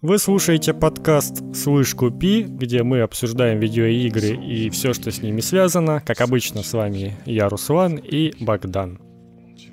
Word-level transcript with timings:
Вы 0.00 0.20
слушаете 0.20 0.74
подкаст 0.74 1.42
«Слышь, 1.56 1.92
купи», 1.92 2.44
где 2.44 2.84
мы 2.84 3.00
обсуждаем 3.00 3.58
видеоигры 3.58 4.28
и 4.28 4.70
все, 4.70 4.92
что 4.94 5.10
с 5.10 5.22
ними 5.22 5.40
связано. 5.40 6.00
Как 6.06 6.20
обычно, 6.20 6.62
с 6.62 6.72
вами 6.72 7.16
я, 7.26 7.48
Руслан 7.48 7.96
и 7.96 8.32
Богдан. 8.38 9.00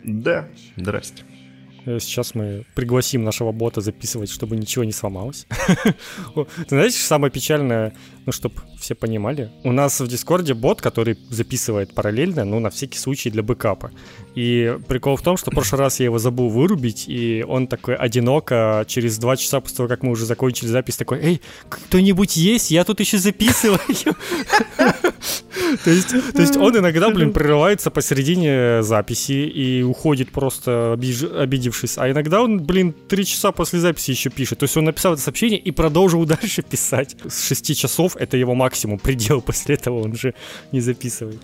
Да, 0.03 0.47
здрасте. 0.77 1.21
Э, 1.85 1.99
сейчас 1.99 2.33
мы 2.33 2.65
пригласим 2.73 3.23
нашего 3.23 3.51
бота 3.51 3.81
записывать, 3.81 4.31
чтобы 4.31 4.57
ничего 4.57 4.83
не 4.83 4.92
сломалось. 4.92 5.46
Ты 6.35 6.69
знаешь, 6.69 6.96
самое 6.96 7.31
печальное, 7.31 7.94
ну, 8.26 8.31
чтобы 8.31 8.55
все 8.79 8.96
понимали, 8.96 9.51
у 9.63 9.71
нас 9.71 9.99
в 9.99 10.07
Дискорде 10.07 10.55
бот, 10.55 10.81
который 10.81 11.19
записывает 11.29 11.94
параллельно, 11.94 12.46
ну, 12.46 12.60
на 12.60 12.71
всякий 12.71 12.97
случай 12.97 13.29
для 13.29 13.44
бэкапа. 13.44 13.92
И 14.36 14.78
прикол 14.88 15.15
в 15.15 15.22
том, 15.22 15.38
что 15.38 15.52
в 15.52 15.54
прошлый 15.54 15.79
раз 15.79 15.99
я 15.99 16.05
его 16.05 16.20
забыл 16.20 16.49
вырубить, 16.49 17.05
и 17.08 17.45
он 17.48 17.67
такой 17.67 17.95
одиноко 17.95 18.84
через 18.88 19.17
два 19.17 19.38
часа 19.38 19.62
после 19.62 19.77
того, 19.77 19.89
как 19.89 20.03
мы 20.03 20.12
уже 20.12 20.26
закончили 20.26 20.67
запись, 20.67 20.98
такой, 20.98 21.20
эй, 21.20 21.41
кто-нибудь 21.70 22.35
есть? 22.35 22.70
Я 22.70 22.84
тут 22.84 22.99
еще 22.99 23.17
записываю. 23.17 23.79
То 25.84 25.90
есть, 25.90 26.57
он 26.57 26.77
иногда, 26.77 27.09
блин, 27.09 27.34
прерывается 27.34 27.90
посередине 27.90 28.84
записи 28.84 29.31
и 29.31 29.81
уходит 29.84 30.31
просто 30.31 30.93
обидевшись. 30.93 31.98
А 31.98 32.09
иногда 32.09 32.41
он, 32.41 32.63
блин, 32.63 32.93
три 33.07 33.26
часа 33.26 33.52
после 33.52 33.79
записи 33.79 34.12
еще 34.12 34.29
пишет. 34.29 34.59
То 34.59 34.63
есть 34.65 34.77
он 34.77 34.85
написал 34.85 35.13
это 35.13 35.21
сообщение 35.21 35.59
и 35.59 35.71
продолжил 35.71 36.26
дальше 36.26 36.62
писать. 36.62 37.15
С 37.27 37.48
шести 37.48 37.76
часов 37.76 38.15
это 38.17 38.38
его 38.38 38.54
максимум, 38.54 38.99
предел. 38.99 39.41
После 39.45 39.76
этого 39.76 40.02
он 40.02 40.12
уже 40.12 40.34
не 40.71 40.81
записывает. 40.81 41.40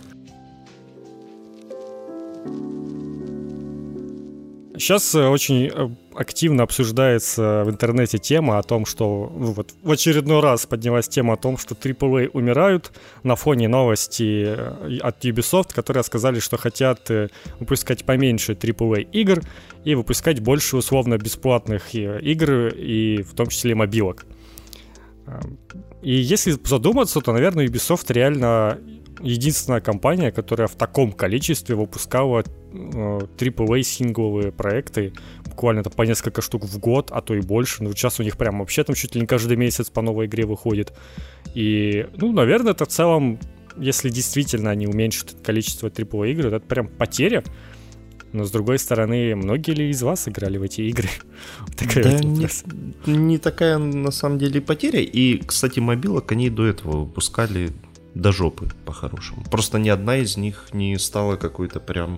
Сейчас 4.81 5.13
э, 5.13 5.27
очень 5.27 5.67
э, 5.67 5.89
активно 6.15 6.63
обсуждается 6.63 7.63
в 7.63 7.69
интернете 7.69 8.17
тема 8.17 8.57
о 8.57 8.63
том, 8.63 8.87
что 8.87 9.31
ну, 9.31 9.51
вот 9.51 9.75
в 9.83 9.91
очередной 9.91 10.39
раз 10.39 10.65
поднялась 10.65 11.07
тема 11.07 11.33
о 11.33 11.37
том, 11.37 11.59
что 11.59 11.75
AAA 11.75 12.31
умирают 12.33 12.91
на 13.21 13.35
фоне 13.35 13.67
новости 13.67 14.43
э, 14.47 14.97
от 15.01 15.23
Ubisoft, 15.23 15.75
которые 15.75 16.03
сказали, 16.03 16.39
что 16.39 16.57
хотят 16.57 17.11
выпускать 17.59 18.05
поменьше 18.05 18.53
AAA 18.53 19.01
игр 19.11 19.43
и 19.85 19.93
выпускать 19.93 20.39
больше 20.39 20.77
условно 20.77 21.15
бесплатных 21.19 21.93
игр 21.93 22.69
и 22.69 23.21
в 23.21 23.35
том 23.35 23.47
числе 23.49 23.75
мобилок. 23.75 24.25
И 26.01 26.11
если 26.11 26.57
задуматься, 26.63 27.21
то, 27.21 27.31
наверное, 27.33 27.67
Ubisoft 27.67 28.11
реально 28.11 28.79
единственная 29.19 29.81
компания, 29.81 30.31
которая 30.31 30.67
в 30.67 30.75
таком 30.75 31.11
количестве 31.11 31.75
выпускала 31.75 32.43
AAA 32.73 33.79
э, 33.79 33.83
сингловые 33.83 34.51
проекты, 34.51 35.13
буквально 35.45 35.83
по 35.83 36.03
несколько 36.03 36.41
штук 36.41 36.65
в 36.65 36.79
год, 36.79 37.11
а 37.11 37.21
то 37.21 37.35
и 37.35 37.41
больше. 37.41 37.83
Ну, 37.83 37.91
сейчас 37.91 38.19
у 38.19 38.23
них 38.23 38.37
прям 38.37 38.59
вообще 38.59 38.83
там 38.83 38.95
чуть 38.95 39.15
ли 39.15 39.21
не 39.21 39.27
каждый 39.27 39.57
месяц 39.57 39.89
по 39.89 40.01
новой 40.01 40.25
игре 40.25 40.45
выходит. 40.45 40.93
И, 41.53 42.07
ну, 42.17 42.31
наверное, 42.31 42.71
это 42.71 42.85
в 42.85 42.89
целом, 42.89 43.39
если 43.77 44.09
действительно 44.09 44.71
они 44.71 44.87
уменьшат 44.87 45.35
количество 45.43 45.87
AAA 45.87 46.31
игр, 46.31 46.47
это 46.47 46.59
прям 46.59 46.87
потеря. 46.87 47.43
Но 48.33 48.45
с 48.45 48.51
другой 48.51 48.79
стороны, 48.79 49.35
многие 49.35 49.71
ли 49.71 49.89
из 49.89 50.01
вас 50.01 50.27
играли 50.29 50.57
в 50.57 50.63
эти 50.63 50.81
игры? 50.81 51.09
Такая 51.77 52.03
да 52.03 52.19
не, 52.19 52.47
не 53.05 53.37
такая 53.37 53.77
на 53.77 54.11
самом 54.11 54.39
деле 54.39 54.61
потеря. 54.61 55.01
И, 55.01 55.37
кстати, 55.45 55.79
мобилок 55.79 56.31
они 56.31 56.49
до 56.49 56.65
этого 56.65 56.99
выпускали 57.01 57.71
до 58.13 58.31
жопы, 58.31 58.69
по-хорошему. 58.85 59.43
Просто 59.49 59.79
ни 59.79 59.89
одна 59.89 60.17
из 60.17 60.35
них 60.37 60.67
не 60.73 60.97
стала 60.97 61.37
какой-то 61.37 61.79
прям 61.79 62.17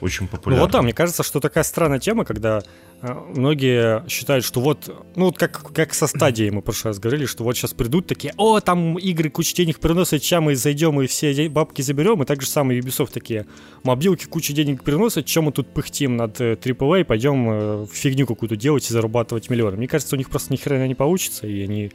очень 0.00 0.28
популярной. 0.28 0.60
Ну 0.60 0.66
вот 0.66 0.72
да, 0.72 0.82
мне 0.82 0.92
кажется, 0.92 1.22
что 1.22 1.40
такая 1.40 1.64
странная 1.64 1.98
тема, 1.98 2.24
когда 2.24 2.62
э, 3.02 3.12
многие 3.34 4.08
считают, 4.08 4.44
что 4.44 4.60
вот, 4.60 4.88
ну 5.16 5.26
вот 5.26 5.38
как, 5.38 5.72
как 5.72 5.94
со 5.94 6.06
стадией 6.06 6.50
мы 6.50 6.60
в 6.60 6.64
прошлый 6.64 6.90
раз 6.90 7.00
говорили, 7.00 7.26
что 7.26 7.42
вот 7.42 7.56
сейчас 7.56 7.72
придут 7.72 8.06
такие, 8.06 8.34
о, 8.36 8.60
там 8.60 8.98
игры 8.98 9.30
куча 9.30 9.54
денег 9.56 9.80
приносят, 9.80 10.22
сейчас 10.22 10.42
мы 10.42 10.54
зайдем 10.54 11.00
и 11.00 11.06
все 11.06 11.48
бабки 11.48 11.82
заберем, 11.82 12.22
и 12.22 12.26
так 12.26 12.40
же 12.42 12.48
самое 12.48 12.80
Ubisoft 12.80 13.12
такие, 13.12 13.46
мобилки 13.82 14.26
куча 14.26 14.52
денег 14.52 14.84
приносят, 14.84 15.26
чем 15.26 15.44
мы 15.44 15.52
тут 15.52 15.68
пыхтим 15.68 16.16
над 16.16 16.40
AAA, 16.40 17.00
э, 17.00 17.04
пойдем 17.04 17.48
э, 17.50 17.86
фигню 17.92 18.26
какую-то 18.26 18.54
делать 18.54 18.88
и 18.88 18.92
зарабатывать 18.92 19.50
миллионы. 19.50 19.76
Мне 19.76 19.88
кажется, 19.88 20.14
у 20.14 20.18
них 20.18 20.30
просто 20.30 20.52
ни 20.52 20.56
хрена 20.56 20.86
не 20.86 20.94
получится, 20.94 21.46
и 21.46 21.62
они 21.62 21.90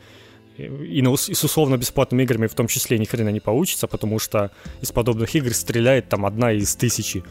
и, 0.57 1.01
на, 1.01 1.13
и 1.13 1.33
с 1.33 1.43
условно-бесплатными 1.43 2.23
играми 2.23 2.47
в 2.47 2.53
том 2.53 2.67
числе 2.67 2.97
ни 2.99 3.05
хрена 3.05 3.29
не 3.29 3.39
получится, 3.39 3.87
потому 3.87 4.19
что 4.19 4.51
из 4.81 4.91
подобных 4.91 5.35
игр 5.35 5.53
стреляет 5.53 6.09
там 6.09 6.25
одна 6.25 6.51
из 6.51 6.75
тысячи. 6.75 7.23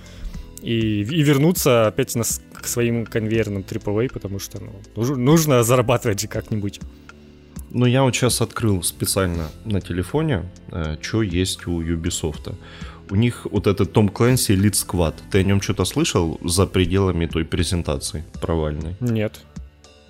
И, 0.62 1.00
и 1.00 1.22
вернуться 1.22 1.86
опять 1.86 2.14
на, 2.14 2.22
к 2.22 2.66
своим 2.66 3.06
конвейерным 3.06 3.62
AAA, 3.62 4.12
потому 4.12 4.38
что 4.38 4.60
ну, 4.97 5.16
нужно 5.16 5.62
зарабатывать 5.62 6.20
же 6.20 6.28
как-нибудь. 6.28 6.81
Ну, 7.70 7.86
я 7.86 8.03
вот 8.03 8.14
сейчас 8.14 8.41
открыл 8.41 8.82
специально 8.82 9.48
на 9.64 9.81
телефоне, 9.81 10.50
э, 10.72 10.97
что 11.00 11.22
есть 11.22 11.66
у 11.66 11.81
Ubisoft. 11.81 12.54
У 13.10 13.16
них 13.16 13.47
вот 13.50 13.66
этот 13.66 13.92
Том 13.92 14.08
Клэнси 14.08 14.52
Elite 14.52 14.87
Squad. 14.87 15.14
Ты 15.31 15.38
о 15.38 15.42
нем 15.42 15.60
что-то 15.60 15.84
слышал 15.84 16.38
за 16.44 16.66
пределами 16.66 17.26
той 17.26 17.44
презентации 17.44 18.25
провальной? 18.41 18.97
Нет. 19.00 19.41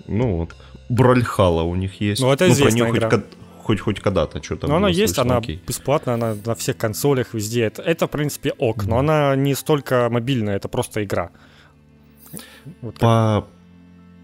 Ну 0.07 0.37
вот. 0.37 0.55
Бральхала 0.91 1.63
у 1.63 1.75
них 1.75 2.01
есть. 2.01 2.21
Ну, 2.21 2.31
это 2.31 2.47
ну, 2.47 2.53
известная 2.53 2.89
игра. 2.89 3.09
Хоть, 3.09 3.23
хоть, 3.63 3.79
хоть 3.79 3.99
когда-то 4.01 4.43
что-то 4.43 4.67
Но 4.67 4.75
она 4.75 4.89
есть, 4.89 5.15
слышно, 5.15 5.23
она 5.23 5.37
окей. 5.37 5.61
бесплатная, 5.65 6.15
она 6.15 6.35
на 6.45 6.53
всех 6.55 6.75
консолях 6.75 7.33
везде. 7.33 7.61
Это, 7.61 7.81
это 7.81 8.07
в 8.07 8.11
принципе, 8.11 8.51
ок, 8.57 8.83
mm-hmm. 8.83 8.89
но 8.89 8.97
она 8.99 9.35
не 9.37 9.55
столько 9.55 10.09
мобильная, 10.11 10.57
это 10.57 10.67
просто 10.67 11.03
игра. 11.03 11.31
Вот 12.81 12.95
по, 12.99 13.47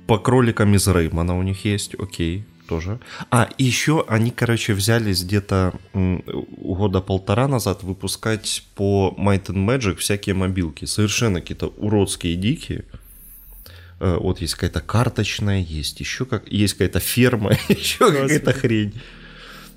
по 0.07 0.17
кроликам 0.17 0.75
из 0.75 0.87
Реймана 0.87 1.37
у 1.37 1.43
них 1.43 1.63
есть, 1.63 1.95
окей, 1.95 2.45
тоже. 2.67 2.99
А, 3.31 3.47
еще 3.57 4.03
они, 4.09 4.31
короче, 4.31 4.73
взялись 4.73 5.23
где-то 5.23 5.73
года 5.93 6.99
полтора 6.99 7.47
назад 7.47 7.83
выпускать 7.83 8.63
по 8.75 9.15
Might 9.17 9.45
and 9.45 9.65
Magic 9.65 9.95
всякие 9.95 10.35
мобилки. 10.35 10.83
Совершенно 10.83 11.39
какие-то 11.39 11.67
уродские, 11.77 12.35
дикие. 12.35 12.83
Э, 13.99 14.17
вот 14.19 14.41
есть 14.41 14.53
какая-то 14.53 14.81
карточная, 14.81 15.59
есть 15.59 15.99
еще 15.99 16.25
как, 16.25 16.51
есть 16.51 16.73
какая-то 16.73 16.99
ферма, 16.99 17.51
еще 17.69 18.11
какая-то 18.11 18.53
хрень. 18.53 18.93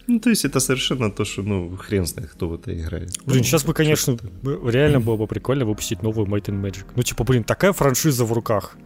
Ну, 0.06 0.19
то 0.19 0.31
есть 0.31 0.44
это 0.44 0.60
совершенно 0.60 1.10
то, 1.10 1.25
что, 1.25 1.42
ну, 1.42 1.76
хрен 1.76 2.04
знает, 2.04 2.30
кто 2.30 2.48
в 2.48 2.54
это 2.54 2.75
играет. 2.75 3.10
Блин, 3.25 3.44
сейчас 3.44 3.64
бы, 3.64 3.72
конечно, 3.75 4.19
реально 4.42 5.00
было 5.00 5.16
бы 5.16 5.26
прикольно 5.26 5.64
выпустить 5.64 6.03
новую 6.03 6.26
Might 6.26 6.47
and 6.47 6.60
Magic. 6.60 6.84
Ну, 6.97 7.03
типа, 7.03 7.25
блин, 7.25 7.44
такая 7.44 7.72
франшиза 7.72 8.25
в 8.25 8.32
руках. 8.32 8.76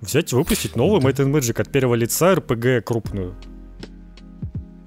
Взять 0.00 0.32
и 0.32 0.36
выпустить 0.36 0.76
новую 0.76 1.00
Might 1.00 1.16
and 1.16 1.32
Magic 1.32 1.60
от 1.60 1.72
первого 1.72 1.96
лица 1.96 2.34
RPG 2.34 2.82
крупную. 2.82 3.34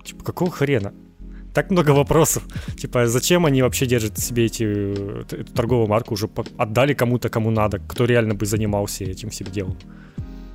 Типа, 0.06 0.24
какого 0.24 0.52
хрена? 0.52 0.94
Так 1.54 1.72
много 1.72 1.92
вопросов. 1.92 2.44
Типа, 2.78 3.08
зачем 3.08 3.46
они 3.46 3.62
вообще 3.62 3.86
держат 3.86 4.18
себе 4.18 4.46
эти, 4.46 4.64
эту 4.64 5.54
торговую 5.54 5.88
марку? 5.88 6.14
Уже 6.14 6.28
отдали 6.58 6.94
кому-то, 6.94 7.30
кому 7.30 7.52
надо, 7.52 7.80
кто 7.88 8.06
реально 8.06 8.34
бы 8.34 8.46
занимался 8.46 9.04
этим 9.04 9.30
всем 9.30 9.48
делом. 9.48 9.78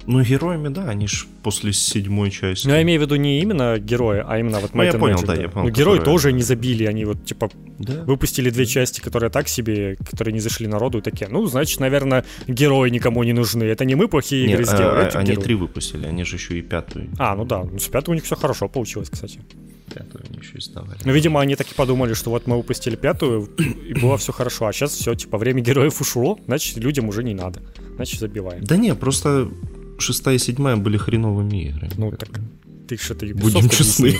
Ну, 0.07 0.23
героями, 0.23 0.69
да, 0.69 0.89
они 0.89 1.07
ж 1.07 1.27
после 1.43 1.73
седьмой 1.73 2.31
части. 2.31 2.67
Ну, 2.67 2.73
я 2.73 2.81
имею 2.81 2.99
в 2.99 3.03
виду 3.03 3.17
не 3.17 3.43
именно 3.43 3.79
герои, 3.79 4.25
а 4.27 4.39
именно 4.39 4.59
вот 4.59 4.75
ну, 4.75 4.83
я 4.83 4.95
понял, 4.95 5.19
Magic, 5.19 5.27
да, 5.27 5.35
да, 5.35 5.43
я 5.43 5.49
понял. 5.51 5.67
Ну, 5.69 5.73
герои 5.75 5.99
тоже 5.99 6.33
не 6.33 6.43
забили, 6.43 6.87
они 6.87 7.05
вот, 7.05 7.27
типа, 7.27 7.51
да? 7.79 8.05
выпустили 8.05 8.49
две 8.49 8.65
части, 8.65 9.03
которые 9.03 9.29
так 9.29 9.49
себе, 9.49 9.97
которые 9.97 10.33
не 10.33 10.41
зашли 10.41 10.67
народу, 10.67 10.99
и 10.99 11.01
такие, 11.03 11.29
ну, 11.29 11.45
значит, 11.47 11.81
наверное, 11.81 12.25
герои 12.47 12.89
никому 12.89 13.23
не 13.23 13.35
нужны. 13.35 13.65
Это 13.65 13.85
не 13.85 13.97
мы 13.97 14.09
плохие 14.09 14.47
игры 14.47 14.65
не, 14.65 14.65
сделали, 14.65 15.11
а, 15.13 15.19
Они 15.19 15.33
герои. 15.33 15.45
три 15.45 15.55
выпустили, 15.55 16.07
они 16.07 16.25
же 16.25 16.37
еще 16.37 16.59
и 16.59 16.63
пятую. 16.63 17.11
А, 17.19 17.37
ну 17.37 17.45
да, 17.45 17.65
ну, 17.65 17.79
с 17.79 17.89
пятой 17.89 18.13
у 18.13 18.15
них 18.15 18.25
все 18.25 18.35
хорошо 18.35 18.67
получилось, 18.67 19.11
кстати 19.11 19.41
пятую 19.89 20.25
они 20.29 20.39
еще 20.39 20.59
издавали. 20.59 20.99
Ну, 21.05 21.13
видимо, 21.13 21.41
они 21.41 21.57
так 21.57 21.71
и 21.71 21.75
подумали, 21.75 22.15
что 22.15 22.31
вот 22.31 22.47
мы 22.47 22.57
выпустили 22.57 22.97
пятую, 22.97 23.49
и 23.89 23.95
было 23.95 24.17
все 24.17 24.33
хорошо, 24.33 24.67
а 24.67 24.73
сейчас 24.73 24.93
все, 24.93 25.15
типа, 25.15 25.39
время 25.39 25.61
героев 25.61 26.01
ушло, 26.01 26.39
значит, 26.47 26.77
людям 26.77 27.09
уже 27.09 27.25
не 27.25 27.35
надо, 27.35 27.61
значит, 27.97 28.21
забиваем. 28.21 28.65
Да 28.65 28.77
не, 28.77 28.95
просто 28.95 29.49
шестая 29.99 30.37
и 30.37 30.39
седьмая 30.39 30.77
были 30.77 30.97
хреновыми 30.97 31.69
играми. 31.69 31.93
Ну, 31.97 32.11
так 32.13 32.31
ты 32.89 32.97
что-то 32.97 33.27
Ubisoft 33.27 33.41
Будем 33.41 33.69
честны. 33.69 34.19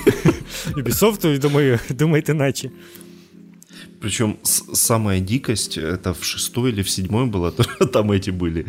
Ubisoft, 0.77 1.39
думаю, 1.39 1.81
думает 1.89 2.31
иначе. 2.31 2.71
Причем 4.01 4.39
самая 4.43 5.21
дикость, 5.21 5.79
это 5.79 6.15
в 6.15 6.25
шестой 6.25 6.71
или 6.71 6.83
в 6.83 6.91
седьмой 6.91 7.27
было, 7.27 7.53
там 7.93 8.13
эти 8.13 8.31
были 8.31 8.67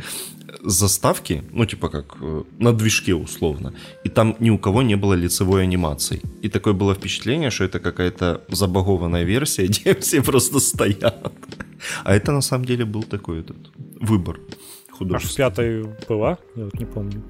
заставки, 0.62 1.44
ну 1.52 1.66
типа 1.66 1.90
как 1.90 2.18
э, 2.22 2.44
на 2.60 2.74
движке 2.74 3.14
условно, 3.14 3.74
и 4.04 4.10
там 4.10 4.36
ни 4.40 4.50
у 4.50 4.58
кого 4.58 4.82
не 4.82 4.96
было 4.96 5.14
лицевой 5.14 5.64
анимации. 5.64 6.22
И 6.42 6.50
такое 6.50 6.74
было 6.74 6.94
впечатление, 6.94 7.50
что 7.50 7.64
это 7.64 7.80
какая-то 7.80 8.42
забагованная 8.50 9.24
версия, 9.24 9.68
где 9.68 9.96
все 9.96 10.22
просто 10.22 10.60
стоят. 10.60 11.32
А 12.04 12.16
это 12.16 12.32
на 12.32 12.42
самом 12.42 12.66
деле 12.66 12.86
был 12.86 13.04
такой 13.04 13.40
этот 13.40 13.58
выбор 14.02 14.40
художественный. 14.92 15.48
А 15.48 15.50
в 15.50 15.56
пятой 15.56 15.86
была? 16.08 16.38
Я 16.56 16.66
вот 16.66 16.80
не 16.80 16.86
помню. 16.86 17.24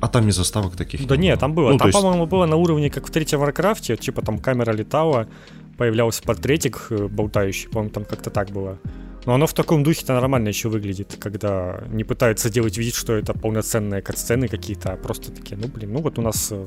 А 0.00 0.08
там 0.08 0.28
и 0.28 0.30
заставок 0.30 0.76
таких 0.76 1.06
Да 1.06 1.16
не 1.16 1.28
нет, 1.28 1.40
там 1.40 1.52
было. 1.52 1.72
Ну, 1.72 1.78
там, 1.78 1.88
есть... 1.88 1.98
по-моему, 1.98 2.26
было 2.26 2.46
на 2.46 2.56
уровне, 2.56 2.90
как 2.90 3.06
в 3.06 3.10
третьем 3.10 3.40
Варкрафте, 3.40 3.96
типа 3.96 4.22
там 4.22 4.38
камера 4.38 4.72
летала, 4.72 5.28
появлялся 5.76 6.22
портретик 6.22 6.86
э, 6.90 7.06
болтающий, 7.08 7.68
по-моему, 7.68 7.90
там 7.90 8.04
как-то 8.04 8.30
так 8.30 8.50
было. 8.50 8.78
Но 9.26 9.34
оно 9.34 9.46
в 9.46 9.54
таком 9.54 9.82
духе-то 9.82 10.14
нормально 10.14 10.48
еще 10.48 10.68
выглядит, 10.68 11.16
когда 11.20 11.84
не 11.90 12.04
пытаются 12.04 12.50
делать 12.50 12.78
вид, 12.78 12.94
что 12.94 13.12
это 13.12 13.34
полноценные 13.34 14.02
катсцены 14.02 14.48
какие-то, 14.48 14.92
а 14.92 14.96
просто 14.96 15.30
такие, 15.30 15.56
ну 15.56 15.68
блин, 15.68 15.92
ну 15.92 16.00
вот 16.00 16.18
у 16.18 16.22
нас 16.22 16.48
э, 16.52 16.66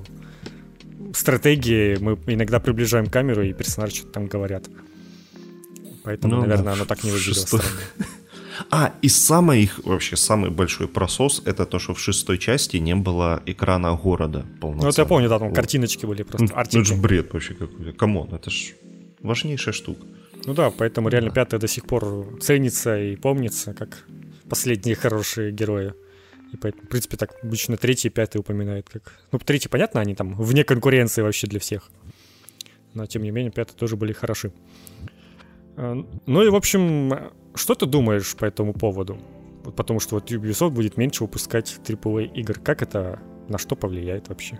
стратегии, 1.14 1.98
мы 2.00 2.18
иногда 2.28 2.60
приближаем 2.60 3.08
камеру, 3.08 3.44
и 3.44 3.54
персонажи 3.54 3.96
что-то 3.96 4.12
там 4.14 4.28
говорят. 4.28 4.66
Поэтому, 6.04 6.36
ну, 6.36 6.42
наверное, 6.42 6.74
оно 6.74 6.86
так 6.86 7.04
не 7.04 7.12
выглядело 7.12 7.36
Шестой... 7.36 7.62
А, 8.70 8.94
и 9.02 9.10
самый 9.10 9.64
их, 9.64 9.80
вообще, 9.84 10.16
самый 10.16 10.52
большой 10.52 10.88
просос, 10.88 11.42
это 11.46 11.66
то, 11.66 11.80
что 11.80 11.96
в 11.96 12.00
шестой 12.00 12.38
части 12.38 12.78
не 12.78 12.96
было 12.96 13.42
экрана 13.48 13.96
города 13.96 14.46
полноценного. 14.62 14.84
Ну, 14.84 14.90
это 14.90 15.02
я 15.02 15.06
помню, 15.08 15.30
да, 15.30 15.40
там 15.40 15.48
вот. 15.48 15.56
картиночки 15.56 16.06
были 16.06 16.22
просто, 16.22 16.46
ну, 16.46 16.52
ну, 16.56 16.62
это 16.62 16.86
же 16.86 16.96
бред 16.96 17.34
вообще 17.34 17.56
какой-то, 17.56 17.94
come 17.94 18.15
on, 18.15 18.32
это 18.32 18.52
ж 18.52 18.74
важнейшая 19.22 19.74
штука. 19.74 20.06
Ну 20.46 20.54
да, 20.54 20.72
поэтому 20.72 21.10
реально 21.10 21.30
да. 21.30 21.36
пятая 21.36 21.60
до 21.60 21.68
сих 21.68 21.86
пор 21.86 22.40
ценится 22.42 23.00
и 23.00 23.16
помнится, 23.16 23.74
как 23.74 24.06
последние 24.50 24.96
хорошие 25.04 25.52
герои. 25.52 25.94
И 26.52 26.58
поэтому, 26.58 26.84
в 26.86 26.90
принципе, 26.90 27.18
так 27.18 27.36
обычно 27.42 27.78
третий 27.78 28.10
и 28.10 28.12
пятый 28.12 28.38
упоминают. 28.38 28.88
Как... 28.90 29.20
Ну, 29.32 29.40
третий, 29.40 29.70
понятно, 29.70 30.02
они 30.02 30.14
там 30.14 30.36
вне 30.36 30.64
конкуренции 30.64 31.22
вообще 31.22 31.48
для 31.48 31.60
всех. 31.60 31.90
Но, 32.94 33.06
тем 33.08 33.24
не 33.24 33.32
менее, 33.32 33.52
пятый 33.52 33.74
тоже 33.74 33.96
были 33.96 34.14
хороши. 34.14 34.52
А, 35.78 35.96
ну 36.28 36.44
и, 36.44 36.50
в 36.50 36.56
общем, 36.56 37.32
что 37.56 37.74
ты 37.74 37.86
думаешь 37.86 38.36
по 38.36 38.46
этому 38.46 38.74
поводу? 38.74 39.18
Потому 39.76 40.00
что 40.00 40.16
вот 40.16 40.30
Ubisoft 40.30 40.72
будет 40.72 40.98
меньше 40.98 41.24
выпускать 41.24 41.80
AAA 41.84 42.34
игр. 42.34 42.60
Как 42.60 42.82
это, 42.84 43.20
на 43.48 43.58
что 43.58 43.76
повлияет 43.76 44.30
вообще? 44.30 44.60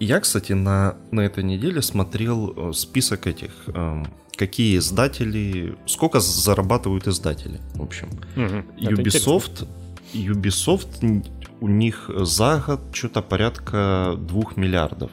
Я, 0.00 0.20
кстати, 0.20 0.52
на, 0.52 0.96
на 1.10 1.20
этой 1.20 1.44
неделе 1.44 1.82
смотрел 1.82 2.52
э, 2.56 2.72
список 2.72 3.26
этих, 3.26 3.50
э, 3.68 4.02
какие 4.36 4.78
издатели, 4.78 5.76
сколько 5.86 6.20
зарабатывают 6.20 7.06
издатели, 7.06 7.60
в 7.74 7.82
общем. 7.82 8.08
Угу, 8.36 8.90
Ubisoft, 8.90 9.66
Ubisoft, 10.12 11.24
у 11.60 11.68
них 11.68 12.10
за 12.14 12.62
год 12.66 12.80
что-то 12.92 13.22
порядка 13.22 14.16
2 14.18 14.42
миллиардов 14.56 15.10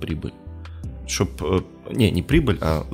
прибыль. 0.00 0.34
Чтоб, 1.06 1.30
э, 1.42 1.60
не, 1.90 2.10
не 2.10 2.22
прибыль, 2.22 2.58
а 2.60 2.86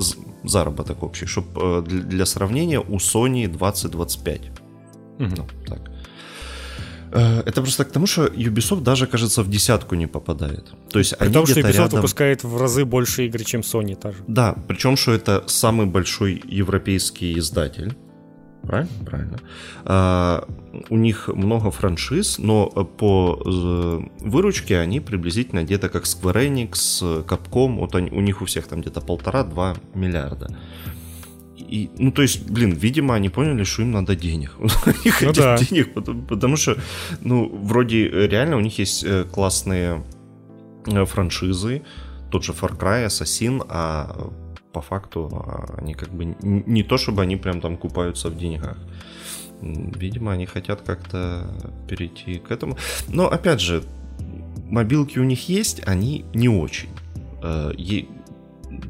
заработок 0.44 1.02
общий. 1.02 1.26
Чтоб 1.26 1.44
э, 1.56 1.82
для 1.86 2.26
сравнения 2.26 2.80
у 2.80 2.96
Sony 2.96 3.46
20-25. 3.46 4.50
Угу. 5.18 5.34
Ну, 5.36 5.46
так. 5.66 5.89
Э, 7.12 7.42
это 7.46 7.62
просто 7.62 7.84
к 7.84 7.92
тому, 7.92 8.06
что 8.06 8.26
Ubisoft 8.26 8.82
даже, 8.82 9.06
кажется, 9.06 9.42
в 9.42 9.48
десятку 9.48 9.96
не 9.96 10.06
попадает. 10.06 10.72
То 10.90 10.98
есть 10.98 11.16
При 11.18 11.26
они 11.26 11.34
том, 11.34 11.46
что 11.46 11.60
Ubisoft 11.60 11.72
рядом... 11.72 11.96
выпускает 11.96 12.44
в 12.44 12.56
разы 12.56 12.84
больше 12.84 13.26
игр, 13.26 13.44
чем 13.44 13.60
Sony 13.60 13.96
тоже. 13.96 14.18
Да, 14.28 14.54
причем, 14.68 14.96
что 14.96 15.12
это 15.12 15.44
самый 15.46 15.86
большой 15.86 16.42
европейский 16.46 17.38
издатель. 17.38 17.96
Правильно? 18.62 18.90
Правильно. 19.06 19.38
А, 19.84 20.46
у 20.90 20.96
них 20.96 21.28
много 21.28 21.70
франшиз, 21.70 22.38
но 22.38 22.66
по 22.68 23.40
э, 23.44 24.00
выручке 24.20 24.78
они 24.78 25.00
приблизительно 25.00 25.64
где-то 25.64 25.88
как 25.88 26.04
Square 26.04 26.48
Enix, 26.48 27.24
Capcom, 27.24 27.78
вот 27.78 27.94
они, 27.94 28.10
у 28.10 28.20
них 28.20 28.42
у 28.42 28.44
всех 28.44 28.66
там 28.66 28.82
где-то 28.82 29.00
полтора-два 29.00 29.76
миллиарда. 29.94 30.54
И, 31.70 31.88
ну, 31.98 32.10
то 32.10 32.22
есть, 32.22 32.50
блин, 32.50 32.72
видимо, 32.72 33.14
они 33.14 33.28
поняли, 33.28 33.64
что 33.64 33.82
им 33.82 33.92
надо 33.92 34.16
денег. 34.16 34.56
Они 34.86 35.10
хотят 35.10 35.36
ну, 35.36 35.42
да. 35.42 35.58
денег, 35.58 35.94
потому, 35.94 36.22
потому 36.22 36.56
что, 36.56 36.76
ну, 37.20 37.48
вроде 37.48 38.08
реально 38.08 38.56
у 38.56 38.60
них 38.60 38.78
есть 38.80 39.04
э, 39.04 39.24
классные 39.24 40.02
э, 40.86 41.04
франшизы, 41.04 41.82
тот 42.30 42.44
же 42.44 42.52
Far 42.52 42.76
Cry, 42.76 43.06
Assassin, 43.06 43.64
а 43.68 44.30
по 44.72 44.80
факту 44.80 45.28
а, 45.32 45.78
они 45.78 45.94
как 45.94 46.10
бы 46.10 46.36
не 46.42 46.82
то, 46.82 46.96
чтобы 46.96 47.22
они 47.22 47.36
прям 47.36 47.60
там 47.60 47.76
купаются 47.76 48.30
в 48.30 48.36
деньгах. 48.36 48.76
Видимо, 49.62 50.32
они 50.32 50.46
хотят 50.46 50.82
как-то 50.82 51.46
перейти 51.88 52.38
к 52.38 52.50
этому. 52.50 52.76
Но 53.08 53.28
опять 53.28 53.60
же, 53.60 53.84
мобилки 54.70 55.18
у 55.20 55.24
них 55.24 55.48
есть, 55.48 55.82
они 55.86 56.24
не 56.34 56.48
очень. 56.48 56.88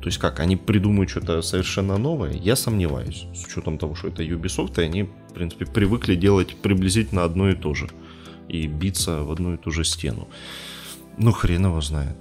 То 0.00 0.06
есть 0.06 0.18
как, 0.18 0.40
они 0.40 0.56
придумают 0.56 1.10
что-то 1.10 1.42
совершенно 1.42 1.98
новое? 1.98 2.32
Я 2.32 2.56
сомневаюсь, 2.56 3.26
с 3.34 3.44
учетом 3.44 3.76
того, 3.76 3.94
что 3.94 4.08
это 4.08 4.22
Ubisoft, 4.22 4.80
и 4.80 4.84
они, 4.84 5.02
в 5.02 5.34
принципе, 5.34 5.66
привыкли 5.66 6.14
делать 6.14 6.56
приблизительно 6.56 7.24
одно 7.24 7.50
и 7.50 7.54
то 7.54 7.74
же. 7.74 7.88
И 8.48 8.66
биться 8.66 9.22
в 9.22 9.30
одну 9.30 9.54
и 9.54 9.56
ту 9.58 9.70
же 9.70 9.84
стену. 9.84 10.26
Ну, 11.18 11.32
хрен 11.32 11.66
его 11.66 11.80
знает, 11.82 12.16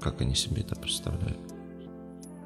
как 0.00 0.20
они 0.20 0.36
себе 0.36 0.62
это 0.62 0.76
представляют. 0.76 1.38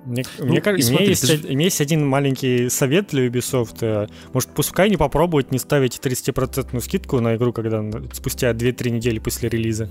Мне, 0.06 0.24
ну, 0.38 0.46
мне, 0.46 0.60
кажется, 0.62 0.88
смотри, 0.88 1.08
есть, 1.08 1.26
ты... 1.26 1.48
у 1.48 1.52
меня 1.52 1.64
есть 1.64 1.82
один 1.82 2.06
маленький 2.06 2.70
совет 2.70 3.08
для 3.08 3.26
Ubisoft. 3.26 3.78
Э, 3.82 4.06
может, 4.32 4.48
пускай 4.50 4.88
не 4.88 4.96
попробовать 4.96 5.52
не 5.52 5.58
ставить 5.58 5.98
30% 5.98 6.80
скидку 6.80 7.20
на 7.20 7.36
игру, 7.36 7.52
когда 7.52 7.84
спустя 8.14 8.52
2-3 8.52 8.88
недели 8.88 9.18
после 9.18 9.50
релиза. 9.50 9.90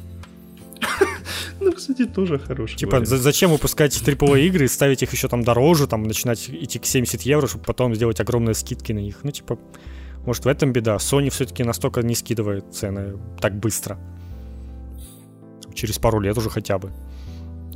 Ну, 1.59 1.71
кстати, 1.71 2.06
тоже 2.06 2.39
хороший 2.39 2.77
Типа, 2.77 3.04
зачем 3.06 3.51
выпускать 3.51 3.94
AAA 3.94 4.42
игры, 4.48 4.68
ставить 4.68 5.04
их 5.04 5.12
еще 5.13 5.27
там 5.27 5.44
дороже, 5.44 5.88
там, 5.88 6.04
начинать 6.04 6.50
идти 6.50 6.80
к 6.80 6.86
70 6.86 7.21
евро, 7.21 7.48
чтобы 7.48 7.63
потом 7.63 7.95
сделать 7.95 8.19
огромные 8.19 8.54
скидки 8.54 8.92
на 8.92 9.00
них? 9.00 9.19
Ну, 9.24 9.31
типа, 9.31 9.57
может, 10.25 10.45
в 10.45 10.48
этом 10.48 10.74
беда. 10.74 10.98
Sony 10.98 11.30
все-таки 11.30 11.63
настолько 11.63 12.01
не 12.01 12.15
скидывает 12.15 12.74
цены 12.74 13.18
так 13.39 13.57
быстро. 13.57 13.98
Через 15.74 16.00
пару 16.00 16.19
лет 16.19 16.38
уже 16.38 16.50
хотя 16.50 16.77
бы. 16.77 16.92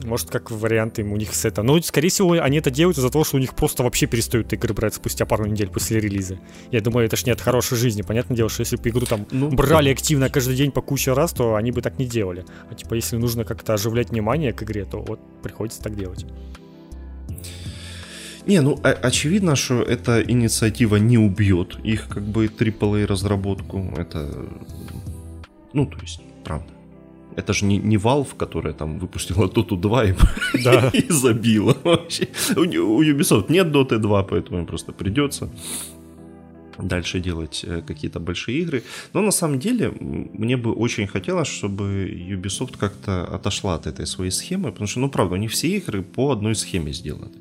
Может, 0.04 0.30
как 0.30 0.52
вариант 0.52 1.00
им 1.00 1.12
у 1.14 1.18
них 1.18 1.34
с 1.36 1.46
это. 1.46 1.64
Но, 1.64 1.82
скорее 1.82 2.10
всего, 2.10 2.32
они 2.34 2.58
это 2.58 2.72
делают 2.72 2.98
из-за 2.98 3.10
того, 3.10 3.24
что 3.24 3.38
у 3.38 3.40
них 3.40 3.54
просто 3.54 3.84
вообще 3.84 4.08
перестают 4.08 4.52
игры 4.54 4.74
брать 4.74 4.94
спустя 4.94 5.26
пару 5.26 5.46
недель 5.46 5.70
после 5.70 6.00
релиза. 6.00 6.40
Я 6.72 6.82
думаю, 6.82 7.06
это 7.06 7.16
ж 7.16 7.26
не 7.26 7.32
от 7.32 7.42
хорошей 7.42 7.78
жизни. 7.78 8.02
Понятное 8.02 8.36
дело, 8.36 8.50
что 8.50 8.62
если 8.62 8.78
бы 8.78 8.90
игру 8.90 9.06
там 9.06 9.26
ну, 9.32 9.50
брали 9.50 9.88
да. 9.88 9.92
активно 9.92 10.30
каждый 10.30 10.56
день 10.56 10.72
по 10.72 10.82
куче 10.82 11.14
раз, 11.14 11.34
то 11.34 11.56
они 11.56 11.72
бы 11.72 11.82
так 11.82 12.00
не 12.00 12.06
делали. 12.06 12.46
А 12.70 12.76
типа, 12.76 12.96
если 12.96 13.18
нужно 13.18 13.44
как-то 13.44 13.74
оживлять 13.74 14.10
внимание 14.10 14.54
к 14.54 14.64
игре, 14.64 14.86
то 14.86 15.00
вот 15.00 15.20
приходится 15.42 15.82
так 15.82 15.96
делать. 15.96 16.26
Не, 18.46 18.62
ну 18.62 18.80
очевидно, 18.84 19.56
что 19.56 19.82
эта 19.84 20.22
инициатива 20.22 20.96
не 20.96 21.18
убьет 21.18 21.78
их 21.84 22.08
как 22.08 22.24
бы 22.24 22.46
AAA 22.48 23.06
разработку. 23.06 23.94
Это, 23.98 24.50
ну, 25.74 25.86
то 25.86 26.00
есть, 26.00 26.22
правда. 26.44 26.68
Это 27.36 27.54
же 27.54 27.66
не, 27.66 27.78
не 27.78 27.98
Valve, 27.98 28.36
которая 28.38 28.74
там 28.74 29.00
выпустила 29.00 29.48
Dota 29.48 29.80
2 29.80 30.06
и, 30.06 30.16
да. 30.64 30.90
и 30.94 31.12
забила 31.12 31.78
вообще. 31.84 32.28
У, 32.56 32.62
у 32.62 33.04
Ubisoft 33.04 33.46
нет 33.50 33.68
Dota 33.68 33.98
2, 33.98 34.24
поэтому 34.24 34.60
им 34.60 34.66
просто 34.66 34.92
придется 34.92 35.50
дальше 36.78 37.20
делать 37.20 37.64
э, 37.68 37.82
какие-то 37.86 38.20
большие 38.20 38.60
игры. 38.60 38.84
Но 39.14 39.22
на 39.22 39.32
самом 39.32 39.60
деле 39.60 39.92
мне 40.00 40.58
бы 40.58 40.74
очень 40.74 41.08
хотелось, 41.08 41.48
чтобы 41.48 42.10
Ubisoft 42.10 42.78
как-то 42.78 43.24
отошла 43.24 43.76
от 43.76 43.88
этой 43.88 44.06
своей 44.06 44.32
схемы, 44.32 44.72
потому 44.72 44.88
что, 44.88 45.00
ну 45.00 45.10
правда, 45.10 45.36
у 45.36 45.38
них 45.38 45.52
все 45.52 45.68
игры 45.68 46.02
по 46.02 46.32
одной 46.32 46.56
схеме 46.56 46.94
сделаны. 46.94 47.32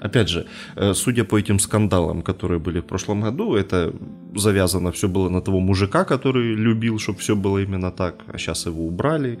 Опять 0.00 0.28
же, 0.28 0.46
э, 0.76 0.94
судя 0.94 1.24
по 1.24 1.38
этим 1.38 1.58
скандалам, 1.58 2.22
которые 2.22 2.58
были 2.58 2.80
в 2.80 2.84
прошлом 2.84 3.22
году, 3.22 3.54
это 3.54 3.92
завязано 4.34 4.92
все 4.92 5.08
было 5.08 5.28
на 5.28 5.40
того 5.40 5.60
мужика, 5.60 6.04
который 6.04 6.54
любил, 6.54 6.98
чтобы 6.98 7.18
все 7.18 7.34
было 7.34 7.58
именно 7.58 7.90
так, 7.90 8.24
а 8.26 8.38
сейчас 8.38 8.66
его 8.66 8.86
убрали, 8.86 9.38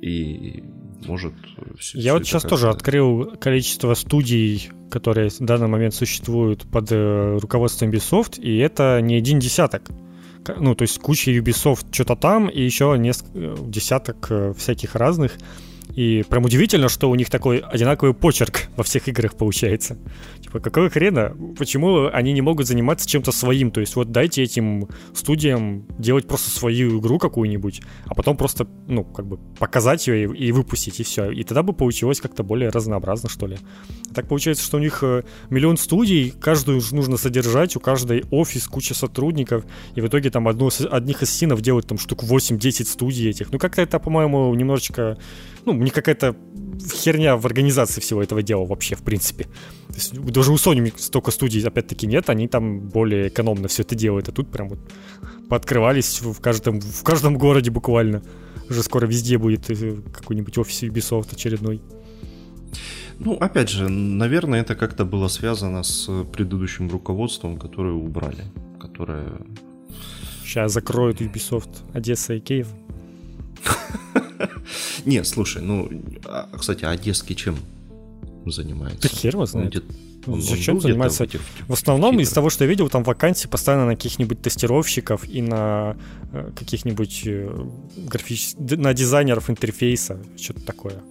и 0.00 0.64
может... 1.06 1.32
Все, 1.78 1.98
Я 1.98 2.02
все 2.02 2.12
вот 2.12 2.26
сейчас 2.26 2.42
тоже 2.42 2.68
открыл 2.68 3.36
количество 3.40 3.94
студий, 3.94 4.70
которые 4.90 5.28
в 5.28 5.40
данный 5.40 5.68
момент 5.68 5.94
существуют 5.94 6.62
под 6.70 6.90
э, 6.90 7.38
руководством 7.40 7.90
Ubisoft, 7.90 8.40
и 8.40 8.56
это 8.58 9.00
не 9.02 9.16
один 9.16 9.38
десяток. 9.38 9.90
Ну, 10.58 10.74
то 10.74 10.82
есть 10.82 10.98
куча 10.98 11.30
Ubisoft 11.30 11.86
что-то 11.90 12.16
там, 12.16 12.48
и 12.48 12.62
еще 12.62 12.96
несколько 12.98 13.38
э, 13.38 13.56
десяток 13.66 14.30
всяких 14.56 14.94
разных. 14.94 15.32
И 15.92 16.24
прям 16.28 16.44
удивительно, 16.44 16.88
что 16.88 17.08
у 17.08 17.14
них 17.14 17.30
такой 17.30 17.58
одинаковый 17.58 18.14
почерк 18.14 18.62
во 18.76 18.82
всех 18.82 19.06
играх 19.08 19.36
получается. 19.36 19.96
Типа, 20.40 20.58
какого 20.58 20.90
хрена? 20.90 21.36
Почему 21.56 22.08
они 22.12 22.32
не 22.32 22.40
могут 22.40 22.66
заниматься 22.66 23.08
чем-то 23.08 23.30
своим? 23.30 23.70
То 23.70 23.80
есть 23.80 23.94
вот 23.94 24.10
дайте 24.10 24.42
этим 24.42 24.88
студиям 25.14 25.86
делать 25.98 26.26
просто 26.26 26.50
свою 26.50 27.00
игру 27.00 27.18
какую-нибудь, 27.18 27.82
а 28.06 28.14
потом 28.14 28.36
просто, 28.36 28.66
ну, 28.88 29.04
как 29.04 29.26
бы 29.26 29.38
показать 29.58 30.06
ее 30.08 30.24
и, 30.24 30.46
и 30.46 30.52
выпустить, 30.52 30.98
и 30.98 31.04
все. 31.04 31.30
И 31.30 31.44
тогда 31.44 31.62
бы 31.62 31.72
получилось 31.72 32.20
как-то 32.20 32.42
более 32.42 32.70
разнообразно, 32.70 33.28
что 33.28 33.46
ли. 33.46 33.58
Так 34.14 34.28
получается, 34.28 34.64
что 34.64 34.78
у 34.78 34.80
них 34.80 34.98
э, 35.02 35.22
миллион 35.50 35.76
студий, 35.76 36.30
каждую 36.30 36.82
нужно 36.90 37.16
содержать, 37.16 37.76
у 37.76 37.80
каждой 37.80 38.24
офис, 38.30 38.66
куча 38.66 38.94
сотрудников, 38.94 39.64
и 39.94 40.00
в 40.00 40.08
итоге 40.08 40.30
там 40.30 40.48
одну, 40.48 40.70
одних 40.90 41.22
ассасинов 41.22 41.60
делают 41.60 41.86
там 41.86 41.98
штук 41.98 42.24
8-10 42.24 42.84
студий 42.84 43.30
этих. 43.30 43.52
Ну, 43.52 43.58
как-то 43.58 43.82
это, 43.82 43.98
по-моему, 43.98 44.52
немножечко 44.54 45.18
ну, 45.66 45.72
не 45.72 45.90
какая-то 45.90 46.36
херня 46.92 47.36
в 47.36 47.46
организации 47.46 48.00
всего 48.00 48.22
этого 48.22 48.42
дела 48.42 48.64
вообще, 48.64 48.96
в 48.96 49.02
принципе. 49.02 49.44
То 49.88 49.94
есть, 49.94 50.20
даже 50.20 50.52
у 50.52 50.56
Sony 50.56 50.92
столько 50.96 51.30
студий, 51.30 51.62
опять-таки, 51.62 52.06
нет, 52.06 52.30
они 52.30 52.48
там 52.48 52.80
более 52.80 53.28
экономно 53.28 53.68
все 53.68 53.82
это 53.82 53.94
делают, 53.94 54.28
а 54.28 54.32
тут 54.32 54.50
прям 54.50 54.68
вот 54.68 54.78
пооткрывались 55.48 56.20
в 56.20 56.40
каждом, 56.40 56.80
в 56.80 57.02
каждом 57.02 57.38
городе 57.38 57.70
буквально. 57.70 58.22
Уже 58.68 58.82
скоро 58.82 59.06
везде 59.06 59.38
будет 59.38 59.70
э, 59.70 59.96
какой-нибудь 60.12 60.56
офис 60.58 60.82
Ubisoft 60.82 61.34
очередной. 61.34 61.82
Ну, 63.18 63.34
опять 63.34 63.68
же, 63.68 63.88
наверное, 63.88 64.62
это 64.62 64.74
как-то 64.74 65.04
было 65.04 65.28
связано 65.28 65.82
с 65.82 66.10
предыдущим 66.32 66.90
руководством, 66.90 67.58
которое 67.58 67.94
убрали, 67.94 68.44
которое... 68.80 69.32
Сейчас 70.44 70.72
закроют 70.72 71.20
Ubisoft 71.20 71.70
Одесса 71.92 72.34
и 72.34 72.40
Киев. 72.40 72.68
Не, 75.04 75.24
слушай, 75.24 75.62
ну, 75.62 75.90
а, 76.24 76.48
кстати, 76.56 76.84
Одесский 76.84 77.34
чем 77.34 77.56
занимается? 78.46 79.08
Хер 79.08 79.34
его 79.34 79.46
знает. 79.46 79.84
Он, 80.26 80.40
Зачем 80.40 80.76
он 80.76 80.80
занимается? 80.80 81.26
В 81.68 81.72
основном 81.72 82.18
из 82.20 82.30
того, 82.30 82.50
что 82.50 82.64
я 82.64 82.70
видел, 82.70 82.88
там 82.88 83.02
вакансии 83.02 83.46
постоянно 83.46 83.86
на 83.86 83.94
каких-нибудь 83.94 84.40
тестировщиков 84.40 85.28
и 85.28 85.42
на 85.42 85.96
э, 86.32 86.50
каких-нибудь 86.56 87.22
э, 87.26 87.66
графич... 87.96 88.54
на 88.58 88.94
дизайнеров 88.94 89.50
интерфейса, 89.50 90.18
что-то 90.36 90.64
такое. 90.64 91.02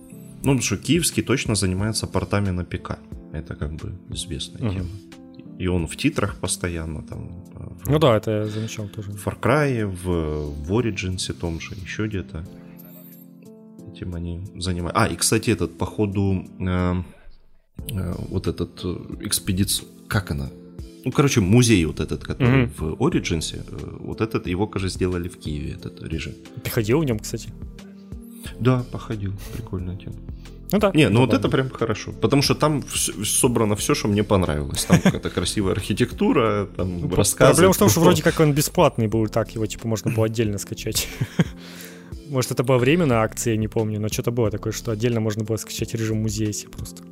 Ну, 0.43 0.53
потому 0.53 0.61
что 0.61 0.77
Киевский 0.77 1.23
точно 1.23 1.55
занимается 1.55 2.07
портами 2.07 2.49
на 2.49 2.65
ПК. 2.65 2.97
Это 3.33 3.55
как 3.55 3.73
бы 3.75 3.93
известная 4.09 4.61
uh-huh. 4.61 4.73
тема. 4.73 4.89
И 5.59 5.67
он 5.67 5.87
в 5.87 5.95
титрах 5.95 6.35
постоянно 6.37 7.03
там. 7.03 7.42
В, 7.65 7.89
ну 7.89 7.99
да, 7.99 8.17
это 8.17 8.31
я 8.31 8.45
замечал 8.45 8.87
тоже. 8.87 9.11
В 9.11 9.27
Far 9.27 9.39
Cry, 9.39 9.85
в, 9.85 10.65
в 10.65 10.71
Origins 10.71 11.33
том 11.33 11.59
же, 11.59 11.75
еще 11.75 12.07
где-то. 12.07 12.45
Этим 13.93 14.15
они 14.15 14.41
занимаются. 14.55 15.03
А, 15.03 15.07
и, 15.07 15.15
кстати, 15.15 15.51
этот, 15.51 15.77
походу, 15.77 16.45
э, 16.59 16.95
э, 17.89 18.13
вот 18.29 18.47
этот 18.47 18.81
э, 18.83 18.95
экспедицию, 19.21 19.87
как 20.07 20.31
она? 20.31 20.49
Ну, 21.05 21.11
короче, 21.11 21.41
музей 21.41 21.85
вот 21.85 21.99
этот, 21.99 22.23
который 22.23 22.65
mm-hmm. 22.65 22.71
в 22.77 23.01
Origins, 23.01 23.55
э, 23.55 23.97
вот 23.99 24.21
этот, 24.21 24.47
его, 24.47 24.67
кажется, 24.67 24.97
сделали 24.97 25.27
в 25.27 25.37
Киеве, 25.37 25.73
этот 25.73 26.01
режим. 26.01 26.33
Ты 26.63 26.69
ходил 26.69 26.99
в 26.99 27.05
нем, 27.05 27.19
кстати? 27.19 27.49
Да, 28.59 28.83
походил. 28.91 29.33
Прикольная 29.53 29.97
тема. 29.97 30.15
Ну 30.73 30.79
да. 30.79 30.91
Не, 30.95 31.07
ну 31.09 31.19
вот 31.19 31.33
это 31.35 31.49
прям 31.49 31.69
хорошо. 31.69 32.11
Потому 32.13 32.41
что 32.41 32.55
там 32.55 32.83
собрано 33.23 33.75
все, 33.75 33.93
что 33.93 34.07
мне 34.07 34.23
понравилось. 34.23 34.85
Там 34.85 34.99
какая-то 34.99 35.29
красивая 35.29 35.73
архитектура, 35.73 36.67
там 36.75 37.01
ну, 37.01 37.15
рассказы. 37.15 37.51
Проблема 37.51 37.73
в 37.73 37.77
том, 37.77 37.89
что 37.89 37.99
вроде 37.99 38.23
как 38.23 38.39
он 38.39 38.53
бесплатный 38.53 39.05
был, 39.05 39.27
так 39.27 39.51
его 39.51 39.67
типа 39.67 39.87
можно 39.87 40.11
было 40.11 40.25
отдельно 40.25 40.57
скачать. 40.57 41.07
Может, 42.29 42.51
это 42.51 42.63
была 42.63 42.79
временная 42.79 43.19
акция, 43.19 43.53
я 43.53 43.59
не 43.59 43.67
помню, 43.67 43.99
но 43.99 44.07
что-то 44.07 44.31
было 44.31 44.49
такое, 44.49 44.73
что 44.73 44.91
отдельно 44.91 45.19
можно 45.19 45.43
было 45.43 45.57
скачать 45.57 45.93
режим 45.93 46.23
музея 46.23 46.51
себе 46.51 46.71
просто. 46.71 47.03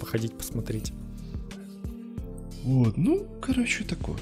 Походить, 0.00 0.32
посмотреть. 0.32 0.94
Вот, 2.62 2.96
ну, 2.96 3.26
короче, 3.42 3.84
такое. 3.84 4.16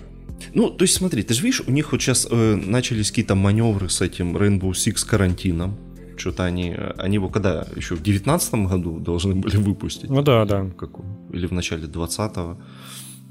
Ну, 0.53 0.69
то 0.71 0.83
есть 0.83 0.95
смотри, 0.95 1.23
ты 1.23 1.35
же 1.35 1.43
видишь, 1.43 1.63
у 1.65 1.71
них 1.71 1.93
вот 1.93 2.03
сейчас 2.03 2.27
э, 2.29 2.57
начались 2.57 3.11
какие-то 3.11 3.37
маневры 3.37 3.89
с 3.89 4.01
этим 4.01 4.37
Rainbow 4.37 4.73
Six 4.73 5.07
карантином 5.07 5.77
что-то 6.21 6.45
они, 6.45 6.77
они 6.99 7.15
его 7.15 7.29
когда, 7.29 7.67
еще 7.75 7.95
в 7.95 8.03
девятнадцатом 8.03 8.67
году 8.67 9.01
должны 9.01 9.35
были 9.35 9.57
выпустить? 9.57 10.11
Ну 10.11 10.23
да, 10.23 10.45
да. 10.45 10.71
Как, 10.79 10.91
или 11.33 11.47
в 11.47 11.53
начале 11.53 11.87
двадцатого. 11.87 12.61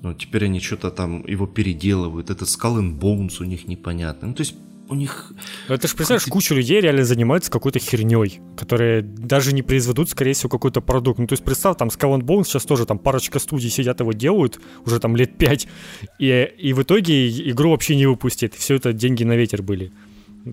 Но 0.02 0.14
теперь 0.14 0.46
они 0.46 0.60
что-то 0.60 0.92
там 0.92 1.26
его 1.28 1.46
переделывают. 1.46 2.30
Этот 2.30 2.48
Skull 2.48 2.80
and 2.80 3.00
Bones 3.00 3.42
у 3.42 3.44
них 3.44 3.68
непонятно. 3.68 4.30
Ну, 4.30 4.34
то 4.34 4.42
есть 4.42 4.56
у 4.88 4.96
них... 4.96 5.34
Ну, 5.68 5.76
это 5.76 5.88
же, 5.88 5.96
представляешь, 5.96 6.26
куча 6.26 6.56
людей 6.56 6.82
реально 6.82 7.04
занимается 7.04 7.52
какой-то 7.52 7.80
херней, 7.80 8.40
которые 8.58 9.02
даже 9.04 9.54
не 9.54 9.62
произведут, 9.62 10.10
скорее 10.10 10.34
всего, 10.34 10.50
какой-то 10.50 10.82
продукт. 10.82 11.20
Ну, 11.20 11.28
то 11.28 11.34
есть, 11.34 11.44
представь, 11.44 11.78
там 11.78 11.90
Skull 11.90 12.18
and 12.18 12.24
Bones 12.24 12.46
сейчас 12.46 12.64
тоже 12.64 12.86
там 12.86 12.98
парочка 12.98 13.40
студий 13.40 13.70
сидят 13.70 14.00
его 14.00 14.14
делают, 14.14 14.60
уже 14.86 15.00
там 15.00 15.16
лет 15.16 15.38
пять, 15.38 15.68
и, 16.18 16.50
и 16.58 16.74
в 16.74 16.82
итоге 16.82 17.30
игру 17.52 17.72
вообще 17.72 17.96
не 17.96 18.08
выпустит. 18.08 18.56
Все 18.56 18.76
это 18.76 18.94
деньги 18.94 19.24
на 19.24 19.36
ветер 19.36 19.62
были. 19.62 19.92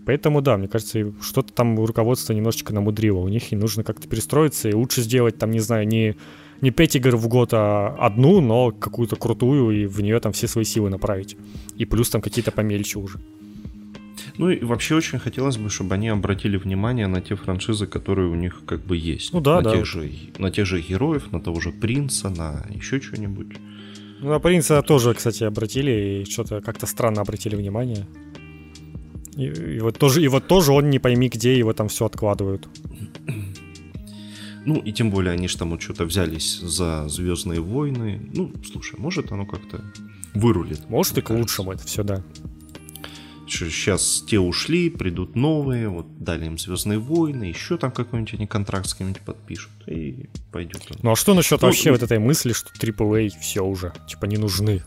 Поэтому, 0.04 0.40
да, 0.40 0.56
мне 0.56 0.68
кажется, 0.68 1.12
что-то 1.20 1.52
там 1.52 1.78
руководство 1.84 2.32
немножечко 2.32 2.74
намудрило. 2.74 3.18
У 3.18 3.28
них 3.28 3.52
и 3.52 3.56
нужно 3.56 3.84
как-то 3.84 4.08
перестроиться, 4.08 4.68
и 4.68 4.74
лучше 4.74 5.02
сделать, 5.02 5.38
там, 5.38 5.50
не 5.50 5.60
знаю, 5.60 5.86
не, 5.86 6.16
не 6.60 6.70
5 6.70 6.96
игр 6.96 7.16
в 7.16 7.28
год, 7.28 7.50
а 7.52 7.96
одну, 7.98 8.40
но 8.40 8.72
какую-то 8.72 9.16
крутую, 9.16 9.70
и 9.70 9.86
в 9.86 10.00
нее 10.00 10.18
там 10.20 10.32
все 10.32 10.48
свои 10.48 10.64
силы 10.64 10.90
направить. 10.90 11.36
И 11.76 11.84
плюс 11.84 12.10
там 12.10 12.20
какие-то 12.20 12.50
помельче 12.50 12.98
уже. 12.98 13.18
Ну 14.38 14.50
и 14.50 14.62
вообще 14.64 14.94
очень 14.94 15.18
хотелось 15.18 15.56
бы, 15.56 15.70
чтобы 15.70 15.94
они 15.94 16.08
обратили 16.08 16.56
внимание 16.56 17.06
на 17.06 17.20
те 17.20 17.36
франшизы, 17.36 17.86
которые 17.86 18.28
у 18.28 18.34
них 18.34 18.62
как 18.66 18.84
бы 18.84 18.96
есть. 18.96 19.32
Ну 19.32 19.40
да, 19.40 19.56
на 19.56 19.62
да. 19.62 19.72
Тех 19.72 19.86
же, 19.86 20.10
на 20.38 20.50
тех 20.50 20.66
же 20.66 20.80
героев, 20.80 21.32
на 21.32 21.40
того 21.40 21.60
же 21.60 21.72
принца, 21.72 22.28
на 22.28 22.66
еще 22.68 23.00
что-нибудь. 23.00 23.56
Ну, 24.20 24.30
на 24.30 24.38
принца 24.38 24.82
тоже, 24.82 25.14
кстати, 25.14 25.44
обратили, 25.44 26.22
и 26.22 26.30
что-то 26.30 26.60
как-то 26.60 26.86
странно 26.86 27.20
обратили 27.20 27.54
внимание. 27.54 28.06
И, 29.36 29.44
и, 29.44 29.80
вот 29.80 29.98
тоже, 29.98 30.22
и 30.22 30.28
вот 30.28 30.46
тоже 30.46 30.72
он 30.72 30.88
не 30.90 30.98
пойми 30.98 31.28
где, 31.28 31.58
его 31.58 31.72
там 31.72 31.88
все 31.88 32.06
откладывают. 32.06 32.68
Ну, 34.64 34.80
и 34.80 34.92
тем 34.92 35.10
более 35.10 35.32
они 35.32 35.46
же 35.46 35.58
там 35.58 35.78
что-то 35.78 36.04
взялись 36.04 36.58
за 36.58 37.08
Звездные 37.08 37.60
войны. 37.60 38.20
Ну, 38.34 38.52
слушай, 38.68 38.98
может 38.98 39.30
оно 39.30 39.46
как-то 39.46 39.80
вырулит. 40.34 40.90
Может 40.90 41.18
и 41.18 41.20
к 41.20 41.30
лучшему 41.30 41.72
это 41.72 41.86
все, 41.86 42.02
да. 42.02 42.24
Сейчас 43.48 44.24
те 44.26 44.40
ушли, 44.40 44.90
придут 44.90 45.36
новые, 45.36 45.88
вот 45.88 46.18
дали 46.18 46.46
им 46.46 46.58
Звездные 46.58 46.98
войны, 46.98 47.44
еще 47.44 47.76
там 47.76 47.92
какой-нибудь 47.92 48.34
они 48.34 48.46
контракт 48.48 48.88
с 48.88 48.94
кем-нибудь 48.94 49.22
подпишут, 49.22 49.70
и 49.86 50.28
пойдет. 50.50 50.82
Ну 51.00 51.12
а 51.12 51.16
что 51.16 51.34
насчет 51.34 51.60
ну, 51.62 51.68
вообще 51.68 51.90
ну... 51.90 51.94
вот 51.94 52.02
этой 52.02 52.18
мысли, 52.18 52.52
что 52.52 52.70
AAA 52.70 53.30
все 53.40 53.60
уже, 53.60 53.92
типа, 54.08 54.24
не 54.24 54.36
нужны? 54.36 54.82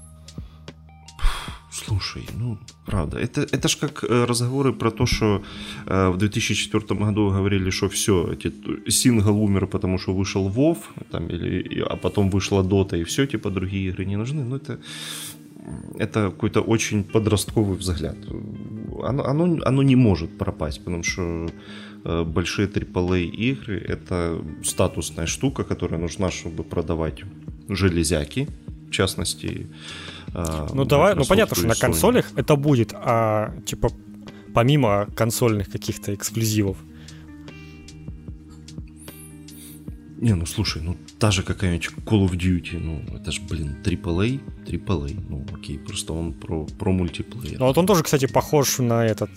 Слушай, 1.90 2.24
ну, 2.40 2.58
правда, 2.86 3.18
это, 3.18 3.42
это 3.42 3.68
ж 3.68 3.80
как 3.80 4.04
э, 4.04 4.26
разговоры 4.26 4.74
про 4.74 4.92
то, 4.92 5.06
что 5.08 5.42
э, 5.88 6.10
в 6.10 6.18
2004 6.18 7.00
году 7.00 7.32
говорили, 7.32 7.72
что 7.72 7.88
все, 7.88 8.32
эти, 8.32 8.54
сингл 8.90 9.44
умер, 9.44 9.68
потому 9.68 9.98
что 9.98 10.14
вышел 10.14 10.50
Вов, 10.50 10.78
там, 11.12 11.28
или, 11.28 11.82
а 11.90 11.96
потом 11.96 12.30
вышла 12.30 12.64
Дота, 12.64 12.98
и 12.98 13.04
все, 13.04 13.26
типа, 13.26 13.50
другие 13.50 13.90
игры 13.90 14.06
не 14.06 14.18
нужны. 14.18 14.44
Ну, 14.44 14.56
это, 14.56 14.78
это 16.00 16.30
какой-то 16.30 16.62
очень 16.62 17.04
подростковый 17.04 17.78
взгляд. 17.78 18.18
Оно, 19.04 19.24
оно, 19.24 19.58
оно 19.66 19.84
не 19.84 19.96
может 19.96 20.38
пропасть, 20.38 20.84
потому 20.84 21.04
что 21.04 21.48
э, 22.06 22.24
большие 22.24 22.68
AAA 22.68 23.24
игры— 23.24 23.80
это 23.90 24.38
статусная 24.64 25.26
штука, 25.26 25.64
которая 25.64 26.02
нужна, 26.02 26.30
чтобы 26.30 26.64
продавать 26.64 27.24
железяки, 27.68 28.48
в 28.90 28.92
частности, 28.92 29.68
ну 30.74 30.86
давай, 30.86 31.16
ну 31.16 31.26
понятно, 31.26 31.56
что 31.56 31.68
на 31.68 31.76
консолях 31.76 32.32
это 32.36 32.56
будет, 32.56 32.94
а 32.94 33.54
типа 33.66 33.90
помимо 34.54 35.08
консольных 35.16 35.70
каких-то 35.70 36.14
эксклюзивов. 36.14 36.78
Не, 40.22 40.34
ну 40.34 40.46
слушай, 40.46 40.82
ну 40.82 40.98
та 41.18 41.32
же 41.32 41.44
какая-нибудь 41.44 41.92
Call 42.06 42.28
of 42.28 42.32
Duty, 42.32 42.78
ну 42.78 43.02
это 43.16 43.32
ж, 43.32 43.40
блин, 43.50 43.78
AAA, 43.84 44.42
AAA, 44.66 45.18
ну 45.30 45.46
окей, 45.54 45.80
просто 45.80 46.14
он 46.14 46.34
про, 46.34 46.66
про 46.66 46.92
мультиплеер. 46.92 47.58
Ну 47.58 47.68
вот 47.68 47.78
он 47.78 47.86
тоже, 47.86 48.04
кстати, 48.04 48.28
похож 48.28 48.80
на 48.80 49.06
этот, 49.06 49.30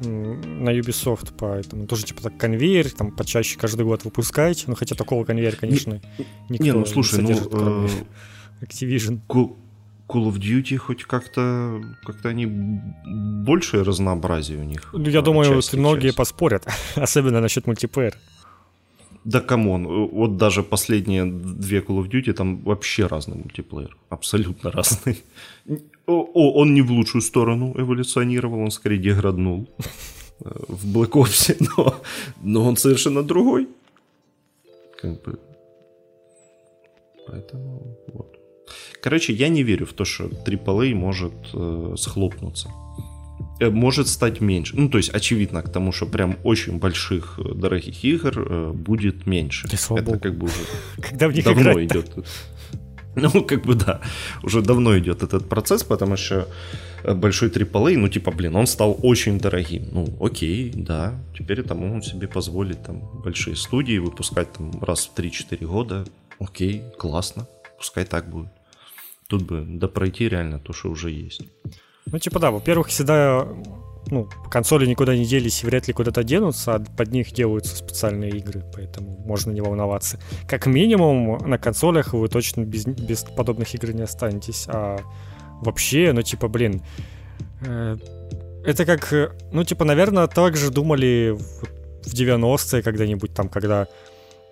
на 0.00 0.70
Ubisoft, 0.70 1.32
поэтому 1.38 1.86
тоже 1.86 2.04
типа 2.04 2.22
так 2.22 2.36
конвейер, 2.36 2.90
там 2.90 3.12
почаще 3.12 3.56
каждый 3.56 3.84
год 3.86 4.04
выпускаете, 4.04 4.64
ну 4.66 4.74
хотя 4.74 4.96
такого 4.96 5.24
конвейера, 5.24 5.54
конечно, 5.54 6.00
не, 6.18 6.26
никто 6.48 6.64
не, 6.64 6.72
ну 6.72 6.84
слушай, 6.84 7.20
не 7.20 7.28
содержит, 7.28 7.52
ну, 7.52 7.58
кроме 7.58 7.88
э, 7.88 7.90
Activision. 8.64 9.20
Call 10.08 10.28
of 10.28 10.38
Duty 10.38 10.76
хоть 10.76 11.04
как-то 11.04 11.82
как-то 12.02 12.28
они 12.28 12.46
большее 12.46 13.82
разнообразие 13.82 14.58
у 14.58 14.64
них. 14.64 14.90
Ну, 14.92 15.08
я 15.08 15.22
думаю, 15.22 15.54
части, 15.54 15.76
многие 15.76 16.08
части. 16.08 16.16
поспорят, 16.16 16.66
особенно 16.96 17.40
насчет 17.40 17.66
мультиплеера. 17.66 18.16
Да 19.24 19.40
come 19.40 19.66
on, 19.66 19.86
вот 19.86 20.36
даже 20.36 20.62
последние 20.62 21.24
две 21.24 21.80
Call 21.80 22.02
of 22.02 22.10
Duty, 22.10 22.32
там 22.34 22.62
вообще 22.62 23.06
разный 23.06 23.36
мультиплеер. 23.36 23.96
Абсолютно 24.10 24.70
разный. 24.70 25.22
О, 26.06 26.52
он 26.60 26.74
не 26.74 26.82
в 26.82 26.90
лучшую 26.90 27.22
сторону 27.22 27.74
эволюционировал, 27.74 28.60
он 28.60 28.70
скорее 28.70 28.98
деграднул 28.98 29.66
э, 30.40 30.50
в 30.68 30.84
Black 30.94 31.12
Ops, 31.12 31.56
но, 31.76 32.02
но 32.42 32.64
он 32.68 32.76
совершенно 32.76 33.22
другой. 33.22 33.68
Как 35.00 35.22
бы. 35.22 35.38
Поэтому. 37.26 37.96
Короче, 39.04 39.34
я 39.34 39.48
не 39.48 39.62
верю 39.62 39.84
в 39.84 39.92
то, 39.92 40.06
что 40.06 40.24
AAA 40.24 40.94
может 40.94 41.32
э, 41.52 41.94
схлопнуться. 41.98 42.70
Э, 43.60 43.68
может 43.68 44.08
стать 44.08 44.40
меньше. 44.40 44.74
Ну, 44.76 44.88
то 44.88 44.96
есть, 44.96 45.10
очевидно, 45.14 45.62
к 45.62 45.68
тому, 45.68 45.92
что 45.92 46.06
прям 46.06 46.36
очень 46.42 46.78
больших 46.78 47.38
э, 47.38 47.54
дорогих 47.54 48.02
игр 48.02 48.32
э, 48.36 48.72
будет 48.72 49.26
меньше. 49.26 49.68
Это 49.68 50.02
Богу. 50.02 50.18
как 50.20 50.38
бы 50.38 50.46
уже 50.46 50.54
Когда 51.10 51.28
в 51.28 51.34
них 51.34 51.44
давно 51.44 51.84
идет. 51.84 52.12
Ну, 53.16 53.44
как 53.44 53.66
бы 53.66 53.74
да, 53.74 54.00
уже 54.42 54.62
давно 54.62 54.98
идет 54.98 55.22
этот 55.22 55.50
процесс, 55.50 55.84
потому 55.84 56.16
что 56.16 56.48
э, 57.02 57.14
большой 57.14 57.50
AAA, 57.50 57.98
ну, 57.98 58.08
типа, 58.08 58.30
блин, 58.30 58.56
он 58.56 58.66
стал 58.66 58.98
очень 59.02 59.38
дорогим. 59.38 59.84
Ну, 59.92 60.16
окей, 60.18 60.72
да, 60.74 61.12
теперь 61.38 61.60
это 61.60 61.74
могут 61.74 62.06
себе 62.06 62.26
позволить 62.26 62.82
там 62.82 63.02
большие 63.22 63.54
студии 63.54 63.98
выпускать 63.98 64.50
там 64.54 64.82
раз 64.82 65.10
в 65.14 65.20
3-4 65.20 65.66
года. 65.66 66.06
Окей, 66.38 66.82
классно, 66.98 67.46
пускай 67.78 68.06
так 68.06 68.30
будет. 68.30 68.48
Тут 69.28 69.42
бы 69.42 69.64
допройти 69.66 70.28
реально 70.28 70.58
то, 70.58 70.72
что 70.72 70.90
уже 70.90 71.10
есть. 71.10 71.42
Ну, 72.06 72.18
типа, 72.18 72.38
да, 72.38 72.50
во-первых, 72.50 72.88
всегда 72.88 73.48
ну, 74.10 74.28
консоли 74.50 74.86
никуда 74.86 75.16
не 75.16 75.24
делись 75.24 75.62
и 75.62 75.66
вряд 75.66 75.88
ли 75.88 75.94
куда-то 75.94 76.22
денутся, 76.24 76.74
а 76.74 76.78
под 76.78 77.12
них 77.12 77.32
делаются 77.32 77.76
специальные 77.76 78.32
игры, 78.32 78.62
поэтому 78.74 79.18
можно 79.24 79.50
не 79.50 79.60
волноваться. 79.60 80.18
Как 80.46 80.66
минимум 80.66 81.38
на 81.48 81.58
консолях 81.58 82.12
вы 82.12 82.28
точно 82.28 82.62
без, 82.62 82.84
без 82.84 83.24
подобных 83.24 83.74
игр 83.74 83.92
не 83.92 84.02
останетесь, 84.02 84.66
а 84.68 84.98
вообще, 85.62 86.12
ну, 86.12 86.22
типа, 86.22 86.48
блин, 86.48 86.82
э, 87.66 87.96
это 88.64 88.84
как, 88.84 89.12
э, 89.12 89.30
ну, 89.52 89.64
типа, 89.64 89.84
наверное, 89.84 90.26
так 90.26 90.56
же 90.56 90.70
думали 90.70 91.30
в, 91.30 92.08
в 92.08 92.14
90-е 92.14 92.82
когда-нибудь 92.82 93.32
там, 93.32 93.48
когда 93.48 93.88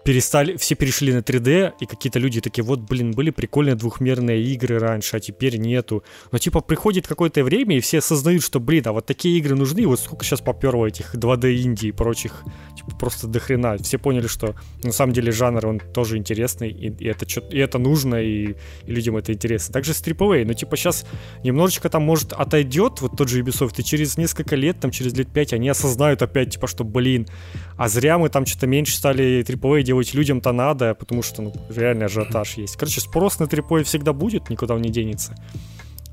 перестали, 0.04 0.56
все 0.56 0.74
перешли 0.74 1.12
на 1.12 1.18
3D, 1.18 1.72
и 1.80 1.86
какие-то 1.86 2.18
люди 2.18 2.40
такие, 2.40 2.64
вот, 2.64 2.80
блин, 2.80 3.12
были 3.12 3.30
прикольные 3.30 3.74
двухмерные 3.74 4.42
игры 4.42 4.78
раньше, 4.78 5.16
а 5.16 5.20
теперь 5.20 5.56
нету. 5.56 6.02
Но, 6.32 6.38
типа, 6.38 6.60
приходит 6.60 7.06
какое-то 7.06 7.44
время, 7.44 7.76
и 7.76 7.80
все 7.80 7.98
осознают, 7.98 8.42
что, 8.42 8.60
блин, 8.60 8.82
а 8.86 8.92
вот 8.92 9.06
такие 9.06 9.38
игры 9.38 9.54
нужны, 9.54 9.86
вот 9.86 10.00
сколько 10.00 10.24
сейчас 10.24 10.40
поперло 10.40 10.86
этих 10.86 11.14
2D 11.14 11.62
инди 11.62 11.86
и 11.86 11.92
прочих, 11.92 12.42
типа, 12.76 12.96
просто 12.98 13.26
до 13.28 13.38
хрена. 13.38 13.76
Все 13.78 13.98
поняли, 13.98 14.26
что 14.26 14.54
на 14.82 14.92
самом 14.92 15.12
деле 15.12 15.30
жанр, 15.30 15.66
он 15.66 15.78
тоже 15.78 16.16
интересный, 16.16 16.70
и, 16.70 16.88
и 16.88 17.06
это, 17.06 17.26
и 17.50 17.58
это 17.58 17.78
нужно, 17.78 18.16
и, 18.16 18.54
и 18.84 18.90
людям 18.90 19.16
это 19.16 19.32
интересно. 19.32 19.72
Также 19.72 19.94
с 19.94 20.02
AAA, 20.02 20.44
ну, 20.44 20.54
типа, 20.54 20.76
сейчас 20.76 21.06
немножечко 21.44 21.88
там, 21.88 22.02
может, 22.02 22.32
отойдет 22.32 23.00
вот 23.00 23.16
тот 23.16 23.28
же 23.28 23.40
Ubisoft, 23.40 23.74
и 23.78 23.84
через 23.84 24.16
несколько 24.16 24.56
лет, 24.56 24.80
там, 24.80 24.90
через 24.90 25.14
лет 25.14 25.28
5 25.32 25.52
они 25.52 25.68
осознают 25.68 26.22
опять, 26.22 26.54
типа, 26.54 26.66
что, 26.66 26.82
блин, 26.84 27.28
а 27.76 27.88
зря 27.88 28.18
мы 28.18 28.28
там 28.28 28.46
что-то 28.46 28.66
меньше 28.66 28.96
стали 28.96 29.44
AAA 29.46 29.82
делать 29.82 29.91
людям-то 30.14 30.52
надо, 30.52 30.94
потому 30.94 31.22
что 31.22 31.42
ну, 31.42 31.52
реально 31.68 32.06
ажиотаж 32.06 32.54
есть. 32.56 32.76
Короче, 32.76 33.00
спрос 33.00 33.38
на 33.38 33.44
AAA 33.44 33.84
всегда 33.84 34.12
будет, 34.12 34.50
никуда 34.50 34.74
он 34.74 34.82
не 34.82 34.90
денется. 34.90 35.34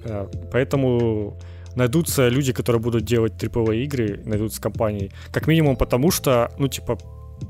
Э, 0.04 0.28
поэтому 0.52 1.38
найдутся 1.76 2.28
люди, 2.28 2.54
которые 2.54 2.82
будут 2.82 3.06
делать 3.06 3.34
AAA 3.34 3.84
игры, 3.84 4.22
найдутся 4.26 4.62
компании. 4.62 5.12
Как 5.32 5.48
минимум 5.48 5.76
потому, 5.76 6.12
что, 6.12 6.52
ну, 6.58 6.68
типа, 6.68 6.98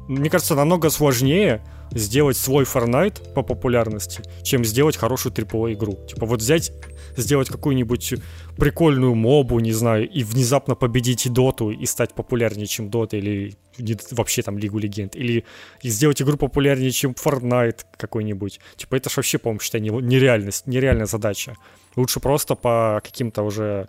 мне 0.07 0.29
кажется, 0.29 0.55
намного 0.55 0.89
сложнее 0.89 1.61
сделать 1.91 2.37
свой 2.37 2.65
Fortnite 2.65 3.33
по 3.33 3.41
популярности, 3.41 4.21
чем 4.43 4.63
сделать 4.63 4.97
хорошую 4.97 5.33
AAA 5.33 5.73
игру. 5.73 5.97
Типа 6.07 6.25
вот 6.25 6.41
взять, 6.41 6.71
сделать 7.21 7.49
какую-нибудь 7.49 8.15
прикольную 8.57 9.15
мобу, 9.15 9.59
не 9.59 9.71
знаю, 9.71 10.09
и 10.09 10.23
внезапно 10.23 10.75
победить 10.75 11.25
и 11.25 11.29
Доту 11.29 11.69
и 11.71 11.85
стать 11.85 12.13
популярнее, 12.13 12.67
чем 12.67 12.89
Дота, 12.89 13.17
или 13.17 13.55
вообще 14.11 14.41
там 14.41 14.57
Лигу 14.57 14.79
Легенд, 14.79 15.15
или 15.15 15.45
сделать 15.83 16.21
игру 16.21 16.37
популярнее, 16.37 16.91
чем 16.91 17.11
Fortnite 17.11 17.85
какой-нибудь. 17.97 18.59
Типа 18.75 18.95
это 18.95 19.09
ж 19.09 19.17
вообще, 19.17 19.37
по-моему, 19.37 19.59
считай, 19.61 19.81
нереальность, 19.81 20.67
нереальная 20.67 21.05
задача. 21.05 21.55
Лучше 21.95 22.19
просто 22.19 22.55
по 22.55 23.01
каким-то 23.03 23.43
уже 23.43 23.87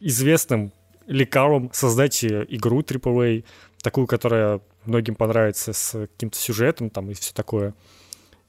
известным 0.00 0.72
лекалам 1.06 1.70
создать 1.72 2.24
игру 2.24 2.80
AAA, 2.80 3.44
такую, 3.82 4.06
которая 4.06 4.60
многим 4.86 5.14
понравится 5.14 5.72
с 5.72 5.92
каким-то 5.92 6.38
сюжетом 6.38 6.90
там 6.90 7.10
и 7.10 7.14
все 7.14 7.32
такое. 7.34 7.74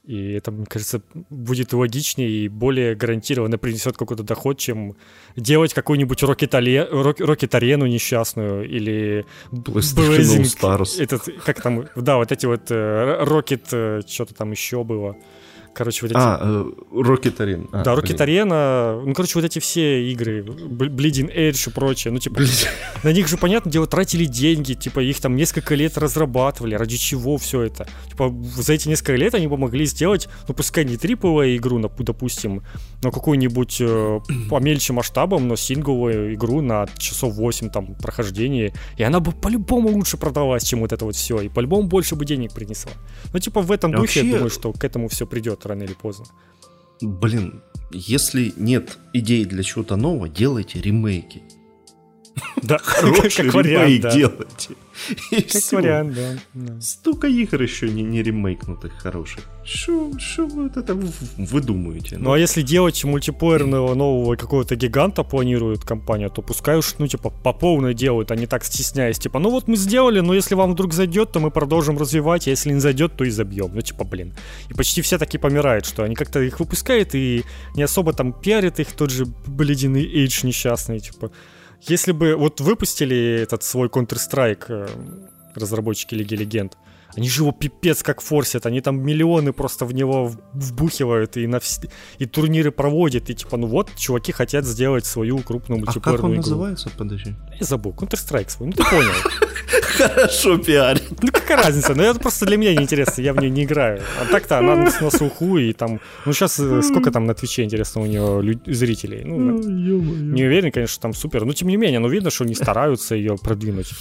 И 0.07 0.33
это, 0.33 0.51
мне 0.51 0.65
кажется, 0.65 1.01
будет 1.29 1.73
логичнее 1.73 2.29
и 2.29 2.47
более 2.47 2.95
гарантированно 2.95 3.57
принесет 3.57 3.97
какой-то 3.97 4.23
доход, 4.23 4.59
чем 4.59 4.95
делать 5.35 5.73
какую-нибудь 5.73 6.21
рокет-арену 6.21 7.85
несчастную 7.87 8.69
или 8.69 9.25
Blazing 9.51 10.43
Stars. 10.43 11.01
Этот, 11.01 11.27
как 11.43 11.61
там, 11.61 11.85
да, 11.95 12.17
вот 12.17 12.31
эти 12.31 12.45
вот 12.45 12.69
рокет, 12.69 13.67
э, 13.71 13.99
э, 13.99 14.01
что-то 14.07 14.35
там 14.35 14.51
еще 14.51 14.83
было. 14.83 15.17
Короче, 15.75 16.03
вот 16.03 16.11
эти... 16.11 16.17
А, 16.17 16.65
Rocket 16.93 17.37
Arena. 17.37 17.67
А, 17.73 17.83
да, 17.83 17.95
Arena. 17.95 19.03
Ну, 19.05 19.13
короче, 19.13 19.33
вот 19.35 19.43
эти 19.43 19.59
все 19.59 20.09
игры, 20.09 20.41
Bleeding 20.41 21.35
Edge 21.35 21.69
и 21.69 21.73
прочее. 21.73 22.13
Ну, 22.13 22.19
типа, 22.19 22.39
на 23.03 23.11
них 23.11 23.27
же, 23.27 23.37
понятно 23.37 23.69
дело, 23.69 23.85
тратили 23.85 24.23
деньги. 24.23 24.73
Типа, 24.73 25.01
их 25.01 25.19
там 25.19 25.35
несколько 25.35 25.75
лет 25.75 25.97
разрабатывали. 25.97 26.75
Ради 26.75 26.95
чего 26.95 27.37
все 27.37 27.63
это? 27.63 27.87
Типа, 28.09 28.33
за 28.55 28.71
эти 28.71 28.87
несколько 28.87 29.15
лет 29.15 29.35
они 29.35 29.49
помогли 29.49 29.85
сделать, 29.85 30.29
ну, 30.47 30.53
пускай 30.53 30.85
не 30.85 30.95
триповую 30.95 31.57
игру, 31.57 31.77
допустим, 31.79 32.63
но 33.03 33.11
какую-нибудь 33.11 33.77
э, 33.81 34.19
помельче 34.49 34.93
масштабом, 34.93 35.49
но 35.49 35.57
сингловую 35.57 36.35
игру 36.35 36.61
на 36.61 36.87
часов 36.97 37.33
8 37.33 37.69
там 37.69 37.95
прохождения. 37.95 38.73
И 38.95 39.03
она 39.03 39.19
бы 39.19 39.33
по-любому 39.33 39.89
лучше 39.89 40.15
продалась, 40.15 40.63
чем 40.63 40.79
вот 40.79 40.93
это 40.93 41.03
вот 41.03 41.15
все. 41.15 41.41
И 41.41 41.49
по-любому 41.49 41.89
больше 41.89 42.15
бы 42.15 42.23
денег 42.23 42.53
принесла. 42.53 42.93
Ну, 43.33 43.39
типа, 43.39 43.59
в 43.59 43.73
этом 43.73 43.91
духе, 43.91 44.21
я 44.25 44.35
думаю, 44.35 44.49
что 44.49 44.71
к 44.71 44.81
этому 44.85 45.09
все 45.09 45.27
придет 45.27 45.64
рано 45.65 45.83
или 45.83 45.93
поздно. 45.93 46.25
Блин, 47.01 47.61
если 47.91 48.53
нет 48.57 48.97
идей 49.13 49.45
для 49.45 49.63
чего-то 49.63 49.95
нового, 49.95 50.29
делайте 50.29 50.81
ремейки. 50.81 51.43
Да, 52.61 52.77
хороший 52.83 53.45
ремейк 53.45 54.01
делайте. 54.13 54.75
И 55.31 55.41
как 55.41 55.61
все. 55.61 55.77
вариант, 55.77 56.15
да, 56.15 56.37
да. 56.53 56.81
Столько 56.81 57.27
игр 57.27 57.61
еще 57.61 57.89
не, 57.89 58.01
не 58.01 58.23
ремейкнутых 58.23 58.93
хороших. 58.93 59.43
Что 59.63 60.11
вы 60.37 60.63
вот 60.63 60.77
это 60.77 60.97
выдумываете? 61.37 62.17
Ну, 62.17 62.31
а 62.31 62.39
если 62.39 62.61
делать 62.61 63.03
мультиплеерного 63.03 63.93
нового 63.93 64.35
какого-то 64.35 64.75
гиганта 64.75 65.23
планирует 65.23 65.83
компания, 65.83 66.29
то 66.29 66.41
пускай 66.41 66.77
уж, 66.77 66.95
ну, 66.97 67.07
типа, 67.07 67.29
по 67.29 67.51
полной 67.51 67.93
делают, 67.93 68.31
а 68.31 68.35
не 68.35 68.47
так 68.47 68.63
стесняясь. 68.63 69.19
Типа, 69.19 69.39
ну 69.39 69.49
вот 69.49 69.67
мы 69.67 69.75
сделали, 69.75 70.21
но 70.21 70.33
если 70.33 70.55
вам 70.55 70.73
вдруг 70.73 70.93
зайдет, 70.93 71.31
то 71.31 71.39
мы 71.39 71.51
продолжим 71.51 71.97
развивать, 71.97 72.47
а 72.47 72.51
если 72.51 72.71
не 72.71 72.79
зайдет, 72.79 73.15
то 73.17 73.25
и 73.25 73.29
забьем. 73.29 73.71
Ну, 73.73 73.81
типа, 73.81 74.05
блин. 74.05 74.33
И 74.69 74.73
почти 74.73 75.01
все 75.01 75.17
таки 75.17 75.37
помирают, 75.37 75.85
что 75.85 76.03
они 76.03 76.15
как-то 76.15 76.39
их 76.39 76.59
выпускают 76.59 77.15
и 77.15 77.43
не 77.75 77.83
особо 77.83 78.13
там 78.13 78.33
пиарят 78.33 78.79
их, 78.79 78.91
тот 78.93 79.11
же 79.11 79.25
блединый 79.45 80.05
Эйдж 80.05 80.45
несчастный, 80.45 80.99
типа. 80.99 81.31
Если 81.87 82.11
бы 82.13 82.35
вот 82.35 82.61
выпустили 82.61 83.41
этот 83.43 83.63
свой 83.63 83.89
Counter-Strike, 83.89 84.65
э, 84.69 84.87
разработчики 85.57 86.15
Лиги 86.15 86.35
Легенд, 86.35 86.77
они 87.15 87.29
же 87.29 87.43
его 87.43 87.51
пипец 87.51 88.03
как 88.03 88.21
форсят, 88.21 88.65
они 88.65 88.81
там 88.81 88.99
миллионы 88.99 89.53
просто 89.53 89.85
в 89.85 89.93
него 89.93 90.33
вбухивают 90.53 91.37
и, 91.37 91.47
на 91.47 91.59
вс... 91.59 91.79
и 92.17 92.25
турниры 92.25 92.71
проводят, 92.71 93.29
и 93.29 93.35
типа, 93.35 93.57
ну 93.57 93.67
вот, 93.67 93.89
чуваки 93.95 94.31
хотят 94.31 94.65
сделать 94.65 95.05
свою 95.05 95.39
крупную 95.39 95.79
мультиплеерную 95.79 96.13
а 96.13 96.17
как 96.17 96.25
он 96.25 96.31
игру. 96.31 96.41
называется, 96.41 96.89
подожди? 96.97 97.35
Я 97.59 97.65
забыл, 97.65 97.93
Counter-Strike 97.93 98.49
свой, 98.49 98.67
ну 98.67 98.73
ты 98.73 98.83
понял. 98.83 99.11
Хорошо 99.97 100.57
пиарит. 100.57 101.03
Ну 101.21 101.31
какая 101.31 101.63
разница, 101.63 101.95
ну 101.95 102.03
это 102.03 102.19
просто 102.19 102.45
для 102.45 102.57
меня 102.57 102.73
неинтересно, 102.73 103.21
я 103.21 103.33
в 103.33 103.37
нее 103.37 103.49
не 103.49 103.63
играю. 103.63 104.01
А 104.21 104.25
так-то 104.25 104.57
она 104.57 104.75
на 104.75 105.11
слуху, 105.11 105.57
и 105.57 105.71
там, 105.71 106.01
ну 106.25 106.33
сейчас 106.33 106.59
э, 106.59 106.81
сколько 106.81 107.11
там 107.11 107.25
на 107.25 107.33
Твиче, 107.33 107.63
интересно, 107.63 108.01
у 108.01 108.05
нее 108.05 108.59
зрителей? 108.65 109.23
Ну, 109.23 109.59
не 109.59 110.43
уверен, 110.43 110.71
конечно, 110.71 111.01
там 111.01 111.13
супер, 111.13 111.45
но 111.45 111.53
тем 111.53 111.69
не 111.69 111.77
менее, 111.77 111.99
ну 111.99 112.09
видно, 112.09 112.29
что 112.29 112.43
они 112.43 112.55
стараются 112.55 113.15
ее 113.15 113.37
продвинуть. 113.41 113.93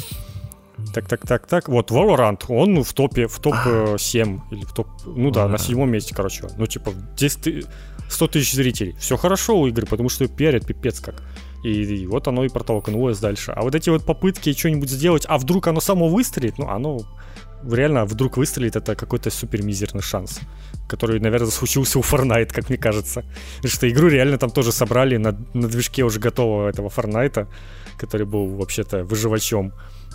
Так, 0.95 1.09
так, 1.09 1.27
так, 1.27 1.47
так. 1.47 1.69
Вот 1.69 1.91
Valorant, 1.91 2.45
он 2.49 2.85
в 2.85 2.93
топе, 2.93 3.27
в 3.27 3.41
топ-7 3.41 4.41
или 4.53 4.65
в 4.65 4.73
топ... 4.73 4.87
Ну 5.05 5.33
да, 5.33 5.49
на 5.49 5.59
седьмом 5.59 5.91
месте, 5.91 6.15
короче. 6.15 6.47
Ну, 6.57 6.67
типа, 6.67 6.93
10 7.17 7.67
100 8.09 8.29
тысяч 8.29 8.53
зрителей. 8.55 8.95
Все 8.99 9.17
хорошо 9.17 9.59
у 9.59 9.67
игры, 9.67 9.87
потому 9.87 10.09
что 10.09 10.29
пиарят 10.29 10.67
пипец 10.67 11.01
как. 11.01 11.23
И, 11.65 11.83
и 11.83 12.07
вот 12.07 12.29
оно 12.29 12.45
и 12.45 12.49
протолкнулось 12.49 13.19
дальше. 13.19 13.53
А 13.53 13.63
вот 13.63 13.75
эти 13.75 13.91
вот 13.91 14.05
попытки 14.05 14.53
что-нибудь 14.53 14.91
сделать, 14.91 15.25
а 15.29 15.39
вдруг 15.39 15.67
оно 15.67 15.81
само 15.81 16.09
выстрелит, 16.09 16.59
ну, 16.59 16.69
оно 16.69 17.01
реально 17.69 18.05
вдруг 18.05 18.37
выстрелит, 18.37 18.77
это 18.77 18.95
какой-то 18.95 19.31
супер 19.31 19.63
мизерный 19.63 20.03
шанс, 20.03 20.41
который, 20.87 21.19
наверное, 21.19 21.51
случился 21.51 21.99
у 21.99 22.03
Fortnite, 22.03 22.53
как 22.53 22.69
мне 22.69 22.79
кажется. 22.79 23.25
Потому 23.57 23.73
что 23.73 23.89
игру 23.89 24.09
реально 24.09 24.39
там 24.39 24.51
тоже 24.51 24.71
собрали 24.71 25.17
на, 25.17 25.37
на 25.55 25.69
движке 25.69 26.05
уже 26.05 26.21
готового 26.21 26.69
этого 26.69 26.89
Fortnite, 26.89 27.49
который 27.97 28.27
был 28.27 28.47
вообще-то 28.47 29.05
выживачом 29.05 29.73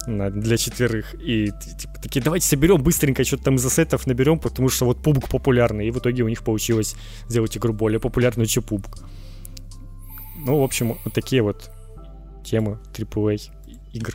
для 0.07 0.57
четверых. 0.57 1.15
И 1.15 1.51
типа, 1.51 1.99
такие, 2.01 2.21
давайте 2.21 2.47
соберем 2.47 2.81
быстренько, 2.81 3.23
что-то 3.23 3.45
там 3.45 3.55
из 3.55 3.65
ассетов 3.65 4.07
наберем, 4.07 4.39
потому 4.39 4.69
что 4.69 4.85
вот 4.85 5.01
пубг 5.01 5.29
популярный. 5.29 5.87
И 5.87 5.91
в 5.91 5.99
итоге 5.99 6.23
у 6.23 6.29
них 6.29 6.43
получилось 6.43 6.95
сделать 7.27 7.55
игру 7.57 7.73
более 7.73 7.99
популярную, 7.99 8.47
чем 8.47 8.63
пубг. 8.63 8.99
Ну, 10.37 10.59
в 10.59 10.63
общем, 10.63 10.97
вот 11.03 11.13
такие 11.13 11.41
вот 11.41 11.69
темы 12.43 12.79
AAA 12.93 13.51
игр. 13.93 14.13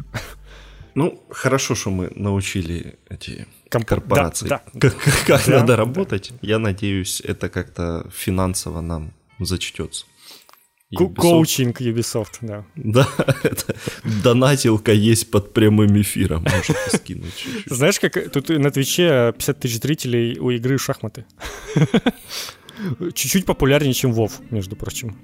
Ну, 0.95 1.21
хорошо, 1.29 1.75
что 1.75 1.91
мы 1.91 2.13
научили 2.15 2.99
эти 3.09 3.49
Комп... 3.69 3.85
корпорации, 3.85 4.47
да, 4.47 4.63
да. 4.73 4.91
как, 4.91 4.97
как 5.27 5.47
да, 5.47 5.59
надо 5.59 5.77
работать. 5.77 6.31
Да. 6.31 6.39
Я 6.41 6.59
надеюсь, 6.61 7.21
это 7.21 7.49
как-то 7.49 8.09
финансово 8.15 8.81
нам 8.81 9.13
зачтется. 9.41 10.07
Ubisoft. 10.93 11.15
Коучинг 11.15 11.81
Ubisoft, 11.81 12.39
да. 12.43 12.65
Да, 12.77 13.09
это 13.43 13.75
донатилка 14.23 14.93
есть 14.93 15.31
под 15.31 15.53
прямым 15.53 16.01
эфиром, 16.01 16.43
можете 16.43 16.97
скинуть 16.97 17.37
чуть-чуть. 17.37 17.73
Знаешь, 17.77 17.99
как 17.99 18.31
тут 18.31 18.49
на 18.51 18.71
Твиче 18.71 19.33
50 19.33 19.61
тысяч 19.61 19.81
зрителей 19.81 20.39
у 20.39 20.51
игры 20.51 20.79
шахматы. 20.79 21.25
Чуть-чуть 23.15 23.47
популярнее, 23.47 23.95
чем 23.95 24.13
Вов, 24.13 24.41
между 24.51 24.75
прочим. 24.75 25.17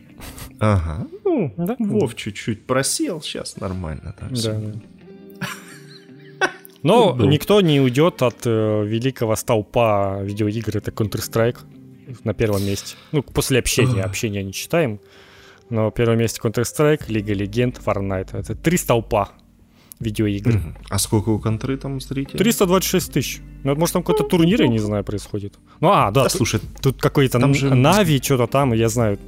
Ага, 0.61 1.09
ну, 1.25 1.53
да? 1.57 1.77
Вов 1.79 2.15
чуть-чуть 2.15 2.65
просел, 2.65 3.21
сейчас 3.23 3.57
нормально. 3.57 4.15
Да, 4.21 4.29
да, 4.31 4.59
да. 4.59 4.81
Но 6.83 7.15
ну, 7.15 7.25
никто 7.27 7.61
не 7.61 7.81
уйдет 7.81 8.23
от 8.23 8.47
э, 8.47 8.85
великого 8.87 9.35
столпа 9.37 10.21
видеоигр, 10.23 10.77
это 10.77 10.93
Counter-Strike 10.93 11.59
на 12.25 12.35
первом 12.35 12.65
месте. 12.65 12.97
Ну, 13.13 13.23
после 13.23 13.59
общения, 13.59 14.03
общения 14.03 14.43
не 14.43 14.53
читаем. 14.53 15.01
Но 15.71 15.91
первое 15.91 16.17
месте 16.17 16.41
Counter-Strike, 16.43 17.05
Лига 17.09 17.33
Легенд, 17.33 17.81
Fortnite. 17.85 18.37
Это 18.37 18.55
три 18.55 18.77
столпа 18.77 19.31
видеоигр. 20.01 20.57
Угу. 20.57 20.75
А 20.89 20.99
сколько 20.99 21.29
у 21.29 21.39
контры 21.39 21.77
там 21.77 22.01
зрителей? 22.01 22.39
326 22.39 23.13
тысяч. 23.13 23.41
Ну, 23.63 23.77
может, 23.77 23.93
там 23.93 24.03
какой-то 24.03 24.25
турнир, 24.25 24.63
я 24.63 24.69
не 24.69 24.79
знаю, 24.79 25.05
происходит. 25.05 25.59
Ну, 25.81 25.91
а, 25.91 26.11
да, 26.11 26.25
да 26.25 26.29
слушай, 26.31 26.61
тут 26.81 27.01
какой-то 27.01 27.39
там 27.39 27.55
же... 27.55 27.75
Нави, 27.75 28.21
что-то 28.23 28.47
там, 28.47 28.73
я 28.73 28.89
знаю, 28.89 29.19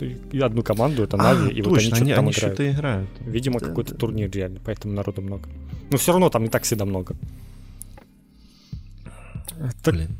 одну 0.43 0.63
команду, 0.63 1.05
это 1.05 1.19
Нави, 1.19 1.49
а, 1.49 1.53
и 1.53 1.63
точно, 1.63 1.71
вот 1.71 1.79
они 1.79 1.87
что-то 1.87 2.03
они, 2.03 2.15
там 2.15 2.25
они 2.25 2.33
играют. 2.33 2.61
играют. 2.61 3.11
Видимо, 3.21 3.61
да, 3.61 3.67
какой-то 3.67 3.93
да. 3.93 3.99
турнир 3.99 4.31
реально, 4.31 4.61
поэтому 4.65 4.95
народу 4.95 5.21
много. 5.21 5.49
Но 5.91 5.99
все 5.99 6.13
равно 6.13 6.31
там 6.31 6.43
не 6.43 6.49
так 6.49 6.63
всегда 6.63 6.87
много. 6.87 7.15
Так... 9.83 9.95
Блин, 9.95 10.19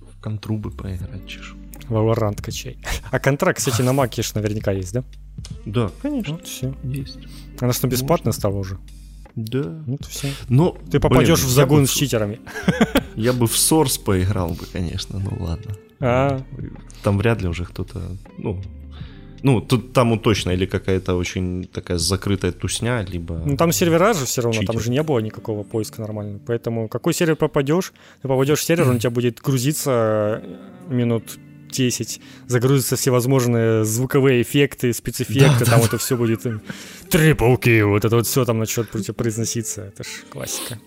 в 0.00 0.22
контру 0.22 0.56
бы 0.56 0.70
поиграть, 0.70 1.26
чешу. 1.28 1.56
Valorant 1.88 2.40
качай. 2.42 2.78
А 3.10 3.18
контракт, 3.18 3.58
кстати, 3.58 3.82
на 3.82 3.92
Маке 3.92 4.22
наверняка 4.34 4.72
есть, 4.72 4.94
да? 4.94 5.04
Да, 5.66 5.90
конечно. 6.02 6.34
Вот, 6.34 6.46
все. 6.46 6.74
Есть. 6.82 7.18
Она 7.60 7.72
что, 7.72 7.86
бесплатная 7.86 8.32
стала 8.32 8.56
уже? 8.56 8.78
Да. 9.36 9.82
Ну, 9.86 9.96
то 9.96 10.08
все. 10.08 10.32
Но, 10.48 10.76
Ты 10.90 11.00
попадешь 11.00 11.40
блин, 11.40 11.48
в 11.48 11.52
загон 11.52 11.86
с 11.86 11.90
читерами. 11.90 12.40
Я 13.16 13.32
бы 13.32 13.46
в 13.46 13.54
Source 13.54 14.02
поиграл 14.02 14.50
бы, 14.50 14.66
конечно, 14.72 15.18
ну 15.18 15.44
ладно. 15.44 15.76
А. 16.00 16.42
Там 17.02 17.18
вряд 17.18 17.42
ли 17.42 17.48
уже 17.48 17.64
кто-то, 17.64 18.00
ну, 18.38 18.60
ну, 19.42 19.60
тут 19.60 19.92
там 19.92 20.18
точно 20.18 20.50
или 20.50 20.66
какая-то 20.66 21.14
очень 21.14 21.64
такая 21.64 21.98
закрытая 21.98 22.52
тусня, 22.52 23.02
либо... 23.02 23.42
Ну, 23.44 23.56
там 23.56 23.72
сервера 23.72 24.12
же 24.12 24.26
все 24.26 24.42
равно, 24.42 24.60
читер. 24.60 24.66
там 24.66 24.80
же 24.80 24.90
не 24.90 25.02
было 25.02 25.18
никакого 25.20 25.62
поиска 25.62 26.00
нормального. 26.00 26.40
Поэтому 26.46 26.88
какой 26.88 27.14
сервер 27.14 27.36
попадешь, 27.36 27.92
ты 28.22 28.28
попадешь 28.28 28.58
в 28.58 28.64
сервер, 28.64 28.88
он 28.88 28.96
у 28.96 28.98
тебя 28.98 29.10
будет 29.10 29.40
грузиться 29.40 30.42
минут 30.88 31.38
10, 31.70 32.20
загрузятся 32.46 32.96
всевозможные 32.96 33.84
звуковые 33.84 34.42
эффекты, 34.42 34.92
спецэффекты, 34.92 35.64
да, 35.64 35.70
там 35.70 35.80
да, 35.80 35.86
это 35.86 35.98
все 35.98 36.16
будет 36.16 36.42
трипл 37.08 37.50
вот 37.50 38.04
это 38.04 38.16
вот 38.16 38.26
все 38.26 38.44
там 38.44 38.58
начнет 38.58 38.88
произноситься, 39.16 39.82
это 39.82 40.04
ж 40.04 40.08
классика. 40.30 40.78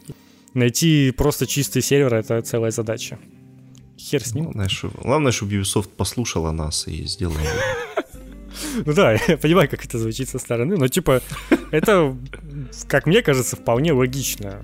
Найти 0.53 1.11
просто 1.11 1.47
чистый 1.47 1.81
сервер— 1.81 2.13
это 2.15 2.41
целая 2.41 2.71
задача. 2.71 3.17
Хер 3.97 4.23
с 4.23 4.33
ним. 4.33 4.45
Главное, 4.45 4.69
что, 4.69 4.89
главное, 4.89 5.31
чтобы 5.31 5.53
Ubisoft 5.53 5.89
послушала 5.97 6.51
нас 6.51 6.87
и 6.87 7.05
сделала. 7.05 7.39
Ну 8.85 8.93
да, 8.93 9.13
я 9.13 9.37
понимаю, 9.37 9.67
как 9.67 9.83
это 9.83 9.97
звучит 9.97 10.29
со 10.29 10.37
стороны, 10.37 10.77
но 10.77 10.87
типа 10.87 11.23
это, 11.71 12.15
как 12.87 13.07
мне 13.07 13.23
кажется, 13.23 13.55
вполне 13.55 13.93
логично 13.93 14.63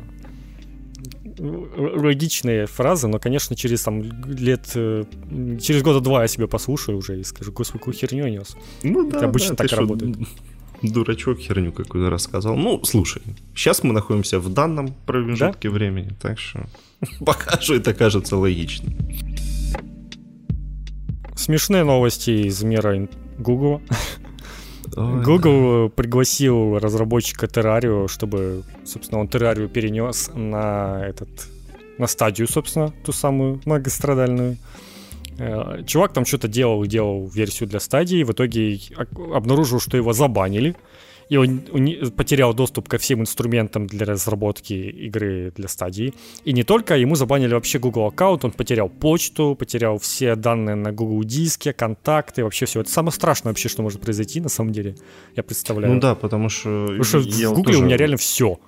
логичные 1.40 2.66
фразы, 2.68 3.08
но, 3.08 3.20
конечно, 3.20 3.56
через 3.56 3.84
там 3.84 4.04
лет, 4.26 4.72
э, 4.76 5.06
через 5.62 5.82
года 5.82 6.00
два 6.00 6.24
я 6.24 6.28
себе 6.28 6.48
послушаю 6.48 6.98
уже 6.98 7.20
и 7.20 7.24
скажу, 7.24 7.52
господи, 7.52 7.80
какую 7.80 7.94
херню 7.94 8.28
нес. 8.28 8.56
Ну 8.84 9.10
да, 9.10 9.18
Это 9.18 9.26
обычно 9.26 9.56
да, 9.56 9.64
так 9.64 9.78
работает. 9.78 10.18
Дурачок 10.82 11.40
херню 11.40 11.72
какую-то 11.72 12.10
рассказал. 12.10 12.56
Ну, 12.56 12.84
слушай, 12.84 13.22
сейчас 13.54 13.84
мы 13.84 13.94
находимся 13.94 14.40
в 14.40 14.54
данном 14.54 14.94
промежутке 15.06 15.70
да? 15.70 15.74
времени, 15.74 16.12
так 16.22 16.40
что 16.40 16.68
пока 17.26 17.60
что 17.60 17.76
это 17.76 17.94
кажется 17.94 18.38
логичным. 18.38 18.96
Смешные 21.36 21.84
новости 21.84 22.48
из 22.48 22.62
мира 22.64 23.08
Google. 24.96 25.24
Google 25.24 25.88
да. 25.88 25.96
пригласил 25.96 26.78
разработчика 26.78 27.46
Terrario, 27.46 28.08
чтобы, 28.08 28.64
собственно, 28.86 29.22
он 29.22 29.28
Terrario 29.28 29.68
перенес 29.68 30.32
на 30.34 31.06
этот 31.06 31.30
на 31.98 32.08
стадию, 32.08 32.48
собственно, 32.48 32.94
ту 33.04 33.12
самую 33.12 33.62
многострадальную. 33.66 34.58
Э, 35.38 35.84
чувак 35.86 36.14
там 36.14 36.26
что-то 36.26 36.48
делал 36.48 36.84
и 36.84 36.88
делал 36.88 37.28
версию 37.28 37.68
для 37.70 37.80
стадии, 37.80 38.24
в 38.24 38.32
итоге 38.32 38.80
обнаружил, 39.34 39.80
что 39.80 39.98
его 39.98 40.14
забанили 40.14 40.76
и 41.30 41.38
он, 41.38 41.62
он 41.72 42.12
потерял 42.12 42.54
доступ 42.54 42.90
ко 42.90 42.98
всем 42.98 43.22
инструментам 43.22 43.88
для 43.88 44.06
разработки 44.06 44.74
игры 44.74 45.54
для 45.56 45.68
стадии. 45.68 46.14
И 46.44 46.54
не 46.54 46.64
только, 46.64 46.98
ему 46.98 47.16
забанили 47.16 47.54
вообще 47.54 47.78
Google 47.80 48.08
аккаунт, 48.08 48.44
он 48.46 48.52
потерял 48.52 48.90
почту, 48.90 49.56
потерял 49.58 50.00
все 50.00 50.36
данные 50.36 50.76
на 50.76 50.92
Google 50.92 51.24
диске, 51.24 51.72
контакты, 51.72 52.44
вообще 52.44 52.66
все. 52.66 52.82
Это 52.82 52.90
самое 52.90 53.14
страшное 53.14 53.52
вообще, 53.52 53.70
что 53.70 53.84
может 53.84 54.02
произойти 54.02 54.42
на 54.42 54.50
самом 54.50 54.72
деле, 54.72 54.96
я 55.36 55.44
представляю. 55.44 55.94
Ну 55.94 56.00
да, 56.00 56.16
потому 56.16 56.50
что... 56.50 56.88
Потому 56.88 57.04
что 57.04 57.20
в 57.20 57.54
Google 57.54 57.64
тоже... 57.64 57.80
у 57.80 57.84
меня 57.84 57.98
реально 57.98 58.18
все. 58.18 58.60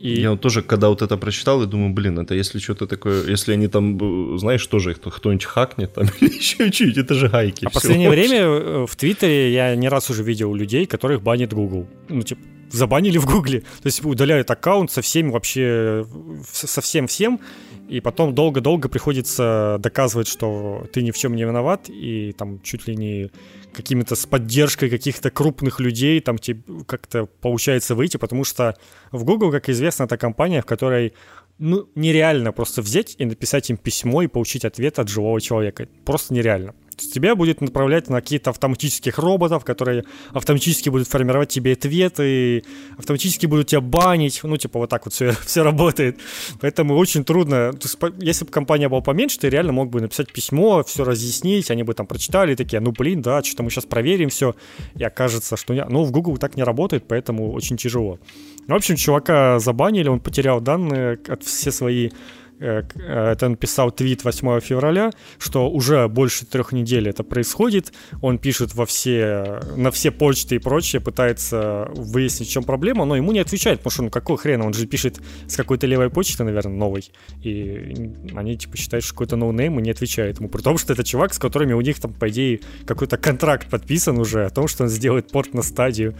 И... 0.00 0.20
Я 0.20 0.30
вот 0.30 0.40
тоже, 0.40 0.62
когда 0.62 0.88
вот 0.88 1.02
это 1.02 1.16
прочитал, 1.16 1.62
и 1.62 1.66
думаю, 1.66 1.92
блин, 1.92 2.18
это 2.20 2.34
если 2.34 2.60
что-то 2.60 2.86
такое, 2.86 3.26
если 3.26 3.54
они 3.54 3.66
там, 3.66 4.38
знаешь, 4.38 4.64
тоже 4.66 4.92
их 4.92 5.00
кто-нибудь 5.00 5.44
хакнет 5.44 5.92
там 5.92 6.06
или 6.20 6.36
еще 6.36 6.70
чуть, 6.70 6.96
это 6.96 7.14
же 7.14 7.28
гайки. 7.28 7.64
А 7.64 7.70
в 7.70 7.72
последнее 7.72 8.10
время 8.10 8.38
э, 8.38 8.86
в 8.86 8.94
Твиттере 8.94 9.52
я 9.52 9.74
не 9.74 9.88
раз 9.88 10.08
уже 10.10 10.22
видел 10.22 10.54
людей, 10.54 10.86
которых 10.86 11.22
банит 11.22 11.52
Google. 11.52 11.88
Ну, 12.08 12.22
типа, 12.22 12.40
забанили 12.70 13.18
в 13.18 13.26
Гугле. 13.26 13.60
То 13.60 13.86
есть 13.86 14.04
удаляют 14.04 14.50
аккаунт 14.50 14.92
со 14.92 15.02
всеми 15.02 15.30
вообще, 15.30 16.06
со 16.52 16.80
всем-всем, 16.80 17.40
и 17.88 18.00
потом 18.00 18.34
долго-долго 18.34 18.88
приходится 18.88 19.78
доказывать, 19.80 20.28
что 20.28 20.86
ты 20.92 21.02
ни 21.02 21.10
в 21.10 21.16
чем 21.16 21.34
не 21.34 21.44
виноват, 21.44 21.88
и 21.88 22.34
там 22.36 22.60
чуть 22.62 22.86
ли 22.86 22.96
не 22.96 23.30
какими-то 23.72 24.14
с 24.14 24.26
поддержкой 24.26 24.90
каких-то 24.90 25.30
крупных 25.30 25.80
людей 25.80 26.20
там 26.20 26.38
тебе 26.38 26.62
как-то 26.86 27.26
получается 27.26 27.94
выйти, 27.94 28.16
потому 28.16 28.44
что 28.44 28.76
в 29.10 29.24
Google, 29.24 29.50
как 29.50 29.68
известно, 29.68 30.04
это 30.04 30.16
компания, 30.18 30.62
в 30.62 30.66
которой 30.66 31.14
ну, 31.58 31.88
нереально 31.94 32.52
просто 32.52 32.82
взять 32.82 33.14
и 33.18 33.24
написать 33.24 33.70
им 33.70 33.76
письмо 33.76 34.22
и 34.22 34.26
получить 34.26 34.64
ответ 34.64 34.98
от 34.98 35.08
живого 35.08 35.40
человека. 35.40 35.88
Просто 36.04 36.34
нереально 36.34 36.74
тебя 36.98 37.34
будет 37.34 37.60
направлять 37.60 38.08
на 38.08 38.20
каких-то 38.20 38.50
автоматических 38.50 39.18
роботов, 39.18 39.64
которые 39.64 40.04
автоматически 40.32 40.88
будут 40.88 41.08
формировать 41.08 41.48
тебе 41.48 41.72
ответы, 41.72 42.64
автоматически 42.96 43.46
будут 43.46 43.68
тебя 43.68 43.80
банить, 43.80 44.40
ну, 44.42 44.56
типа, 44.56 44.78
вот 44.78 44.90
так 44.90 45.04
вот 45.04 45.14
все, 45.14 45.32
все 45.46 45.62
работает. 45.62 46.18
Поэтому 46.60 46.96
очень 46.96 47.24
трудно. 47.24 47.72
Если 48.18 48.44
бы 48.44 48.50
компания 48.50 48.88
была 48.88 49.00
поменьше, 49.00 49.38
ты 49.38 49.48
реально 49.48 49.72
мог 49.72 49.90
бы 49.90 50.00
написать 50.00 50.32
письмо, 50.32 50.82
все 50.84 51.04
разъяснить, 51.04 51.70
они 51.70 51.82
бы 51.82 51.94
там 51.94 52.06
прочитали, 52.06 52.54
такие, 52.54 52.80
ну, 52.80 52.92
блин, 52.92 53.22
да, 53.22 53.42
что-то 53.42 53.62
мы 53.62 53.70
сейчас 53.70 53.86
проверим 53.86 54.28
все, 54.28 54.54
и 54.96 55.04
окажется, 55.04 55.56
что... 55.56 55.74
Не... 55.74 55.84
Ну, 55.84 56.04
в 56.04 56.10
Google 56.10 56.38
так 56.38 56.56
не 56.56 56.62
работает, 56.62 57.04
поэтому 57.08 57.52
очень 57.52 57.76
тяжело. 57.76 58.18
В 58.66 58.74
общем, 58.74 58.96
чувака 58.96 59.58
забанили, 59.58 60.08
он 60.08 60.20
потерял 60.20 60.60
данные 60.60 61.18
от 61.26 61.42
все 61.42 61.70
свои 61.70 62.10
это 62.60 63.46
он 63.46 63.56
писал 63.56 63.90
твит 63.90 64.24
8 64.24 64.60
февраля, 64.60 65.10
что 65.38 65.70
уже 65.70 66.08
больше 66.08 66.46
трех 66.46 66.72
недель 66.72 67.08
это 67.08 67.22
происходит. 67.22 67.92
Он 68.20 68.38
пишет 68.38 68.74
во 68.74 68.86
все, 68.86 69.60
на 69.76 69.90
все 69.90 70.10
почты 70.10 70.56
и 70.56 70.58
прочее, 70.58 71.00
пытается 71.00 71.88
выяснить, 71.94 72.48
в 72.48 72.52
чем 72.52 72.64
проблема, 72.64 73.04
но 73.04 73.16
ему 73.16 73.32
не 73.32 73.40
отвечает, 73.40 73.78
потому 73.78 73.92
что 73.92 74.02
ну 74.02 74.10
какой 74.10 74.36
хрен, 74.36 74.62
он 74.62 74.74
же 74.74 74.86
пишет 74.86 75.20
с 75.46 75.56
какой-то 75.56 75.86
левой 75.86 76.10
почты, 76.10 76.44
наверное, 76.44 76.74
новой. 76.74 77.10
И 77.42 78.12
они 78.34 78.56
типа 78.56 78.76
считают, 78.76 79.04
что 79.04 79.14
какой-то 79.14 79.36
ноунейм 79.36 79.78
и 79.78 79.82
не 79.82 79.90
отвечает 79.90 80.38
ему. 80.38 80.48
При 80.48 80.62
том, 80.62 80.78
что 80.78 80.92
это 80.92 81.04
чувак, 81.04 81.34
с 81.34 81.38
которыми 81.38 81.72
у 81.72 81.80
них 81.80 82.00
там, 82.00 82.12
по 82.12 82.28
идее, 82.28 82.60
какой-то 82.86 83.16
контракт 83.16 83.68
подписан 83.68 84.18
уже 84.18 84.44
о 84.44 84.50
том, 84.50 84.68
что 84.68 84.84
он 84.84 84.90
сделает 84.90 85.30
порт 85.30 85.54
на 85.54 85.62
стадию. 85.62 86.14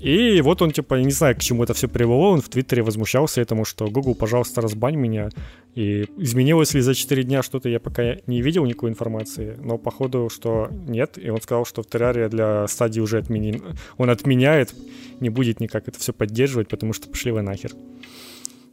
И 0.00 0.40
вот 0.42 0.62
он, 0.62 0.72
типа, 0.72 0.94
не 0.96 1.10
знаю, 1.10 1.36
к 1.36 1.40
чему 1.40 1.64
это 1.64 1.74
все 1.74 1.88
привело, 1.88 2.30
он 2.30 2.40
в 2.40 2.48
Твиттере 2.48 2.82
возмущался 2.82 3.40
этому, 3.40 3.64
что 3.64 3.88
Google, 3.88 4.14
пожалуйста, 4.14 4.60
разбань 4.60 4.96
меня. 4.96 5.30
И 5.74 6.06
изменилось 6.18 6.74
ли 6.74 6.80
за 6.80 6.94
4 6.94 7.22
дня 7.22 7.42
что-то, 7.42 7.68
я 7.68 7.80
пока 7.80 8.16
не 8.26 8.42
видел 8.42 8.64
никакой 8.64 8.90
информации, 8.90 9.56
но 9.62 9.78
походу, 9.78 10.28
что 10.32 10.68
нет. 10.86 11.18
И 11.18 11.30
он 11.30 11.40
сказал, 11.40 11.64
что 11.64 11.82
в 11.82 11.86
Terraria 11.86 12.28
для 12.28 12.66
стадии 12.68 13.00
уже 13.00 13.18
отменен. 13.18 13.62
Он 13.96 14.10
отменяет, 14.10 14.74
не 15.20 15.30
будет 15.30 15.60
никак 15.60 15.88
это 15.88 15.98
все 15.98 16.12
поддерживать, 16.12 16.68
потому 16.68 16.92
что 16.92 17.08
пошли 17.08 17.32
вы 17.32 17.42
нахер. 17.42 17.72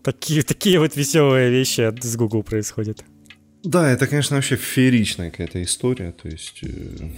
Такие, 0.02 0.43
такие 0.43 0.80
вот 0.80 0.95
веселые 0.95 1.49
вещи 1.49 1.93
с 2.02 2.15
Google 2.17 2.43
происходят. 2.43 3.04
Да, 3.63 3.89
это, 3.89 4.08
конечно, 4.08 4.36
вообще 4.36 4.58
фееричная 4.58 5.32
какая-то 5.32 5.63
история. 5.63 6.12
То 6.12 6.28
есть 6.28 6.60
э, 6.63 7.10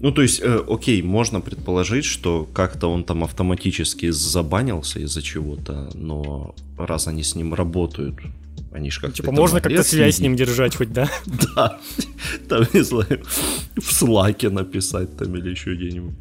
ну, 0.00 0.12
то 0.12 0.22
есть, 0.22 0.40
э, 0.40 0.64
окей, 0.66 1.02
можно 1.02 1.40
предположить, 1.42 2.06
что 2.06 2.48
как-то 2.54 2.88
он 2.88 3.04
там 3.04 3.22
автоматически 3.22 4.10
забанился 4.10 4.98
из-за 5.00 5.20
чего-то, 5.22 5.90
но 5.94 6.54
раз 6.78 7.06
они 7.06 7.22
с 7.22 7.34
ним 7.34 7.52
работают, 7.52 8.16
они 8.72 8.90
же 8.90 9.00
как-то... 9.00 9.16
Типа 9.16 9.32
можно 9.32 9.60
как-то 9.60 9.82
связь 9.82 10.16
с 10.16 10.20
ним 10.20 10.36
держать 10.36 10.74
хоть, 10.74 10.92
да? 10.92 11.10
Да, 11.54 11.80
там, 12.48 12.66
не 12.72 12.82
знаю, 12.82 13.22
в 13.76 13.92
слаке 13.92 14.48
написать 14.48 15.16
там 15.18 15.36
или 15.36 15.50
еще 15.50 15.74
где-нибудь. 15.74 16.14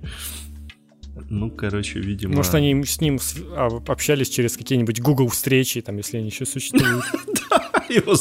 Ну, 1.29 1.49
короче, 1.49 1.99
видимо... 1.99 2.35
Может, 2.35 2.55
они 2.55 2.83
с 2.83 2.99
ним 2.99 3.19
а, 3.51 3.67
общались 3.87 4.29
через 4.29 4.57
какие-нибудь 4.57 4.99
Google 4.99 5.29
встречи, 5.29 5.81
там, 5.81 5.97
если 5.97 6.17
они 6.17 6.27
еще 6.27 6.45
существуют. 6.45 7.05
Да, 7.49 7.83
его 7.89 8.15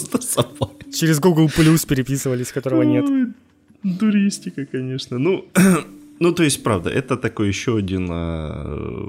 Через 0.94 1.20
Google 1.20 1.48
Plus 1.48 1.86
переписывались, 1.86 2.50
которого 2.50 2.82
нет. 2.82 3.04
Дуристика, 3.82 4.66
конечно. 4.66 5.18
Ну, 5.18 5.44
ну, 6.20 6.32
то 6.32 6.42
есть, 6.42 6.62
правда, 6.62 6.90
это 6.90 7.16
такой 7.16 7.48
еще 7.48 7.76
один 7.76 8.08
э, 8.10 9.08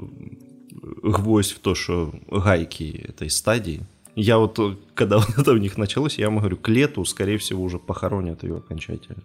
гвоздь 1.02 1.52
в 1.52 1.58
то, 1.58 1.74
что 1.74 2.12
гайки 2.30 3.04
этой 3.08 3.30
стадии. 3.30 3.80
Я 4.14 4.38
вот, 4.38 4.58
когда 4.94 5.18
вот 5.18 5.38
это 5.38 5.52
у 5.52 5.56
них 5.56 5.78
началось, 5.78 6.18
я 6.18 6.26
вам 6.28 6.38
говорю, 6.38 6.56
к 6.56 6.68
лету, 6.68 7.04
скорее 7.04 7.38
всего, 7.38 7.62
уже 7.62 7.78
похоронят 7.78 8.42
ее 8.42 8.56
окончательно. 8.58 9.22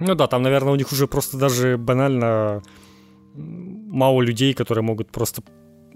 Ну 0.00 0.14
да, 0.14 0.26
там, 0.26 0.42
наверное, 0.42 0.72
у 0.72 0.76
них 0.76 0.92
уже 0.92 1.06
просто 1.06 1.36
даже 1.36 1.76
банально 1.76 2.62
мало 3.34 4.22
людей, 4.22 4.54
которые 4.54 4.82
могут 4.82 5.10
просто 5.10 5.42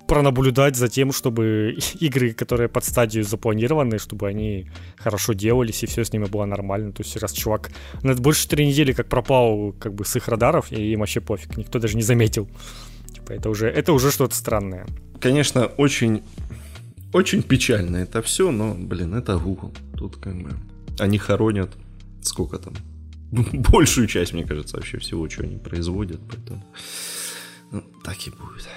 пронаблюдать 0.06 0.76
за 0.76 0.88
тем, 0.88 1.12
чтобы 1.12 1.76
игры, 2.00 2.32
которые 2.32 2.68
под 2.68 2.84
стадию 2.84 3.24
запланированы, 3.24 3.98
чтобы 3.98 4.28
они 4.28 4.70
хорошо 4.96 5.32
делались, 5.32 5.82
и 5.82 5.86
все 5.86 6.04
с 6.04 6.12
ними 6.12 6.26
было 6.26 6.44
нормально. 6.44 6.92
То 6.92 7.02
есть 7.02 7.16
раз 7.16 7.32
чувак 7.32 7.70
на 8.02 8.14
больше 8.14 8.48
три 8.48 8.66
недели 8.66 8.92
как 8.92 9.08
пропал 9.08 9.72
как 9.72 9.94
бы 9.94 10.04
с 10.04 10.16
их 10.16 10.28
радаров, 10.28 10.72
и 10.72 10.92
им 10.92 11.00
вообще 11.00 11.20
пофиг, 11.20 11.56
никто 11.56 11.78
даже 11.78 11.96
не 11.96 12.02
заметил. 12.02 12.48
Типа 13.12 13.32
это 13.32 13.50
уже, 13.50 13.68
это 13.68 13.92
уже 13.92 14.10
что-то 14.10 14.34
странное. 14.34 14.86
Конечно, 15.20 15.66
очень, 15.66 16.22
очень 17.12 17.42
печально 17.42 17.98
это 17.98 18.20
все, 18.22 18.50
но, 18.50 18.74
блин, 18.74 19.14
это 19.14 19.38
Google. 19.38 19.72
Тут 19.96 20.16
как 20.16 20.36
бы 20.42 20.50
они 20.98 21.18
хоронят 21.18 21.70
сколько 22.22 22.58
там? 22.58 22.74
Большую 23.52 24.06
часть, 24.06 24.32
мне 24.32 24.44
кажется, 24.44 24.76
вообще 24.76 24.98
всего, 24.98 25.28
что 25.28 25.42
они 25.42 25.56
производят, 25.56 26.20
поэтому 26.30 26.64
ну, 27.70 27.82
так 28.02 28.16
и 28.26 28.30
будет. 28.30 28.68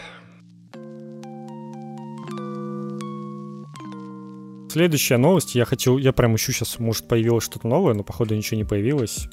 Следующая 4.77 5.17
новость. 5.17 5.55
Я 5.55 5.65
хотел, 5.65 5.97
я 5.97 6.13
прям 6.13 6.35
ищу 6.35 6.51
сейчас, 6.51 6.77
может, 6.77 7.07
появилось 7.07 7.43
что-то 7.43 7.67
новое, 7.67 7.95
но 7.95 8.03
походу 8.03 8.35
ничего 8.35 8.57
не 8.57 8.63
появилось. 8.63 9.27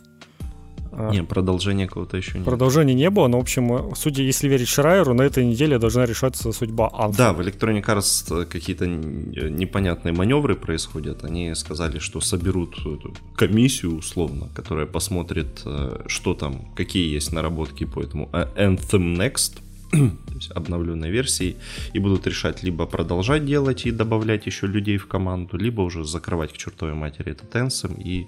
А, 0.91 1.11
не, 1.11 1.23
продолжения 1.23 1.87
какого-то 1.87 2.17
еще 2.17 2.39
нет. 2.39 2.47
Продолжения 2.47 2.95
не 2.95 3.11
было, 3.11 3.29
но, 3.29 3.37
в 3.39 3.43
общем, 3.43 3.95
судя, 3.95 4.23
если 4.23 4.49
верить 4.49 4.69
Шрайеру, 4.69 5.13
на 5.13 5.21
этой 5.21 5.45
неделе 5.45 5.79
должна 5.79 6.07
решаться 6.07 6.51
судьба 6.51 6.91
Anthem. 6.99 7.17
Да, 7.19 7.33
в 7.35 7.41
Electronic 7.41 7.85
Arts 7.85 8.47
какие-то 8.47 8.87
непонятные 8.87 10.15
маневры 10.15 10.55
происходят. 10.55 11.25
Они 11.25 11.55
сказали, 11.55 11.99
что 11.99 12.23
соберут 12.23 12.79
эту 12.79 13.13
комиссию, 13.37 13.99
условно, 13.99 14.49
которая 14.55 14.87
посмотрит, 14.87 15.61
э, 15.67 16.05
что 16.07 16.33
там, 16.33 16.73
какие 16.75 17.13
есть 17.13 17.35
наработки 17.35 17.85
по 17.85 18.01
этому 18.01 18.31
э, 18.33 18.47
Anthem 18.57 19.15
Next, 19.19 19.61
то 19.95 20.35
есть 20.35 20.51
обновленной 20.51 21.11
версии, 21.11 21.57
и 21.93 21.99
будут 21.99 22.27
решать 22.27 22.63
либо 22.63 22.87
продолжать 22.87 23.45
делать 23.45 23.87
и 23.87 23.91
добавлять 23.91 24.47
еще 24.47 24.67
людей 24.67 24.97
в 24.97 25.07
команду, 25.07 25.57
либо 25.57 25.83
уже 25.83 26.05
закрывать 26.05 26.53
к 26.53 26.57
чертовой 26.57 26.95
матери 26.95 27.33
этот 27.33 27.55
Anthem 27.55 28.01
и, 28.03 28.27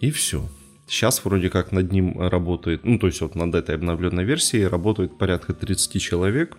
и 0.00 0.10
все. 0.10 0.48
Сейчас 0.86 1.24
вроде 1.24 1.50
как 1.50 1.72
над 1.72 1.92
ним 1.92 2.20
работает, 2.20 2.84
ну 2.84 2.98
то 2.98 3.06
есть 3.06 3.20
вот 3.20 3.34
над 3.36 3.54
этой 3.54 3.76
обновленной 3.76 4.24
версией 4.24 4.66
работает 4.66 5.18
порядка 5.18 5.54
30 5.54 6.02
человек. 6.02 6.56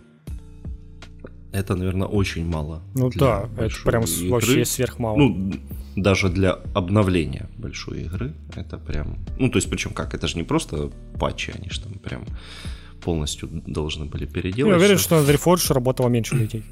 Это, 1.51 1.75
наверное, 1.75 2.07
очень 2.07 2.45
мало. 2.45 2.81
Ну 2.95 3.11
да, 3.13 3.49
это 3.57 3.75
прям 3.83 4.03
игры. 4.03 4.29
вообще 4.29 4.63
сверхмало. 4.63 5.17
Ну, 5.17 5.51
даже 5.97 6.29
для 6.29 6.53
обновления 6.73 7.49
большой 7.57 8.03
игры. 8.03 8.33
Это 8.55 8.77
прям... 8.77 9.17
Ну, 9.37 9.49
то 9.49 9.57
есть, 9.57 9.69
причем 9.69 9.91
как, 9.91 10.13
это 10.13 10.27
же 10.27 10.37
не 10.37 10.43
просто 10.43 10.91
патчи, 11.19 11.51
они 11.53 11.69
же 11.69 11.81
там 11.81 11.93
прям 11.93 12.23
полностью 13.01 13.49
должны 13.51 14.05
были 14.05 14.25
переделать. 14.25 14.71
Я 14.71 14.77
уверен, 14.77 14.97
что 14.97 15.21
на 15.21 15.25
Dreamforge 15.27 15.73
работало 15.73 16.09
меньше 16.09 16.35
людей. 16.35 16.63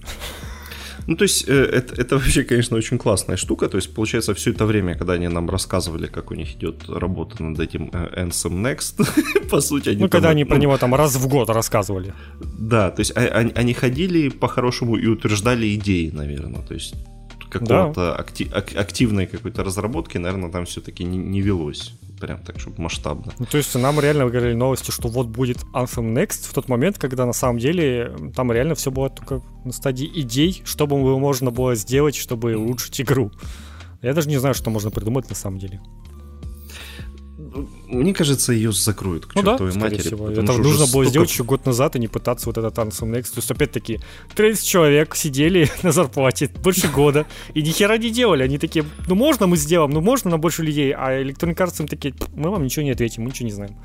Ну, 1.08 1.16
то 1.16 1.24
есть, 1.24 1.50
э, 1.50 1.54
это, 1.54 2.02
это 2.02 2.18
вообще, 2.18 2.44
конечно, 2.44 2.78
очень 2.78 2.98
классная 2.98 3.38
штука. 3.38 3.68
То 3.68 3.78
есть, 3.78 3.94
получается, 3.94 4.34
все 4.34 4.52
это 4.52 4.66
время, 4.66 4.96
когда 4.96 5.14
они 5.14 5.28
нам 5.28 5.50
рассказывали, 5.50 6.08
как 6.08 6.32
у 6.32 6.36
них 6.36 6.56
идет 6.56 6.88
работа 6.88 7.44
над 7.44 7.60
этим 7.60 7.90
э, 7.94 8.26
Ansem 8.26 8.62
Next, 8.62 9.50
по 9.50 9.62
сути, 9.62 9.90
они 9.90 10.02
Ну, 10.02 10.10
когда 10.10 10.30
они 10.30 10.46
про 10.46 10.56
ну, 10.56 10.62
него 10.62 10.78
там 10.78 10.94
раз 10.94 11.16
в 11.16 11.28
год 11.28 11.50
рассказывали. 11.50 12.14
Да, 12.60 12.92
то 12.92 13.00
есть, 13.00 13.18
а, 13.18 13.22
они, 13.22 13.52
они 13.56 13.74
ходили 13.74 14.30
по-хорошему 14.30 14.98
и 14.98 15.08
утверждали 15.08 15.74
идеи, 15.76 16.12
наверное. 16.14 16.62
То 16.62 16.76
есть, 16.76 16.94
какого-то 17.50 17.94
да. 17.96 18.16
актив, 18.16 18.54
активной 18.54 19.26
какой-то 19.26 19.64
разработки, 19.64 20.20
наверное, 20.20 20.52
там 20.52 20.66
все-таки 20.66 21.04
не, 21.04 21.18
не 21.18 21.42
велось 21.42 21.99
прям 22.20 22.44
так, 22.44 22.60
чтобы 22.60 22.82
масштабно. 22.82 23.34
Ну, 23.40 23.46
то 23.46 23.58
есть 23.58 23.74
нам 23.76 24.00
реально 24.00 24.26
говорили 24.26 24.54
новости, 24.54 24.92
что 24.92 25.08
вот 25.08 25.28
будет 25.28 25.58
Anthem 25.74 26.14
Next 26.14 26.50
в 26.50 26.54
тот 26.54 26.68
момент, 26.68 26.98
когда 26.98 27.26
на 27.26 27.34
самом 27.34 27.60
деле 27.60 28.16
там 28.36 28.52
реально 28.52 28.76
все 28.76 28.92
было 28.92 29.10
только 29.10 29.42
на 29.66 29.72
стадии 29.72 30.10
идей, 30.22 30.62
что 30.66 30.88
бы 30.88 30.98
можно 31.20 31.52
было 31.52 31.76
сделать, 31.76 32.16
чтобы 32.16 32.56
улучшить 32.56 33.02
игру. 33.02 33.32
Я 34.02 34.14
даже 34.14 34.30
не 34.30 34.38
знаю, 34.38 34.56
что 34.56 34.70
можно 34.70 34.92
придумать 34.92 35.30
на 35.30 35.36
самом 35.36 35.60
деле. 35.60 35.82
Мне 37.90 38.14
кажется, 38.14 38.54
ее 38.54 38.72
закроют 38.72 39.26
к 39.26 39.36
ну 39.36 39.42
чертовой 39.42 39.74
да, 39.74 39.80
матери. 39.80 40.02
Всего. 40.02 40.30
Это 40.30 40.42
нужно 40.42 40.62
было 40.62 40.88
столько... 40.88 41.10
сделать 41.10 41.32
еще 41.32 41.44
год 41.44 41.66
назад 41.66 41.96
и 41.96 42.00
не 42.00 42.08
пытаться 42.08 42.46
вот 42.46 42.58
этот 42.58 42.78
Anthem 42.78 43.12
Next. 43.12 43.34
То 43.34 43.38
есть, 43.38 43.50
опять-таки, 43.50 44.00
30 44.36 44.66
человек 44.66 45.16
сидели 45.16 45.70
на 45.84 45.92
зарплате 45.92 46.50
больше 46.62 46.88
года 46.88 47.26
и 47.54 47.62
ни 47.62 47.70
хера 47.70 47.98
не 47.98 48.12
делали. 48.12 48.44
Они 48.44 48.58
такие, 48.58 48.86
ну 49.08 49.16
можно 49.16 49.48
мы 49.48 49.58
сделаем, 49.58 49.92
ну 49.92 50.02
можно 50.02 50.30
на 50.30 50.38
больше 50.38 50.64
людей. 50.64 50.94
А 50.96 51.20
Electronic 51.20 51.56
Arts 51.56 51.82
им 51.82 51.88
такие, 51.88 52.14
мы 52.36 52.52
вам 52.52 52.64
ничего 52.64 52.84
не 52.84 52.92
ответим, 52.92 53.24
мы 53.24 53.30
ничего 53.30 53.48
не 53.48 53.54
знаем. 53.54 53.76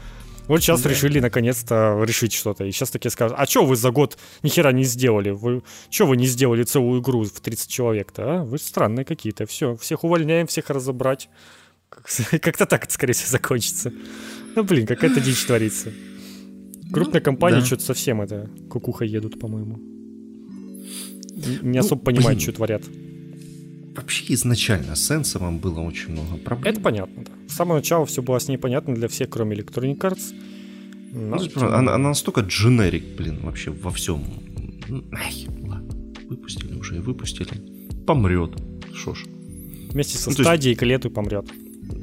Вот 0.46 0.60
сейчас 0.60 0.82
да. 0.82 0.90
решили 0.90 1.20
наконец-то 1.20 2.02
решить 2.04 2.34
что-то. 2.34 2.64
И 2.64 2.72
сейчас 2.72 2.90
такие 2.90 3.10
скажут, 3.10 3.36
а 3.38 3.46
что 3.46 3.64
вы 3.64 3.76
за 3.76 3.90
год 3.90 4.18
ни 4.42 4.50
хера 4.50 4.72
не 4.72 4.84
сделали? 4.84 5.30
Вы 5.30 5.62
что 5.88 6.06
вы 6.06 6.16
не 6.16 6.26
сделали 6.26 6.64
целую 6.64 7.00
игру 7.00 7.24
в 7.24 7.40
30 7.40 7.70
человек-то, 7.70 8.22
а? 8.22 8.44
Вы 8.44 8.58
странные 8.58 9.04
какие-то. 9.04 9.46
Все, 9.46 9.76
всех 9.76 10.04
увольняем, 10.04 10.46
всех 10.46 10.68
разобрать. 10.68 11.30
Как-то 12.40 12.66
так 12.66 12.84
это, 12.84 12.92
скорее 12.92 13.12
всего, 13.12 13.30
закончится. 13.30 13.92
Ну, 14.54 14.64
блин, 14.64 14.86
какая-то 14.86 15.20
дичь 15.20 15.44
творится. 15.44 15.92
Крупные 16.92 17.20
ну, 17.20 17.24
компании 17.24 17.60
да. 17.60 17.66
что-то 17.66 17.82
совсем 17.82 18.20
это 18.20 18.48
кукуха 18.70 19.04
едут, 19.04 19.40
по-моему. 19.40 19.80
Не 21.62 21.78
ну, 21.78 21.80
особо 21.80 22.02
понимают, 22.02 22.38
блин. 22.38 22.40
что 22.40 22.52
творят. 22.52 22.82
Вообще 23.96 24.34
изначально 24.34 24.94
с 24.96 25.06
Сенсором 25.06 25.58
было 25.58 25.80
очень 25.80 26.12
много 26.12 26.36
проблем. 26.36 26.72
Это 26.72 26.80
понятно, 26.80 27.24
да. 27.24 27.32
С 27.48 27.56
самого 27.56 27.76
начала 27.76 28.06
все 28.06 28.22
было 28.22 28.38
с 28.38 28.48
ней 28.48 28.58
понятно 28.58 28.94
для 28.94 29.08
всех, 29.08 29.30
кроме 29.30 29.56
Electronic 29.56 29.98
Arts. 29.98 30.34
Но, 31.12 31.36
ну, 31.36 31.66
она, 31.66 31.94
она 31.94 32.08
настолько 32.08 32.40
дженерик, 32.40 33.16
блин, 33.16 33.38
вообще 33.42 33.70
во 33.70 33.90
всем. 33.92 34.24
Ай, 35.12 35.46
ладно, 35.62 35.94
выпустили 36.28 36.74
уже, 36.74 37.00
выпустили. 37.00 37.52
Помрет. 38.04 38.60
Шо 38.92 39.14
ж. 39.14 39.24
Вместе 39.90 40.18
со 40.18 40.30
ну, 40.30 40.36
стадией 40.36 40.72
есть... 40.72 40.80
к 40.80 40.82
лету 40.84 41.10
помрет. 41.10 41.46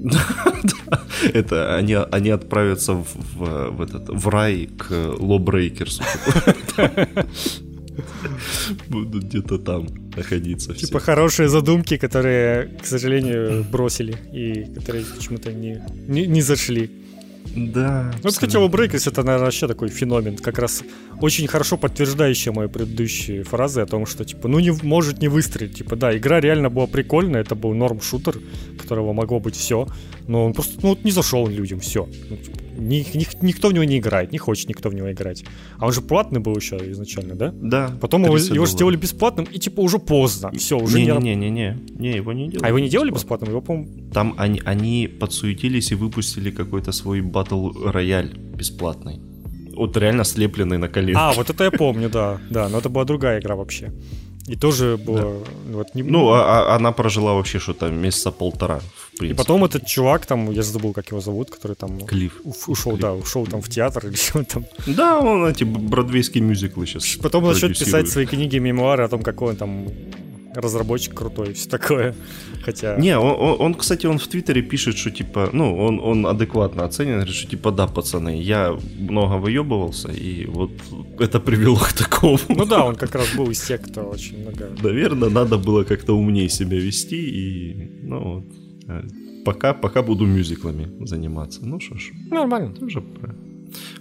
Это 1.33 1.75
они, 1.75 1.93
они 1.93 2.29
отправятся 2.29 2.93
в, 2.93 3.07
в, 3.15 3.71
в, 3.71 3.81
этот, 3.81 4.09
в 4.09 4.27
рай 4.29 4.69
к 4.77 4.91
Лобрейкерсу. 5.19 6.03
Будут 8.87 9.23
где-то 9.25 9.57
там 9.57 9.87
находиться. 10.15 10.73
Типа 10.73 10.99
хорошие 10.99 11.49
задумки, 11.49 11.97
которые, 11.97 12.67
к 12.81 12.85
сожалению, 12.85 13.63
бросили 13.71 14.15
и 14.33 14.73
которые 14.73 15.05
почему-то 15.05 15.51
не, 15.53 15.81
не, 16.07 16.27
не 16.27 16.41
зашли. 16.41 16.89
Да. 17.55 18.11
Ну, 18.23 18.29
кстати, 18.29 18.55
Breakers 18.55 19.09
это, 19.09 19.23
наверное, 19.23 19.45
вообще 19.45 19.67
такой 19.67 19.89
феномен, 19.89 20.37
как 20.37 20.59
раз 20.59 20.83
очень 21.19 21.47
хорошо 21.47 21.77
подтверждающая 21.77 22.53
мои 22.53 22.67
предыдущие 22.67 23.43
фразы 23.43 23.81
о 23.81 23.85
том, 23.85 24.05
что, 24.05 24.23
типа, 24.23 24.47
ну, 24.47 24.59
не 24.59 24.71
может 24.83 25.21
не 25.21 25.27
выстрелить. 25.27 25.77
Типа, 25.77 25.95
да, 25.95 26.17
игра 26.17 26.39
реально 26.39 26.69
была 26.69 26.87
прикольная, 26.87 27.41
это 27.41 27.55
был 27.55 27.73
норм-шутер, 27.73 28.37
которого 28.77 29.13
могло 29.13 29.39
быть 29.39 29.55
все, 29.55 29.87
но 30.27 30.45
он 30.45 30.53
просто, 30.53 30.79
ну, 30.81 30.89
вот 30.89 31.03
не 31.03 31.11
зашел 31.11 31.47
людям, 31.47 31.79
все. 31.79 32.07
Ну, 32.29 32.37
типа, 32.37 32.57
ни, 32.77 33.05
ни, 33.17 33.45
никто 33.45 33.69
в 33.69 33.73
него 33.73 33.83
не 33.83 33.97
играет, 33.97 34.31
не 34.31 34.37
хочет 34.37 34.69
никто 34.69 34.89
в 34.89 34.93
него 34.93 35.11
играть. 35.11 35.43
А 35.77 35.85
он 35.85 35.93
же 35.93 36.01
платный 36.01 36.39
был 36.39 36.55
еще 36.55 36.77
изначально, 36.91 37.35
да? 37.35 37.53
Да. 37.61 37.97
Потом 38.01 38.25
его, 38.25 38.37
его 38.37 38.65
сделали 38.65 38.95
бесплатным, 38.95 39.45
и 39.45 39.59
типа 39.59 39.81
уже 39.81 39.99
поздно. 39.99 40.51
Все, 40.51 40.77
уже 40.77 40.99
не. 40.99 41.11
Не-не-не, 41.11 41.77
не, 41.99 42.15
его 42.15 42.33
не 42.33 42.47
делали. 42.47 42.65
А 42.65 42.67
его 42.69 42.79
не 42.79 42.89
делали 42.89 43.11
бесплатным? 43.11 43.49
Его, 43.49 43.61
по 43.61 43.85
Там 44.13 44.33
они, 44.37 44.61
они 44.65 45.07
подсуетились 45.07 45.91
и 45.91 45.95
выпустили 45.95 46.51
какой-то 46.51 46.91
свой 46.91 47.21
батл 47.21 47.71
рояль 47.85 48.37
бесплатный. 48.55 49.19
Вот 49.75 49.97
реально 49.97 50.23
слепленный 50.23 50.77
на 50.77 50.87
коленке. 50.87 51.17
А, 51.17 51.33
вот 51.33 51.49
это 51.49 51.63
я 51.63 51.71
помню, 51.71 52.09
да. 52.09 52.39
Да, 52.49 52.69
но 52.69 52.77
это 52.77 52.89
была 52.89 53.05
другая 53.05 53.39
игра 53.39 53.55
вообще. 53.55 53.91
И 54.51 54.55
тоже 54.57 54.97
было... 54.97 55.17
Да. 55.21 55.77
Вот, 55.77 55.95
не... 55.95 56.03
Ну, 56.03 56.29
а, 56.29 56.73
а 56.73 56.75
она 56.75 56.91
прожила 56.91 57.33
вообще 57.33 57.59
что-то 57.59 57.89
месяца 57.89 58.31
полтора, 58.31 58.79
в 58.79 59.17
принципе. 59.17 59.27
И 59.27 59.33
потом 59.33 59.63
этот 59.63 59.85
чувак 59.85 60.25
там, 60.25 60.51
я 60.51 60.61
забыл, 60.61 60.93
как 60.93 61.11
его 61.11 61.21
зовут, 61.21 61.49
который 61.49 61.75
там... 61.75 61.99
Клифф. 62.05 62.33
Ушел, 62.67 62.91
Клифф. 62.91 63.01
да, 63.01 63.13
ушел 63.13 63.47
там 63.47 63.61
в 63.61 63.69
театр 63.69 64.07
или 64.07 64.15
что 64.17 64.43
там. 64.43 64.65
Да, 64.87 65.19
он 65.19 65.45
эти 65.45 65.63
бродвейские 65.63 66.43
мюзиклы 66.43 66.85
сейчас 66.85 67.15
Потом 67.21 67.45
начнет 67.45 67.79
писать 67.79 68.09
свои 68.09 68.25
книги, 68.25 68.59
мемуары 68.59 69.05
о 69.05 69.07
том, 69.07 69.23
какой 69.23 69.51
он 69.51 69.55
там 69.55 69.87
разработчик 70.55 71.13
крутой 71.13 71.51
и 71.51 71.53
все 71.53 71.69
такое. 71.69 72.15
Хотя... 72.63 72.97
Не, 72.97 73.17
он, 73.17 73.31
он, 73.39 73.61
он, 73.61 73.73
кстати, 73.73 74.05
он 74.05 74.17
в 74.17 74.27
Твиттере 74.27 74.61
пишет, 74.61 74.97
что 74.97 75.11
типа, 75.11 75.49
ну, 75.53 75.75
он, 75.77 75.99
он 75.99 76.25
адекватно 76.27 76.83
оценен, 76.85 77.15
говорит, 77.15 77.33
что 77.35 77.49
типа, 77.49 77.71
да, 77.71 77.87
пацаны, 77.87 78.41
я 78.41 78.77
много 78.99 79.37
выебывался, 79.37 80.11
и 80.11 80.45
вот 80.45 80.71
это 81.19 81.39
привело 81.39 81.77
к 81.77 81.93
такому. 81.93 82.39
Ну 82.49 82.65
да, 82.65 82.85
он 82.85 82.95
как 82.95 83.15
раз 83.15 83.35
был 83.35 83.49
из 83.49 83.61
тех, 83.61 83.81
кто 83.81 84.01
очень 84.01 84.41
много... 84.41 84.69
Наверное, 84.83 85.29
надо 85.29 85.57
было 85.57 85.83
как-то 85.83 86.13
умнее 86.13 86.49
себя 86.49 86.77
вести, 86.77 87.17
и, 87.17 87.89
ну 88.03 88.35
вот, 88.35 88.45
э, 88.87 89.07
пока, 89.45 89.73
пока 89.73 90.01
буду 90.01 90.25
мюзиклами 90.25 91.05
заниматься. 91.05 91.61
Ну 91.65 91.79
что 91.79 91.95
ж. 91.97 92.11
Нормально. 92.29 92.73
Тоже 92.73 93.01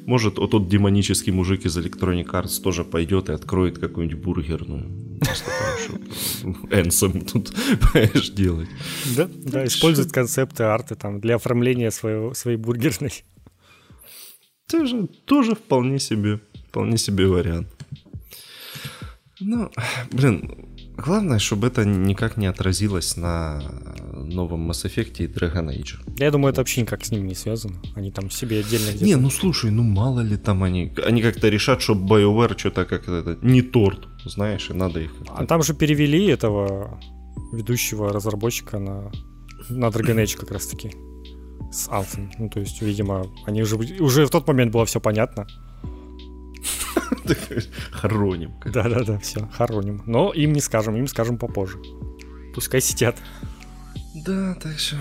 может, 0.06 0.38
вот 0.38 0.50
тот 0.50 0.68
демонический 0.68 1.32
мужик 1.32 1.66
из 1.66 1.76
Electronic 1.76 2.26
Arts 2.26 2.62
тоже 2.62 2.84
пойдет 2.84 3.28
и 3.28 3.32
откроет 3.32 3.78
какую-нибудь 3.78 4.22
бургерную. 4.22 5.10
Энсом 6.70 7.20
тут, 7.32 7.52
понимаешь, 7.92 8.30
делать. 8.30 8.68
Да, 9.16 9.28
да, 9.30 9.64
использует 9.64 10.12
концепты 10.12 10.64
арты 10.64 10.94
там 10.94 11.20
для 11.20 11.36
оформления 11.36 11.90
своего, 11.90 12.34
своей 12.34 12.56
бургерной. 12.56 13.12
Тоже, 14.66 15.08
тоже 15.24 15.54
вполне 15.54 15.98
себе, 15.98 16.40
вполне 16.68 16.96
себе 16.96 17.26
вариант. 17.26 17.68
Ну, 19.40 19.70
блин, 20.12 20.69
главное, 21.00 21.38
чтобы 21.38 21.66
это 21.66 21.84
никак 21.84 22.36
не 22.36 22.46
отразилось 22.46 23.16
на 23.16 23.62
новом 24.12 24.70
Mass 24.70 24.84
Effect 24.84 25.16
и 25.18 25.26
Dragon 25.26 25.68
Age. 25.68 25.96
Я 26.18 26.30
думаю, 26.30 26.52
это 26.52 26.60
вообще 26.60 26.82
никак 26.82 27.04
с 27.04 27.10
ним 27.10 27.26
не 27.26 27.34
связано. 27.34 27.80
Они 27.94 28.10
там 28.10 28.30
себе 28.30 28.60
отдельно 28.60 28.90
где-то... 28.90 29.04
Не, 29.04 29.16
ну 29.16 29.30
слушай, 29.30 29.70
ну 29.70 29.82
мало 29.82 30.20
ли 30.20 30.36
там 30.36 30.62
они... 30.62 30.92
Они 31.04 31.22
как-то 31.22 31.48
решат, 31.48 31.82
что 31.82 31.94
BioWare 31.94 32.58
что-то 32.58 32.84
как 32.84 33.08
это... 33.08 33.38
Не 33.42 33.62
торт, 33.62 34.08
знаешь, 34.24 34.70
и 34.70 34.74
надо 34.74 35.00
их... 35.00 35.10
А 35.28 35.46
там 35.46 35.62
же 35.62 35.74
перевели 35.74 36.26
этого 36.26 37.00
ведущего 37.52 38.12
разработчика 38.12 38.78
на, 38.78 39.10
на 39.68 39.86
Dragon 39.86 40.22
Age 40.22 40.38
как 40.38 40.50
раз-таки. 40.50 40.92
С 41.72 41.88
Anthem. 41.88 42.30
Ну, 42.38 42.48
то 42.48 42.60
есть, 42.60 42.82
видимо, 42.82 43.26
они 43.46 43.62
уже... 43.62 43.76
Уже 43.76 44.26
в 44.26 44.30
тот 44.30 44.46
момент 44.48 44.72
было 44.72 44.84
все 44.84 45.00
понятно. 45.00 45.46
Хороним. 47.90 48.52
Да-да-да, 48.64 49.18
все, 49.18 49.48
хороним. 49.52 50.02
Но 50.06 50.32
им 50.32 50.52
не 50.52 50.60
скажем, 50.60 50.96
им 50.96 51.06
скажем 51.08 51.38
попозже. 51.38 51.78
Пускай 52.54 52.80
сидят. 52.80 53.16
Да, 54.14 54.54
так 54.54 54.78
что... 54.78 54.96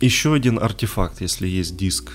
Еще 0.00 0.34
один 0.34 0.58
артефакт, 0.58 1.20
если 1.20 1.46
есть 1.46 1.76
диск 1.76 2.12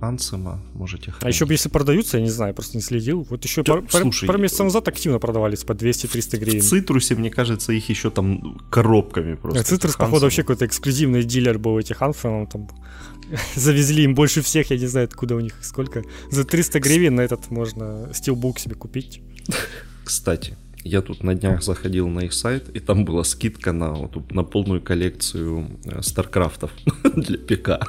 Ансема, 0.00 0.60
можете 0.74 1.10
хранить. 1.10 1.24
А 1.24 1.28
еще 1.28 1.46
если 1.52 1.68
продаются, 1.68 2.18
я 2.18 2.22
не 2.22 2.30
знаю, 2.30 2.54
просто 2.54 2.76
не 2.76 2.82
следил. 2.82 3.26
Вот 3.28 3.44
еще 3.44 3.62
да, 3.62 3.76
пар, 3.76 4.02
слушай, 4.02 4.26
пару 4.26 4.38
месяцев 4.38 4.64
назад 4.64 4.88
активно 4.88 5.18
продавались 5.18 5.64
по 5.64 5.72
200-300 5.72 6.38
гривен. 6.38 6.60
В 6.60 6.64
Цитрусе, 6.64 7.14
мне 7.14 7.30
кажется, 7.30 7.72
их 7.72 7.88
еще 7.88 8.10
там 8.10 8.58
коробками 8.70 9.34
просто. 9.34 9.60
А 9.60 9.64
Цитрус, 9.64 9.96
походу, 9.96 10.26
вообще 10.26 10.42
какой-то 10.42 10.66
эксклюзивный 10.66 11.22
дилер 11.22 11.58
был 11.58 11.78
этих 11.78 12.02
Ансемов. 12.02 12.50
Там 12.50 12.68
завезли 13.54 14.04
им 14.04 14.14
больше 14.14 14.42
всех, 14.42 14.70
я 14.70 14.78
не 14.78 14.86
знаю, 14.86 15.06
откуда 15.06 15.36
у 15.36 15.40
них 15.40 15.54
сколько. 15.62 16.02
За 16.30 16.44
300 16.44 16.80
гривен 16.80 17.16
на 17.16 17.22
этот 17.22 17.50
можно 17.50 18.10
steelbook 18.12 18.58
себе 18.58 18.74
купить. 18.74 19.20
Кстати, 20.04 20.56
я 20.86 21.02
тут 21.02 21.24
на 21.24 21.34
днях 21.34 21.62
заходил 21.62 22.08
на 22.08 22.20
их 22.20 22.32
сайт, 22.32 22.68
и 22.68 22.78
там 22.78 23.04
была 23.04 23.24
скидка 23.24 23.72
на, 23.72 23.92
вот, 23.92 24.32
на 24.32 24.44
полную 24.44 24.80
коллекцию 24.80 25.80
э, 25.84 26.00
Старкрафтов 26.02 26.70
для 27.16 27.38
ПК. 27.38 27.84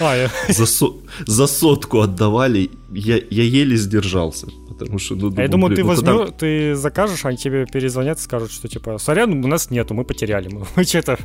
А, 0.00 0.16
я... 0.16 0.30
за, 0.48 0.66
со... 0.66 0.86
за 1.26 1.46
сотку 1.46 2.00
отдавали, 2.00 2.70
я, 2.92 3.16
я 3.30 3.42
еле 3.42 3.76
сдержался. 3.76 4.46
Потому 4.68 4.98
что, 4.98 5.14
ну, 5.14 5.20
думаю, 5.20 5.38
а 5.38 5.42
я 5.42 5.48
думаю, 5.48 5.68
блин, 5.68 5.76
ты 5.76 5.82
ну, 5.82 5.88
возьмешь, 5.88 6.18
потом... 6.18 6.34
ты 6.38 6.74
закажешь, 6.74 7.24
они 7.24 7.36
тебе 7.36 7.66
перезвонят 7.66 8.18
и 8.18 8.22
скажут, 8.22 8.50
что 8.50 8.68
типа, 8.68 8.98
сорян, 8.98 9.44
у 9.44 9.48
нас 9.48 9.70
нету, 9.70 9.94
мы 9.94 10.04
потеряли. 10.04 10.48
Мы 10.76 10.84
что-то, 10.84 11.18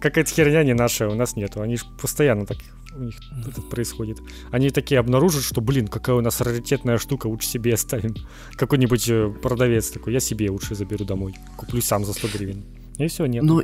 какая-то 0.00 0.30
херня 0.30 0.62
не 0.64 0.74
наша, 0.74 1.08
у 1.08 1.14
нас 1.14 1.36
нету. 1.36 1.60
Они 1.60 1.76
же 1.76 1.84
постоянно 2.00 2.46
так 2.46 2.58
у 2.96 3.02
них 3.02 3.14
это 3.46 3.60
происходит. 3.62 4.18
Они 4.50 4.70
такие 4.70 4.98
обнаружат, 4.98 5.42
что, 5.42 5.60
блин, 5.60 5.88
какая 5.88 6.16
у 6.16 6.20
нас 6.20 6.40
раритетная 6.40 6.98
штука, 6.98 7.26
лучше 7.26 7.48
себе 7.48 7.74
оставим. 7.74 8.14
Какой-нибудь 8.56 9.08
э, 9.08 9.34
продавец 9.42 9.90
такой, 9.90 10.12
я 10.14 10.20
себе 10.20 10.50
лучше 10.50 10.74
заберу 10.74 11.04
домой. 11.04 11.34
Куплю 11.56 11.82
сам 11.82 12.04
за 12.04 12.12
100 12.12 12.28
гривен. 12.28 12.64
И 12.98 13.06
все, 13.08 13.26
нет. 13.26 13.42
Но 13.42 13.62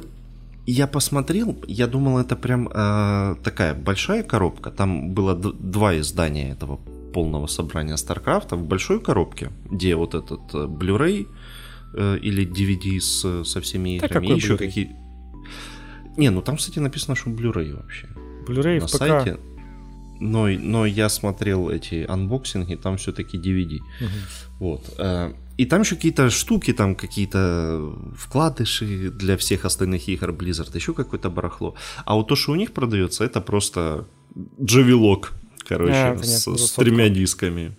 я 0.66 0.87
посмотрел, 0.87 1.57
я 1.66 1.87
думал, 1.87 2.18
это 2.18 2.37
прям 2.37 2.68
э, 2.68 3.37
такая 3.42 3.75
большая 3.75 4.22
коробка. 4.22 4.70
Там 4.70 5.11
было 5.11 5.35
два 5.35 5.98
издания 5.98 6.53
этого 6.53 6.79
полного 7.12 7.46
собрания 7.46 7.94
StarCraft 7.94 8.57
в 8.57 8.64
большой 8.64 9.01
коробке, 9.01 9.51
где 9.70 9.96
вот 9.96 10.14
этот 10.14 10.55
э, 10.55 10.66
Blu-ray 10.66 11.27
э, 11.94 12.18
или 12.18 12.46
DVD 12.46 13.01
с, 13.01 13.44
со 13.44 13.61
всеми 13.61 13.98
да 13.98 14.07
играми. 14.07 14.27
еще 14.27 14.57
какие. 14.57 14.96
Не, 16.16 16.31
ну 16.31 16.42
там, 16.42 16.57
кстати, 16.57 16.79
написано, 16.79 17.16
что 17.16 17.31
Blu-ray 17.31 17.75
вообще. 17.75 18.09
Blu-ray 18.46 18.81
на 18.81 18.87
в 18.87 18.90
ПК. 18.90 18.96
сайте. 18.96 19.38
Но, 20.20 20.46
но 20.46 20.87
я 20.87 21.09
смотрел 21.09 21.68
эти 21.70 22.07
анбоксинги, 22.09 22.77
там 22.77 22.96
все-таки 22.96 23.37
DVD. 23.37 23.79
Угу. 23.79 24.09
Вот. 24.61 24.94
Э, 24.98 25.33
и 25.59 25.67
там 25.67 25.83
еще 25.83 25.97
какие-то 25.97 26.31
штуки, 26.31 26.73
там 26.73 26.95
какие-то 26.95 27.95
вкладыши 28.17 29.11
для 29.11 29.37
всех 29.37 29.65
остальных 29.65 30.09
игр 30.09 30.31
Blizzard, 30.31 30.75
еще 30.75 30.95
какое-то 30.95 31.31
барахло. 31.31 31.75
А 32.05 32.15
вот 32.15 32.29
то, 32.29 32.37
что 32.37 32.53
у 32.53 32.57
них 32.57 32.73
продается, 32.73 33.25
это 33.25 33.41
просто 33.41 34.07
jewel'ок, 34.62 35.33
короче, 35.69 35.93
а, 35.93 36.19
с, 36.23 36.47
с 36.47 36.73
тремя 36.73 37.09
дисками. 37.09 37.77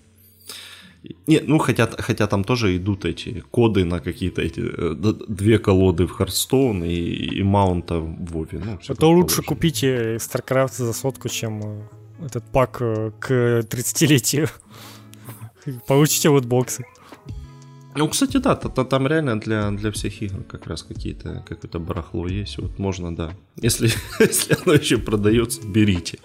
Нет, 1.27 1.47
ну 1.47 1.57
хотя, 1.57 1.87
хотя 1.87 2.27
там 2.27 2.43
тоже 2.43 2.77
идут 2.77 3.03
эти 3.05 3.43
коды 3.51 3.83
на 3.83 3.99
какие-то 3.99 4.41
эти 4.41 4.61
э, 4.61 4.95
две 5.27 5.59
колоды 5.59 6.05
в 6.07 6.11
Хардстоун 6.11 6.83
и, 6.83 6.93
и 6.93 7.43
маунта 7.43 7.99
в 7.99 8.31
Вове. 8.31 8.61
Ну, 8.63 8.79
Это 8.87 9.07
лучше 9.07 9.37
положено. 9.37 9.43
купите 9.43 10.15
StarCraft 10.15 10.75
за 10.77 10.93
сотку, 10.93 11.27
чем 11.27 11.61
э, 12.21 12.25
этот 12.27 12.45
пак 12.45 12.77
э, 12.81 13.11
к 13.19 13.31
30-летию. 13.69 14.47
Получите 15.87 16.29
вот 16.29 16.45
боксы. 16.45 16.85
Ну, 17.95 18.07
кстати, 18.07 18.37
да, 18.37 18.55
то, 18.55 18.69
то, 18.69 18.83
там 18.83 19.07
реально 19.07 19.39
для, 19.39 19.69
для 19.71 19.91
всех 19.91 20.21
игр 20.21 20.43
как 20.43 20.65
раз 20.65 20.81
какие-то, 20.83 21.43
какое-то 21.47 21.79
барахло 21.79 22.27
есть. 22.27 22.57
Вот 22.57 22.79
можно, 22.79 23.15
да. 23.15 23.31
Если, 23.57 23.89
если 24.19 24.57
оно 24.63 24.73
еще 24.73 24.97
продается, 24.97 25.61
берите. 25.67 26.17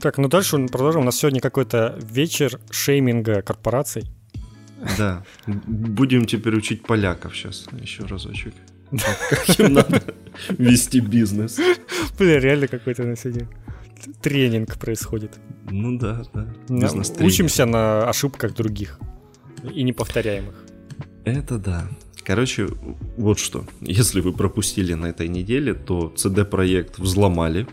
Так, 0.00 0.18
ну 0.18 0.28
дальше 0.28 0.66
продолжим. 0.68 1.02
У 1.02 1.04
нас 1.04 1.16
сегодня 1.16 1.40
какой-то 1.40 1.98
вечер 2.00 2.58
шейминга 2.70 3.42
корпораций. 3.42 4.04
Да. 4.98 5.22
Будем 5.46 6.24
теперь 6.24 6.56
учить 6.56 6.82
поляков 6.82 7.36
сейчас 7.36 7.66
еще 7.78 8.04
разочек. 8.04 8.54
Как 8.90 9.60
им 9.60 9.74
надо 9.74 10.02
вести 10.48 11.00
бизнес. 11.00 11.60
Бля, 12.18 12.40
реально 12.40 12.68
какой-то 12.68 13.04
на 13.04 13.16
сегодня 13.16 13.48
тренинг 14.22 14.78
происходит. 14.78 15.38
Ну 15.72 15.98
да, 15.98 16.22
да. 16.32 16.46
Учимся 17.20 17.66
на 17.66 18.08
ошибках 18.08 18.54
других 18.54 18.98
и 19.74 19.82
неповторяемых. 19.82 20.54
Это 21.24 21.58
да. 21.58 21.88
Короче, 22.24 22.68
вот 23.16 23.38
что. 23.38 23.64
Если 23.80 24.20
вы 24.20 24.32
пропустили 24.32 24.94
на 24.94 25.06
этой 25.06 25.28
неделе, 25.28 25.74
то 25.74 26.12
CD-проект 26.16 26.98
взломали 26.98 27.66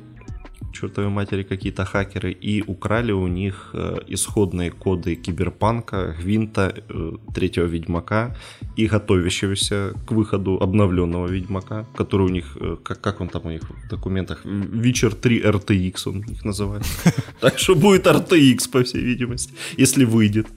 чертовой 0.72 1.10
матери 1.10 1.44
какие-то 1.44 1.86
хакеры 1.86 2.32
и 2.32 2.62
украли 2.62 3.12
у 3.12 3.28
них 3.28 3.72
э, 3.74 3.98
исходные 4.08 4.72
коды 4.72 5.16
Киберпанка, 5.16 6.16
Гвинта, 6.20 6.74
э, 6.90 7.12
третьего 7.34 7.66
Ведьмака 7.66 8.36
и 8.76 8.88
готовящегося 8.88 9.94
к 10.08 10.12
выходу 10.12 10.58
обновленного 10.62 11.28
Ведьмака, 11.28 11.86
который 11.96 12.28
у 12.28 12.30
них, 12.30 12.58
э, 12.62 12.78
как, 12.84 13.02
как 13.02 13.22
он 13.22 13.30
там 13.30 13.46
у 13.46 13.52
них 13.52 13.62
в 13.62 13.90
документах, 13.90 14.46
Witcher 14.46 15.16
3 15.16 15.42
RTX 15.42 16.10
он 16.10 16.22
их 16.22 16.46
называет. 16.46 16.86
Так 17.40 17.60
что 17.60 17.76
будет 17.76 18.08
RTX, 18.08 18.70
по 18.72 18.84
всей 18.84 19.02
видимости, 19.02 19.54
если 19.78 20.06
выйдет. 20.06 20.48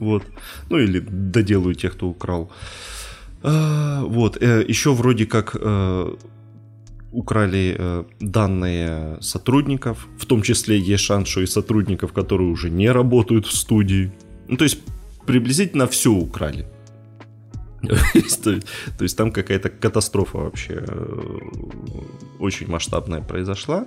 Вот. 0.00 0.24
Ну 0.70 0.78
или 0.78 1.00
доделаю 1.00 1.74
тех, 1.74 1.92
кто 1.92 2.08
украл. 2.08 2.50
А, 3.42 4.02
вот. 4.02 4.40
Еще 4.42 4.92
вроде 4.92 5.26
как 5.26 5.56
украли 7.12 7.74
э, 7.78 8.04
данные 8.20 9.18
сотрудников, 9.20 10.06
в 10.18 10.26
том 10.26 10.42
числе 10.42 10.78
есть 10.78 11.04
шанс, 11.04 11.28
что 11.28 11.40
и 11.40 11.46
сотрудников, 11.46 12.12
которые 12.12 12.50
уже 12.50 12.70
не 12.70 12.90
работают 12.90 13.46
в 13.46 13.52
студии. 13.52 14.12
Ну, 14.48 14.56
то 14.56 14.64
есть 14.64 14.80
приблизительно 15.26 15.86
все 15.86 16.10
украли. 16.10 16.66
То 18.42 19.04
есть 19.04 19.16
там 19.16 19.30
какая-то 19.30 19.70
катастрофа 19.70 20.38
вообще 20.38 20.84
э, 20.86 21.38
очень 22.40 22.68
масштабная 22.68 23.20
произошла. 23.20 23.86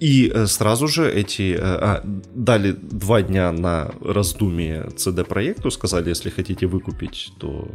И 0.00 0.30
э, 0.34 0.46
сразу 0.46 0.88
же 0.88 1.10
эти 1.10 1.54
э, 1.54 1.58
а, 1.60 2.02
дали 2.34 2.72
два 2.72 3.22
дня 3.22 3.52
на 3.52 3.90
раздумие 4.00 4.88
CD 4.96 5.24
проекту, 5.24 5.70
сказали, 5.70 6.08
если 6.08 6.30
хотите 6.30 6.66
выкупить, 6.66 7.32
то 7.38 7.68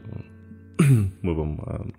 мы 1.21 1.33
вам 1.33 1.93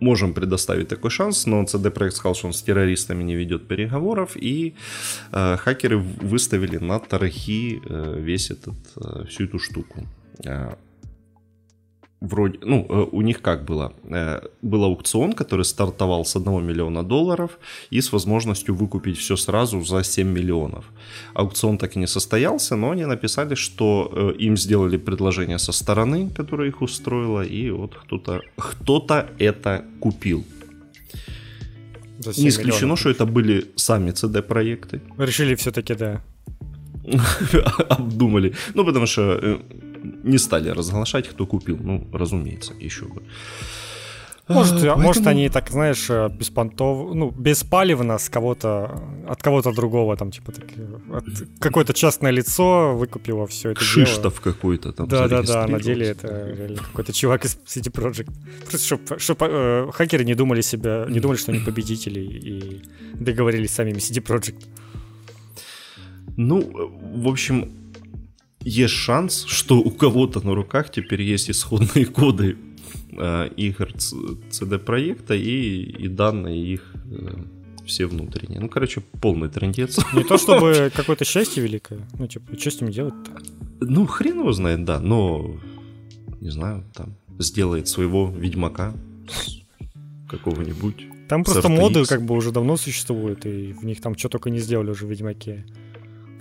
можем 0.00 0.34
предоставить 0.34 0.88
такой 0.88 1.10
шанс, 1.10 1.46
но 1.46 1.62
CD 1.62 1.92
Projekt 1.92 2.10
сказал, 2.12 2.34
что 2.34 2.46
он 2.46 2.52
с 2.52 2.62
террористами 2.62 3.22
не 3.22 3.36
ведет 3.36 3.68
переговоров, 3.68 4.36
и 4.36 4.74
э, 5.32 5.56
хакеры 5.56 5.98
выставили 5.98 6.78
на 6.78 6.98
торги 6.98 7.80
э, 7.84 8.20
весь 8.20 8.50
этот, 8.50 8.74
э, 8.96 9.24
всю 9.26 9.44
эту 9.44 9.58
штуку. 9.58 10.06
Вроде, 12.24 12.58
ну, 12.62 12.86
э, 12.88 13.06
у 13.12 13.22
них 13.22 13.42
как 13.42 13.64
было? 13.64 13.92
Э, 14.04 14.40
был 14.62 14.84
аукцион, 14.84 15.34
который 15.34 15.64
стартовал 15.64 16.24
с 16.24 16.36
1 16.36 16.66
миллиона 16.66 17.02
долларов 17.02 17.58
и 17.90 18.00
с 18.00 18.12
возможностью 18.12 18.74
выкупить 18.74 19.18
все 19.18 19.36
сразу 19.36 19.84
за 19.84 20.02
7 20.02 20.26
миллионов. 20.26 20.84
Аукцион 21.34 21.76
так 21.76 21.96
и 21.96 21.98
не 21.98 22.06
состоялся, 22.06 22.76
но 22.76 22.92
они 22.92 23.04
написали, 23.04 23.54
что 23.54 24.10
э, 24.10 24.42
им 24.42 24.56
сделали 24.56 24.96
предложение 24.96 25.58
со 25.58 25.72
стороны, 25.72 26.30
которое 26.30 26.68
их 26.68 26.80
устроило, 26.82 27.42
и 27.42 27.70
вот 27.70 27.94
кто-то 27.94 28.40
кто 28.56 29.06
это 29.38 29.84
купил. 30.00 30.44
Не 32.36 32.48
исключено, 32.48 32.76
миллионов. 32.76 33.00
что 33.00 33.10
это 33.10 33.26
были 33.26 33.66
сами 33.76 34.12
CD-проекты. 34.12 35.02
Решили 35.18 35.54
все-таки, 35.56 35.94
да. 35.94 36.22
Обдумали. 37.90 38.54
Ну, 38.74 38.84
потому 38.86 39.06
что 39.06 39.60
не 40.24 40.38
стали 40.38 40.70
разглашать, 40.70 41.28
кто 41.28 41.46
купил. 41.46 41.78
Ну, 41.80 42.06
разумеется, 42.12 42.72
еще 42.80 43.06
бы. 43.06 43.22
Может, 44.48 44.74
а, 44.74 44.76
поэтому... 44.76 45.02
может 45.02 45.26
они 45.26 45.48
так, 45.48 45.70
знаешь, 45.70 46.10
э, 46.10 46.28
беспонтов, 46.28 47.14
ну, 47.14 47.30
беспалевно 47.30 48.18
с 48.18 48.28
кого-то, 48.28 49.00
от 49.26 49.42
кого-то 49.42 49.72
другого, 49.72 50.16
там, 50.16 50.30
типа, 50.30 50.52
так, 50.52 50.64
от, 51.10 51.24
какое-то 51.60 51.94
частное 51.94 52.30
лицо 52.30 52.94
выкупило 52.94 53.46
все 53.46 53.70
это 53.70 53.82
Шиштов 53.82 54.42
какой-то 54.42 54.92
там 54.92 55.08
Да-да-да, 55.08 55.66
на 55.66 55.80
деле 55.80 56.08
это 56.08 56.52
реально 56.58 56.76
какой-то 56.76 57.14
чувак 57.14 57.46
из 57.46 57.56
CD 57.66 57.90
Projekt. 57.90 58.32
Просто 58.68 58.86
чтобы 58.86 59.18
чтоб, 59.18 59.42
э, 59.42 59.90
хакеры 59.94 60.24
не 60.24 60.34
думали 60.34 60.60
себя, 60.60 61.06
не 61.08 61.20
думали, 61.20 61.38
что 61.38 61.52
они 61.52 61.60
победители 61.60 62.20
и 62.20 62.82
договорились 63.14 63.70
с 63.70 63.74
самими 63.74 63.96
CD 63.96 64.22
Projekt. 64.22 64.62
Ну, 66.36 66.70
в 67.14 67.28
общем, 67.28 67.72
есть 68.64 68.94
шанс, 68.94 69.44
что 69.44 69.78
у 69.78 69.90
кого-то 69.90 70.40
на 70.46 70.54
руках 70.54 70.90
теперь 70.90 71.22
есть 71.22 71.50
исходные 71.50 72.06
коды 72.06 72.56
э, 73.12 73.48
игр 73.56 73.90
CD 74.50 74.78
проекта 74.78 75.34
и, 75.34 75.82
и 75.82 76.08
данные 76.08 76.64
их 76.64 76.94
э, 77.10 77.36
все 77.86 78.06
внутренние. 78.06 78.60
Ну, 78.60 78.68
короче, 78.68 79.02
полный 79.20 79.48
трендец. 79.48 79.98
Не 80.14 80.24
то 80.24 80.38
чтобы 80.38 80.90
какое-то 80.94 81.24
счастье 81.24 81.62
великое. 81.62 82.08
Ну, 82.18 82.26
типа, 82.26 82.58
что 82.58 82.70
с 82.70 82.80
ним 82.80 82.90
делать-то? 82.90 83.30
Ну, 83.80 84.06
хрен 84.06 84.40
его 84.40 84.52
знает, 84.52 84.84
да, 84.84 85.00
но 85.00 85.56
не 86.40 86.50
знаю, 86.50 86.84
там 86.94 87.14
сделает 87.38 87.88
своего 87.88 88.30
ведьмака 88.30 88.94
какого-нибудь. 90.28 91.06
Там 91.28 91.42
просто 91.44 91.68
моды 91.68 92.04
как 92.04 92.22
бы 92.22 92.34
уже 92.34 92.52
давно 92.52 92.76
существуют, 92.76 93.46
и 93.46 93.72
в 93.72 93.84
них 93.84 94.00
там 94.00 94.16
что 94.16 94.28
только 94.28 94.50
не 94.50 94.58
сделали 94.58 94.90
уже 94.90 95.06
в 95.06 95.10
Ведьмаке. 95.10 95.64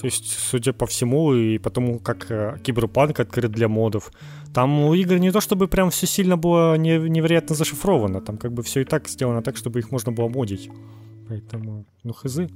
То 0.04 0.08
есть, 0.08 0.38
судя 0.38 0.74
по 0.74 0.86
всему, 0.86 1.34
и 1.34 1.58
потому 1.58 1.98
как 1.98 2.30
э, 2.30 2.58
Киберпанк 2.62 3.22
открыт 3.22 3.52
для 3.52 3.70
модов, 3.70 4.12
там 4.54 4.80
у 4.84 4.94
игр 4.94 5.18
не 5.18 5.32
то 5.32 5.40
чтобы 5.40 5.70
прям 5.70 5.92
все 5.92 6.08
сильно 6.08 6.36
было 6.36 6.78
невероятно 6.78 7.56
зашифровано, 7.56 8.20
там 8.20 8.38
как 8.38 8.52
бы 8.52 8.64
все 8.64 8.82
и 8.82 8.84
так 8.84 9.08
сделано 9.08 9.42
так, 9.42 9.56
чтобы 9.56 9.80
их 9.80 9.92
можно 9.92 10.12
было 10.12 10.28
модить. 10.28 10.70
Поэтому, 11.30 11.86
ну, 12.04 12.12
хызы. 12.14 12.50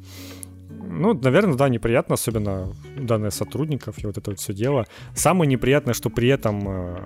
Ну, 0.70 1.14
наверное, 1.14 1.56
да, 1.56 1.70
неприятно, 1.70 2.16
особенно 2.16 2.74
данные 3.00 3.32
сотрудников 3.32 4.04
и 4.04 4.06
вот 4.06 4.18
это 4.18 4.32
вот 4.32 4.40
все 4.40 4.54
дело. 4.54 4.86
Самое 5.16 5.50
неприятное, 5.50 5.94
что 5.94 6.10
при 6.10 6.28
этом 6.28 6.68
э, 6.68 7.06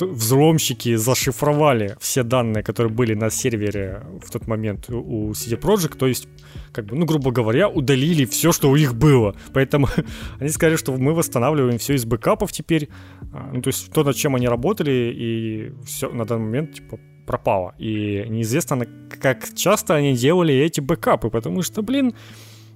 взломщики 0.00 0.96
зашифровали 0.96 1.96
все 2.00 2.22
данные, 2.22 2.62
которые 2.62 2.92
были 2.92 3.14
на 3.14 3.30
сервере 3.30 4.02
в 4.24 4.30
тот 4.30 4.46
момент 4.46 4.88
у 4.90 5.30
CD 5.32 5.58
Projekt, 5.58 5.96
то 5.96 6.06
есть, 6.06 6.28
как 6.72 6.86
бы, 6.86 6.96
ну, 6.96 7.06
грубо 7.06 7.30
говоря, 7.30 7.68
удалили 7.68 8.24
все, 8.24 8.52
что 8.52 8.70
у 8.70 8.76
них 8.76 8.94
было. 8.94 9.34
Поэтому 9.52 9.88
они 10.40 10.50
сказали, 10.50 10.76
что 10.76 10.96
мы 10.96 11.14
восстанавливаем 11.14 11.78
все 11.78 11.94
из 11.94 12.04
бэкапов 12.04 12.52
теперь. 12.52 12.88
А, 13.32 13.50
ну, 13.52 13.62
то 13.62 13.68
есть 13.68 13.92
то, 13.92 14.04
над 14.04 14.16
чем 14.16 14.34
они 14.36 14.48
работали, 14.48 15.12
и 15.14 15.72
все 15.84 16.10
на 16.10 16.24
данный 16.24 16.44
момент, 16.44 16.74
типа, 16.74 16.98
пропало. 17.26 17.74
И 17.78 18.24
неизвестно, 18.28 18.86
как 19.20 19.54
часто 19.54 19.94
они 19.94 20.14
делали 20.14 20.54
эти 20.54 20.80
бэкапы, 20.80 21.30
потому 21.30 21.62
что, 21.62 21.82
блин, 21.82 22.14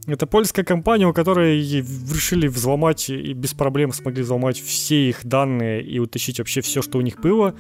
это 0.07 0.27
польская 0.27 0.65
компания, 0.65 1.07
у 1.07 1.13
которой 1.13 1.61
решили 1.61 2.49
взломать 2.49 3.09
и 3.11 3.33
без 3.35 3.55
проблем 3.55 3.93
смогли 3.93 4.23
взломать 4.23 4.61
все 4.61 5.09
их 5.09 5.25
данные 5.25 5.83
и 5.83 5.99
утащить 5.99 6.39
вообще 6.39 6.61
все, 6.61 6.83
что 6.83 6.99
у 6.99 7.03
них 7.03 7.21
было. 7.21 7.55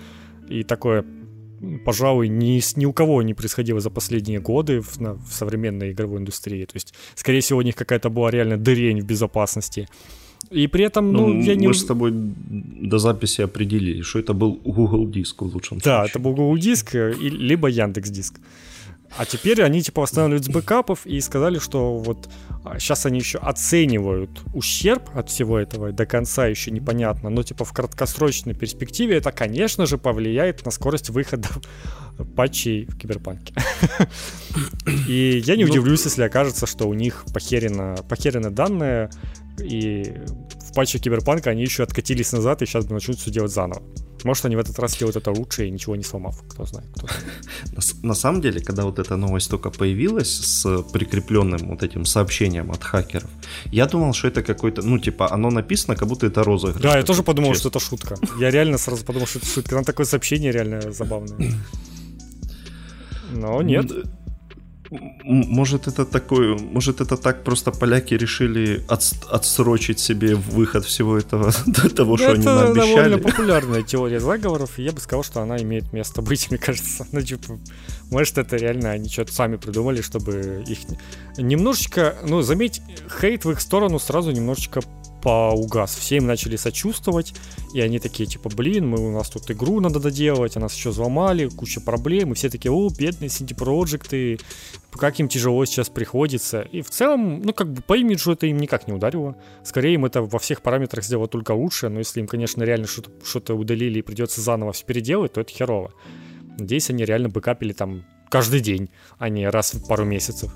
И 0.49 0.65
такое, 0.65 1.05
пожалуй, 1.85 2.29
ни, 2.29 2.61
ни 2.77 2.87
у 2.87 2.93
кого 2.93 3.23
не 3.23 3.35
происходило 3.35 3.81
за 3.81 3.91
последние 3.91 4.41
годы 4.41 4.81
в, 4.81 5.01
на, 5.01 5.15
в 5.15 5.33
современной 5.33 5.93
игровой 5.93 6.19
индустрии. 6.19 6.65
То 6.65 6.75
есть, 6.75 6.95
скорее 7.15 7.41
всего, 7.41 7.61
у 7.61 7.63
них 7.63 7.77
какая-то 7.77 8.11
была 8.11 8.31
реально 8.31 8.57
дырень 8.57 9.01
в 9.01 9.07
безопасности. 9.07 9.89
И 10.51 10.67
при 10.67 10.85
этом, 10.85 11.13
ну, 11.13 11.29
ну 11.29 11.41
я 11.43 11.55
не... 11.55 11.69
Мы 11.69 11.75
с 11.75 11.85
тобой 11.85 12.13
до 12.13 12.99
записи 12.99 13.43
определили, 13.43 14.03
что 14.03 14.19
это 14.19 14.35
был 14.35 14.61
Google 14.65 15.09
Диск 15.09 15.43
в 15.43 15.55
лучшем 15.55 15.79
да, 15.79 15.83
случае. 15.85 15.99
Да, 15.99 16.07
это 16.07 16.19
был 16.19 16.35
Google 16.35 16.59
Диск, 16.59 16.95
э, 16.95 17.13
либо 17.21 17.69
Яндекс 17.69 18.11
Диск. 18.11 18.41
А 19.17 19.27
теперь 19.27 19.63
они 19.63 19.83
типа 19.83 20.03
восстанавливают 20.03 20.47
с 20.47 20.49
бэкапов 20.49 21.07
и 21.07 21.21
сказали, 21.21 21.59
что 21.59 21.99
вот 21.99 22.29
сейчас 22.79 23.05
а, 23.05 23.09
они 23.09 23.19
еще 23.19 23.39
оценивают 23.39 24.31
ущерб 24.55 25.11
от 25.15 25.29
всего 25.29 25.59
этого, 25.59 25.93
до 25.93 26.07
конца 26.07 26.47
еще 26.47 26.71
непонятно, 26.71 27.29
но 27.29 27.43
типа 27.43 27.65
в 27.65 27.73
краткосрочной 27.73 28.55
перспективе 28.55 29.17
это, 29.17 29.33
конечно 29.33 29.87
же, 29.87 29.99
повлияет 29.99 30.65
на 30.65 30.71
скорость 30.71 31.11
выхода 31.11 31.49
патчей 32.37 32.87
в 32.87 32.97
Киберпанке. 32.97 33.55
И 35.09 35.43
я 35.45 35.57
не 35.57 35.65
ну, 35.65 35.71
удивлюсь, 35.71 36.05
если 36.05 36.23
окажется, 36.23 36.67
что 36.67 36.89
у 36.89 36.95
них 36.95 37.25
похерено, 37.33 37.97
похерены 38.09 38.51
данные, 38.51 39.11
и 39.59 40.15
в 40.73 40.75
патче 40.75 40.99
Киберпанка 40.99 41.51
они 41.51 41.63
еще 41.63 41.83
откатились 41.83 42.33
назад 42.33 42.63
и 42.63 42.67
сейчас 42.67 42.89
начнут 42.89 43.19
все 43.19 43.31
делать 43.31 43.53
заново. 43.53 43.83
Может, 44.25 44.47
они 44.47 44.57
в 44.57 44.59
этот 44.59 44.79
раз 44.79 44.97
делают 44.97 45.17
это 45.17 45.31
лучше 45.31 45.67
и 45.67 45.71
ничего 45.71 45.97
не 45.97 46.03
сломав, 46.03 46.43
кто 46.49 46.65
знает. 46.65 46.89
Кто 46.97 47.07
знает. 47.09 48.03
На, 48.03 48.15
самом 48.15 48.41
деле, 48.41 48.61
когда 48.61 48.85
вот 48.85 48.99
эта 48.99 49.17
новость 49.17 49.51
только 49.51 49.71
появилась 49.71 50.31
с 50.31 50.83
прикрепленным 50.93 51.69
вот 51.69 51.83
этим 51.83 52.07
сообщением 52.07 52.71
от 52.71 52.83
хакеров, 52.83 53.29
я 53.67 53.87
думал, 53.87 54.15
что 54.15 54.29
это 54.29 54.43
какой-то, 54.43 54.83
ну, 54.83 54.99
типа, 54.99 55.31
оно 55.31 55.51
написано, 55.51 55.95
как 55.97 56.09
будто 56.09 56.27
это 56.27 56.43
розыгрыш. 56.43 56.83
Да, 56.83 56.97
я 56.97 57.03
тоже 57.03 57.23
подумал, 57.23 57.53
честно. 57.53 57.71
что 57.71 57.79
это 57.79 57.87
шутка. 57.87 58.17
Я 58.39 58.51
реально 58.51 58.79
сразу 58.79 59.05
подумал, 59.05 59.27
что 59.27 59.41
это 59.41 59.49
шутка. 59.49 59.75
Там 59.75 59.85
такое 59.85 60.07
сообщение 60.07 60.53
реально 60.53 60.93
забавное. 60.93 61.53
Но 63.33 63.61
нет. 63.63 63.91
Может 65.25 65.87
это 65.87 66.05
такое, 66.05 66.59
может 66.59 67.01
это 67.01 67.17
так 67.17 67.45
просто 67.45 67.71
поляки 67.71 68.13
решили 68.13 68.85
от, 68.89 69.03
отсрочить 69.31 69.99
себе 69.99 70.35
выход 70.35 70.85
всего 70.85 71.17
этого 71.17 71.51
до 71.67 71.89
того, 71.89 72.19
что 72.19 72.33
они 72.33 72.45
наобещали. 72.45 72.91
Это 72.91 72.95
довольно 72.95 73.19
популярная 73.19 73.83
теория 73.83 74.21
заговоров, 74.21 74.79
и 74.79 74.83
я 74.83 74.93
бы 74.93 75.01
сказал, 75.01 75.25
что 75.25 75.41
она 75.41 75.57
имеет 75.63 75.93
место 75.95 76.21
быть, 76.21 76.47
мне 76.51 76.59
кажется. 76.59 77.07
Ну, 77.11 77.23
типа, 77.23 77.59
может 78.11 78.37
это 78.37 78.57
реально 78.57 78.91
они 78.91 79.09
что-то 79.09 79.33
сами 79.33 79.57
придумали, 79.57 80.03
чтобы 80.03 80.63
их 80.67 80.81
немножечко, 81.39 82.17
ну, 82.27 82.43
заметь, 82.43 82.83
хейт 83.21 83.47
в 83.47 83.51
их 83.51 83.61
сторону 83.61 83.99
сразу 83.99 84.31
немножечко 84.31 84.83
поугас. 85.23 85.95
Все 85.95 86.17
им 86.17 86.27
начали 86.27 86.57
сочувствовать, 86.57 87.35
и 87.73 87.81
они 87.81 87.99
такие, 87.99 88.27
типа, 88.27 88.51
блин, 88.51 88.89
мы, 88.89 88.99
у 88.99 89.13
нас 89.13 89.31
тут 89.31 89.51
игру 89.51 89.81
надо 89.81 90.01
доделать, 90.01 90.57
а 90.57 90.61
нас 90.61 90.75
еще 90.75 90.91
взломали, 90.91 91.49
куча 91.49 91.81
проблем, 91.81 92.33
и 92.33 92.35
все 92.35 92.51
такие, 92.51 92.73
о, 92.73 92.89
бедные 92.91 93.29
CD 93.29 93.57
Projekt, 93.57 94.41
как 94.91 95.21
им 95.21 95.29
тяжело 95.29 95.65
сейчас 95.65 95.89
приходится. 95.89 96.63
И 96.63 96.83
в 96.83 96.91
целом, 96.91 97.41
ну, 97.43 97.53
как 97.55 97.73
бы 97.73 97.83
по 97.83 97.97
имиджу 97.97 98.33
это 98.33 98.47
им 98.47 98.59
никак 98.59 98.89
не 98.89 98.93
ударило. 98.93 99.37
Скорее 99.65 99.95
им 99.95 100.05
это 100.05 100.23
во 100.23 100.39
всех 100.39 100.61
параметрах 100.61 101.05
сделало 101.05 101.29
только 101.29 101.53
лучше, 101.53 101.89
но 101.89 102.01
если 102.01 102.21
им, 102.21 102.27
конечно, 102.27 102.63
реально 102.63 102.87
что-то, 102.87 103.11
что-то 103.25 103.55
удалили 103.55 104.01
и 104.01 104.03
придется 104.03 104.41
заново 104.41 104.73
все 104.73 104.85
переделать, 104.85 105.33
то 105.33 105.41
это 105.41 105.53
херово. 105.53 105.93
Надеюсь, 106.59 106.91
они 106.91 107.05
реально 107.05 107.29
бэкапили 107.29 107.73
там 107.73 108.05
каждый 108.29 108.61
день, 108.61 108.91
а 109.19 109.29
не 109.29 109.49
раз 109.49 109.75
в 109.75 109.87
пару 109.87 110.05
месяцев. 110.05 110.53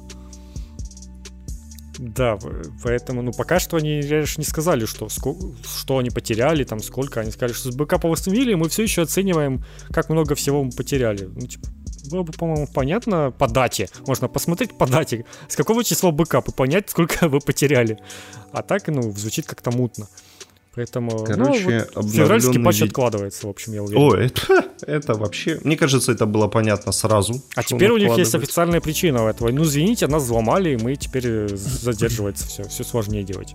Да, 1.99 2.39
поэтому, 2.83 3.23
ну, 3.23 3.33
пока 3.33 3.59
что 3.59 3.77
они, 3.77 4.03
конечно, 4.03 4.41
не 4.41 4.47
сказали, 4.47 4.85
что, 4.85 5.09
что 5.09 5.99
они 5.99 6.11
потеряли, 6.11 6.65
там, 6.65 6.81
сколько. 6.81 7.21
Они 7.21 7.31
сказали, 7.31 7.53
что 7.55 7.73
с 7.73 7.75
бэкапа 7.75 8.09
восстановили, 8.09 8.55
мы 8.55 8.69
все 8.69 8.83
еще 8.83 9.03
оцениваем, 9.03 9.65
как 9.91 10.11
много 10.11 10.35
всего 10.35 10.63
мы 10.63 10.71
потеряли. 10.71 11.25
Ну, 11.25 11.47
типа, 11.47 11.69
было 12.11 12.23
бы, 12.23 12.33
по-моему, 12.33 12.69
понятно 12.73 13.33
по 13.37 13.49
дате. 13.49 13.89
Можно 14.07 14.29
посмотреть 14.29 14.77
по 14.77 14.87
дате, 14.87 15.25
с 15.49 15.57
какого 15.57 15.85
числа 15.85 16.11
бэкап 16.11 16.49
и 16.49 16.53
понять, 16.53 16.91
сколько 16.91 17.29
вы 17.29 17.41
потеряли. 17.41 17.99
А 18.53 18.63
так, 18.63 18.87
ну, 18.89 19.03
звучит 19.13 19.47
как-то 19.47 19.71
мутно. 19.71 20.09
Поэтому 20.77 21.11
ну, 21.11 21.25
Короче, 21.25 21.89
ну, 21.95 22.03
вот 22.03 22.11
февральский 22.13 22.63
патч 22.63 22.81
вид... 22.81 22.91
откладывается, 22.91 23.47
в 23.47 23.51
общем, 23.51 23.73
я 23.73 23.83
уверен. 23.83 24.03
О, 24.03 24.15
это, 24.15 24.67
это 24.87 25.15
вообще... 25.15 25.59
Мне 25.65 25.75
кажется, 25.75 26.13
это 26.13 26.27
было 26.27 26.49
понятно 26.49 26.93
сразу. 26.93 27.43
А 27.55 27.63
теперь 27.63 27.91
у 27.91 27.97
них 27.97 28.17
есть 28.19 28.35
официальная 28.35 28.83
причина 28.83 29.21
этого. 29.21 29.51
Ну, 29.51 29.63
извините, 29.63 30.07
нас 30.07 30.25
взломали, 30.25 30.75
и 30.75 30.77
мы 30.77 30.97
теперь 30.97 31.27
э, 31.27 31.49
задерживается 31.57 32.47
все. 32.47 32.65
Все 32.65 32.85
сложнее 32.85 33.23
делать. 33.23 33.55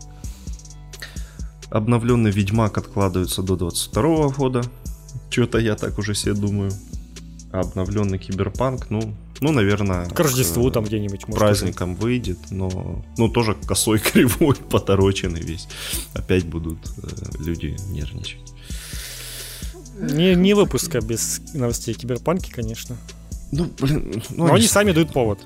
Обновленный 1.69 2.32
Ведьмак 2.32 2.80
откладывается 2.80 3.43
до 3.43 3.55
22 3.55 4.30
года. 4.30 4.63
Что-то 5.30 5.59
я 5.59 5.76
так 5.76 5.99
уже 5.99 6.15
себе 6.15 6.34
думаю. 6.34 6.72
А 7.51 7.59
обновленный 7.59 8.17
Киберпанк, 8.17 8.89
ну, 8.89 9.13
ну, 9.41 9.51
наверное... 9.51 10.05
К 10.05 10.19
Рождеству 10.19 10.69
к, 10.69 10.73
там 10.73 10.83
где-нибудь. 10.83 11.27
Может, 11.27 11.39
праздником 11.39 11.93
уже. 11.93 12.01
выйдет, 12.01 12.37
но... 12.51 13.03
Ну, 13.17 13.27
тоже 13.27 13.55
косой, 13.55 13.99
кривой, 14.13 14.55
потороченный 14.55 15.41
весь. 15.41 15.67
Опять 16.13 16.45
будут 16.45 16.77
э, 16.97 17.07
люди 17.39 17.75
нервничать. 17.89 18.53
Не, 19.99 20.35
не 20.35 20.53
выпуска 20.53 21.01
без 21.01 21.41
новостей 21.53 21.95
Киберпанки, 21.95 22.51
конечно. 22.51 22.95
Ну, 23.51 23.67
блин... 23.79 24.23
Ну, 24.29 24.37
но 24.37 24.45
они, 24.45 24.55
они 24.57 24.67
сами 24.67 24.91
дают 24.91 25.11
повод. 25.11 25.39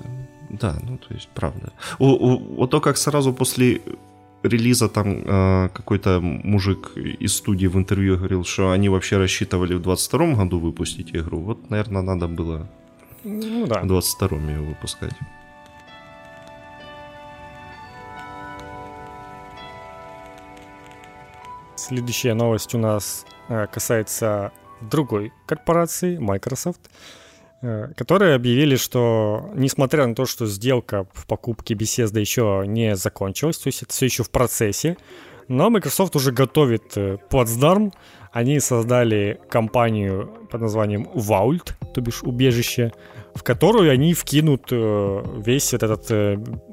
Да, 0.50 0.78
ну, 0.82 0.98
то 0.98 1.14
есть, 1.14 1.28
правда. 1.34 1.72
У, 1.98 2.06
у, 2.06 2.38
вот 2.56 2.70
то, 2.70 2.80
как 2.82 2.98
сразу 2.98 3.32
после 3.32 3.80
релиза 4.42 4.88
там 4.88 5.22
э, 5.24 5.68
какой-то 5.72 6.20
мужик 6.20 6.92
из 6.96 7.34
студии 7.34 7.66
в 7.66 7.76
интервью 7.76 8.16
говорил, 8.16 8.44
что 8.44 8.70
они 8.70 8.90
вообще 8.90 9.16
рассчитывали 9.16 9.74
в 9.74 9.80
22 9.80 10.34
году 10.34 10.58
выпустить 10.58 11.16
игру. 11.16 11.40
Вот, 11.40 11.70
наверное, 11.70 12.02
надо 12.02 12.28
было 12.28 12.68
ну, 13.26 13.66
да. 13.66 13.80
в 13.80 13.86
22-м 13.86 14.48
ее 14.48 14.60
выпускать. 14.60 15.12
Следующая 21.74 22.34
новость 22.34 22.74
у 22.74 22.78
нас 22.78 23.26
э, 23.48 23.66
касается 23.66 24.52
другой 24.80 25.32
корпорации, 25.46 26.18
Microsoft. 26.18 26.80
э, 27.62 27.88
которые 27.96 28.36
объявили, 28.36 28.76
что 28.76 29.50
несмотря 29.54 30.06
на 30.06 30.14
то, 30.14 30.24
что 30.24 30.46
сделка 30.46 31.06
в 31.12 31.26
покупке 31.26 31.74
Bethesda 31.74 32.20
еще 32.20 32.62
не 32.66 32.94
закончилась, 32.94 33.58
то 33.58 33.68
есть 33.68 33.82
это 33.82 33.92
все 33.92 34.06
еще 34.06 34.22
в 34.22 34.30
процессе, 34.30 34.96
но 35.48 35.70
Microsoft 35.70 36.14
уже 36.16 36.32
готовит 36.32 36.96
э, 36.96 37.18
плацдарм. 37.28 37.92
Они 38.32 38.60
создали 38.60 39.40
компанию 39.48 40.30
под 40.50 40.60
названием 40.60 41.08
Vault, 41.14 41.72
то 41.94 42.00
бишь 42.00 42.22
убежище, 42.22 42.92
в 43.36 43.42
которую 43.42 43.90
они 43.90 44.14
вкинут 44.14 44.68
э, 44.70 45.24
весь 45.36 45.74
этот 45.74 46.10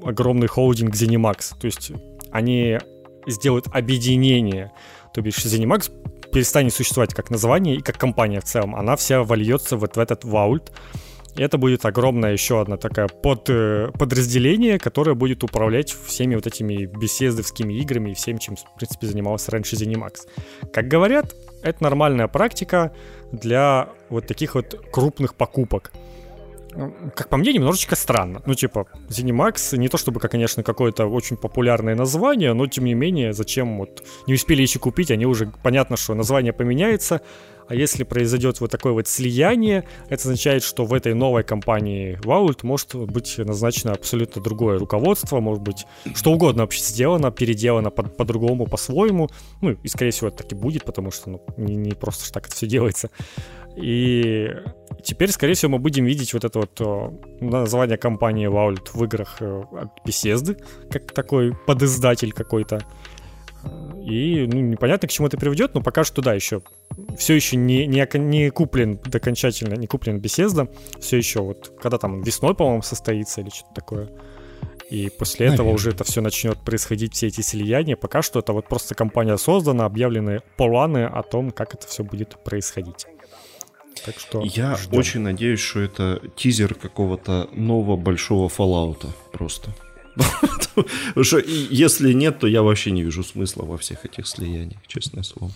огромный 0.03 0.47
холдинг 0.47 0.95
ZeniMax. 0.95 1.59
То 1.59 1.65
есть 1.65 1.91
они 2.31 2.79
сделают 3.27 3.67
объединение. 3.71 4.71
То 5.13 5.21
бишь 5.21 5.37
ZeniMax 5.45 5.91
перестанет 6.31 6.73
существовать 6.73 7.13
как 7.13 7.29
название 7.29 7.75
и 7.75 7.81
как 7.81 7.97
компания 7.97 8.41
в 8.41 8.45
целом. 8.45 8.75
Она 8.75 8.95
вся 8.95 9.23
вольется 9.23 9.77
вот 9.77 9.95
в 9.95 9.99
этот 9.99 10.23
Vault. 10.23 10.71
И 11.35 11.41
это 11.41 11.57
будет 11.57 11.85
огромное 11.85 12.33
еще 12.33 12.61
одно 12.61 12.77
такое 12.77 13.07
под, 13.07 13.49
э, 13.49 13.89
подразделение, 13.97 14.77
которое 14.77 15.15
будет 15.15 15.43
управлять 15.43 15.91
всеми 15.91 16.35
вот 16.35 16.45
этими 16.45 16.85
беседовскими 16.85 17.73
играми 17.73 18.11
и 18.11 18.13
всем, 18.13 18.37
чем, 18.37 18.55
в 18.55 18.75
принципе, 18.77 19.07
занимался 19.07 19.51
раньше 19.51 19.75
ZeniMax. 19.75 20.27
Как 20.71 20.87
говорят, 20.87 21.33
это 21.63 21.81
нормальная 21.81 22.27
практика 22.27 22.93
для 23.31 23.89
вот 24.09 24.27
таких 24.27 24.53
вот 24.55 24.79
крупных 24.91 25.33
покупок 25.33 25.91
как 27.15 27.29
по 27.29 27.37
мне, 27.37 27.53
немножечко 27.53 27.95
странно. 27.95 28.41
Ну, 28.45 28.53
типа, 28.53 28.87
ZeniMax 29.09 29.77
не 29.77 29.89
то 29.89 29.97
чтобы, 29.97 30.19
конечно, 30.19 30.63
какое-то 30.63 31.05
очень 31.05 31.37
популярное 31.37 31.95
название, 31.95 32.53
но, 32.53 32.67
тем 32.67 32.85
не 32.85 32.93
менее, 32.93 33.33
зачем 33.33 33.77
вот 33.77 34.03
не 34.27 34.33
успели 34.33 34.61
еще 34.61 34.79
купить, 34.79 35.11
они 35.11 35.25
уже, 35.25 35.51
понятно, 35.63 35.97
что 35.97 36.13
название 36.13 36.53
поменяется, 36.53 37.21
а 37.67 37.75
если 37.75 38.03
произойдет 38.03 38.59
вот 38.61 38.71
такое 38.71 38.93
вот 38.93 39.07
слияние, 39.07 39.85
это 40.09 40.23
означает, 40.23 40.63
что 40.63 40.85
в 40.85 40.93
этой 40.93 41.13
новой 41.13 41.43
компании 41.43 42.19
Vault 42.23 42.59
может 42.63 42.95
быть 42.95 43.37
назначено 43.37 43.93
абсолютно 43.93 44.41
другое 44.41 44.79
руководство, 44.79 45.39
может 45.39 45.63
быть 45.63 45.85
что 46.13 46.31
угодно 46.31 46.63
вообще 46.63 46.81
сделано, 46.83 47.31
переделано 47.31 47.89
по- 47.89 48.03
по-другому, 48.03 48.67
по-своему. 48.67 49.29
Ну, 49.61 49.71
и, 49.71 49.87
скорее 49.87 50.11
всего, 50.11 50.27
это 50.27 50.37
так 50.43 50.51
и 50.51 50.55
будет, 50.55 50.83
потому 50.83 51.11
что 51.11 51.29
ну, 51.29 51.45
не, 51.57 51.75
не 51.75 51.91
просто 51.91 52.31
так 52.31 52.47
это 52.47 52.55
все 52.55 52.67
делается. 52.67 53.09
И 53.75 54.49
теперь, 55.03 55.31
скорее 55.31 55.53
всего, 55.53 55.73
мы 55.73 55.79
будем 55.79 56.05
видеть 56.05 56.33
вот 56.33 56.43
это 56.43 56.59
вот 56.59 57.41
название 57.41 57.97
компании 57.97 58.49
Vault 58.49 58.89
в 58.93 59.03
играх 59.03 59.37
э, 59.41 59.63
от 59.71 59.89
Bethesda, 60.07 60.57
как 60.89 61.11
такой 61.11 61.55
подиздатель 61.65 62.31
какой-то. 62.31 62.81
И 64.05 64.45
ну, 64.51 64.59
непонятно, 64.59 65.07
к 65.07 65.11
чему 65.11 65.27
это 65.27 65.37
приведет, 65.37 65.73
но 65.73 65.81
пока 65.81 66.03
что, 66.03 66.21
да, 66.21 66.33
еще 66.33 66.61
все 67.17 67.33
еще 67.33 67.55
не, 67.55 67.87
не, 67.87 68.05
не 68.19 68.49
куплен 68.49 68.99
окончательно, 69.11 69.75
не 69.75 69.87
куплен 69.87 70.17
Bethesda, 70.17 70.69
все 70.99 71.17
еще 71.17 71.41
вот, 71.41 71.71
когда 71.81 71.97
там 71.97 72.21
весной, 72.21 72.53
по-моему, 72.53 72.81
состоится 72.81 73.41
или 73.41 73.49
что-то 73.49 73.73
такое. 73.73 74.09
И 74.89 75.09
после 75.09 75.47
Наверное. 75.47 75.65
этого 75.65 75.75
уже 75.75 75.89
это 75.91 76.03
все 76.03 76.21
начнет 76.21 76.59
происходить, 76.59 77.15
все 77.15 77.27
эти 77.27 77.41
слияния. 77.41 77.95
Пока 77.95 78.21
что 78.21 78.39
это 78.39 78.53
вот 78.53 78.67
просто 78.67 78.93
компания 78.93 79.37
создана, 79.37 79.85
объявлены 79.85 80.41
планы 80.57 81.05
о 81.05 81.23
том, 81.23 81.51
как 81.51 81.73
это 81.73 81.87
все 81.87 82.03
будет 82.03 82.43
происходить. 82.43 83.07
Так 84.05 84.19
что 84.19 84.43
Я 84.43 84.75
ждем. 84.75 84.99
очень 84.99 85.21
надеюсь, 85.21 85.59
что 85.59 85.79
это 85.79 86.21
тизер 86.35 86.73
какого-то 86.75 87.49
нового 87.53 87.95
большого 87.95 88.49
Fallout 88.49 89.07
просто. 89.31 89.73
Потому 90.75 91.23
что 91.23 91.39
если 91.39 92.13
нет, 92.13 92.39
то 92.39 92.47
я 92.47 92.61
вообще 92.61 92.91
не 92.91 93.03
вижу 93.03 93.23
смысла 93.23 93.63
во 93.63 93.77
всех 93.77 94.05
этих 94.05 94.27
слияниях, 94.27 94.79
честное 94.87 95.23
слово. 95.23 95.51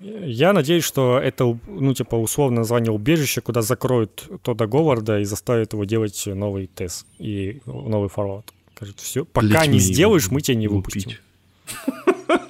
Я 0.00 0.52
надеюсь, 0.52 0.82
что 0.82 1.18
это, 1.18 1.56
ну, 1.66 1.94
типа, 1.94 2.16
условное 2.16 2.58
название 2.58 2.90
убежища, 2.90 3.40
куда 3.40 3.62
закроют 3.62 4.28
Тода 4.42 4.66
Говарда 4.66 5.20
и 5.20 5.24
заставят 5.24 5.74
его 5.74 5.84
делать 5.84 6.20
новый 6.26 6.66
тест 6.66 7.06
и 7.20 7.60
новый 7.66 8.08
Fallout. 8.08 8.46
Скажет, 8.74 8.98
все, 8.98 9.24
пока 9.24 9.66
не 9.66 9.78
сделаешь, 9.78 10.28
мы 10.30 10.40
тебя 10.40 10.56
не 10.56 10.66
выпустим. 10.66 11.12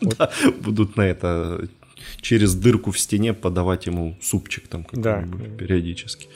Будут 0.61 0.97
на 0.97 1.03
это 1.03 1.69
через 2.21 2.55
дырку 2.55 2.91
в 2.91 2.99
стене 2.99 3.33
подавать 3.33 3.87
ему 3.87 4.17
супчик 4.21 4.69
там 4.69 4.87
да. 4.93 5.25
периодически. 5.59 6.29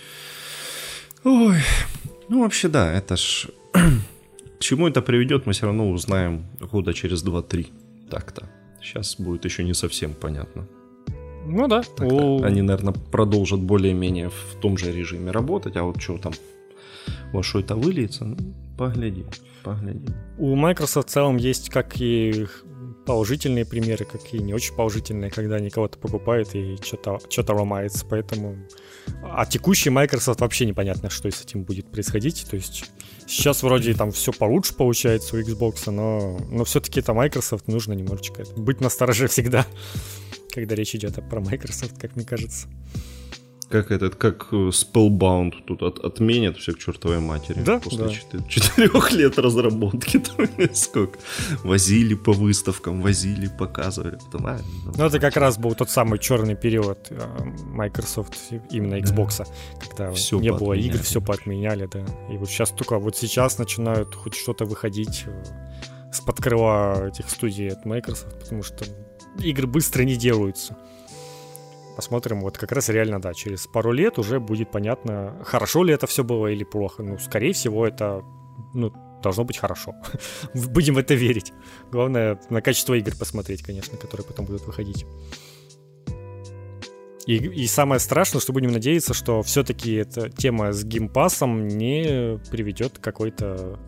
Ой, 1.25 1.59
ну 2.29 2.43
вообще 2.43 2.69
да, 2.69 2.93
это 2.93 3.17
ж... 3.17 3.49
К 3.73 4.61
чему 4.61 4.89
это 4.89 5.03
приведет, 5.03 5.45
мы 5.47 5.53
все 5.53 5.67
равно 5.67 5.91
узнаем 5.91 6.47
года 6.61 6.95
через 6.95 7.23
2-3. 7.23 7.67
Так-то. 8.11 8.49
Сейчас 8.81 9.17
будет 9.19 9.45
еще 9.45 9.65
не 9.65 9.75
совсем 9.75 10.15
понятно. 10.15 10.67
Ну 11.47 11.69
да. 11.69 11.83
У... 12.01 12.43
Они, 12.43 12.63
наверное, 12.63 12.95
продолжат 12.95 13.61
более-менее 13.61 14.31
в 14.31 14.61
том 14.61 14.79
же 14.79 14.93
режиме 14.93 15.31
работать, 15.31 15.77
а 15.77 15.83
вот 15.83 16.01
что 16.01 16.19
там 16.19 16.33
во 17.33 17.43
что 17.43 17.61
это 17.61 17.77
выльется, 17.77 18.25
ну, 18.25 18.37
погляди, 18.77 19.25
погляди. 19.63 20.09
У 20.39 20.55
Microsoft 20.55 21.09
в 21.09 21.13
целом 21.13 21.37
есть 21.37 21.71
как 21.71 22.01
и 22.01 22.47
положительные 23.07 23.65
примеры, 23.65 24.05
как 24.05 24.35
и 24.35 24.39
не 24.39 24.53
очень 24.53 24.75
положительные, 24.75 25.31
когда 25.31 25.57
они 25.57 25.71
кого-то 25.71 25.99
покупают 25.99 26.55
и 26.55 26.77
что-то, 26.83 27.21
что-то 27.31 27.55
ломается. 27.55 28.05
Поэтому... 28.05 28.57
А 29.23 29.47
текущий 29.47 29.91
Microsoft 29.91 30.41
вообще 30.41 30.67
непонятно, 30.67 31.09
что 31.09 31.31
с 31.31 31.43
этим 31.43 31.63
будет 31.63 31.91
происходить. 31.91 32.47
То 32.51 32.57
есть 32.57 32.91
сейчас 33.27 33.63
вроде 33.63 33.95
там 33.95 34.13
все 34.13 34.33
получше 34.33 34.75
получается 34.75 35.37
у 35.37 35.41
Xbox, 35.41 35.91
но, 35.91 36.39
но 36.51 36.65
все-таки 36.65 37.01
это 37.01 37.15
Microsoft 37.15 37.69
нужно 37.69 37.95
немножечко 37.95 38.45
быть 38.57 38.81
настороже 38.81 39.27
всегда, 39.29 39.67
когда 40.53 40.75
речь 40.75 40.95
идет 40.95 41.15
про 41.31 41.41
Microsoft, 41.41 41.99
как 41.99 42.17
мне 42.17 42.25
кажется 42.25 42.67
как 43.69 43.91
этот, 43.91 44.15
как 44.15 44.49
э, 44.53 44.71
Spellbound 44.71 45.53
тут 45.67 45.83
от, 45.83 45.99
отменят 45.99 46.57
все 46.57 46.73
к 46.73 46.79
чертовой 46.79 47.19
матери. 47.19 47.61
Да, 47.65 47.81
После 47.81 48.05
да. 48.05 48.43
четырех 48.49 49.13
лет 49.13 49.39
разработки. 49.39 50.23
сколько? 50.75 51.19
Возили 51.65 52.15
по 52.15 52.33
выставкам, 52.33 53.03
возили, 53.03 53.49
показывали. 53.49 54.19
Потом, 54.25 54.47
а, 54.47 54.61
ну, 54.97 55.05
это 55.05 55.19
как 55.19 55.37
раз 55.37 55.59
был 55.59 55.75
тот 55.75 55.91
самый 55.91 56.19
черный 56.19 56.55
период 56.55 57.09
э, 57.11 57.21
Microsoft, 57.65 58.37
именно 58.71 58.95
Xbox, 59.01 59.39
да. 59.39 59.45
когда 59.81 60.13
все 60.13 60.39
не 60.39 60.53
было 60.53 60.75
игр, 60.75 60.99
все 60.99 61.21
поотменяли, 61.21 61.89
да. 61.93 62.05
И 62.33 62.37
вот 62.37 62.49
сейчас 62.49 62.71
только, 62.71 62.99
вот 62.99 63.17
сейчас 63.17 63.59
начинают 63.59 64.15
хоть 64.15 64.37
что-то 64.37 64.65
выходить 64.65 65.25
э, 65.27 65.45
с-под 66.13 66.41
крыла 66.41 67.09
этих 67.09 67.29
студий 67.29 67.69
от 67.69 67.85
Microsoft, 67.85 68.39
потому 68.39 68.63
что 68.63 68.85
игры 69.41 69.67
быстро 69.67 70.05
не 70.05 70.17
делаются 70.17 70.77
посмотрим, 71.97 72.41
вот 72.41 72.59
как 72.59 72.73
раз 72.73 72.89
реально, 72.89 73.21
да, 73.21 73.35
через 73.35 73.67
пару 73.67 73.93
лет 73.93 74.19
уже 74.19 74.39
будет 74.39 74.71
понятно, 74.71 75.43
хорошо 75.45 75.83
ли 75.83 75.95
это 75.95 76.07
все 76.07 76.23
было 76.23 76.47
или 76.49 76.65
плохо. 76.65 77.03
Ну, 77.03 77.19
скорее 77.19 77.53
всего, 77.53 77.87
это, 77.87 78.23
ну, 78.75 78.93
должно 79.23 79.45
быть 79.45 79.59
хорошо. 79.59 79.95
Будем 80.55 80.95
в 80.95 80.99
это 80.99 81.15
верить. 81.15 81.53
Главное, 81.91 82.39
на 82.51 82.63
качество 82.63 82.95
игр 82.95 83.17
посмотреть, 83.17 83.63
конечно, 83.63 83.99
которые 83.99 84.27
потом 84.27 84.47
будут 84.47 84.67
выходить. 84.67 85.07
И, 87.27 87.35
и 87.35 87.67
самое 87.67 87.99
страшное, 87.99 88.41
что 88.41 88.53
будем 88.53 88.71
надеяться, 88.71 89.13
что 89.13 89.43
все-таки 89.43 89.95
эта 89.95 90.31
тема 90.31 90.73
с 90.73 90.85
геймпасом 90.85 91.67
не 91.67 92.39
приведет 92.53 92.99
к 92.99 93.01
какой-то 93.01 93.81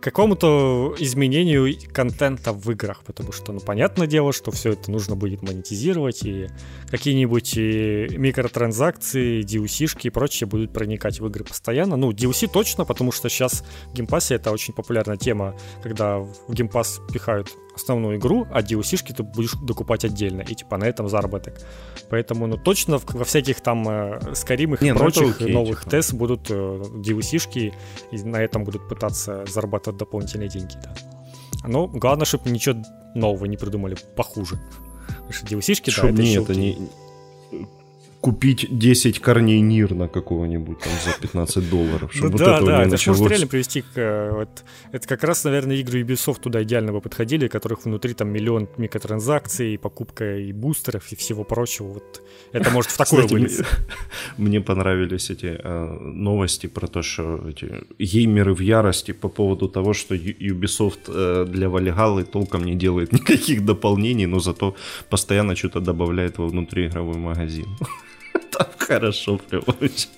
какому-то 0.00 0.94
изменению 0.98 1.74
контента 1.92 2.52
в 2.52 2.70
играх, 2.70 3.02
потому 3.04 3.32
что, 3.32 3.52
ну, 3.52 3.60
понятное 3.60 4.06
дело, 4.06 4.32
что 4.32 4.50
все 4.50 4.72
это 4.72 4.90
нужно 4.90 5.16
будет 5.16 5.42
монетизировать, 5.42 6.22
и 6.24 6.48
какие-нибудь 6.90 7.56
э, 7.56 8.08
микротранзакции, 8.10 9.42
DLC-шки 9.42 10.06
и 10.06 10.10
прочее 10.10 10.46
будут 10.46 10.72
проникать 10.72 11.20
в 11.20 11.26
игры 11.26 11.44
постоянно. 11.44 11.96
Ну, 11.96 12.10
DLC 12.10 12.48
точно, 12.52 12.84
потому 12.84 13.12
что 13.12 13.28
сейчас 13.28 13.64
в 13.90 13.94
геймпассе 13.94 14.34
это 14.34 14.50
очень 14.50 14.74
популярная 14.74 15.16
тема, 15.16 15.56
когда 15.82 16.18
в 16.18 16.52
геймпасс 16.52 17.00
пихают 17.12 17.48
основную 17.74 18.18
игру, 18.18 18.46
а 18.50 18.62
DLC-шки 18.62 19.12
ты 19.12 19.22
будешь 19.22 19.52
докупать 19.54 20.04
отдельно, 20.04 20.42
и 20.42 20.54
типа 20.54 20.76
на 20.76 20.84
этом 20.84 21.08
заработок. 21.08 21.60
Поэтому, 22.08 22.46
ну, 22.46 22.56
точно 22.56 22.98
во 22.98 23.24
всяких 23.24 23.60
там 23.60 23.88
э, 23.88 24.34
Скаримах 24.34 24.82
и 24.82 24.92
ну, 24.92 24.98
прочих 24.98 25.36
окей, 25.36 25.52
новых 25.52 25.80
типа. 25.80 25.90
тест 25.90 26.12
будут 26.14 26.50
э, 26.50 26.54
DLC-шки, 26.54 27.72
и 28.10 28.22
на 28.22 28.36
этом 28.36 28.64
будут 28.64 28.88
пытаться 28.88 29.44
зарабатывать 29.46 29.98
дополнительные 29.98 30.48
деньги, 30.48 30.74
да. 30.82 30.94
Но 31.66 31.86
главное, 31.86 32.24
чтобы 32.24 32.50
ничего 32.50 32.82
нового 33.14 33.44
не 33.44 33.56
придумали 33.56 33.96
похуже. 34.16 34.58
Потому 35.08 35.32
что 35.32 35.46
DLC-шки, 35.46 35.92
да, 35.96 36.08
это, 36.08 36.22
это 36.22 36.54
не, 36.54 36.88
купить 38.20 38.66
10 38.70 39.18
корней 39.20 39.60
Нирна 39.60 40.06
какого-нибудь 40.08 40.78
там 40.78 40.92
за 41.04 41.18
15 41.18 41.70
долларов. 41.70 42.12
Чтобы 42.12 42.32
ну, 42.32 42.32
вот 42.32 42.40
да, 42.40 42.60
да, 42.60 42.82
это 42.82 42.90
началось. 42.90 43.18
может 43.18 43.30
реально 43.30 43.46
привести 43.46 43.80
к... 43.80 43.86
Э, 43.96 44.32
вот, 44.32 44.64
это 44.92 45.08
как 45.08 45.24
раз, 45.24 45.44
наверное, 45.44 45.76
игры 45.76 46.02
Ubisoft 46.02 46.40
туда 46.40 46.62
идеально 46.62 46.92
бы 46.92 47.00
подходили, 47.00 47.48
которых 47.48 47.84
внутри 47.84 48.14
там 48.14 48.28
миллион 48.28 48.68
микротранзакций, 48.76 49.78
покупка 49.78 50.36
и 50.38 50.52
бустеров, 50.52 51.10
и 51.12 51.16
всего 51.16 51.44
прочего. 51.44 51.86
Вот 51.86 52.22
это 52.52 52.70
может 52.70 52.90
в 52.90 52.98
такое 52.98 53.26
вылиться. 53.26 53.64
Мне 54.36 54.60
понравились 54.60 55.30
эти 55.30 55.58
э, 55.62 55.98
новости 56.00 56.66
про 56.66 56.86
то, 56.88 57.02
что 57.02 57.48
эти 57.48 57.84
геймеры 57.98 58.54
в 58.54 58.60
ярости 58.60 59.12
по 59.12 59.28
поводу 59.28 59.68
того, 59.68 59.94
что 59.94 60.14
Ubisoft 60.14 61.08
э, 61.08 61.46
для 61.48 61.68
Valhalla 61.68 62.24
толком 62.24 62.64
не 62.64 62.74
делает 62.74 63.12
никаких 63.18 63.64
дополнений, 63.64 64.26
но 64.26 64.40
зато 64.40 64.74
постоянно 65.08 65.56
что-то 65.56 65.80
добавляет 65.80 66.38
во 66.38 66.46
внутриигровой 66.46 67.16
магазин. 67.16 67.66
Там 68.60 68.68
хорошо 68.78 69.38
прям 69.38 69.62
очень. 69.80 70.08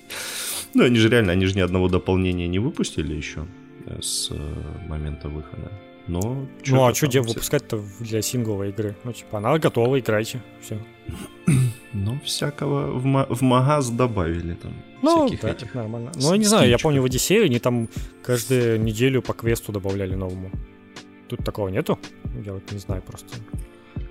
Ну, 0.73 0.83
они 0.83 0.97
же 0.97 1.09
реально, 1.09 1.33
они 1.33 1.45
же 1.45 1.55
ни 1.55 1.61
одного 1.61 1.87
дополнения 1.87 2.47
не 2.47 2.59
выпустили 2.59 3.15
еще 3.15 3.45
э, 3.85 4.01
с 4.01 4.31
э, 4.31 4.87
момента 4.87 5.29
выхода. 5.29 5.71
Но 6.07 6.45
ну 6.67 6.85
а 6.85 6.93
что 6.93 7.07
где 7.07 7.21
выпускать-то 7.21 7.81
для 7.99 8.21
сингловой 8.21 8.69
игры? 8.69 8.95
Ну, 9.05 9.13
типа, 9.13 9.37
она 9.37 9.57
готова, 9.57 9.99
играйте. 9.99 10.41
Все. 10.61 10.77
Ну, 11.95 12.19
всякого 12.25 12.89
в, 12.97 13.05
ма- 13.05 13.27
в 13.29 13.43
магаз 13.43 13.91
добавили 13.91 14.55
там. 14.55 14.73
Ну, 15.03 15.29
да, 15.39 15.51
этих 15.51 15.75
нормально. 15.75 16.11
Ну, 16.15 16.31
я 16.31 16.37
не 16.39 16.45
знаю, 16.45 16.67
я 16.67 16.79
помню 16.79 17.03
в 17.03 17.05
Одиссее 17.05 17.43
они 17.43 17.59
там 17.59 17.87
каждую 18.23 18.81
неделю 18.81 19.21
по 19.21 19.33
квесту 19.33 19.71
добавляли 19.71 20.15
новому. 20.15 20.49
Тут 21.29 21.45
такого 21.45 21.69
нету? 21.69 21.99
Я 22.43 22.53
вот 22.53 22.71
не 22.71 22.79
знаю 22.79 23.03
просто. 23.03 23.27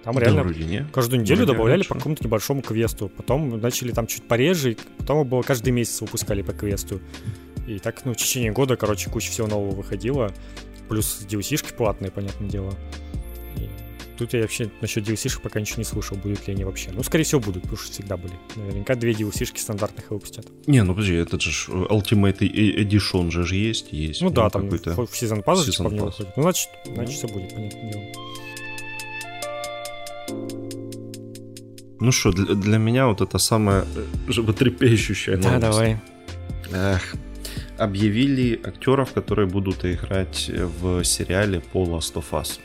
Там 0.04 0.14
да, 0.14 0.20
реально 0.20 0.42
вроде 0.42 0.64
не. 0.64 0.84
каждую 0.92 1.22
неделю 1.22 1.44
вроде 1.44 1.52
добавляли 1.52 1.82
по 1.84 1.94
какому-то 1.94 2.24
небольшому 2.24 2.62
квесту. 2.62 3.08
Потом 3.08 3.60
начали 3.60 3.92
там 3.92 4.06
чуть 4.06 4.24
пореже, 4.24 4.76
потом 4.98 5.26
было 5.26 5.42
каждый 5.42 5.70
месяц 5.70 6.00
выпускали 6.00 6.42
по 6.42 6.52
квесту. 6.52 7.00
И 7.66 7.78
так, 7.78 8.04
ну, 8.04 8.12
в 8.12 8.16
течение 8.16 8.50
года, 8.50 8.76
короче, 8.76 9.08
куча 9.10 9.30
всего 9.30 9.46
нового 9.46 9.74
выходило. 9.74 10.32
Плюс 10.88 11.24
DLC-шки 11.28 11.74
платные, 11.74 12.10
понятное 12.10 12.48
дело. 12.48 12.74
И 13.56 13.68
тут 14.18 14.34
я 14.34 14.40
вообще 14.40 14.68
насчет 14.80 15.06
DLC-шек 15.08 15.40
пока 15.40 15.60
ничего 15.60 15.78
не 15.78 15.84
слышал, 15.84 16.16
будут 16.16 16.48
ли 16.48 16.54
они 16.54 16.64
вообще. 16.64 16.90
Ну, 16.92 17.04
скорее 17.04 17.22
всего, 17.22 17.40
будут, 17.40 17.62
потому 17.62 17.78
что 17.78 17.92
всегда 17.92 18.16
были. 18.16 18.34
Наверняка 18.56 18.96
две 18.96 19.12
DLC-шки 19.12 19.58
стандартных 19.58 20.10
выпустят. 20.10 20.48
Не, 20.66 20.82
ну 20.82 20.94
подожди, 20.94 21.14
этот 21.14 21.40
же 21.40 21.70
Ultimate 21.70 22.40
Edition 22.40 23.30
же 23.30 23.56
есть, 23.56 23.92
есть. 23.92 24.20
Ну, 24.20 24.28
ну 24.28 24.34
да, 24.34 24.50
там 24.50 24.68
в 24.68 25.16
сезон 25.16 25.42
паза 25.42 25.70
типа 25.70 25.88
в 25.88 25.92
него 25.92 26.06
выходит. 26.06 26.36
Ну, 26.36 26.42
значит, 26.42 26.68
значит, 26.84 27.14
все 27.14 27.28
будет, 27.28 27.54
понятное 27.54 27.92
дело. 27.92 28.02
Ну 32.00 32.10
что, 32.10 32.32
для, 32.32 32.54
для 32.54 32.78
меня 32.78 33.06
вот 33.06 33.20
это 33.20 33.38
самое 33.38 33.84
животрепещущее 34.26 35.36
Да, 35.36 35.58
давай. 35.58 35.98
Эх, 36.72 37.14
объявили 37.78 38.60
актеров, 38.64 39.12
которые 39.12 39.46
будут 39.46 39.84
играть 39.84 40.50
в 40.50 41.04
сериале 41.04 41.60
по 41.60 41.84
Last 41.84 42.14
of 42.14 42.24
Us. 42.32 42.58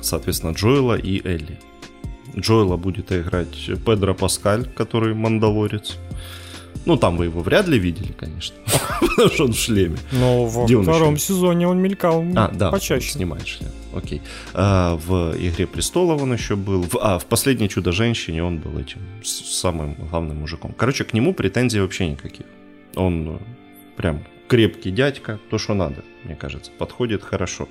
Соответственно, 0.00 0.52
Джоэла 0.52 0.94
и 0.94 1.20
Элли. 1.26 1.58
Джоэла 2.36 2.76
будет 2.76 3.12
играть 3.12 3.66
Педро 3.84 4.14
Паскаль, 4.14 4.66
который 4.66 5.14
мандалорец. 5.14 5.98
Ну, 6.86 6.96
там 6.96 7.16
вы 7.16 7.26
его 7.26 7.40
вряд 7.40 7.68
ли 7.68 7.78
видели, 7.78 8.12
конечно, 8.12 8.56
потому 9.00 9.28
что 9.28 9.44
он 9.44 9.52
в 9.52 9.58
шлеме. 9.58 9.98
Но 10.12 10.46
во 10.46 10.66
втором 10.66 11.16
сезоне 11.16 11.68
он 11.68 11.78
мелькал 11.78 12.24
а, 12.34 12.50
да, 12.52 12.70
почаще. 12.70 13.12
снимает 13.12 13.46
шлем, 13.46 13.70
окей. 13.94 14.22
А, 14.54 14.96
в 14.96 15.34
«Игре 15.36 15.66
престолов» 15.66 16.22
он 16.22 16.32
еще 16.32 16.56
был. 16.56 16.82
В, 16.82 16.96
а, 17.00 17.18
в 17.18 17.26
«Последней 17.26 17.68
чудо-женщине» 17.68 18.42
он 18.42 18.58
был 18.58 18.78
этим 18.78 19.00
самым 19.24 19.94
главным 19.94 20.38
мужиком. 20.38 20.74
Короче, 20.76 21.04
к 21.04 21.12
нему 21.12 21.34
претензий 21.34 21.80
вообще 21.80 22.08
никаких. 22.08 22.46
Он 22.94 23.36
э, 23.36 23.38
прям 23.96 24.24
крепкий 24.48 24.90
дядька, 24.90 25.38
то, 25.50 25.58
что 25.58 25.74
надо, 25.74 26.04
мне 26.24 26.36
кажется. 26.36 26.70
Подходит 26.78 27.22
хорошо. 27.22 27.68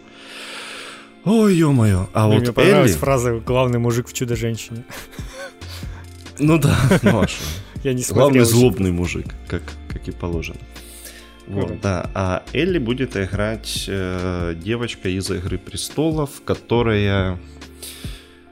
Ой, 1.26 1.56
ё-моё. 1.56 2.08
А 2.14 2.28
мне 2.28 2.38
вот 2.38 2.44
Мне 2.44 2.54
понравилась 2.54 2.92
Элли... 2.92 3.00
фраза 3.00 3.40
«главный 3.40 3.80
мужик 3.80 4.08
в 4.08 4.14
чудо-женщине». 4.14 4.84
Ну 6.40 6.58
да, 6.58 6.76
ну 7.04 7.22
а 7.22 7.28
что? 7.28 7.44
Я 7.84 7.94
не. 7.94 8.04
Главный 8.04 8.46
злобный 8.46 8.92
мужик, 8.92 9.28
как, 9.48 9.62
как 9.90 10.08
и 10.08 10.12
положено. 10.12 10.60
Вот, 11.52 11.82
да. 11.82 12.10
А 12.14 12.44
Элли 12.54 12.80
будет 12.80 13.18
играть 13.18 13.86
э, 13.88 14.56
девочка 14.56 15.10
из 15.10 15.30
Игры 15.30 15.58
престолов, 15.58 16.42
которая. 16.46 17.40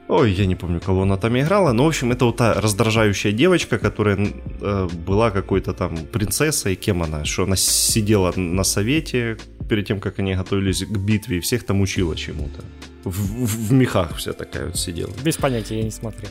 Ой, 0.08 0.32
я 0.32 0.46
не 0.46 0.56
помню, 0.56 0.80
кого 0.80 1.02
она 1.02 1.16
там 1.16 1.38
играла. 1.38 1.72
Но, 1.72 1.84
в 1.84 1.88
общем, 1.88 2.12
это 2.12 2.24
вот 2.24 2.36
та 2.36 2.54
раздражающая 2.54 3.32
девочка, 3.32 3.78
которая 3.78 4.18
э, 4.60 4.88
была 5.06 5.30
какой-то 5.30 5.72
там 5.72 5.96
принцессой. 5.96 6.74
Кем 6.74 7.02
она? 7.02 7.24
Что 7.24 7.44
она 7.44 7.56
сидела 7.56 8.32
на 8.36 8.64
совете 8.64 9.38
перед 9.68 9.86
тем, 9.86 10.00
как 10.00 10.18
они 10.18 10.34
готовились 10.34 10.84
к 10.84 10.98
битве, 10.98 11.38
и 11.38 11.40
всех 11.40 11.64
там 11.64 11.80
учила 11.80 12.16
чему-то. 12.16 12.64
В, 13.04 13.10
в, 13.10 13.68
в 13.68 13.72
мехах 13.72 14.16
вся 14.16 14.32
такая 14.32 14.66
вот 14.66 14.76
сидела. 14.76 15.12
Без 15.24 15.36
понятия, 15.36 15.78
я 15.78 15.84
не 15.84 15.92
смотрел. 15.92 16.30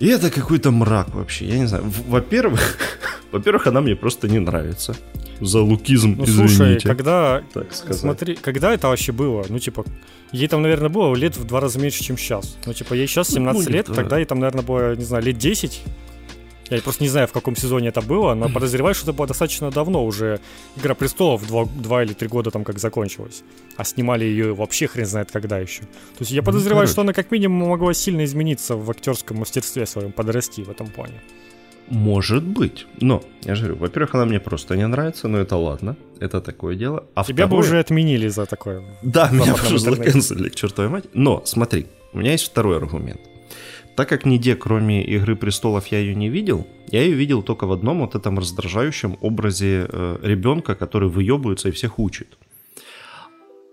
И 0.00 0.06
это 0.06 0.30
какой-то 0.30 0.70
мрак 0.70 1.14
вообще, 1.14 1.44
я 1.44 1.58
не 1.58 1.66
знаю. 1.66 1.84
Во-первых, 2.08 2.78
во-первых, 3.32 3.66
она 3.66 3.82
мне 3.82 3.94
просто 3.94 4.28
не 4.28 4.38
нравится. 4.38 4.96
За 5.40 5.60
лукизм, 5.60 6.16
ну, 6.18 6.24
извините. 6.24 6.54
слушай, 6.54 6.80
когда, 6.80 7.42
так 7.52 7.72
сказать. 7.72 8.00
смотри, 8.00 8.34
когда 8.34 8.72
это 8.72 8.88
вообще 8.88 9.12
было? 9.12 9.44
Ну, 9.48 9.58
типа, 9.58 9.84
ей 10.32 10.48
там, 10.48 10.62
наверное, 10.62 10.88
было 10.88 11.14
лет 11.14 11.36
в 11.36 11.44
два 11.46 11.60
раза 11.60 11.78
меньше, 11.78 12.02
чем 12.02 12.16
сейчас. 12.16 12.56
Ну, 12.66 12.72
типа, 12.72 12.94
ей 12.94 13.06
сейчас 13.06 13.28
17 13.28 13.66
ну, 13.66 13.72
лет, 13.72 13.86
да. 13.88 13.94
тогда 13.94 14.18
ей 14.18 14.24
там, 14.24 14.38
наверное, 14.38 14.64
было, 14.64 14.96
не 14.96 15.04
знаю, 15.04 15.24
лет 15.24 15.38
10. 15.38 15.82
Я 16.70 16.80
просто 16.82 17.02
не 17.02 17.08
знаю, 17.08 17.26
в 17.26 17.32
каком 17.32 17.56
сезоне 17.56 17.88
это 17.88 18.00
было, 18.00 18.34
но 18.34 18.48
подозреваю, 18.48 18.94
что 18.94 19.10
это 19.10 19.12
было 19.12 19.26
достаточно 19.26 19.70
давно 19.70 20.04
уже. 20.04 20.40
«Игра 20.76 20.94
престолов» 20.94 21.46
два, 21.46 21.64
два 21.64 22.04
или 22.04 22.12
три 22.12 22.28
года 22.28 22.50
там 22.50 22.64
как 22.64 22.78
закончилась. 22.78 23.42
А 23.76 23.84
снимали 23.84 24.24
ее 24.24 24.54
вообще 24.54 24.86
хрен 24.86 25.06
знает 25.06 25.30
когда 25.32 25.58
еще. 25.58 25.80
То 25.80 26.20
есть 26.20 26.30
я 26.30 26.42
ну, 26.42 26.46
подозреваю, 26.46 26.86
ну, 26.86 26.92
что 26.92 27.00
она 27.02 27.12
как 27.12 27.30
минимум 27.32 27.68
могла 27.68 27.92
сильно 27.92 28.24
измениться 28.24 28.76
в 28.76 28.90
актерском 28.90 29.38
мастерстве 29.38 29.84
своем, 29.86 30.12
подрасти 30.12 30.62
в 30.62 30.70
этом 30.70 30.86
плане. 30.86 31.20
Может 31.88 32.44
быть. 32.44 32.86
Но, 33.00 33.22
я 33.42 33.56
же 33.56 33.62
говорю, 33.62 33.80
во-первых, 33.80 34.14
она 34.14 34.24
мне 34.24 34.38
просто 34.38 34.76
не 34.76 34.86
нравится, 34.86 35.26
но 35.26 35.38
это 35.38 35.56
ладно. 35.56 35.96
Это 36.20 36.40
такое 36.40 36.76
дело. 36.76 37.04
А 37.14 37.24
Тебя 37.24 37.46
второе... 37.46 37.62
бы 37.62 37.66
уже 37.66 37.80
отменили 37.80 38.28
за 38.28 38.46
такое. 38.46 38.84
Да, 39.02 39.28
меня 39.30 39.54
уже 39.54 39.78
заканцелили 39.78 40.50
к 40.50 40.54
чертовой 40.54 40.88
мать. 40.88 41.04
Но, 41.14 41.42
смотри, 41.44 41.88
у 42.12 42.18
меня 42.18 42.32
есть 42.32 42.44
второй 42.44 42.76
аргумент. 42.76 43.20
Так 43.96 44.08
как 44.08 44.24
нигде, 44.24 44.56
кроме 44.56 45.04
«Игры 45.04 45.36
престолов», 45.36 45.88
я 45.88 45.98
ее 45.98 46.14
не 46.14 46.28
видел, 46.28 46.66
я 46.90 47.02
ее 47.02 47.14
видел 47.14 47.42
только 47.42 47.66
в 47.66 47.72
одном 47.72 48.00
вот 48.00 48.14
этом 48.14 48.38
раздражающем 48.38 49.16
образе 49.20 49.86
э, 49.88 50.18
ребенка, 50.22 50.74
который 50.74 51.08
выебывается 51.08 51.68
и 51.68 51.72
всех 51.72 51.98
учит. 51.98 52.38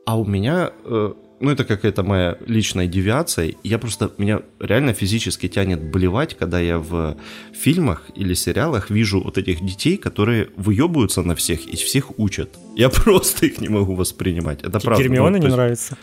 А 0.05 0.17
у 0.17 0.25
меня, 0.25 0.71
э, 0.85 1.13
ну 1.39 1.49
это 1.49 1.63
какая-то 1.65 2.03
моя 2.03 2.37
личная 2.45 2.87
девиация, 2.87 3.53
я 3.63 3.77
просто, 3.77 4.11
меня 4.17 4.41
реально 4.59 4.93
физически 4.93 5.47
тянет 5.47 5.83
блевать, 5.91 6.37
когда 6.37 6.59
я 6.59 6.79
в 6.79 7.17
фильмах 7.53 8.03
или 8.15 8.33
сериалах 8.33 8.89
вижу 8.89 9.21
вот 9.21 9.37
этих 9.37 9.65
детей, 9.65 9.97
которые 9.97 10.49
выебываются 10.55 11.23
на 11.23 11.35
всех 11.35 11.65
и 11.65 11.75
всех 11.75 12.19
учат. 12.19 12.57
Я 12.75 12.89
просто 13.03 13.45
их 13.45 13.61
не 13.61 13.69
могу 13.69 13.95
воспринимать. 13.95 14.61
Это 14.63 14.79
правда. 14.79 15.03
Гермиона 15.03 15.31
ну, 15.31 15.37
не 15.37 15.43
есть... 15.45 15.55
нравится? 15.55 15.97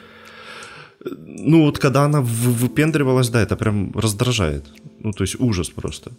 Ну, 1.05 1.65
вот 1.65 1.79
когда 1.79 2.05
она 2.05 2.21
выпендривалась, 2.21 3.29
да, 3.29 3.43
это 3.43 3.57
прям 3.57 3.93
раздражает. 3.95 4.65
Ну, 5.01 5.13
то 5.13 5.25
есть 5.25 5.41
ужас 5.41 5.69
просто. 5.69 6.11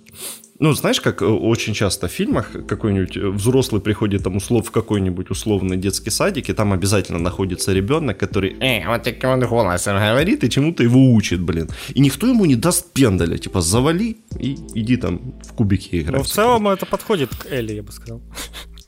Ну, 0.59 0.73
знаешь, 0.73 1.01
как 1.01 1.21
э, 1.21 1.25
очень 1.25 1.73
часто 1.73 2.07
в 2.07 2.11
фильмах 2.11 2.51
какой-нибудь 2.67 3.17
э, 3.17 3.29
взрослый 3.29 3.81
приходит 3.81 4.23
там 4.23 4.36
услов 4.36 4.67
в 4.67 4.71
какой-нибудь 4.71 5.31
условный 5.31 5.77
детский 5.77 6.11
садик, 6.11 6.49
и 6.49 6.53
там 6.53 6.71
обязательно 6.71 7.19
находится 7.19 7.73
ребенок, 7.73 8.17
который 8.17 8.55
э, 8.59 8.88
вот 8.88 9.03
таким 9.03 9.39
вот 9.39 9.49
голосом 9.49 9.97
говорит 9.97 10.43
и 10.43 10.49
чему-то 10.49 10.83
его 10.83 11.13
учит, 11.13 11.41
блин. 11.41 11.69
И 11.95 11.99
никто 11.99 12.27
ему 12.27 12.45
не 12.45 12.55
даст 12.55 12.93
пендаля, 12.93 13.38
типа 13.38 13.61
завали 13.61 14.17
и 14.39 14.55
иди 14.75 14.97
там 14.97 15.33
в 15.43 15.53
кубики 15.53 16.01
играть. 16.01 16.17
Ну, 16.17 16.23
в 16.23 16.27
целом 16.27 16.67
это 16.67 16.86
подходит 16.86 17.29
к 17.36 17.51
Элли, 17.51 17.73
я 17.73 17.83
бы 17.83 17.91
сказал. 17.91 18.21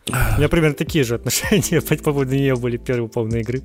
У 0.09 0.37
меня 0.37 0.47
примерно 0.47 0.75
такие 0.75 1.03
же 1.03 1.15
отношения 1.15 1.81
по 1.89 1.95
поводу 1.95 2.35
нее 2.35 2.55
были 2.55 2.77
первые 2.77 3.09
полные 3.09 3.41
игры. 3.41 3.63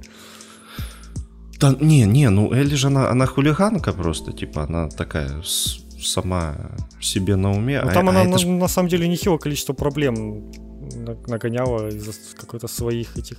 Да 1.62 1.76
не, 1.80 2.04
не, 2.06 2.28
ну 2.28 2.52
Элли 2.52 2.74
же 2.74 2.88
она, 2.88 3.08
она 3.08 3.26
хулиганка 3.26 3.92
просто, 3.92 4.32
типа 4.32 4.64
она 4.64 4.88
такая 4.88 5.30
сама 6.02 6.56
себе 7.00 7.36
на 7.36 7.52
уме. 7.52 7.80
Ну, 7.80 7.88
а, 7.88 7.94
там 7.94 8.08
а 8.08 8.10
она 8.10 8.24
на, 8.24 8.38
ж... 8.38 8.46
на 8.46 8.66
самом 8.66 8.88
деле 8.88 9.06
нехило 9.06 9.38
количество 9.38 9.72
проблем 9.72 10.50
нагоняла 11.28 11.88
из-за 11.88 12.12
какой-то 12.36 12.66
своих 12.66 13.16
этих 13.16 13.38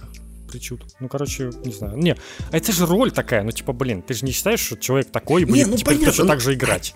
причуд. 0.50 0.86
Ну, 1.02 1.10
короче, 1.10 1.52
не 1.66 1.74
знаю. 1.74 1.98
Не, 1.98 2.16
а 2.52 2.58
это 2.58 2.72
же 2.72 2.86
роль 2.86 3.12
такая, 3.12 3.44
ну, 3.44 3.52
типа, 3.52 3.74
блин, 3.74 4.02
ты 4.02 4.14
же 4.14 4.26
не 4.26 4.32
считаешь, 4.32 4.62
что 4.62 4.78
человек 4.78 5.12
такой 5.12 5.44
будет 5.44 5.58
не, 5.58 5.66
ну, 5.66 5.76
теперь 5.76 5.96
понятно, 5.96 6.06
точно 6.06 6.24
ну... 6.24 6.30
так 6.30 6.40
же 6.40 6.54
играть? 6.54 6.96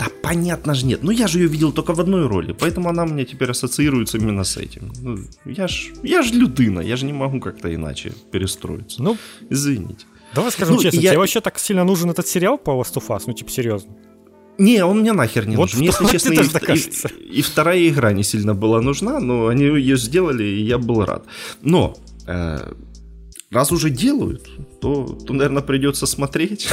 Да 0.00 0.06
понятно 0.22 0.74
же 0.74 0.84
нет. 0.84 1.02
Ну 1.02 1.12
я 1.12 1.28
же 1.28 1.38
ее 1.38 1.46
видел 1.46 1.72
только 1.72 1.94
в 1.94 2.00
одной 2.00 2.26
роли, 2.26 2.52
поэтому 2.52 2.88
она 2.88 3.06
мне 3.06 3.24
теперь 3.24 3.50
ассоциируется 3.50 4.18
именно 4.18 4.42
с 4.42 4.56
этим. 4.56 4.92
Ну, 5.00 5.18
я 5.44 5.68
ж, 5.68 5.92
я 6.02 6.22
ж 6.22 6.32
людына, 6.32 6.80
я 6.80 6.96
же 6.96 7.06
не 7.06 7.12
могу 7.12 7.40
как-то 7.40 7.72
иначе 7.72 8.12
перестроиться. 8.32 9.00
Ну, 9.02 9.16
извините. 9.48 10.06
Давай 10.36 10.52
скажем 10.52 10.76
ну, 10.76 10.82
честно, 10.82 11.00
я... 11.00 11.10
тебе 11.10 11.18
вообще 11.18 11.40
так 11.40 11.58
сильно 11.58 11.84
нужен 11.84 12.10
этот 12.10 12.28
сериал 12.28 12.58
по 12.58 12.70
Last 12.70 12.94
of 12.94 13.08
Us? 13.08 13.22
Ну, 13.26 13.32
типа, 13.32 13.50
серьезно. 13.50 13.90
Не, 14.58 14.84
он 14.84 15.00
мне 15.00 15.12
нахер 15.12 15.46
не 15.46 15.56
вот 15.56 15.72
нужен. 15.72 15.82
Если 15.82 16.06
честно, 16.06 16.32
и, 16.32 16.76
и, 16.76 17.38
и 17.38 17.42
вторая 17.42 17.88
игра 17.88 18.12
не 18.12 18.22
сильно 18.22 18.54
была 18.54 18.80
нужна, 18.80 19.18
но 19.18 19.48
они 19.48 19.64
ее 19.64 19.96
сделали, 19.96 20.44
и 20.44 20.62
я 20.62 20.78
был 20.78 21.04
рад. 21.04 21.24
Но 21.62 21.96
э, 22.26 22.72
раз 23.50 23.72
уже 23.72 23.90
делают, 23.90 24.48
то, 24.80 25.06
то 25.06 25.32
наверное, 25.32 25.62
придется 25.62 26.06
смотреть. 26.06 26.68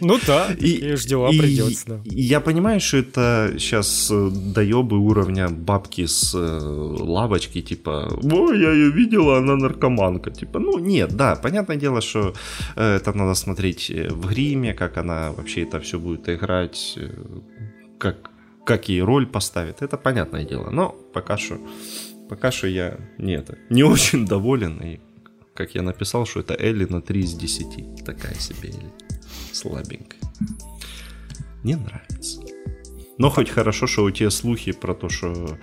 Ну 0.00 0.18
да, 0.26 0.48
и 0.58 0.94
дела 1.06 1.30
и, 1.30 1.38
придется. 1.38 1.86
Да. 1.86 2.00
Я 2.04 2.40
понимаю, 2.40 2.80
что 2.80 2.98
это 2.98 3.54
сейчас 3.58 4.10
э, 4.10 4.30
доебы 4.30 4.98
уровня 4.98 5.48
бабки 5.48 6.06
с 6.06 6.34
э, 6.34 6.38
лавочки, 6.38 7.62
типа, 7.62 8.18
ой, 8.22 8.60
я 8.60 8.72
ее 8.72 8.90
видела, 8.90 9.38
она 9.38 9.56
наркоманка. 9.56 10.30
Типа, 10.30 10.58
ну 10.58 10.78
нет, 10.78 11.16
да, 11.16 11.36
понятное 11.36 11.76
дело, 11.76 12.00
что 12.00 12.34
э, 12.76 12.96
это 12.96 13.16
надо 13.16 13.34
смотреть 13.34 13.90
в 13.90 14.28
гриме, 14.28 14.74
как 14.74 14.98
она 14.98 15.32
вообще 15.32 15.62
это 15.62 15.80
все 15.80 15.98
будет 15.98 16.28
играть, 16.28 16.98
как 17.98 18.30
как 18.66 18.88
ей 18.88 19.00
роль 19.00 19.26
поставит, 19.26 19.80
это 19.80 19.96
понятное 19.96 20.44
дело. 20.44 20.70
Но 20.70 20.94
пока 21.14 21.38
что, 21.38 21.56
пока 22.28 22.50
что 22.50 22.66
я 22.66 22.98
не, 23.16 23.34
это, 23.34 23.56
не 23.70 23.82
очень 23.92 24.26
доволен. 24.26 24.80
И 24.82 24.98
как 25.56 25.74
я 25.74 25.82
написал, 25.82 26.26
что 26.26 26.40
это 26.40 26.54
Элли 26.54 26.84
на 26.84 27.00
3 27.00 27.20
из 27.20 27.34
10. 27.34 28.04
Такая 28.04 28.34
себе 28.34 28.68
Элли. 28.68 28.92
Слабенькая. 29.52 30.20
Не 31.64 31.74
нравится. 31.74 32.40
Но 33.18 33.30
хоть 33.30 33.50
хорошо, 33.50 33.86
что 33.86 34.04
у 34.04 34.10
тебя 34.10 34.30
слухи 34.30 34.72
про 34.72 34.94
то, 34.94 35.08
что 35.08 35.58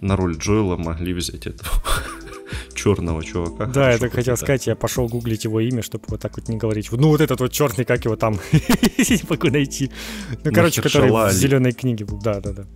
на 0.00 0.16
роль 0.16 0.36
Джоэла 0.36 0.76
могли 0.76 1.12
взять 1.12 1.46
этого 1.46 1.70
черного 2.74 3.24
чувака. 3.24 3.66
Да, 3.66 3.92
я 3.92 3.98
так 3.98 4.12
хотел 4.12 4.36
сказать, 4.36 4.66
я 4.66 4.76
пошел 4.76 5.08
гуглить 5.08 5.44
его 5.44 5.60
имя, 5.60 5.82
чтобы 5.82 6.04
вот 6.08 6.20
так 6.20 6.36
вот 6.36 6.48
не 6.48 6.56
говорить. 6.56 6.90
Ну, 6.92 7.08
вот 7.08 7.20
этот 7.20 7.40
вот 7.40 7.52
черный, 7.52 7.84
как 7.84 8.04
его 8.04 8.16
там 8.16 8.38
могу 9.28 9.48
найти. 9.48 9.90
Ну, 10.44 10.52
короче, 10.52 10.80
который 10.80 11.10
в 11.10 11.32
зеленой 11.32 11.72
книге 11.72 12.04
был. 12.04 12.20
Да, 12.20 12.40
да, 12.40 12.52
да. 12.52 12.66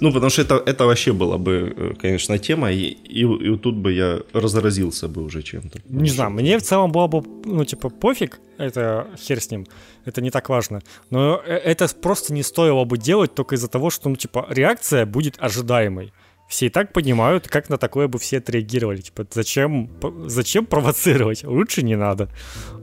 Ну, 0.00 0.12
потому 0.12 0.30
что 0.30 0.42
это, 0.42 0.62
это 0.66 0.86
вообще 0.86 1.12
была 1.12 1.38
бы, 1.38 1.74
э, 1.76 1.94
конечно, 2.00 2.38
тема, 2.38 2.72
и, 2.72 2.96
и, 3.08 3.22
и 3.22 3.56
тут 3.58 3.76
бы 3.76 3.92
я 3.92 4.20
разразился 4.32 5.08
бы 5.08 5.22
уже 5.22 5.42
чем-то. 5.42 5.80
Не 5.88 6.10
знаю, 6.10 6.30
мне 6.30 6.58
в 6.58 6.62
целом 6.62 6.92
было 6.92 7.06
бы, 7.06 7.22
ну, 7.44 7.64
типа, 7.64 7.90
пофиг, 7.90 8.40
это 8.58 9.06
хер 9.18 9.40
с 9.40 9.50
ним, 9.50 9.66
это 10.04 10.20
не 10.20 10.30
так 10.30 10.48
важно. 10.48 10.80
Но 11.10 11.42
э, 11.46 11.54
это 11.54 11.88
просто 11.88 12.32
не 12.32 12.42
стоило 12.42 12.84
бы 12.84 12.98
делать 12.98 13.34
только 13.34 13.54
из-за 13.54 13.68
того, 13.68 13.90
что, 13.90 14.08
ну, 14.08 14.16
типа, 14.16 14.46
реакция 14.50 15.06
будет 15.06 15.36
ожидаемой 15.38 16.12
все 16.52 16.66
и 16.66 16.68
так 16.68 16.92
понимают, 16.92 17.48
как 17.48 17.70
на 17.70 17.78
такое 17.78 18.08
бы 18.08 18.18
все 18.18 18.36
отреагировали. 18.36 19.00
Типа, 19.00 19.26
зачем, 19.30 19.90
зачем 20.26 20.66
провоцировать? 20.66 21.44
Лучше 21.44 21.82
не 21.82 21.96
надо. 21.96 22.28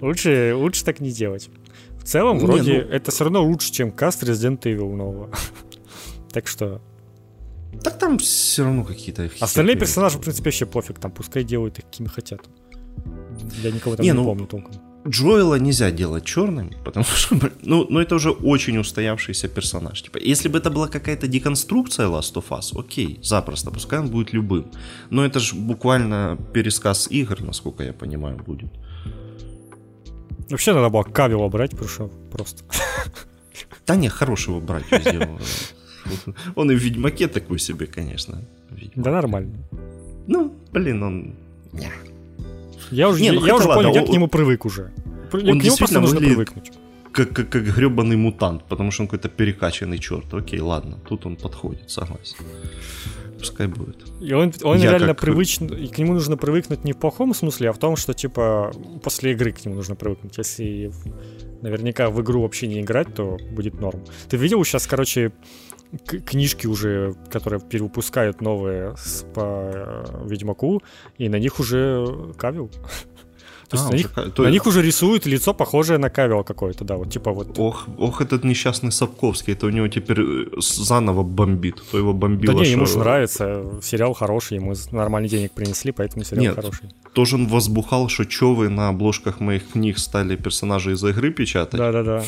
Лучше, 0.01 0.53
лучше 0.55 0.83
так 0.83 0.99
не 0.99 1.11
делать. 1.11 1.49
В 1.99 2.03
целом, 2.03 2.39
вроде, 2.39 2.71
не, 2.71 2.81
ну... 2.81 2.89
это 2.89 3.11
все 3.11 3.25
равно 3.25 3.43
лучше, 3.43 3.71
чем 3.71 3.91
каст 3.91 4.23
Resident 4.23 4.61
Evil 4.61 4.95
нового. 4.95 5.29
так 6.31 6.47
что... 6.47 6.81
Так 7.83 7.99
там 7.99 8.17
все 8.17 8.63
равно 8.63 8.83
какие-то... 8.83 9.29
Остальные 9.39 9.75
персонажи, 9.75 10.17
в 10.17 10.21
принципе, 10.21 10.45
вообще 10.45 10.65
пофиг. 10.65 10.99
Там 10.99 11.11
пускай 11.11 11.43
делают 11.43 11.79
их, 11.79 11.85
какими 11.85 12.07
хотят. 12.07 12.41
Я 13.61 13.71
никого 13.71 13.95
там 13.95 14.03
не, 14.03 14.09
не 14.09 14.13
ну... 14.13 14.25
помню 14.25 14.47
толком. 14.47 14.73
Джоэла 15.07 15.55
нельзя 15.55 15.91
делать 15.91 16.25
черным, 16.25 16.71
потому 16.83 17.05
что, 17.15 17.35
ну, 17.61 17.85
ну 17.89 17.99
это 17.99 18.15
уже 18.15 18.31
очень 18.31 18.77
устоявшийся 18.77 19.47
персонаж. 19.47 20.01
Типа, 20.01 20.17
если 20.17 20.49
бы 20.49 20.57
это 20.57 20.69
была 20.69 20.87
какая-то 20.87 21.27
деконструкция 21.27 22.07
Last 22.07 22.33
of 22.33 22.49
Us, 22.49 22.77
окей, 22.77 23.19
запросто, 23.23 23.71
пускай 23.71 23.99
он 23.99 24.09
будет 24.09 24.33
любым. 24.33 24.71
Но 25.09 25.25
это 25.25 25.39
же 25.39 25.55
буквально 25.55 26.37
пересказ 26.53 27.07
игр, 27.09 27.41
насколько 27.41 27.83
я 27.83 27.93
понимаю, 27.93 28.37
будет. 28.37 28.69
Вообще 30.49 30.73
надо 30.73 30.89
было 30.89 31.03
Кавила 31.03 31.47
брать, 31.47 31.71
потому 31.71 31.89
что 31.89 32.07
просто. 32.31 32.63
Да 33.85 33.95
не, 33.95 34.09
хорошего 34.09 34.59
брать 34.59 34.91
везде. 34.91 35.29
Он 36.55 36.71
и 36.71 36.75
в 36.75 36.79
Ведьмаке 36.79 37.27
такой 37.27 37.59
себе, 37.59 37.85
конечно. 37.85 38.41
Да 38.95 39.11
нормально. 39.11 39.57
Ну, 40.27 40.53
блин, 40.71 41.03
он... 41.03 41.35
Я 42.91 43.09
уже, 43.09 43.21
не, 43.21 43.31
ну, 43.31 43.45
я 43.45 43.55
уже 43.55 43.67
ладно, 43.67 43.83
понял, 43.83 43.95
я 43.95 44.05
к 44.05 44.09
нему 44.09 44.27
привык 44.27 44.65
уже. 44.65 44.91
Он 45.33 45.59
к 45.59 45.63
нему 45.63 45.77
просто 45.77 45.99
нужно 45.99 46.19
привыкнуть. 46.19 46.71
Как, 47.11 47.33
как, 47.33 47.49
как 47.49 47.63
гребаный 47.63 48.15
мутант, 48.15 48.63
потому 48.69 48.91
что 48.91 49.03
он 49.03 49.07
какой-то 49.07 49.29
перекачанный 49.29 49.97
черт. 49.97 50.33
Окей, 50.33 50.59
ладно, 50.59 50.97
тут 51.07 51.25
он 51.25 51.35
подходит, 51.35 51.89
согласен. 51.89 52.37
Пускай 53.39 53.67
будет. 53.67 53.97
И 54.21 54.33
он, 54.33 54.53
он 54.63 54.81
реально 54.81 55.07
как... 55.07 55.21
привычен, 55.21 55.67
и 55.67 55.87
к 55.87 55.97
нему 55.97 56.13
нужно 56.13 56.37
привыкнуть 56.37 56.83
не 56.83 56.93
в 56.93 56.97
плохом 56.97 57.33
смысле, 57.33 57.69
а 57.69 57.73
в 57.73 57.77
том, 57.77 57.95
что 57.95 58.13
типа 58.13 58.71
после 59.01 59.31
игры 59.31 59.51
к 59.51 59.65
нему 59.65 59.75
нужно 59.75 59.95
привыкнуть. 59.95 60.37
Если 60.37 60.91
наверняка 61.61 62.09
в 62.09 62.21
игру 62.21 62.41
вообще 62.41 62.67
не 62.67 62.81
играть, 62.81 63.13
то 63.13 63.37
будет 63.51 63.79
норм. 63.79 64.03
Ты 64.29 64.37
видел 64.37 64.63
сейчас, 64.63 64.87
короче, 64.87 65.31
книжки 66.25 66.67
уже, 66.67 67.15
которые 67.31 67.59
перевыпускают 67.59 68.41
новые 68.41 68.95
с, 68.97 69.25
по 69.33 69.71
э, 69.73 70.05
Ведьмаку, 70.25 70.81
и 71.17 71.29
на 71.29 71.37
них 71.37 71.59
уже 71.59 72.33
Кавил. 72.37 72.69
То 73.69 73.77
есть 73.77 73.87
а, 73.87 73.91
на, 73.91 73.95
них, 73.95 74.33
то... 74.33 74.43
на 74.43 74.49
них 74.49 74.65
уже 74.65 74.81
рисуют 74.81 75.27
лицо, 75.27 75.53
похожее 75.53 75.99
на 75.99 76.09
Кавила 76.09 76.41
какое-то, 76.41 76.85
да, 76.85 76.95
вот 76.95 77.11
типа 77.11 77.31
вот. 77.31 77.59
Ох, 77.59 77.87
ох, 77.99 78.19
этот 78.19 78.43
несчастный 78.43 78.91
Сапковский, 78.91 79.53
это 79.53 79.67
у 79.67 79.69
него 79.69 79.87
теперь 79.87 80.21
э, 80.21 80.45
заново 80.59 81.21
бомбит, 81.21 81.75
то 81.91 81.97
его 81.99 82.13
бомбило. 82.13 82.55
Да 82.55 82.59
не, 82.59 82.71
ему 82.71 82.87
же 82.87 82.97
нравится, 82.97 83.79
сериал 83.83 84.13
хороший, 84.13 84.57
ему 84.57 84.73
нормальный 84.91 85.29
денег 85.29 85.51
принесли, 85.51 85.91
поэтому 85.91 86.23
сериал 86.23 86.45
Нет, 86.45 86.55
хороший. 86.55 86.89
Тоже 87.13 87.35
он 87.35 87.47
возбухал, 87.47 88.07
что 88.09 88.25
чё 88.25 88.53
вы 88.53 88.69
на 88.69 88.89
обложках 88.89 89.39
моих 89.39 89.71
книг 89.71 89.97
стали 89.97 90.35
персонажи 90.35 90.91
из 90.91 91.03
игры 91.03 91.31
печатать. 91.31 91.79
Да-да-да. 91.79 92.23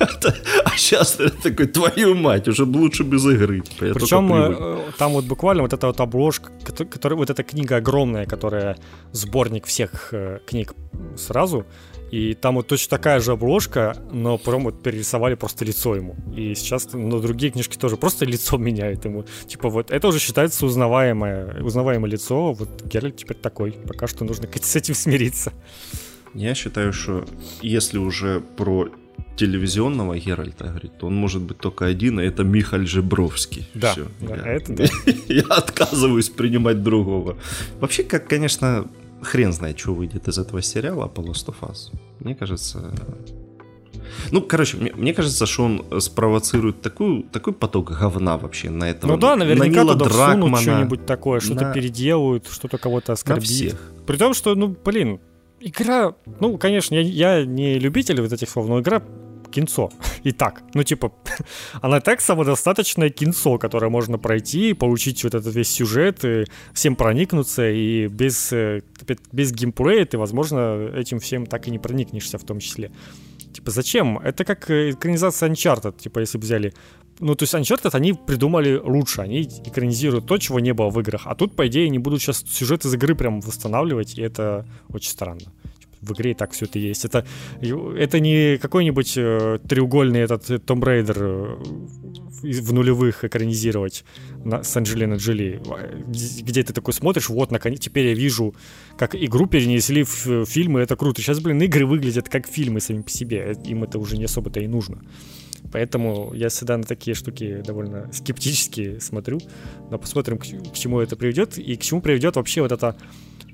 А 0.64 0.76
сейчас 0.76 1.18
такой, 1.42 1.66
твою 1.66 2.14
мать, 2.14 2.48
уже 2.48 2.64
лучше 2.64 3.02
без 3.02 3.24
игры. 3.26 3.62
Причем 3.78 4.92
там 4.98 5.12
вот 5.12 5.24
буквально 5.24 5.62
вот 5.62 5.72
эта 5.72 5.86
вот 5.86 6.00
обложка, 6.00 6.50
которая, 6.90 7.16
вот 7.18 7.30
эта 7.30 7.42
книга 7.42 7.76
огромная, 7.76 8.26
которая 8.26 8.76
сборник 9.12 9.66
всех 9.66 10.08
э, 10.12 10.38
книг 10.46 10.74
сразу. 11.16 11.64
И 12.10 12.34
там 12.34 12.56
вот 12.56 12.66
точно 12.66 12.98
такая 12.98 13.20
же 13.20 13.32
обложка, 13.32 13.96
но 14.10 14.36
прям 14.36 14.64
вот 14.64 14.82
перерисовали 14.82 15.34
просто 15.34 15.64
лицо 15.64 15.94
ему. 15.94 16.16
И 16.36 16.54
сейчас 16.54 16.92
на 16.92 17.20
другие 17.20 17.52
книжки 17.52 17.76
тоже 17.76 17.96
просто 17.96 18.24
лицо 18.24 18.56
меняют 18.58 19.04
ему. 19.04 19.24
Типа 19.46 19.68
вот 19.68 19.90
это 19.90 20.08
уже 20.08 20.18
считается 20.18 20.66
узнаваемое, 20.66 21.62
узнаваемое 21.62 22.10
лицо. 22.10 22.52
Вот 22.52 22.82
Геральт 22.84 23.16
теперь 23.16 23.36
такой. 23.36 23.72
Пока 23.72 24.06
что 24.06 24.24
нужно 24.24 24.48
с 24.60 24.76
этим 24.76 24.94
смириться. 24.94 25.52
Я 26.34 26.54
считаю, 26.54 26.92
что 26.92 27.24
если 27.60 27.98
уже 27.98 28.40
про 28.40 28.88
телевизионного 29.36 30.18
Геральта 30.18 30.64
говорить, 30.64 30.98
то 30.98 31.06
он 31.06 31.14
может 31.14 31.42
быть 31.42 31.58
только 31.58 31.86
один, 31.86 32.20
и 32.20 32.24
это 32.24 32.44
Михаль 32.44 32.86
Жебровский. 32.86 33.66
Да, 33.74 33.92
Все, 33.92 34.06
да 34.20 34.36
я, 34.36 34.42
это 34.42 34.72
да. 34.74 34.84
я 35.28 35.42
отказываюсь 35.44 36.28
принимать 36.28 36.82
другого. 36.82 37.38
Вообще, 37.80 38.02
как, 38.02 38.28
конечно, 38.28 38.86
хрен 39.22 39.52
знает, 39.52 39.78
что 39.78 39.94
выйдет 39.94 40.28
из 40.28 40.38
этого 40.38 40.62
сериала 40.62 41.06
по 41.06 41.20
Last 41.20 41.46
of 41.46 41.56
Us. 41.62 41.92
Мне 42.20 42.34
кажется... 42.34 42.92
Ну, 44.32 44.42
короче, 44.42 44.76
мне, 44.76 44.92
мне 44.94 45.14
кажется, 45.14 45.46
что 45.46 45.64
он 45.64 46.00
спровоцирует 46.00 46.80
такую, 46.80 47.22
такой 47.24 47.52
поток 47.52 47.92
говна 47.92 48.36
вообще 48.38 48.70
на 48.70 48.90
этом. 48.90 49.10
Ну 49.10 49.16
да, 49.16 49.36
наверняка 49.36 49.84
на 49.84 49.92
туда 49.92 50.06
Дракмана, 50.06 50.56
что-нибудь 50.56 51.06
такое, 51.06 51.40
что-то 51.40 51.66
на... 51.66 51.72
переделают, 51.72 52.48
что-то 52.48 52.78
кого-то 52.78 53.12
оскорбит. 53.12 53.48
На 53.48 53.54
всех. 53.54 53.92
При 54.06 54.16
том, 54.16 54.34
что, 54.34 54.54
ну, 54.54 54.74
блин, 54.84 55.20
игра... 55.60 56.14
Ну, 56.40 56.58
конечно, 56.58 56.94
я, 56.94 57.36
я 57.38 57.44
не 57.44 57.78
любитель 57.78 58.20
вот 58.20 58.32
этих 58.32 58.48
слов, 58.48 58.68
но 58.68 58.80
игра 58.80 59.02
кинцо. 59.50 59.90
И 60.22 60.32
так. 60.32 60.62
Ну, 60.74 60.82
типа, 60.82 61.12
она 61.82 62.00
так 62.00 62.20
самодостаточное 62.20 63.10
кинцо, 63.10 63.58
которое 63.58 63.90
можно 63.90 64.18
пройти, 64.18 64.72
получить 64.74 65.24
вот 65.24 65.34
этот 65.34 65.54
весь 65.54 65.68
сюжет, 65.68 66.24
и 66.24 66.44
всем 66.72 66.96
проникнуться, 66.96 67.70
и 67.70 68.06
без, 68.06 68.52
э, 68.52 68.82
без 69.32 69.52
геймплея 69.52 70.04
ты, 70.04 70.18
возможно, 70.18 70.90
этим 70.94 71.18
всем 71.20 71.46
так 71.46 71.68
и 71.68 71.70
не 71.70 71.78
проникнешься 71.78 72.38
в 72.38 72.44
том 72.44 72.60
числе. 72.60 72.90
Типа, 73.52 73.70
зачем? 73.70 74.18
Это 74.18 74.44
как 74.44 74.70
э, 74.70 74.90
экранизация 74.90 75.48
Uncharted, 75.48 75.98
типа, 75.98 76.20
если 76.20 76.38
бы 76.38 76.44
взяли 76.44 76.72
ну, 77.22 77.34
то 77.34 77.42
есть 77.42 77.54
Uncharted 77.54 77.90
они 77.92 78.14
придумали 78.14 78.80
лучше, 78.82 79.20
они 79.20 79.42
экранизируют 79.42 80.26
то, 80.26 80.38
чего 80.38 80.58
не 80.58 80.72
было 80.72 80.88
в 80.88 80.98
играх, 81.00 81.22
а 81.26 81.34
тут, 81.34 81.54
по 81.54 81.66
идее, 81.66 81.86
они 81.86 81.98
будут 81.98 82.22
сейчас 82.22 82.42
сюжет 82.48 82.86
из 82.86 82.94
игры 82.94 83.14
прям 83.14 83.40
восстанавливать, 83.40 84.16
и 84.16 84.22
это 84.22 84.66
очень 84.88 85.10
странно 85.10 85.52
в 86.00 86.12
игре 86.12 86.32
и 86.32 86.34
так 86.34 86.52
все 86.52 86.66
это 86.66 86.78
есть. 86.78 87.04
Это, 87.04 87.26
это 87.60 88.20
не 88.20 88.58
какой-нибудь 88.58 89.14
э, 89.16 89.58
треугольный 89.68 90.20
этот 90.20 90.64
Том 90.64 90.82
Рейдер 90.82 91.16
э, 91.18 91.56
в 92.42 92.72
нулевых 92.72 93.24
экранизировать 93.24 94.04
на, 94.44 94.62
с 94.62 94.76
Анджелиной 94.76 95.18
Джоли, 95.18 95.60
где 96.42 96.62
ты 96.62 96.72
такой 96.72 96.94
смотришь, 96.94 97.28
вот, 97.28 97.50
наконец, 97.50 97.80
теперь 97.80 98.06
я 98.06 98.14
вижу, 98.14 98.54
как 98.96 99.14
игру 99.14 99.46
перенесли 99.46 100.02
в 100.04 100.46
фильмы, 100.46 100.80
это 100.80 100.96
круто. 100.96 101.20
Сейчас, 101.20 101.40
блин, 101.40 101.60
игры 101.62 101.86
выглядят 101.86 102.28
как 102.28 102.46
фильмы 102.46 102.80
сами 102.80 103.02
по 103.02 103.10
себе, 103.10 103.54
им 103.64 103.84
это 103.84 103.98
уже 103.98 104.16
не 104.16 104.24
особо-то 104.24 104.60
и 104.60 104.66
нужно. 104.66 105.02
Поэтому 105.72 106.32
я 106.34 106.48
всегда 106.48 106.76
на 106.78 106.84
такие 106.84 107.14
штуки 107.14 107.62
довольно 107.64 108.10
скептически 108.12 108.98
смотрю. 108.98 109.40
Но 109.90 109.98
посмотрим, 109.98 110.38
к, 110.38 110.42
к 110.42 110.74
чему 110.74 111.00
это 111.00 111.16
приведет. 111.16 111.58
И 111.58 111.76
к 111.76 111.82
чему 111.82 112.00
приведет 112.00 112.36
вообще 112.36 112.62
вот 112.62 112.72
это 112.72 112.96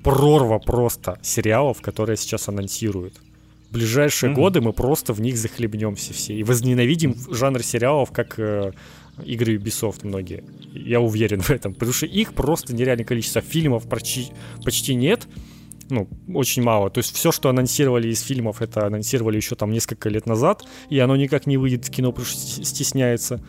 прорва 0.03 0.59
просто 0.59 1.19
сериалов, 1.21 1.81
которые 1.81 2.17
сейчас 2.17 2.47
анонсируют. 2.47 3.13
В 3.69 3.73
ближайшие 3.73 4.31
mm-hmm. 4.31 4.35
годы 4.35 4.61
мы 4.61 4.73
просто 4.73 5.13
в 5.13 5.21
них 5.21 5.37
захлебнемся 5.37 6.13
все 6.13 6.33
и 6.33 6.43
возненавидим 6.43 7.15
жанр 7.29 7.61
сериалов, 7.63 8.11
как 8.11 8.39
э, 8.39 8.71
игры 9.25 9.55
Ubisoft 9.57 9.99
многие. 10.03 10.43
Я 10.73 11.01
уверен 11.01 11.41
в 11.41 11.49
этом, 11.49 11.73
потому 11.73 11.93
что 11.93 12.05
их 12.05 12.33
просто 12.33 12.73
нереальное 12.73 13.05
количество 13.05 13.41
фильмов 13.41 13.87
почти, 13.87 14.27
почти 14.63 14.95
нет. 14.95 15.27
Ну, 15.89 16.09
очень 16.33 16.63
мало. 16.63 16.89
То 16.89 16.99
есть 16.99 17.15
все, 17.15 17.31
что 17.31 17.49
анонсировали 17.49 18.09
из 18.09 18.21
фильмов, 18.21 18.61
это 18.61 18.85
анонсировали 18.85 19.37
еще 19.37 19.55
там 19.55 19.71
несколько 19.71 20.09
лет 20.09 20.25
назад, 20.25 20.63
и 20.89 20.99
оно 20.99 21.15
никак 21.15 21.47
не 21.47 21.57
выйдет 21.57 21.85
в 21.85 21.91
кино, 21.91 22.11
потому 22.11 22.25
что 22.25 22.65
стесняется. 22.65 23.41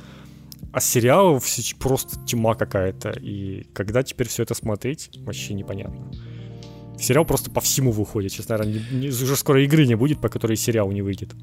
А 0.73 0.81
сериалов 0.81 1.45
просто 1.79 2.19
тьма 2.27 2.55
какая-то. 2.55 3.11
И 3.11 3.67
когда 3.73 4.03
теперь 4.03 4.29
все 4.29 4.45
это 4.45 4.55
смотреть, 4.55 5.11
вообще 5.25 5.55
непонятно. 5.55 6.11
Сериал 6.99 7.25
просто 7.25 7.51
по 7.51 7.61
всему 7.61 7.93
выходит. 7.93 8.35
Говоря, 8.47 8.65
не, 8.65 8.83
не, 8.91 9.09
уже 9.09 9.37
скоро 9.37 9.63
игры 9.63 9.87
не 9.87 9.95
будет, 9.95 10.21
по 10.21 10.29
которой 10.29 10.57
сериал 10.57 10.91
не 10.91 11.03
выйдет. 11.03 11.35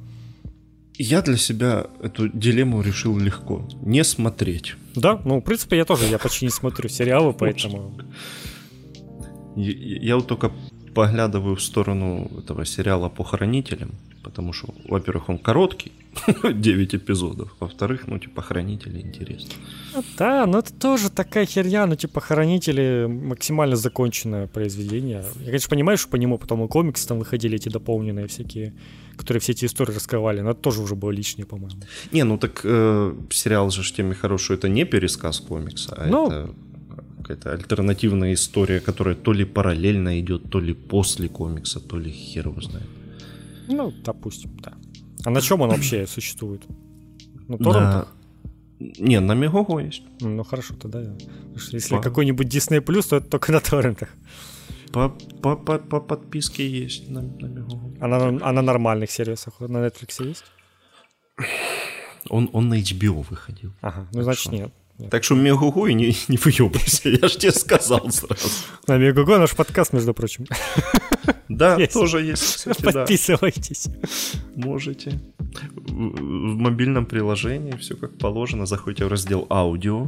Я 0.98 1.22
для 1.22 1.38
себя 1.38 1.88
эту 2.02 2.30
дилемму 2.30 2.82
решил 2.82 3.18
легко. 3.18 3.68
Не 3.82 4.04
смотреть. 4.04 4.76
Да, 4.96 5.22
ну, 5.26 5.40
в 5.40 5.42
принципе, 5.42 5.78
я 5.78 5.86
тоже, 5.86 6.06
я 6.06 6.18
почти 6.18 6.46
не 6.46 6.52
смотрю 6.52 6.90
сериалы, 6.90 7.34
поэтому... 7.34 7.98
Я, 9.56 9.72
я 9.74 10.16
вот 10.16 10.28
только 10.28 10.52
поглядываю 10.96 11.56
в 11.56 11.62
сторону 11.62 12.32
этого 12.40 12.66
сериала 12.66 13.10
«Похоронителям», 13.10 13.92
потому 14.24 14.54
что, 14.54 14.74
во-первых, 14.90 15.30
он 15.30 15.38
короткий, 15.38 15.92
9 16.44 16.96
эпизодов, 16.96 17.48
во-вторых, 17.60 18.08
ну, 18.08 18.18
типа, 18.18 18.42
«Хранители» 18.42 19.02
интересно. 19.02 19.52
Ну 19.94 20.04
да, 20.18 20.46
но 20.46 20.60
это 20.60 20.74
тоже 20.74 21.10
такая 21.10 21.46
херня, 21.46 21.86
ну, 21.86 21.96
типа, 21.96 22.22
«Хранители» 22.22 23.08
максимально 23.08 23.76
законченное 23.76 24.48
произведение. 24.48 25.24
Я, 25.40 25.46
конечно, 25.46 25.70
понимаю, 25.70 25.98
что 25.98 26.10
по 26.10 26.18
нему 26.18 26.38
потом 26.38 26.64
и 26.64 26.68
комиксы 26.68 27.08
там 27.08 27.20
выходили, 27.20 27.56
эти 27.56 27.70
дополненные 27.70 28.26
всякие, 28.28 28.74
которые 29.18 29.42
все 29.42 29.52
эти 29.52 29.66
истории 29.66 29.94
раскрывали, 29.94 30.42
но 30.42 30.52
это 30.52 30.62
тоже 30.62 30.82
уже 30.82 30.96
было 30.96 31.12
лишнее, 31.12 31.46
по-моему. 31.46 31.82
Не, 32.12 32.24
ну 32.24 32.38
так 32.38 32.62
э, 32.64 33.16
сериал 33.30 33.70
же 33.70 33.82
в 33.82 33.92
теме 33.92 34.16
хороший, 34.16 34.56
это 34.56 34.70
не 34.70 34.86
пересказ 34.86 35.40
комикса, 35.40 35.94
а 35.98 36.08
ну, 36.08 36.28
это 36.28 36.50
какая-то 37.26 37.54
альтернативная 37.54 38.34
история, 38.34 38.80
которая 38.80 39.16
то 39.16 39.34
ли 39.34 39.46
параллельно 39.46 40.20
идет, 40.20 40.50
то 40.50 40.60
ли 40.60 40.74
после 40.74 41.28
комикса, 41.28 41.80
то 41.80 41.98
ли 41.98 42.12
хер 42.12 42.48
его 42.48 42.62
знает. 42.62 42.88
Ну, 43.68 43.92
допустим, 44.04 44.52
да. 44.62 44.74
А 45.26 45.30
на 45.32 45.42
чем 45.42 45.62
он 45.62 45.70
вообще 45.70 46.06
существует? 46.08 46.62
На 47.48 47.58
торрентах? 47.58 48.16
Не, 48.80 49.20
на 49.20 49.34
Мегого 49.36 49.80
есть. 49.80 50.04
Ну 50.22 50.44
хорошо, 50.44 50.76
тогда 50.76 51.02
я. 51.02 51.16
Если 51.74 51.96
по... 51.96 52.02
какой-нибудь 52.02 52.48
Disney 52.48 52.80
Plus, 52.80 53.10
то 53.10 53.16
это 53.16 53.28
только 53.28 53.52
на 53.52 53.60
торрентах. 53.60 54.10
По, 54.92 55.10
по, 55.42 55.56
по, 55.56 55.80
по 55.80 56.00
подписке 56.00 56.68
есть 56.68 57.10
на, 57.10 57.22
на 57.22 57.48
Мегого. 57.48 57.92
А 58.00 58.08
на, 58.08 58.48
а 58.50 58.52
на 58.52 58.62
нормальных 58.62 59.10
сервисах 59.10 59.60
на 59.62 59.78
Netflix 59.78 60.30
есть? 60.30 60.44
Он, 62.30 62.50
он 62.54 62.70
на 62.70 62.80
HBO 62.80 63.26
выходил. 63.30 63.72
Ага, 63.82 64.08
ну 64.14 64.22
значит 64.22 64.42
что? 64.42 64.52
нет. 64.52 64.72
Так 65.12 65.24
что 65.26 65.36
Мегугу 65.36 65.88
и 65.88 65.94
не, 65.94 66.16
не 66.30 66.38
выебайся, 66.38 67.10
я 67.10 67.28
же 67.28 67.38
тебе 67.38 67.52
сказал 67.52 68.10
сразу. 68.12 68.48
На 68.88 68.98
Мегугу 68.98 69.38
наш 69.38 69.56
подкаст, 69.56 69.94
между 69.94 70.14
прочим. 70.14 70.46
Да, 71.50 71.76
есть. 71.76 71.94
тоже 71.94 72.22
есть, 72.22 72.42
кстати, 72.42 72.82
Подписывайтесь. 72.82 73.88
Да. 73.88 74.68
Можете. 74.68 75.20
В 75.88 76.56
мобильном 76.56 77.06
приложении 77.06 77.76
все 77.78 77.96
как 77.96 78.18
положено. 78.18 78.66
Заходите 78.66 79.06
в 79.06 79.10
раздел 79.10 79.46
аудио. 79.50 80.08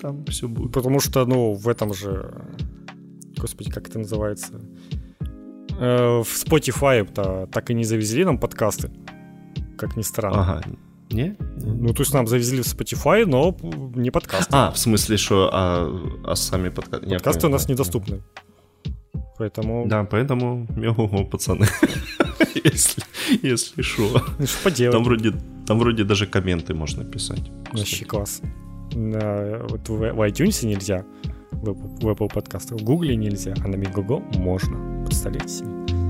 Там 0.00 0.24
все 0.26 0.48
будет. 0.48 0.72
Потому 0.72 1.00
что, 1.00 1.24
ну, 1.26 1.52
в 1.52 1.68
этом 1.68 1.94
же... 1.94 2.34
Господи, 3.36 3.70
как 3.70 3.88
это 3.88 4.00
называется? 4.00 4.60
Э, 5.78 6.22
в 6.22 6.28
Spotify-то 6.28 7.48
так 7.52 7.70
и 7.70 7.74
не 7.74 7.84
завезли 7.84 8.24
нам 8.24 8.38
подкасты. 8.38 8.90
Как 9.78 9.96
ни 9.96 10.02
странно. 10.02 10.42
Ага, 10.42 10.62
не? 11.12 11.36
Ну, 11.56 11.92
то 11.94 12.02
есть 12.02 12.14
нам 12.14 12.26
завезли 12.26 12.62
в 12.62 12.66
Spotify, 12.66 13.26
но 13.26 13.56
не 13.94 14.10
подкасты. 14.10 14.50
А, 14.52 14.70
в 14.70 14.78
смысле, 14.78 15.16
что 15.16 15.50
а, 15.52 16.20
а 16.24 16.36
сами 16.36 16.68
подкасты? 16.68 17.08
Подкасты 17.08 17.46
у 17.46 17.50
нас 17.50 17.68
недоступны. 17.68 18.22
Поэтому... 19.38 19.86
Да, 19.86 20.04
поэтому 20.04 20.66
ого 20.96 21.24
пацаны. 21.24 21.66
если, 22.64 23.02
если 23.42 23.82
что. 23.82 24.22
Ну, 24.38 24.46
что 24.46 24.62
поделать? 24.64 24.96
Там 24.96 25.04
вроде, 25.04 25.32
там 25.66 25.78
вроде 25.78 26.04
даже 26.04 26.26
комменты 26.26 26.74
можно 26.74 27.04
писать. 27.04 27.50
Вообще 27.72 28.04
класс. 28.04 28.40
На, 28.94 29.64
вот 29.68 29.88
в, 29.88 29.96
в 29.96 30.20
iTunes 30.28 30.66
нельзя, 30.66 31.04
в, 31.50 31.72
в 31.72 32.08
Apple 32.08 32.32
подкастах, 32.32 32.78
в 32.78 32.84
Google 32.84 33.16
нельзя, 33.16 33.54
а 33.64 33.68
на 33.68 33.76
Мегаго 33.76 34.18
можно. 34.36 35.04
Представляете 35.06 35.48
себе. 35.48 36.01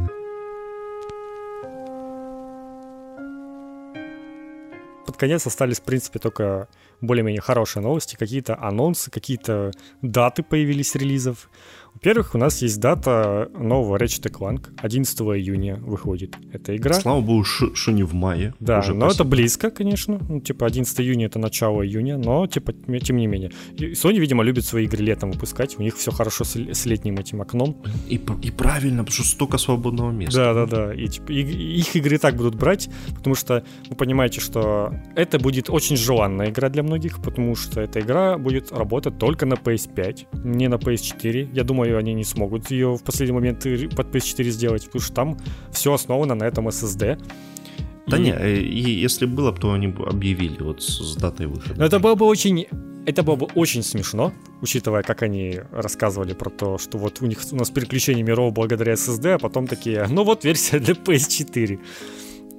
Конец 5.22 5.46
остались, 5.46 5.78
в 5.78 5.84
принципе, 5.84 6.18
только 6.18 6.66
более-менее 7.02 7.42
хорошие 7.42 7.82
новости, 7.82 8.16
какие-то 8.16 8.58
анонсы, 8.58 9.10
какие-то 9.10 9.72
даты 10.00 10.42
появились 10.42 10.94
релизов. 10.94 11.50
Во-первых, 11.94 12.34
у 12.34 12.38
нас 12.38 12.62
есть 12.62 12.80
дата 12.80 13.50
нового 13.54 13.96
Ratchet 13.96 14.30
Clank. 14.30 14.70
11 14.78 15.20
июня 15.20 15.76
выходит 15.76 16.34
эта 16.52 16.74
игра. 16.74 16.94
Слава 16.94 17.20
богу, 17.20 17.44
что 17.44 17.92
не 17.92 18.02
в 18.02 18.14
мае. 18.14 18.54
Да, 18.60 18.78
Уже 18.78 18.94
но 18.94 19.10
спасибо. 19.10 19.14
это 19.14 19.24
близко, 19.24 19.70
конечно. 19.70 20.18
Ну, 20.28 20.40
типа 20.40 20.66
11 20.66 21.00
июня 21.00 21.26
это 21.26 21.38
начало 21.38 21.86
июня, 21.86 22.16
но 22.16 22.46
типа 22.46 22.72
тем 22.72 23.16
не 23.16 23.26
менее. 23.26 23.52
Sony, 23.76 24.18
видимо, 24.18 24.42
любит 24.42 24.64
свои 24.64 24.84
игры 24.84 25.04
летом 25.04 25.32
выпускать. 25.32 25.78
У 25.78 25.82
них 25.82 25.96
все 25.96 26.10
хорошо 26.10 26.44
с, 26.44 26.56
с 26.56 26.86
летним 26.86 27.18
этим 27.18 27.42
окном. 27.42 27.76
И, 28.08 28.16
и 28.16 28.50
правильно, 28.50 29.04
потому 29.04 29.14
что 29.14 29.24
столько 29.24 29.58
свободного 29.58 30.10
места. 30.10 30.36
Да, 30.36 30.54
да, 30.54 30.66
да. 30.66 30.94
И, 30.94 31.08
типа, 31.08 31.30
и, 31.30 31.42
их 31.42 31.94
игры 31.94 32.18
так 32.18 32.36
будут 32.36 32.54
брать, 32.54 32.88
потому 33.14 33.36
что 33.36 33.64
вы 33.88 33.96
понимаете, 33.96 34.40
что 34.40 34.94
это 35.14 35.38
будет 35.38 35.68
очень 35.68 35.96
желанная 35.96 36.50
игра 36.50 36.68
для 36.70 36.82
многих, 36.82 36.91
потому 37.22 37.56
что 37.56 37.80
эта 37.80 38.00
игра 38.00 38.38
будет 38.38 38.72
работать 38.72 39.18
только 39.18 39.46
на 39.46 39.54
PS5, 39.54 40.44
не 40.44 40.68
на 40.68 40.76
PS4. 40.76 41.50
Я 41.52 41.64
думаю, 41.64 41.98
они 41.98 42.14
не 42.14 42.24
смогут 42.24 42.70
ее 42.70 42.94
в 42.96 43.02
последний 43.02 43.34
момент 43.34 43.62
под 43.96 44.14
PS4 44.14 44.44
сделать, 44.50 44.86
потому 44.86 45.02
что 45.02 45.14
там 45.14 45.36
все 45.70 45.92
основано 45.92 46.34
на 46.34 46.44
этом 46.44 46.68
SSD. 46.68 47.18
Да 48.06 48.16
и... 48.16 48.20
не, 48.20 48.30
э, 48.32 48.56
и 48.56 48.90
если 48.90 49.26
было 49.26 49.52
бы, 49.52 49.58
то 49.58 49.72
они 49.72 49.88
бы 49.88 50.06
объявили 50.06 50.62
вот 50.62 50.82
с 50.82 51.16
датой 51.16 51.46
выхода. 51.46 51.74
Но 51.78 51.84
это 51.84 51.98
было 51.98 52.14
бы 52.14 52.26
очень 52.26 52.66
это 53.04 53.22
было 53.24 53.36
бы 53.36 53.48
очень 53.54 53.82
смешно, 53.82 54.32
учитывая, 54.60 55.02
как 55.02 55.22
они 55.22 55.60
рассказывали 55.72 56.34
про 56.34 56.50
то, 56.50 56.78
что 56.78 56.98
вот 56.98 57.20
у 57.20 57.26
них 57.26 57.40
у 57.50 57.56
нас 57.56 57.70
переключение 57.70 58.22
миров 58.22 58.52
благодаря 58.52 58.92
SSD, 58.92 59.34
а 59.34 59.38
потом 59.38 59.66
такие, 59.66 60.06
ну 60.08 60.22
вот 60.24 60.44
версия 60.44 60.78
для 60.78 60.94
PS4. 60.94 61.80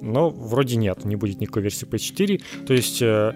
Но 0.02 0.28
вроде 0.28 0.76
нет, 0.76 1.04
не 1.06 1.16
будет 1.16 1.40
никакой 1.40 1.62
версии 1.62 1.86
PS4. 1.86 2.42
То 2.66 2.74
есть 2.74 3.00
э, 3.00 3.32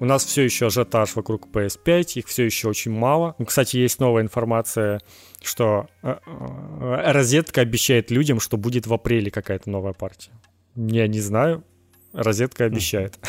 у 0.00 0.06
нас 0.06 0.24
все 0.24 0.42
еще 0.42 0.66
ажиотаж 0.66 1.14
вокруг 1.14 1.48
PS5, 1.52 2.12
их 2.14 2.26
все 2.26 2.44
еще 2.44 2.68
очень 2.68 2.90
мало. 2.90 3.34
Ну, 3.38 3.44
кстати, 3.44 3.76
есть 3.76 4.00
новая 4.00 4.22
информация, 4.22 5.00
что 5.42 5.86
э, 6.02 6.16
э, 6.26 7.12
розетка 7.12 7.60
обещает 7.60 8.10
людям, 8.10 8.40
что 8.40 8.56
будет 8.56 8.86
в 8.86 8.94
апреле 8.94 9.30
какая-то 9.30 9.68
новая 9.70 9.92
партия. 9.92 10.32
Я 10.74 11.06
не 11.06 11.20
знаю, 11.20 11.64
Розетка 12.12 12.64
обещает. 12.64 13.20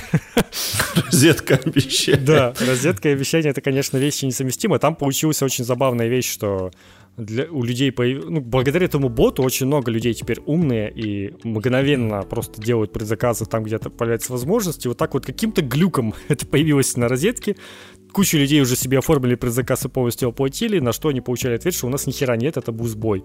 Розетка 0.96 1.60
обещает. 1.64 2.26
Да, 2.26 2.56
розетка 2.60 3.10
и 3.10 3.12
обещание 3.12 3.52
это, 3.52 3.62
конечно, 3.62 3.98
вещи 3.98 4.26
несовместимые. 4.26 4.80
Там 4.80 4.96
получилась 4.96 5.44
очень 5.44 5.64
забавная 5.64 6.08
вещь, 6.08 6.32
что 6.32 6.72
для, 7.18 7.46
у 7.52 7.64
людей, 7.64 7.92
появ... 7.92 8.26
ну, 8.26 8.42
благодаря 8.42 8.86
этому 8.86 9.10
боту 9.10 9.44
очень 9.44 9.68
много 9.68 9.92
людей 9.92 10.14
теперь 10.14 10.40
умные 10.46 10.92
и 10.92 11.34
мгновенно 11.44 12.22
просто 12.24 12.62
делают 12.62 12.92
предзаказы 12.94 13.46
там, 13.46 13.64
где-то 13.64 13.90
появляется 13.90 14.32
возможность. 14.32 14.86
И 14.86 14.88
вот 14.88 14.98
так 14.98 15.14
вот 15.14 15.26
каким-то 15.26 15.62
глюком 15.62 16.14
это 16.28 16.46
появилось 16.46 16.96
на 16.98 17.08
розетке. 17.08 17.56
Куча 18.12 18.38
людей 18.38 18.62
уже 18.62 18.76
себе 18.76 19.00
оформили 19.00 19.36
предзаказ 19.36 19.86
и 19.86 19.90
полностью 19.90 20.30
оплатили, 20.30 20.80
на 20.80 20.92
что 20.92 21.10
они 21.10 21.22
получали 21.22 21.56
ответ, 21.56 21.74
что 21.74 21.88
у 21.88 21.90
нас 21.90 22.08
ни 22.08 22.12
хера 22.12 22.36
нет, 22.36 22.58
это 22.58 22.72
был 22.72 22.86
сбой. 22.88 23.24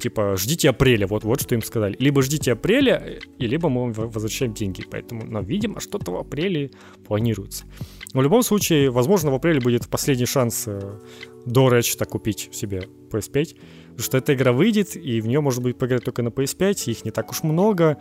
Типа, 0.00 0.36
ждите 0.36 0.70
апреля, 0.70 1.06
вот, 1.06 1.24
вот 1.24 1.42
что 1.42 1.54
им 1.54 1.62
сказали. 1.62 1.96
Либо 1.98 2.22
ждите 2.22 2.52
апреля, 2.52 3.18
и 3.38 3.46
либо 3.46 3.68
мы 3.68 3.92
вам 3.92 4.10
возвращаем 4.10 4.54
деньги. 4.54 4.84
Поэтому, 4.88 5.24
но, 5.26 5.40
видимо, 5.40 5.80
что-то 5.80 6.12
в 6.12 6.16
апреле 6.16 6.70
планируется. 7.06 7.64
Но 8.12 8.20
в 8.20 8.24
любом 8.24 8.42
случае, 8.42 8.90
возможно, 8.90 9.30
в 9.30 9.34
апреле 9.34 9.60
будет 9.60 9.88
последний 9.88 10.26
шанс 10.26 10.64
э, 10.66 10.98
до 11.46 11.68
Ratchet 11.68 12.04
купить 12.06 12.48
себе 12.52 12.88
PS5. 13.10 13.56
Потому 13.90 14.02
что 14.02 14.18
эта 14.18 14.34
игра 14.34 14.52
выйдет, 14.52 14.96
и 14.96 15.20
в 15.20 15.26
нее 15.26 15.40
можно 15.40 15.62
будет 15.62 15.78
поиграть 15.78 16.04
только 16.04 16.22
на 16.22 16.28
PS5, 16.28 16.90
их 16.90 17.04
не 17.04 17.10
так 17.10 17.30
уж 17.30 17.42
много. 17.42 17.98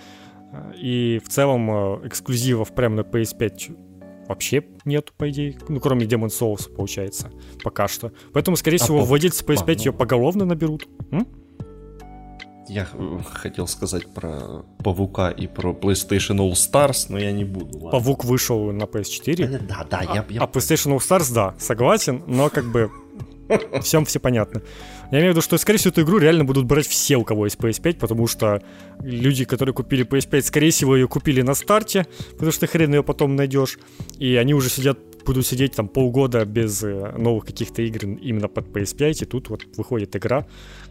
И 0.82 1.22
в 1.24 1.30
целом 1.30 1.70
э, 1.70 2.08
эксклюзивов 2.08 2.74
прямо 2.74 2.98
на 2.98 3.02
PS5 3.02 4.26
вообще 4.28 4.64
нету, 4.86 5.14
по 5.18 5.30
идее. 5.30 5.58
Ну, 5.68 5.80
кроме 5.80 6.06
Demon 6.06 6.28
Souls, 6.28 6.74
получается, 6.74 7.32
пока 7.64 7.88
что. 7.88 8.12
Поэтому, 8.34 8.58
скорее 8.58 8.78
а 8.78 8.84
всего, 8.84 9.00
по... 9.00 9.06
владельцы 9.06 9.44
PS5 9.44 9.62
а, 9.62 9.66
ну... 9.68 9.84
ее 9.86 9.94
поголовно 9.94 10.46
наберут. 10.46 10.88
М? 11.12 11.28
Я 12.70 12.88
хотел 13.34 13.68
сказать 13.68 14.06
про 14.14 14.64
Павука 14.84 15.30
и 15.30 15.48
про 15.48 15.72
PlayStation 15.72 16.38
All 16.38 16.52
Stars, 16.52 17.08
но 17.10 17.18
я 17.18 17.32
не 17.32 17.44
буду. 17.44 17.80
Ладно. 17.80 17.90
Павук 17.92 18.24
вышел 18.24 18.72
на 18.72 18.84
PS4. 18.84 19.68
Да, 19.68 19.88
да, 19.90 20.00
а, 20.08 20.16
я, 20.16 20.26
я... 20.30 20.42
А 20.42 20.46
PlayStation 20.46 20.96
All 20.96 21.00
Stars, 21.00 21.34
да, 21.34 21.56
согласен, 21.58 22.24
но 22.28 22.50
как 22.50 22.66
бы 22.66 22.92
всем 23.82 24.06
все 24.06 24.20
понятно. 24.20 24.62
Я 25.12 25.18
имею 25.18 25.34
в 25.34 25.36
виду, 25.36 25.42
что, 25.42 25.58
скорее 25.58 25.80
всего, 25.80 25.92
эту 25.92 26.04
игру 26.04 26.20
реально 26.20 26.46
будут 26.46 26.66
брать 26.66 26.88
все, 26.88 27.18
у 27.18 27.24
кого 27.24 27.46
есть 27.46 27.58
PS5, 27.58 27.96
потому 27.96 28.28
что 28.28 28.62
люди, 29.02 29.46
которые 29.46 29.74
купили 29.74 30.06
PS5, 30.06 30.42
скорее 30.44 30.70
всего, 30.70 30.96
ее 30.96 31.08
купили 31.08 31.42
на 31.42 31.56
старте, 31.56 32.06
потому 32.34 32.52
что 32.52 32.68
хрен 32.68 32.94
ее 32.94 33.02
потом 33.02 33.36
найдешь. 33.36 33.80
И 34.20 34.36
они 34.36 34.54
уже 34.54 34.70
сидят 34.70 35.00
будут 35.26 35.46
сидеть 35.46 35.76
там 35.76 35.88
полгода 35.88 36.44
без 36.44 36.82
э, 36.82 37.14
новых 37.16 37.46
каких-то 37.46 37.84
игр 37.84 38.18
именно 38.20 38.48
под 38.48 38.66
PS5, 38.70 39.22
и 39.22 39.26
тут 39.26 39.50
вот 39.50 39.64
выходит 39.78 40.16
игра 40.16 40.48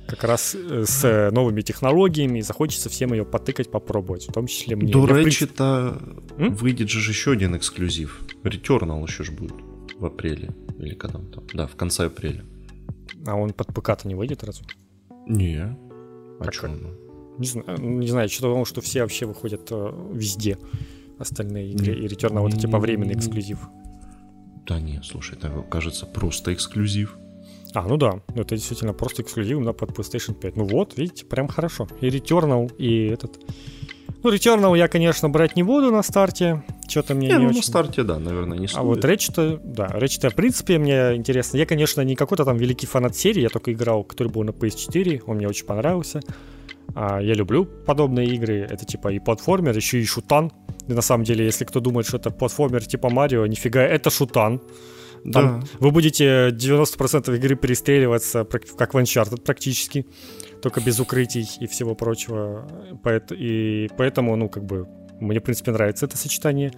как 0.08 0.24
раз 0.24 0.54
э, 0.54 0.84
с 0.86 1.04
э, 1.04 1.30
новыми 1.30 1.60
технологиями, 1.60 2.38
и 2.38 2.42
захочется 2.42 2.88
всем 2.88 3.12
ее 3.12 3.24
потыкать, 3.24 3.70
попробовать, 3.70 4.28
в 4.28 4.32
том 4.32 4.46
числе 4.46 4.74
мне. 4.74 4.90
До 4.90 5.06
Рэчета 5.06 6.00
выйдет 6.36 6.88
же 6.88 7.10
еще 7.10 7.32
один 7.32 7.56
эксклюзив. 7.56 8.22
Returnal 8.42 9.02
еще 9.06 9.22
ж 9.22 9.30
будет 9.30 9.56
в 9.96 10.04
апреле, 10.06 10.54
или 10.78 10.94
когда 10.94 11.18
там, 11.18 11.44
да, 11.52 11.66
в 11.66 11.76
конце 11.76 12.06
апреля. 12.06 12.44
А 13.26 13.36
он 13.36 13.52
под 13.52 13.68
ПК-то 13.68 14.08
не 14.08 14.14
выйдет 14.14 14.42
разве? 14.44 14.66
Не. 15.26 15.76
А 16.40 16.50
что? 16.50 16.68
Не 17.38 17.46
знаю, 17.46 17.78
не 17.80 18.08
знаю, 18.08 18.28
что-то 18.28 18.48
потому, 18.48 18.64
что 18.64 18.80
все 18.80 19.02
вообще 19.02 19.26
выходят 19.26 19.68
э, 19.70 20.10
везде. 20.14 20.58
остальные 21.18 21.72
игры, 21.72 21.94
и 21.94 22.06
Returnal 22.06 22.48
это 22.48 22.58
типа 22.58 22.78
временный 22.78 23.14
эксклюзив. 23.14 23.58
Да 24.66 24.80
не, 24.80 25.02
слушай, 25.02 25.36
это 25.36 25.50
кажется 25.70 26.06
просто 26.06 26.54
эксклюзив. 26.54 27.16
А, 27.74 27.82
ну 27.86 27.96
да, 27.96 28.20
это 28.34 28.56
действительно 28.56 28.92
просто 28.92 29.22
эксклюзив 29.22 29.58
на 29.60 29.72
под 29.72 29.90
PlayStation 29.90 30.34
5. 30.34 30.56
Ну 30.56 30.64
вот, 30.64 30.96
видите, 30.96 31.26
прям 31.26 31.48
хорошо. 31.48 31.86
И 32.00 32.08
Returnal, 32.08 32.74
и 32.76 33.08
этот... 33.08 33.38
Ну, 34.22 34.32
Returnal 34.32 34.76
я, 34.76 34.88
конечно, 34.88 35.28
брать 35.28 35.54
не 35.54 35.62
буду 35.62 35.92
на 35.92 36.02
старте. 36.02 36.64
Что-то 36.88 37.14
мне 37.14 37.28
не, 37.28 37.34
не 37.34 37.38
ну, 37.40 37.48
очень... 37.48 37.58
на 37.58 37.62
старте, 37.62 38.02
да, 38.02 38.18
наверное, 38.18 38.58
не 38.58 38.66
стоит. 38.66 38.80
А 38.80 38.82
вот 38.82 39.04
Ratchet, 39.04 39.60
да, 39.62 39.86
Ratchet, 39.86 40.30
в 40.30 40.34
принципе, 40.34 40.78
мне 40.78 41.14
интересно. 41.14 41.58
Я, 41.58 41.66
конечно, 41.66 42.00
не 42.00 42.16
какой-то 42.16 42.44
там 42.44 42.56
великий 42.56 42.86
фанат 42.86 43.14
серии, 43.14 43.42
я 43.42 43.48
только 43.48 43.72
играл, 43.72 44.02
который 44.02 44.32
был 44.32 44.42
на 44.42 44.50
PS4, 44.50 45.22
он 45.26 45.36
мне 45.36 45.46
очень 45.46 45.66
понравился. 45.66 46.20
А, 46.94 47.20
я 47.20 47.34
люблю 47.34 47.64
подобные 47.64 48.28
игры. 48.28 48.66
Это 48.68 48.84
типа 48.84 49.12
и 49.12 49.18
платформер, 49.18 49.76
еще 49.76 50.00
и 50.00 50.04
шутан. 50.04 50.50
И 50.88 50.92
на 50.92 51.02
самом 51.02 51.24
деле, 51.24 51.44
если 51.44 51.64
кто 51.64 51.80
думает, 51.80 52.06
что 52.06 52.16
это 52.16 52.30
платформер 52.30 52.86
типа 52.86 53.10
Марио, 53.10 53.46
нифига, 53.46 53.82
это 53.82 54.10
шутан. 54.10 54.60
Там 55.24 55.60
да. 55.60 55.66
Вы 55.78 55.90
будете 55.90 56.48
90% 56.48 57.34
игры 57.36 57.56
перестреливаться, 57.56 58.44
как 58.44 58.94
в 58.94 58.96
Uncharted 58.96 59.42
практически, 59.42 60.06
только 60.62 60.80
без 60.80 61.00
укрытий 61.00 61.46
и 61.60 61.66
всего 61.66 61.94
прочего. 61.94 62.66
И 63.32 63.88
поэтому, 63.96 64.36
ну, 64.36 64.48
как 64.48 64.64
бы, 64.64 64.86
мне, 65.20 65.40
в 65.40 65.42
принципе, 65.42 65.72
нравится 65.72 66.06
это 66.06 66.16
сочетание. 66.16 66.72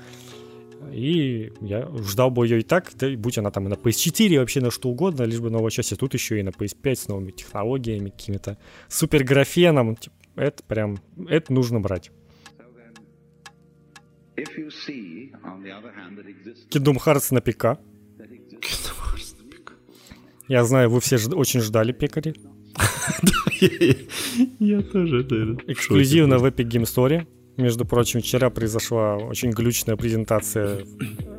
И 0.93 1.53
я 1.61 1.89
ждал 1.99 2.31
бы 2.31 2.47
ее 2.47 2.61
и 2.61 2.63
так, 2.63 2.91
да, 2.95 3.09
будь 3.11 3.37
она 3.39 3.51
там 3.51 3.67
и 3.67 3.69
на 3.69 3.75
PS4, 3.75 4.39
вообще 4.39 4.61
на 4.61 4.71
что 4.71 4.89
угодно, 4.89 5.25
лишь 5.25 5.41
бы 5.41 5.51
новая 5.51 5.71
часть, 5.71 5.93
а 5.93 5.97
тут 5.97 6.15
еще 6.15 6.41
и 6.41 6.43
на 6.43 6.49
PS5 6.51 6.95
с 6.95 7.09
новыми 7.09 7.33
технологиями, 7.33 8.09
какими-то 8.09 8.57
супер 8.89 9.23
графеном. 9.23 9.97
Типа, 9.97 10.15
это 10.37 10.63
прям, 10.65 10.99
это 11.29 11.53
нужно 11.53 11.81
брать. 11.81 12.11
Kingdom 16.71 16.97
Hearts 16.97 17.35
на 17.35 17.41
ПК. 17.43 17.79
Я 20.49 20.65
знаю, 20.65 20.91
вы 20.91 21.01
все 21.01 21.17
очень 21.35 21.61
ждали 21.61 21.93
пекари. 21.93 22.35
Я 24.59 24.83
тоже, 24.83 25.23
Эксклюзивно 25.69 26.39
в 26.39 26.45
Epic 26.45 26.69
Game 26.69 26.83
Store. 26.83 27.27
Между 27.57 27.85
прочим, 27.85 28.21
вчера 28.21 28.51
произошла 28.51 29.17
очень 29.17 29.51
глючная 29.51 29.97
презентация 29.97 30.85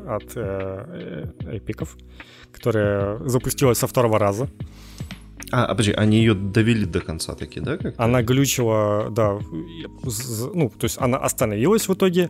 от 0.07 0.32
э, 0.36 1.34
э, 1.45 1.57
эпиков, 1.57 1.97
которая 2.53 3.17
запустилась 3.28 3.80
со 3.80 3.88
второго 3.88 4.19
раза. 4.19 4.49
А, 5.51 5.65
а 5.65 5.69
подожди, 5.69 5.91
они 5.91 6.17
ее 6.17 6.34
довели 6.34 6.86
до 6.86 7.01
конца 7.01 7.36
таки, 7.36 7.59
да? 7.59 7.78
Она 7.97 8.22
глючила, 8.22 9.09
да, 9.09 9.39
ну, 10.53 10.69
то 10.69 10.86
есть 10.86 10.97
она 11.01 11.17
остановилась 11.17 11.89
в 11.89 11.93
итоге, 11.93 12.30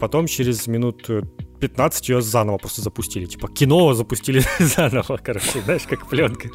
потом 0.00 0.26
через 0.26 0.66
минут 0.66 1.08
15 1.60 2.08
ее 2.08 2.22
заново 2.22 2.58
просто 2.58 2.82
запустили. 2.82 3.26
Типа 3.26 3.48
кино 3.48 3.94
запустили 3.94 4.42
заново, 4.58 5.20
короче, 5.22 5.60
знаешь, 5.64 5.82
как 5.88 6.08
пленка. 6.08 6.48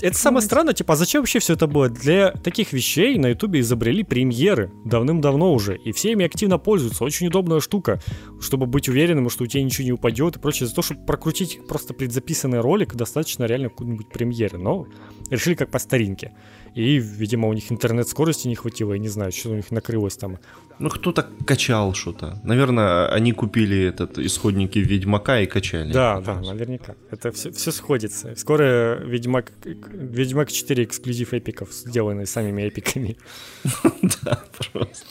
Это 0.00 0.16
самое 0.16 0.42
странное, 0.42 0.72
типа, 0.72 0.94
а 0.94 0.96
зачем 0.96 1.20
вообще 1.20 1.38
все 1.38 1.52
это 1.52 1.66
было? 1.66 1.88
Для 1.88 2.30
таких 2.32 2.72
вещей 2.72 3.18
на 3.18 3.28
Ютубе 3.28 3.60
изобрели 3.60 4.02
премьеры 4.02 4.70
давным-давно 4.84 5.52
уже, 5.52 5.76
и 5.76 5.92
все 5.92 6.12
ими 6.12 6.24
активно 6.24 6.58
пользуются. 6.58 7.04
Очень 7.04 7.26
удобная 7.26 7.60
штука, 7.60 8.00
чтобы 8.40 8.66
быть 8.66 8.88
уверенным, 8.88 9.28
что 9.28 9.44
у 9.44 9.46
тебя 9.46 9.62
ничего 9.62 9.84
не 9.84 9.92
упадет 9.92 10.36
и 10.36 10.38
прочее. 10.40 10.66
За 10.66 10.74
то, 10.74 10.82
чтобы 10.82 11.04
прокрутить 11.04 11.66
просто 11.68 11.92
предзаписанный 11.92 12.60
ролик, 12.60 12.94
достаточно 12.94 13.44
реально 13.44 13.68
какой-нибудь 13.68 14.08
премьеры. 14.08 14.58
Но 14.58 14.86
решили 15.30 15.54
как 15.54 15.70
по 15.70 15.78
старинке. 15.78 16.32
И, 16.74 16.96
видимо, 16.96 17.48
у 17.48 17.52
них 17.52 17.70
интернет-скорости 17.70 18.48
не 18.48 18.54
хватило, 18.54 18.94
я 18.94 18.98
не 18.98 19.08
знаю, 19.08 19.30
что 19.30 19.50
у 19.50 19.54
них 19.54 19.70
накрылось 19.70 20.16
там. 20.16 20.38
Ну, 20.82 20.90
кто-то 20.90 21.22
качал 21.46 21.94
что-то. 21.94 22.40
Наверное, 22.42 23.06
они 23.06 23.32
купили 23.32 23.84
этот 23.84 24.18
исходники 24.18 24.80
Ведьмака 24.80 25.40
и 25.40 25.46
качали. 25.46 25.92
Да, 25.92 26.20
да, 26.20 26.40
наверняка. 26.40 26.96
Это 27.12 27.30
все, 27.30 27.52
все 27.52 27.70
сходится. 27.70 28.34
Скоро 28.34 28.98
Ведьмак, 29.04 29.52
Ведьмак 29.64 30.50
4 30.50 30.82
эксклюзив 30.82 31.34
эпиков, 31.34 31.72
сделанный 31.72 32.26
самими 32.26 32.62
эпиками. 32.68 33.16
Да, 34.24 34.42
просто. 34.58 35.06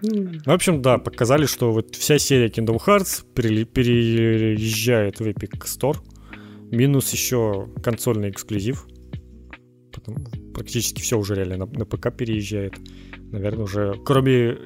В 0.00 0.50
общем, 0.50 0.80
да, 0.80 0.96
показали, 0.96 1.44
что 1.44 1.70
вот 1.70 1.94
вся 1.94 2.18
серия 2.18 2.48
Kingdom 2.48 2.78
Hearts 2.86 3.24
переезжает 3.66 5.20
в 5.20 5.26
Epic 5.26 5.64
Store. 5.64 5.98
Минус 6.70 7.12
еще 7.12 7.68
консольный 7.82 8.30
эксклюзив. 8.30 8.86
Потом 9.92 10.24
практически 10.54 11.02
все 11.02 11.18
уже 11.18 11.34
реально 11.34 11.56
на, 11.58 11.66
на 11.66 11.84
ПК 11.84 12.10
переезжает. 12.16 12.72
Наверное, 13.34 13.64
уже 13.64 14.00
кроме... 14.04 14.56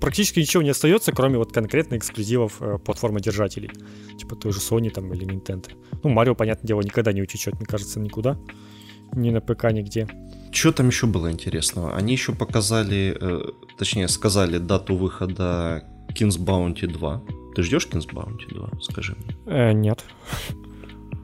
Практически 0.00 0.38
ничего 0.38 0.62
не 0.62 0.70
остается, 0.70 1.10
кроме 1.10 1.38
вот 1.38 1.52
конкретно 1.52 1.96
эксклюзивов 1.96 2.62
э, 2.62 2.78
платформы 2.78 3.20
держателей. 3.20 3.70
Типа 4.16 4.36
той 4.36 4.52
же 4.52 4.60
Sony 4.60 4.90
там 4.90 5.12
или 5.12 5.26
Nintendo. 5.26 5.72
Ну, 6.04 6.10
Марио, 6.10 6.36
понятное 6.36 6.68
дело, 6.68 6.82
никогда 6.82 7.12
не 7.12 7.20
утечет, 7.20 7.54
мне 7.54 7.66
кажется, 7.66 7.98
никуда. 7.98 8.38
Ни 9.12 9.30
на 9.30 9.40
ПК, 9.40 9.72
нигде. 9.72 10.06
Что 10.52 10.70
там 10.70 10.86
еще 10.86 11.06
было 11.06 11.32
интересного? 11.32 11.96
Они 11.96 12.12
еще 12.12 12.32
показали, 12.32 13.16
э, 13.20 13.50
точнее, 13.76 14.06
сказали 14.06 14.58
дату 14.58 14.94
выхода 14.94 15.82
Kings 16.14 16.38
Bounty 16.38 16.86
2. 16.86 17.22
Ты 17.56 17.62
ждешь 17.64 17.88
Kings 17.90 18.08
Bounty 18.08 18.54
2, 18.54 18.70
скажи 18.82 19.16
мне? 19.16 19.36
Э, 19.46 19.72
нет. 19.72 20.04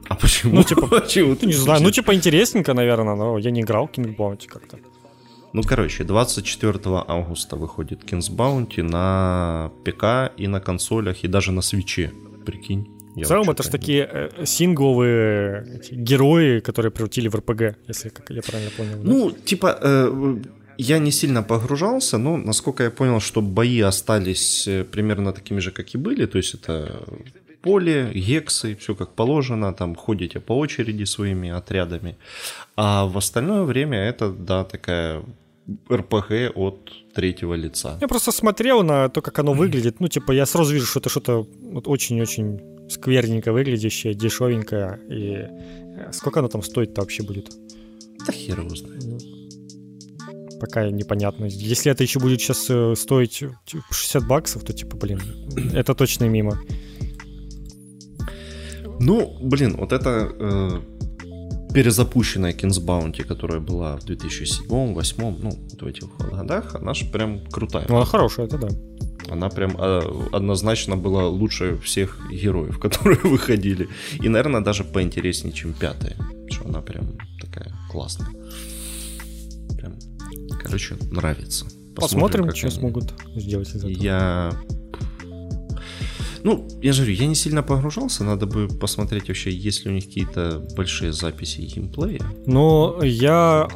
А 0.09 0.15
почему? 0.15 0.55
Ну, 0.55 0.63
типа, 0.63 0.87
почему 1.01 1.37
не 1.41 1.53
знаю, 1.53 1.81
ну, 1.81 1.91
типа, 1.91 2.13
интересненько, 2.13 2.73
наверное, 2.73 3.15
но 3.15 3.37
я 3.37 3.51
не 3.51 3.61
играл 3.61 3.87
в 3.87 3.91
King 3.91 4.17
Bounty 4.17 4.47
как-то. 4.47 4.79
Ну, 5.57 5.63
короче, 5.63 6.03
24 6.03 6.79
августа 7.07 7.55
выходит 7.55 8.03
Kings 8.03 8.29
Bounty 8.29 8.83
на 8.83 9.71
ПК 9.83 10.31
и 10.37 10.47
на 10.47 10.59
консолях, 10.59 11.23
и 11.23 11.27
даже 11.27 11.51
на 11.51 11.61
свече, 11.61 12.11
прикинь. 12.45 12.87
В 13.15 13.25
целом, 13.25 13.49
это 13.49 13.63
же 13.63 13.71
такие 13.71 14.07
э, 14.07 14.45
сингловые 14.45 15.81
герои, 15.89 16.59
которые 16.59 16.91
превратили 16.91 17.27
в 17.27 17.35
РПГ, 17.35 17.61
если 17.87 18.09
как 18.09 18.29
я 18.29 18.43
правильно 18.43 18.71
понял. 18.77 18.97
Ну, 19.03 19.31
да? 19.31 19.35
типа, 19.45 19.79
э, 19.81 20.37
я 20.77 20.99
не 20.99 21.11
сильно 21.11 21.41
погружался, 21.41 22.19
но 22.19 22.37
насколько 22.37 22.83
я 22.83 22.91
понял, 22.91 23.19
что 23.19 23.41
бои 23.41 23.81
остались 23.81 24.67
э, 24.67 24.83
примерно 24.83 25.33
такими 25.33 25.59
же, 25.59 25.71
как 25.71 25.95
и 25.95 25.97
были. 25.97 26.27
То 26.27 26.37
есть 26.37 26.53
это 26.53 27.01
поле, 27.63 28.11
гексы, 28.13 28.75
все 28.75 28.93
как 28.93 29.15
положено, 29.15 29.73
там 29.73 29.95
ходите 29.95 30.39
по 30.39 30.53
очереди 30.53 31.05
своими 31.05 31.49
отрядами. 31.49 32.15
А 32.75 33.05
в 33.05 33.17
остальное 33.17 33.63
время 33.63 33.97
это, 33.97 34.29
да, 34.29 34.63
такая 34.63 35.23
РПГ 35.91 36.55
от 36.55 36.91
третьего 37.13 37.53
лица. 37.55 37.97
Я 38.01 38.07
просто 38.07 38.31
смотрел 38.31 38.83
на 38.83 39.09
то, 39.09 39.21
как 39.21 39.39
оно 39.39 39.53
выглядит. 39.53 39.99
Ну, 39.99 40.07
типа, 40.07 40.31
я 40.31 40.45
сразу 40.45 40.73
вижу, 40.73 40.85
что 40.85 40.99
это 40.99 41.09
что-то 41.09 41.47
вот 41.61 41.87
очень-очень 41.87 42.89
скверненько 42.89 43.51
выглядящее, 43.51 44.13
дешевенькое. 44.13 44.99
И 45.09 45.47
э, 45.99 46.11
сколько 46.13 46.39
оно 46.39 46.47
там 46.47 46.63
стоит-то 46.63 47.01
вообще 47.01 47.23
будет? 47.23 47.51
Да 48.25 48.31
хер 48.31 48.59
его 48.59 48.75
знает. 48.75 49.03
Ну, 49.03 49.19
пока 50.59 50.89
непонятно. 50.89 51.45
Если 51.45 51.91
это 51.91 52.03
еще 52.03 52.19
будет 52.19 52.39
сейчас 52.39 52.65
э, 52.69 52.95
стоить 52.95 53.43
60 53.91 54.27
баксов, 54.27 54.63
то 54.63 54.73
типа, 54.73 54.95
блин, 54.95 55.19
это 55.73 55.93
точно 55.95 56.29
мимо. 56.29 56.59
Ну, 58.99 59.37
блин, 59.41 59.75
вот 59.77 59.91
это 59.91 60.31
э, 60.39 60.96
перезапущенная 61.73 62.53
Kings 62.53 62.83
Bounty, 62.83 63.23
которая 63.23 63.59
была 63.59 63.97
в 63.97 64.05
2007-2008, 64.05 65.39
ну, 65.41 65.51
в 65.79 65.85
этих 65.85 66.07
годах, 66.17 66.75
она 66.75 66.93
же 66.93 67.05
прям 67.05 67.45
крутая. 67.45 67.85
Ну, 67.89 67.95
она 67.95 68.05
хорошая, 68.05 68.47
это 68.47 68.57
да. 68.57 68.67
Она 69.29 69.49
прям 69.49 69.75
э, 69.77 70.01
однозначно 70.31 70.95
была 70.95 71.27
лучше 71.27 71.77
всех 71.77 72.19
героев, 72.31 72.79
которые 72.81 73.19
выходили. 73.19 73.87
И, 74.21 74.29
наверное, 74.29 74.61
даже 74.61 74.83
поинтереснее, 74.83 75.53
чем 75.53 75.73
пятая. 75.73 76.15
Что 76.49 76.65
она 76.67 76.81
прям 76.81 77.17
такая 77.41 77.73
классная. 77.91 78.29
Прям, 79.77 79.95
короче, 80.63 80.95
нравится. 81.11 81.65
Посмотрим, 81.95 82.45
Посмотрим 82.45 82.55
что 82.55 82.67
они... 82.67 82.75
смогут 82.75 83.13
сделать 83.35 83.69
из 83.69 83.75
этого. 83.75 83.89
Я 83.89 84.53
ну, 86.47 86.65
я 86.81 86.93
же 86.93 87.01
говорю, 87.01 87.17
я 87.21 87.27
не 87.27 87.35
сильно 87.35 87.61
погружался, 87.61 88.23
надо 88.23 88.45
бы 88.45 88.69
посмотреть 88.69 89.27
вообще, 89.27 89.51
есть 89.51 89.83
ли 89.83 89.91
у 89.91 89.93
них 89.93 90.05
какие-то 90.05 90.65
большие 90.77 91.11
записи 91.11 91.59
геймплея. 91.59 92.21
Ну, 92.45 93.03
я 93.03 93.67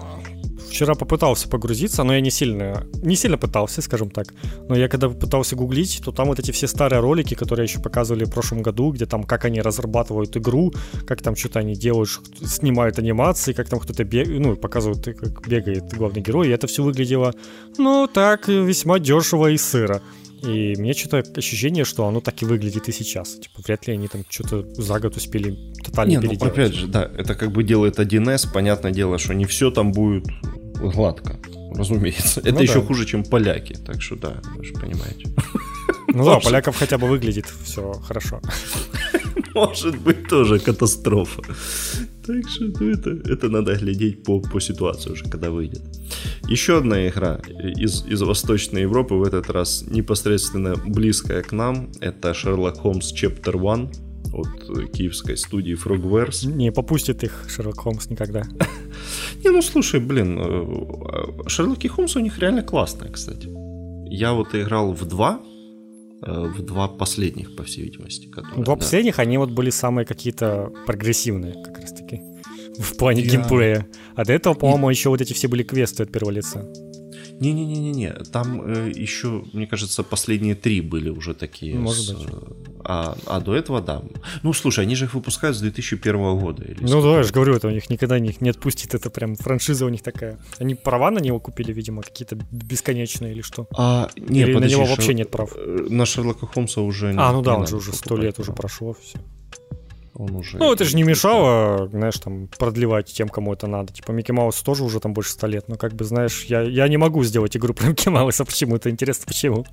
вчера 0.69 0.95
попытался 0.95 1.49
погрузиться, 1.49 2.03
но 2.03 2.13
я 2.13 2.21
не 2.21 2.31
сильно, 2.31 2.87
не 3.03 3.17
сильно 3.17 3.37
пытался, 3.37 3.81
скажем 3.81 4.09
так. 4.09 4.27
Но 4.69 4.75
я 4.77 4.87
когда 4.87 5.09
пытался 5.09 5.57
гуглить, 5.57 6.01
то 6.05 6.11
там 6.11 6.27
вот 6.27 6.39
эти 6.39 6.51
все 6.51 6.67
старые 6.67 7.01
ролики, 7.01 7.35
которые 7.35 7.65
еще 7.65 7.81
показывали 7.81 8.23
в 8.23 8.31
прошлом 8.31 8.61
году, 8.61 8.93
где 8.93 9.05
там 9.05 9.23
как 9.23 9.43
они 9.43 9.61
разрабатывают 9.61 10.37
игру, 10.37 10.73
как 11.05 11.21
там 11.21 11.35
что-то 11.35 11.59
они 11.59 11.75
делают, 11.75 12.09
снимают 12.45 12.99
анимации, 12.99 13.51
как 13.51 13.67
там 13.67 13.79
кто-то 13.79 14.05
бегает, 14.05 14.39
ну, 14.39 14.55
показывают, 14.55 15.03
как 15.03 15.45
бегает 15.45 15.93
главный 15.97 16.21
герой, 16.21 16.47
и 16.47 16.51
это 16.51 16.67
все 16.67 16.83
выглядело, 16.83 17.33
ну, 17.77 18.07
так, 18.07 18.47
весьма 18.47 18.99
дешево 18.99 19.51
и 19.51 19.57
сыро. 19.57 20.01
И 20.41 20.75
мне 20.77 20.93
что-то 20.93 21.23
ощущение, 21.37 21.85
что 21.85 22.07
оно 22.07 22.19
так 22.19 22.41
и 22.41 22.45
выглядит 22.45 22.89
и 22.89 22.91
сейчас. 22.91 23.35
Типа, 23.35 23.61
вряд 23.63 23.87
ли 23.87 23.93
они 23.93 24.07
там 24.07 24.25
что-то 24.27 24.65
за 24.81 24.99
год 24.99 25.15
успели 25.15 25.55
тотально 25.83 26.11
не, 26.11 26.17
ну, 26.17 26.21
переделать. 26.23 26.41
Ну, 26.41 26.47
опять 26.63 26.73
же, 26.73 26.87
да, 26.87 27.03
это 27.17 27.35
как 27.35 27.51
бы 27.51 27.63
делает 27.63 27.99
1С, 27.99 28.51
понятное 28.51 28.91
дело, 28.91 29.19
что 29.19 29.33
не 29.33 29.45
все 29.45 29.69
там 29.69 29.91
будет 29.91 30.25
гладко, 30.79 31.39
разумеется. 31.75 32.39
Это 32.39 32.53
ну, 32.53 32.61
еще 32.61 32.81
да. 32.81 32.87
хуже, 32.87 33.05
чем 33.05 33.23
поляки, 33.23 33.73
так 33.73 34.01
что 34.01 34.15
да, 34.15 34.41
вы 34.55 34.63
же 34.63 34.73
понимаете. 34.73 35.29
Ну 36.13 36.25
да, 36.25 36.41
поляков 36.41 36.75
хотя 36.75 36.97
бы 36.97 37.07
выглядит 37.07 37.45
все 37.63 37.93
хорошо. 37.93 38.41
Может 39.55 39.97
быть, 39.99 40.27
тоже 40.27 40.59
катастрофа. 40.59 41.41
Так 42.31 42.49
что 42.49 42.65
ну, 42.79 42.89
это, 42.89 43.09
это 43.09 43.49
надо 43.49 43.75
глядеть 43.75 44.23
по, 44.23 44.39
по 44.39 44.61
ситуации 44.61 45.11
уже, 45.11 45.25
когда 45.25 45.49
выйдет. 45.49 45.81
Еще 46.47 46.77
одна 46.77 47.07
игра 47.07 47.41
из, 47.77 48.05
из 48.05 48.21
Восточной 48.21 48.83
Европы, 48.83 49.15
в 49.15 49.23
этот 49.23 49.49
раз 49.49 49.83
непосредственно 49.87 50.75
близкая 50.75 51.41
к 51.41 51.51
нам, 51.51 51.91
это 51.99 52.31
Sherlock 52.31 52.81
Holmes 52.83 53.13
Chapter 53.13 53.57
1 53.57 53.89
от 54.33 54.91
киевской 54.91 55.35
студии 55.35 55.75
Frogwares. 55.75 56.47
Не 56.47 56.71
попустит 56.71 57.23
их 57.23 57.45
Шерлок 57.49 57.81
Холмс 57.81 58.09
никогда. 58.09 58.43
Не, 59.43 59.49
ну 59.49 59.61
слушай, 59.61 59.99
блин, 59.99 60.39
э, 60.39 61.49
Шерлоки 61.49 61.87
Холмс 61.87 62.15
у 62.15 62.19
них 62.19 62.39
реально 62.39 62.63
классные, 62.63 63.11
кстати. 63.11 63.49
Я 64.09 64.33
вот 64.33 64.55
играл 64.55 64.93
в 64.93 65.05
два, 65.05 65.41
э, 65.43 65.50
в 66.21 66.61
два 66.61 66.87
последних, 66.87 67.55
по 67.55 67.63
всей 67.63 67.83
видимости. 67.83 68.27
Которые, 68.27 68.63
два 68.63 68.75
да. 68.75 68.81
последних, 68.81 69.19
они 69.19 69.37
вот 69.37 69.51
были 69.51 69.69
самые 69.69 70.05
какие-то 70.05 70.71
прогрессивные, 70.85 71.53
как 71.63 71.79
раз 71.79 71.93
таки, 71.93 72.21
в 72.77 72.97
плане 72.97 73.21
Я... 73.21 73.31
геймплея. 73.31 73.87
А 74.15 74.25
до 74.25 74.33
этого, 74.33 74.53
по-моему, 74.53 74.89
еще 74.89 75.09
вот 75.09 75.21
эти 75.21 75.33
все 75.33 75.47
были 75.47 75.63
квесты 75.63 76.03
от 76.03 76.11
первого 76.11 76.31
лица. 76.31 76.71
Не-не-не-не, 77.41 78.11
там 78.31 78.61
э, 78.61 78.91
еще, 78.93 79.43
мне 79.53 79.65
кажется, 79.65 80.03
последние 80.03 80.53
три 80.53 80.79
были 80.79 81.09
уже 81.09 81.33
такие. 81.33 81.75
Может 81.75 82.05
с, 82.05 82.11
быть. 82.11 82.27
А, 82.83 83.17
а 83.25 83.39
до 83.39 83.55
этого, 83.55 83.81
да. 83.81 84.03
Ну, 84.43 84.53
слушай, 84.53 84.85
они 84.85 84.93
же 84.93 85.05
их 85.05 85.15
выпускают 85.15 85.57
с 85.57 85.59
2001 85.61 86.39
года. 86.39 86.63
Или 86.63 86.77
ну 86.81 87.01
да, 87.01 87.17
я 87.17 87.23
же 87.23 87.33
говорю, 87.33 87.55
это 87.55 87.67
у 87.67 87.71
них 87.71 87.89
никогда 87.89 88.19
не, 88.19 88.35
не 88.41 88.51
отпустит, 88.51 88.93
это 88.93 89.09
прям 89.09 89.35
франшиза 89.35 89.87
у 89.87 89.89
них 89.89 90.03
такая. 90.03 90.37
Они 90.59 90.75
права 90.75 91.09
на 91.09 91.17
него 91.17 91.39
купили, 91.39 91.73
видимо, 91.73 92.03
какие-то 92.03 92.37
бесконечные 92.51 93.31
или 93.33 93.41
что? 93.41 93.67
А, 93.75 94.09
нет, 94.15 94.47
или 94.47 94.53
подожди, 94.53 94.75
на 94.75 94.79
него 94.79 94.89
вообще 94.89 95.15
нет 95.15 95.31
прав? 95.31 95.51
Э, 95.55 95.87
на 95.89 96.05
Шерлока 96.05 96.45
Холмса 96.45 96.81
уже 96.81 97.11
А, 97.17 97.33
ну 97.33 97.41
да, 97.41 97.55
он 97.55 97.65
же 97.65 97.77
уже 97.77 97.91
сто 97.91 98.17
лет 98.17 98.37
уже 98.37 98.53
прошло, 98.53 98.95
все 99.01 99.17
он 100.13 100.35
уже... 100.35 100.57
Ну, 100.57 100.71
это 100.73 100.83
же 100.83 100.95
не 100.95 101.03
мешало, 101.03 101.87
знаешь, 101.89 102.17
там, 102.19 102.47
продлевать 102.47 103.07
тем, 103.07 103.29
кому 103.29 103.53
это 103.53 103.67
надо. 103.67 103.93
Типа, 103.93 104.11
Микки 104.11 104.31
Маус 104.31 104.61
тоже 104.61 104.83
уже 104.83 104.99
там 104.99 105.13
больше 105.13 105.31
ста 105.31 105.47
лет, 105.47 105.67
но 105.67 105.75
как 105.75 105.93
бы, 105.93 106.03
знаешь, 106.03 106.43
я, 106.45 106.61
я 106.61 106.87
не 106.87 106.97
могу 106.97 107.23
сделать 107.23 107.55
игру 107.55 107.73
про 107.73 107.87
Микки 107.87 108.09
Мауса, 108.09 108.45
почему 108.45 108.75
это 108.75 108.89
интересно, 108.89 109.25
почему? 109.27 109.65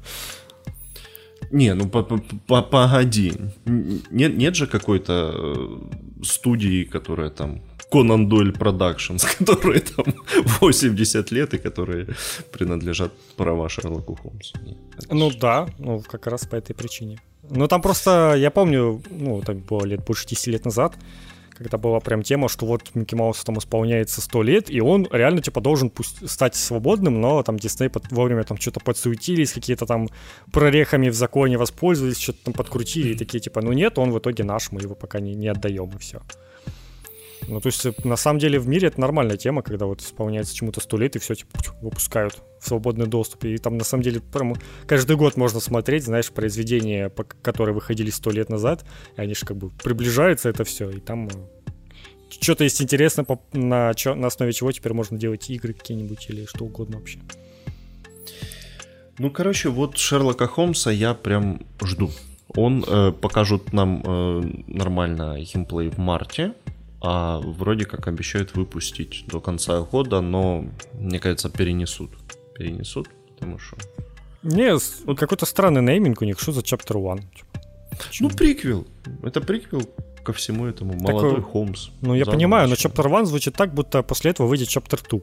Не, 1.50 1.74
ну 1.74 1.88
погоди. 1.88 3.32
Нет, 3.64 4.36
нет 4.36 4.54
же 4.54 4.66
какой-то 4.66 5.32
э, 5.34 6.24
студии, 6.24 6.84
которая 6.84 7.30
там 7.30 7.62
Конан 7.90 8.28
Дойль 8.28 8.52
Productions, 8.52 9.24
которые 9.38 9.80
там 9.80 10.04
80 10.60 11.30
лет 11.30 11.54
и 11.54 11.58
которые 11.58 12.08
принадлежат 12.52 13.12
права 13.36 13.68
Шерлоку 13.68 14.14
Холмсу. 14.14 14.58
Нет, 14.62 14.76
ну 15.10 15.30
да, 15.30 15.68
ну 15.78 16.00
как 16.00 16.26
раз 16.26 16.46
по 16.46 16.56
этой 16.56 16.74
причине. 16.74 17.18
Ну, 17.50 17.68
там 17.68 17.82
просто, 17.82 18.34
я 18.36 18.50
помню, 18.50 19.02
ну, 19.10 19.42
так 19.42 19.56
было 19.56 19.84
лет 19.84 20.04
больше 20.04 20.26
10 20.26 20.46
лет 20.48 20.64
назад, 20.64 20.94
когда 21.56 21.76
была 21.76 21.98
прям 22.00 22.22
тема, 22.22 22.48
что 22.48 22.66
вот 22.66 22.82
Микки 22.94 23.14
Маусу 23.14 23.44
там 23.44 23.58
исполняется 23.58 24.20
100 24.20 24.42
лет, 24.42 24.70
и 24.70 24.80
он 24.80 25.08
реально, 25.10 25.42
типа, 25.42 25.60
должен 25.60 25.90
пусть 25.90 26.28
стать 26.30 26.54
свободным, 26.54 27.20
но 27.20 27.42
там 27.42 27.58
Дисней 27.58 27.88
под, 27.88 28.10
вовремя 28.12 28.44
там 28.44 28.58
что-то 28.58 28.80
подсуетились, 28.80 29.52
какие-то 29.52 29.86
там 29.86 30.08
прорехами 30.52 31.08
в 31.08 31.14
законе 31.14 31.58
воспользовались, 31.58 32.18
что-то 32.18 32.44
там 32.44 32.54
подкрутили, 32.54 33.12
и 33.12 33.16
такие, 33.16 33.40
типа, 33.40 33.60
ну 33.60 33.72
нет, 33.72 33.98
он 33.98 34.12
в 34.12 34.18
итоге 34.18 34.44
наш, 34.44 34.70
мы 34.70 34.80
его 34.80 34.94
пока 34.94 35.20
не, 35.20 35.34
не 35.34 35.48
отдаем, 35.48 35.90
и 35.90 35.98
все. 35.98 36.20
Ну, 37.48 37.60
то 37.60 37.68
есть, 37.68 37.84
э, 37.86 37.92
на 38.04 38.16
самом 38.16 38.38
деле, 38.38 38.58
в 38.58 38.68
мире 38.68 38.88
это 38.88 39.00
нормальная 39.00 39.38
тема, 39.38 39.62
когда 39.62 39.86
вот 39.86 40.02
исполняется 40.02 40.54
чему-то 40.54 40.80
сто 40.80 40.98
лет, 40.98 41.16
и 41.16 41.18
все, 41.18 41.34
типа, 41.34 41.58
выпускают 41.80 42.42
в 42.60 42.68
свободный 42.68 43.06
доступ. 43.06 43.44
И 43.44 43.56
там, 43.56 43.78
на 43.78 43.84
самом 43.84 44.02
деле, 44.02 44.20
прям 44.20 44.54
каждый 44.86 45.16
год 45.16 45.36
можно 45.36 45.58
смотреть, 45.58 46.04
знаешь, 46.04 46.30
произведения, 46.30 47.10
которые 47.42 47.74
выходили 47.74 48.10
сто 48.10 48.30
лет 48.30 48.50
назад, 48.50 48.84
и 49.16 49.20
они 49.20 49.34
же 49.34 49.46
как 49.46 49.56
бы 49.56 49.70
приближаются, 49.70 50.50
это 50.50 50.64
все, 50.64 50.90
и 50.90 51.00
там 51.00 51.28
э, 51.28 51.30
что-то 52.28 52.64
есть 52.64 52.82
интересно, 52.82 53.24
на, 53.52 53.92
на 53.94 54.26
основе 54.26 54.52
чего 54.52 54.70
теперь 54.70 54.92
можно 54.92 55.16
делать 55.16 55.48
игры 55.48 55.72
какие-нибудь 55.72 56.26
или 56.28 56.44
что 56.44 56.66
угодно 56.66 56.98
вообще. 56.98 57.18
Ну, 59.18 59.30
короче, 59.30 59.70
вот 59.70 59.96
Шерлока 59.96 60.46
Холмса 60.46 60.92
я 60.92 61.14
прям 61.14 61.62
жду. 61.82 62.10
Он 62.54 62.84
э, 62.86 63.12
покажут 63.12 63.72
нам 63.72 64.02
э, 64.04 64.42
нормально 64.66 65.38
геймплей 65.40 65.88
в 65.90 65.98
марте 65.98 66.54
а 67.00 67.38
вроде 67.38 67.84
как 67.84 68.08
обещают 68.08 68.54
выпустить 68.54 69.24
до 69.26 69.40
конца 69.40 69.80
года, 69.80 70.20
но, 70.20 70.64
мне 70.94 71.20
кажется, 71.20 71.48
перенесут. 71.48 72.10
Перенесут, 72.54 73.08
потому 73.34 73.58
что... 73.58 73.76
Не, 74.42 74.74
вот 75.04 75.18
какой-то 75.18 75.46
странный 75.46 75.82
нейминг 75.82 76.22
у 76.22 76.24
них, 76.24 76.40
что 76.40 76.52
за 76.52 76.60
Chapter 76.60 76.98
1? 77.12 77.24
Ну, 78.20 78.30
приквел. 78.30 78.86
Это 79.22 79.40
приквел 79.40 79.82
ко 80.24 80.32
всему 80.32 80.66
этому. 80.66 80.94
Молодой 80.94 81.30
Такой... 81.30 81.42
Холмс. 81.42 81.88
Ну, 82.00 82.14
я 82.14 82.24
понимаю, 82.24 82.68
но 82.68 82.74
Chapter 82.74 83.06
1 83.06 83.26
звучит 83.26 83.54
так, 83.54 83.74
будто 83.74 84.02
после 84.02 84.30
этого 84.30 84.46
выйдет 84.46 84.68
Chapter 84.68 85.00
2. 85.08 85.20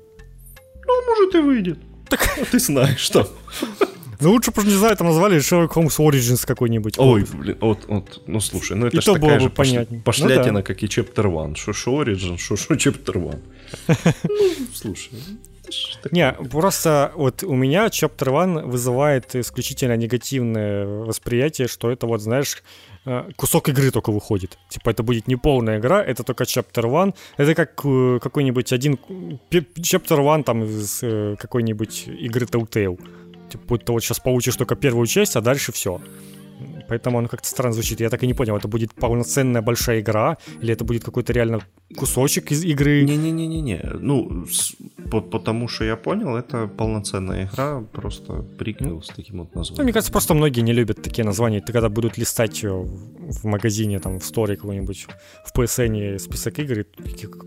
Ну, 0.87 1.05
может 1.05 1.35
и 1.35 1.39
выйдет. 1.39 1.79
Так... 2.09 2.21
А 2.41 2.45
ты 2.45 2.59
знаешь, 2.59 2.99
что. 2.99 3.29
Ну 4.19 4.31
лучше 4.31 4.51
бы, 4.51 4.63
не 4.63 4.71
знаю, 4.71 4.95
там 4.97 5.07
назвали 5.07 5.37
Sherlock 5.37 5.73
Holmes 5.73 5.97
Origins 5.99 6.45
какой-нибудь. 6.45 6.97
Ой, 6.97 7.25
блин, 7.33 7.57
вот, 7.61 7.85
вот, 7.87 8.21
ну 8.27 8.39
слушай, 8.39 8.75
ну 8.75 8.87
это 8.87 9.01
же 9.01 9.13
такая 9.13 9.39
же 9.39 9.49
понятнее. 9.49 10.01
пошлятина, 10.01 10.51
ну, 10.51 10.59
да. 10.59 10.63
как 10.63 10.83
и 10.83 10.85
Chapter 10.85 11.43
1. 11.45 11.55
Шо, 11.55 11.73
шо 11.73 12.03
Origin, 12.03 12.37
шо, 12.37 12.55
шо 12.55 12.73
Chapter 12.73 13.17
1. 13.17 13.41
Ну, 14.23 14.67
слушай, 14.73 15.11
не, 16.11 16.31
просто 16.49 17.11
вот 17.15 17.43
у 17.43 17.55
меня 17.55 17.87
Chapter 17.87 18.43
1 18.43 18.69
вызывает 18.69 19.35
исключительно 19.35 19.97
негативное 19.97 20.85
восприятие, 20.85 21.67
что 21.67 21.91
это 21.91 22.07
вот, 22.07 22.21
знаешь, 22.21 22.63
э, 23.05 23.29
кусок 23.35 23.69
игры 23.69 23.91
только 23.91 24.11
выходит. 24.11 24.57
Типа 24.69 24.91
это 24.91 25.03
будет 25.03 25.27
не 25.27 25.35
полная 25.35 25.79
игра, 25.79 26.03
это 26.03 26.23
только 26.23 26.43
Chapter 26.43 27.03
1. 27.03 27.13
Это 27.37 27.55
как 27.55 27.81
э, 27.83 28.19
какой-нибудь 28.21 28.73
один 28.73 28.99
Chapter 29.49 30.33
1 30.33 30.43
там 30.43 30.63
из 30.63 30.99
э, 31.01 31.35
какой-нибудь 31.39 32.07
игры 32.07 32.45
Telltale 32.45 32.99
типа, 33.55 33.67
будто 33.67 33.93
вот 33.93 34.03
сейчас 34.03 34.19
получишь 34.19 34.55
только 34.55 34.75
первую 34.75 35.07
часть, 35.07 35.35
а 35.35 35.41
дальше 35.41 35.71
все. 35.71 35.99
Поэтому 36.87 37.17
оно 37.17 37.27
как-то 37.27 37.47
странно 37.47 37.73
звучит. 37.73 37.99
Я 37.99 38.09
так 38.09 38.23
и 38.23 38.27
не 38.27 38.33
понял, 38.33 38.55
это 38.55 38.67
будет 38.67 38.93
полноценная 38.93 39.61
большая 39.61 40.01
игра, 40.01 40.37
или 40.61 40.71
это 40.73 40.83
будет 40.83 41.03
какой-то 41.03 41.33
реально 41.33 41.61
кусочек 41.97 42.51
из 42.51 42.63
игры? 42.63 43.03
Не-не-не-не-не. 43.03 43.81
Ну, 43.99 44.45
с, 44.45 44.75
по 45.11 45.21
потому 45.21 45.67
что 45.67 45.85
я 45.85 45.95
понял, 45.95 46.35
это 46.35 46.67
полноценная 46.67 47.45
игра, 47.45 47.81
просто 47.91 48.43
приквел 48.57 49.01
с 49.01 49.07
таким 49.07 49.39
вот 49.39 49.55
названием. 49.55 49.77
Ну, 49.77 49.83
мне 49.83 49.93
кажется, 49.93 50.11
просто 50.11 50.33
многие 50.33 50.61
не 50.61 50.73
любят 50.73 51.01
такие 51.01 51.25
названия. 51.25 51.61
Ты 51.61 51.73
когда 51.73 51.89
будут 51.89 52.17
листать 52.17 52.63
в 52.63 53.45
магазине, 53.45 53.99
там, 53.99 54.19
в 54.19 54.25
сторе 54.25 54.55
какой-нибудь, 54.55 55.07
в 55.45 55.57
PSN 55.57 56.19
список 56.19 56.59
игр, 56.59 56.85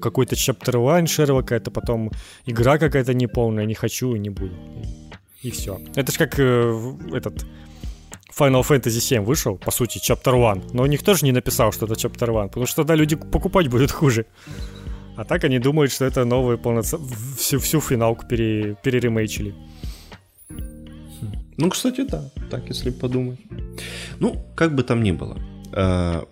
какой-то 0.01 0.35
chapter 0.35 0.75
one 0.75 1.07
Шерлока, 1.07 1.55
это 1.55 1.71
потом 1.71 2.11
игра 2.47 2.79
какая-то 2.79 3.15
неполная, 3.15 3.67
не 3.67 3.75
хочу 3.75 4.15
и 4.15 4.19
не 4.19 4.31
буду 4.31 4.55
и 5.43 5.51
все. 5.51 5.81
Это 5.95 6.13
же 6.13 6.19
как 6.19 6.39
э, 6.39 6.95
этот 7.13 7.45
Final 8.39 8.63
Fantasy 8.63 9.01
7 9.01 9.25
вышел, 9.25 9.57
по 9.57 9.71
сути, 9.71 9.99
Chapter 9.99 10.53
1, 10.53 10.71
но 10.73 10.87
никто 10.87 11.15
же 11.15 11.25
не 11.25 11.33
написал, 11.33 11.73
что 11.73 11.87
это 11.87 11.95
Chapter 11.95 12.31
1, 12.39 12.49
потому 12.49 12.67
что 12.67 12.77
тогда 12.77 12.95
люди 12.95 13.17
покупать 13.17 13.69
будут 13.69 13.91
хуже. 13.91 14.27
А 15.17 15.25
так 15.25 15.45
они 15.45 15.59
думают, 15.59 15.91
что 15.91 16.05
это 16.05 16.25
новый 16.25 16.59
полноценный... 16.59 17.09
Всю, 17.37 17.59
всю 17.59 17.81
финалку 17.81 18.27
пере, 18.29 18.77
переремейчили. 18.85 19.55
Ну, 21.57 21.71
кстати, 21.71 22.05
да, 22.05 22.31
так, 22.51 22.69
если 22.69 22.91
подумать. 22.91 23.41
Ну, 24.21 24.37
как 24.55 24.77
бы 24.77 24.85
там 24.85 25.03
ни 25.03 25.11
было. 25.11 25.37
Э, 25.73 26.23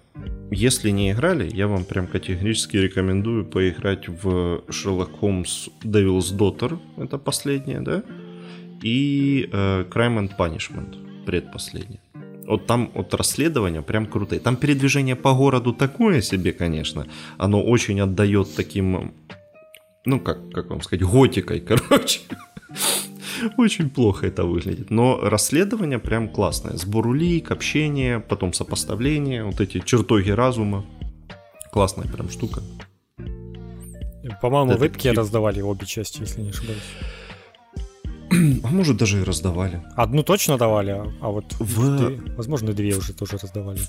если 0.52 0.90
не 0.90 1.10
играли, 1.10 1.50
я 1.52 1.66
вам 1.66 1.84
прям 1.84 2.06
категорически 2.06 2.76
рекомендую 2.76 3.44
поиграть 3.44 4.08
в 4.08 4.62
Sherlock 4.68 5.18
Holmes 5.20 5.68
Devil's 5.82 6.32
Daughter. 6.36 6.78
Это 6.96 7.18
последняя, 7.18 7.80
да? 7.80 8.04
И 8.82 9.48
э, 9.52 9.84
Crime 9.90 10.18
and 10.18 10.36
Punishment, 10.38 11.24
предпоследний. 11.24 12.00
Вот 12.46 12.66
там 12.66 12.90
от 12.94 13.14
расследования 13.14 13.82
прям 13.82 14.06
крутые. 14.06 14.40
Там 14.40 14.56
передвижение 14.56 15.16
по 15.16 15.34
городу 15.34 15.72
такое 15.72 16.20
себе, 16.20 16.52
конечно. 16.52 17.06
Оно 17.38 17.62
очень 17.62 18.00
отдает 18.00 18.54
таким, 18.54 19.12
ну 20.04 20.20
как, 20.20 20.50
как 20.52 20.70
вам 20.70 20.82
сказать, 20.82 21.04
готикой, 21.04 21.60
короче. 21.66 22.20
Очень 23.58 23.90
плохо 23.90 24.26
это 24.26 24.44
выглядит. 24.44 24.90
Но 24.90 25.18
расследование 25.20 25.98
прям 25.98 26.28
классное. 26.28 26.76
Сбор 26.76 27.06
улик, 27.08 27.50
общение, 27.50 28.20
потом 28.20 28.52
сопоставление, 28.52 29.44
вот 29.44 29.60
эти 29.60 29.80
чертоги 29.80 30.30
разума. 30.30 30.86
Классная 31.72 32.06
прям 32.06 32.30
штука. 32.30 32.62
По-моему, 34.40 34.76
вебки 34.76 35.08
раздавали 35.08 35.60
обе 35.60 35.86
части, 35.86 36.20
если 36.20 36.42
не 36.42 36.50
ошибаюсь. 36.50 36.82
А 38.64 38.68
может 38.68 38.96
даже 38.96 39.20
и 39.20 39.24
раздавали. 39.24 39.82
Одну 39.96 40.22
точно 40.22 40.58
давали, 40.58 40.90
а, 41.20 41.28
вот 41.28 41.44
в... 41.58 42.36
возможно 42.36 42.72
две 42.72 42.96
уже 42.96 43.12
тоже 43.12 43.38
раздавали. 43.38 43.80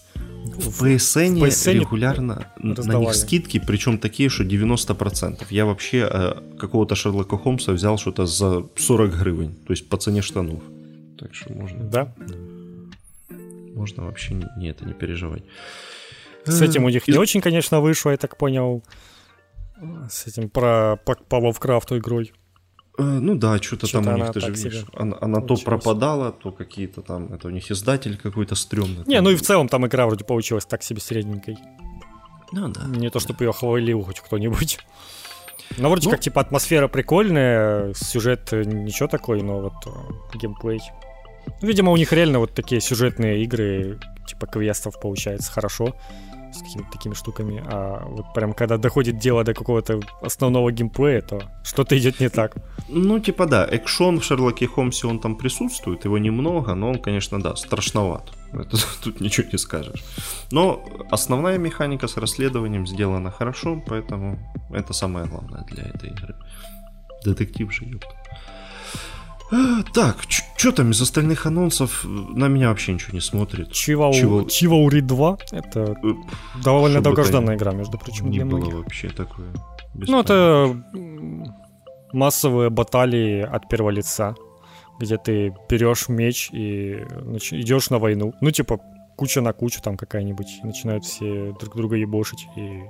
В 0.45 0.84
PSN, 0.84 1.39
в 1.39 1.43
PSN 1.43 1.80
регулярно 1.80 2.47
раздавали. 2.57 3.03
на 3.03 3.07
них 3.07 3.15
скидки, 3.15 3.59
причем 3.59 3.97
такие, 3.97 4.30
что 4.30 4.43
90%. 4.43 5.45
Я 5.49 5.65
вообще 5.65 6.07
э, 6.11 6.57
какого-то 6.59 6.95
Шерлока 6.95 7.38
Холмса 7.38 7.73
взял 7.73 7.97
что-то 7.97 8.26
за 8.26 8.65
40 8.76 9.19
гривен, 9.19 9.55
то 9.55 9.73
есть 9.73 9.89
по 9.89 9.97
цене 9.97 10.22
штанов. 10.22 10.61
Так 11.19 11.34
что 11.34 11.53
можно. 11.53 11.84
Да? 11.84 12.14
можно 13.77 14.05
вообще 14.05 14.34
не, 14.34 14.69
это 14.69 14.85
не 14.85 14.93
переживать. 14.93 15.43
С 16.45 16.61
этим 16.61 16.84
у 16.84 16.89
них 16.89 17.07
не 17.07 17.18
очень, 17.18 17.41
конечно, 17.41 17.80
вышло, 17.81 18.11
я 18.11 18.18
так 18.18 18.38
понял. 18.38 18.84
С 20.09 20.27
этим 20.27 20.49
про 20.49 20.97
по, 21.05 21.15
по 21.15 21.38
игрой. 21.97 22.34
Э, 22.97 23.03
ну 23.03 23.35
да, 23.35 23.57
что-то, 23.61 23.87
что 23.87 24.01
там 24.01 24.15
у 24.15 24.17
них, 24.17 24.31
ты 24.31 24.39
же 24.39 24.51
видишь, 24.51 24.85
она, 24.93 25.17
она 25.21 25.41
то 25.41 25.55
пропадала, 25.55 26.31
то 26.31 26.51
какие-то 26.51 27.01
там, 27.01 27.31
это 27.31 27.47
у 27.47 27.51
них 27.51 27.69
издатель 27.71 28.17
какой-то 28.17 28.55
стрёмный. 28.55 29.03
Не, 29.05 29.21
ну 29.21 29.29
и 29.29 29.35
в 29.35 29.41
целом 29.41 29.67
там 29.67 29.85
игра 29.85 30.07
вроде 30.07 30.23
получилась 30.23 30.65
так 30.65 30.83
себе 30.83 30.99
средненькой. 30.99 31.57
Ну 32.51 32.69
да. 32.69 32.85
Не 32.85 33.09
то, 33.09 33.19
чтобы 33.19 33.43
ее 33.43 33.53
хвалил 33.53 34.03
хоть 34.03 34.19
кто-нибудь. 34.19 34.79
Ну, 35.77 35.89
вроде 35.89 36.05
ну, 36.05 36.11
как, 36.11 36.21
типа, 36.21 36.39
атмосфера 36.39 36.87
прикольная, 36.87 37.93
сюжет 37.93 38.53
ничего 38.53 39.09
такой, 39.09 39.41
но 39.41 39.59
вот 39.59 39.73
э, 39.85 40.37
геймплей. 40.37 40.79
Видимо, 41.61 41.91
у 41.91 41.97
них 41.97 42.13
реально 42.13 42.39
вот 42.39 42.53
такие 42.53 42.79
сюжетные 42.79 43.43
игры, 43.43 43.99
типа 44.25 44.47
квестов, 44.47 44.97
получается, 44.99 45.51
хорошо 45.51 45.93
с 46.53 46.61
какими-то 46.61 46.91
такими 46.91 47.13
штуками, 47.13 47.63
а 47.65 48.05
вот 48.05 48.33
прям 48.33 48.53
когда 48.53 48.77
доходит 48.77 49.17
дело 49.19 49.43
до 49.43 49.53
какого-то 49.53 49.99
основного 50.21 50.71
геймплея, 50.71 51.21
то 51.21 51.41
что-то 51.63 51.97
идет 51.97 52.19
не 52.19 52.29
так. 52.29 52.55
Ну, 52.89 53.19
типа 53.19 53.45
да, 53.45 53.65
экшон 53.65 54.19
в 54.19 54.23
Шерлоке 54.23 54.67
Холмсе, 54.67 55.07
он 55.07 55.19
там 55.19 55.35
присутствует, 55.35 56.05
его 56.05 56.17
немного, 56.17 56.75
но 56.75 56.89
он, 56.89 56.99
конечно, 56.99 57.41
да, 57.41 57.55
страшноват. 57.55 58.31
Это, 58.53 58.77
тут 59.03 59.21
ничего 59.21 59.47
не 59.51 59.57
скажешь. 59.57 60.03
Но 60.51 60.83
основная 61.11 61.57
механика 61.57 62.07
с 62.07 62.17
расследованием 62.17 62.87
сделана 62.87 63.31
хорошо, 63.31 63.81
поэтому 63.85 64.39
это 64.71 64.93
самое 64.93 65.25
главное 65.25 65.63
для 65.71 65.83
этой 65.83 66.09
игры. 66.09 66.35
Детектив 67.25 67.73
же, 67.73 67.85
ёпта. 67.85 68.26
Так, 69.93 70.17
что 70.57 70.71
там 70.71 70.91
из 70.91 71.01
остальных 71.01 71.45
анонсов? 71.45 72.03
На 72.03 72.47
меня 72.47 72.69
вообще 72.69 72.93
ничего 72.93 73.13
не 73.13 73.21
смотрит. 73.21 73.71
Чива 73.71 74.11
Чиваури 74.49 75.01
2. 75.01 75.37
Это 75.51 75.97
э, 76.03 76.13
довольно 76.63 77.01
долгожданная 77.01 77.55
игра, 77.55 77.71
между 77.71 77.97
прочим, 77.97 78.29
не 78.29 78.43
было 78.43 78.69
вообще 78.69 79.09
такое. 79.09 79.47
Ну, 79.93 80.19
это 80.19 80.75
массовые 82.13 82.69
баталии 82.69 83.41
от 83.41 83.69
первого 83.69 83.91
лица, 83.91 84.35
где 84.99 85.17
ты 85.17 85.53
берешь 85.69 86.09
меч 86.09 86.49
и 86.51 87.05
идешь 87.51 87.89
на 87.89 87.99
войну. 87.99 88.33
Ну, 88.41 88.51
типа, 88.51 88.79
куча 89.15 89.41
на 89.41 89.53
кучу 89.53 89.81
там 89.81 89.97
какая-нибудь. 89.97 90.59
Начинают 90.63 91.05
все 91.05 91.55
друг 91.59 91.75
друга 91.75 91.95
ебошить 91.95 92.47
и 92.55 92.81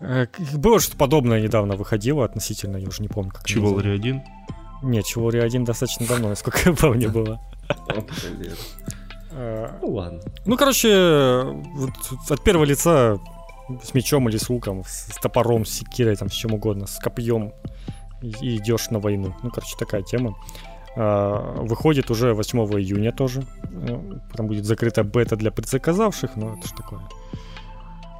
э, 0.00 0.26
было 0.54 0.78
что-то 0.78 0.98
подобное 0.98 1.40
недавно 1.40 1.76
выходило 1.76 2.24
относительно, 2.24 2.76
я 2.76 2.88
уже 2.88 3.02
не 3.02 3.08
помню, 3.08 3.32
как 3.32 3.44
Чиволри 3.44 3.90
1? 3.90 4.22
Нет, 4.82 5.04
Чевори 5.04 5.40
1 5.40 5.64
достаточно 5.64 6.06
давно, 6.06 6.28
насколько 6.28 6.70
я 6.70 6.72
помню, 6.74 7.10
было. 7.10 7.40
А, 9.32 9.78
ну 9.82 9.88
ладно. 9.88 10.20
Ну, 10.46 10.56
короче, 10.56 11.44
от 12.28 12.42
первого 12.42 12.64
лица 12.64 13.18
с 13.82 13.94
мечом 13.94 14.28
или 14.28 14.36
с 14.36 14.48
луком, 14.48 14.82
с 14.86 15.14
топором, 15.20 15.64
с 15.64 15.70
секирой, 15.70 16.16
там, 16.16 16.30
с 16.30 16.34
чем 16.34 16.54
угодно, 16.54 16.86
с 16.86 16.98
копьем 16.98 17.52
и 18.22 18.56
идешь 18.56 18.90
на 18.90 18.98
войну. 18.98 19.34
Ну, 19.42 19.50
короче, 19.50 19.76
такая 19.78 20.02
тема. 20.02 20.34
А, 20.96 21.54
выходит 21.62 22.10
уже 22.10 22.34
8 22.34 22.58
июня 22.80 23.12
тоже. 23.12 23.44
Ну, 23.70 24.20
там 24.34 24.46
будет 24.46 24.64
закрыта 24.64 25.04
бета 25.04 25.36
для 25.36 25.50
предзаказавших, 25.50 26.36
но 26.36 26.56
это 26.58 26.66
ж 26.66 26.72
такое. 26.72 27.00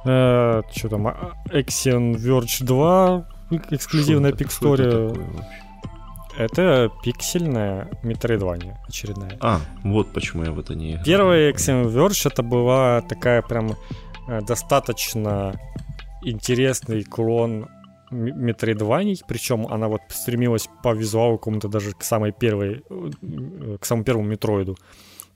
А, 0.05 0.61
что 0.71 0.89
там? 0.89 1.07
Axion 1.47 2.15
Verge 2.15 2.63
2 2.63 3.27
эксклюзивная 3.71 4.31
пикстория. 4.31 5.13
Это 6.37 6.91
пиксельная 7.03 7.89
метроидвания 8.03 8.79
очередная. 8.87 9.37
А, 9.41 9.59
вот 9.83 10.13
почему 10.13 10.43
я 10.43 10.51
в 10.51 10.59
это 10.59 10.75
не 10.75 10.91
играл. 10.91 11.05
Первая 11.05 11.53
Verge 11.53 12.29
это 12.31 12.43
была 12.43 13.01
такая 13.01 13.41
прям 13.41 13.75
э, 14.27 14.41
достаточно 14.41 15.59
интересный 16.23 17.03
клон 17.03 17.67
метроидваний, 18.11 19.21
причем 19.27 19.67
она 19.67 19.87
вот 19.87 20.01
стремилась 20.09 20.67
по 20.83 20.93
визуалу 20.93 21.37
кому-то 21.37 21.67
даже 21.67 21.91
к 21.93 22.03
самой 22.03 22.31
первой, 22.31 22.83
э, 22.89 23.77
к 23.79 23.85
самому 23.85 24.03
первому 24.03 24.27
метроиду. 24.27 24.77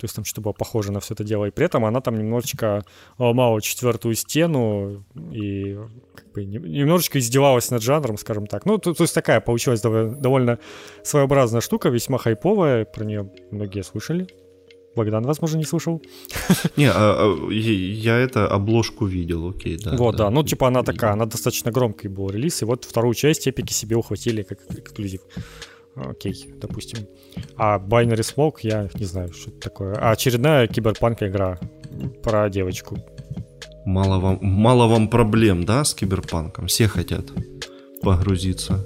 То 0.03 0.05
есть 0.05 0.15
там 0.15 0.25
что-то 0.25 0.41
было 0.41 0.51
похоже 0.51 0.91
на 0.91 0.99
все 0.99 1.13
это 1.13 1.23
дело. 1.23 1.45
И 1.45 1.51
при 1.51 1.65
этом 1.65 1.85
она 1.85 2.01
там 2.01 2.17
немножечко 2.17 2.83
ломала 3.17 3.61
четвертую 3.61 4.15
стену 4.15 5.05
и 5.31 5.77
как 6.13 6.33
бы 6.33 6.43
немножечко 6.43 7.19
издевалась 7.19 7.71
над 7.71 7.81
жанром, 7.81 8.17
скажем 8.17 8.45
так. 8.47 8.65
Ну, 8.65 8.77
то, 8.79 8.93
то 8.93 9.03
есть 9.03 9.15
такая 9.15 9.39
получилась 9.39 9.79
довольно, 9.79 10.13
довольно 10.13 10.59
своеобразная 11.05 11.61
штука, 11.61 11.87
весьма 11.87 12.17
хайповая. 12.17 12.83
Про 12.83 13.05
нее 13.05 13.31
многие 13.49 13.81
слышали. 13.81 14.27
Богдан, 14.93 15.23
возможно, 15.23 15.57
не 15.57 15.63
слышал. 15.63 16.01
Не, 16.75 16.91
а, 16.91 17.15
а, 17.15 17.49
я 17.49 18.17
это 18.17 18.45
обложку 18.49 19.05
видел, 19.05 19.51
окей, 19.51 19.79
да. 19.81 19.95
Вот, 19.95 20.17
да. 20.17 20.29
Ну, 20.29 20.43
типа 20.43 20.67
она 20.67 20.83
такая, 20.83 21.13
она 21.13 21.25
достаточно 21.27 21.71
громкий 21.71 22.09
был 22.09 22.29
релиз, 22.29 22.61
и 22.61 22.65
вот 22.65 22.83
вторую 22.83 23.13
часть 23.13 23.47
эпики 23.47 23.71
себе 23.71 23.95
ухватили 23.95 24.43
как 24.43 24.59
эксклюзив. 24.69 25.21
Окей, 25.95 26.51
допустим. 26.57 27.07
А 27.55 27.77
Binary 27.77 28.21
Smoke, 28.21 28.57
я 28.63 28.89
не 28.95 29.05
знаю, 29.05 29.31
что 29.33 29.51
это 29.51 29.59
такое. 29.59 29.93
А 29.95 30.09
очередная 30.11 30.67
киберпанк 30.67 31.21
игра 31.23 31.59
про 32.23 32.49
девочку. 32.49 32.97
Мало 33.85 34.19
вам, 34.19 34.39
мало 34.41 34.87
вам 34.87 35.07
проблем, 35.09 35.65
да, 35.65 35.83
с 35.83 35.93
киберпанком? 35.93 36.67
Все 36.67 36.87
хотят 36.87 37.25
погрузиться. 38.01 38.85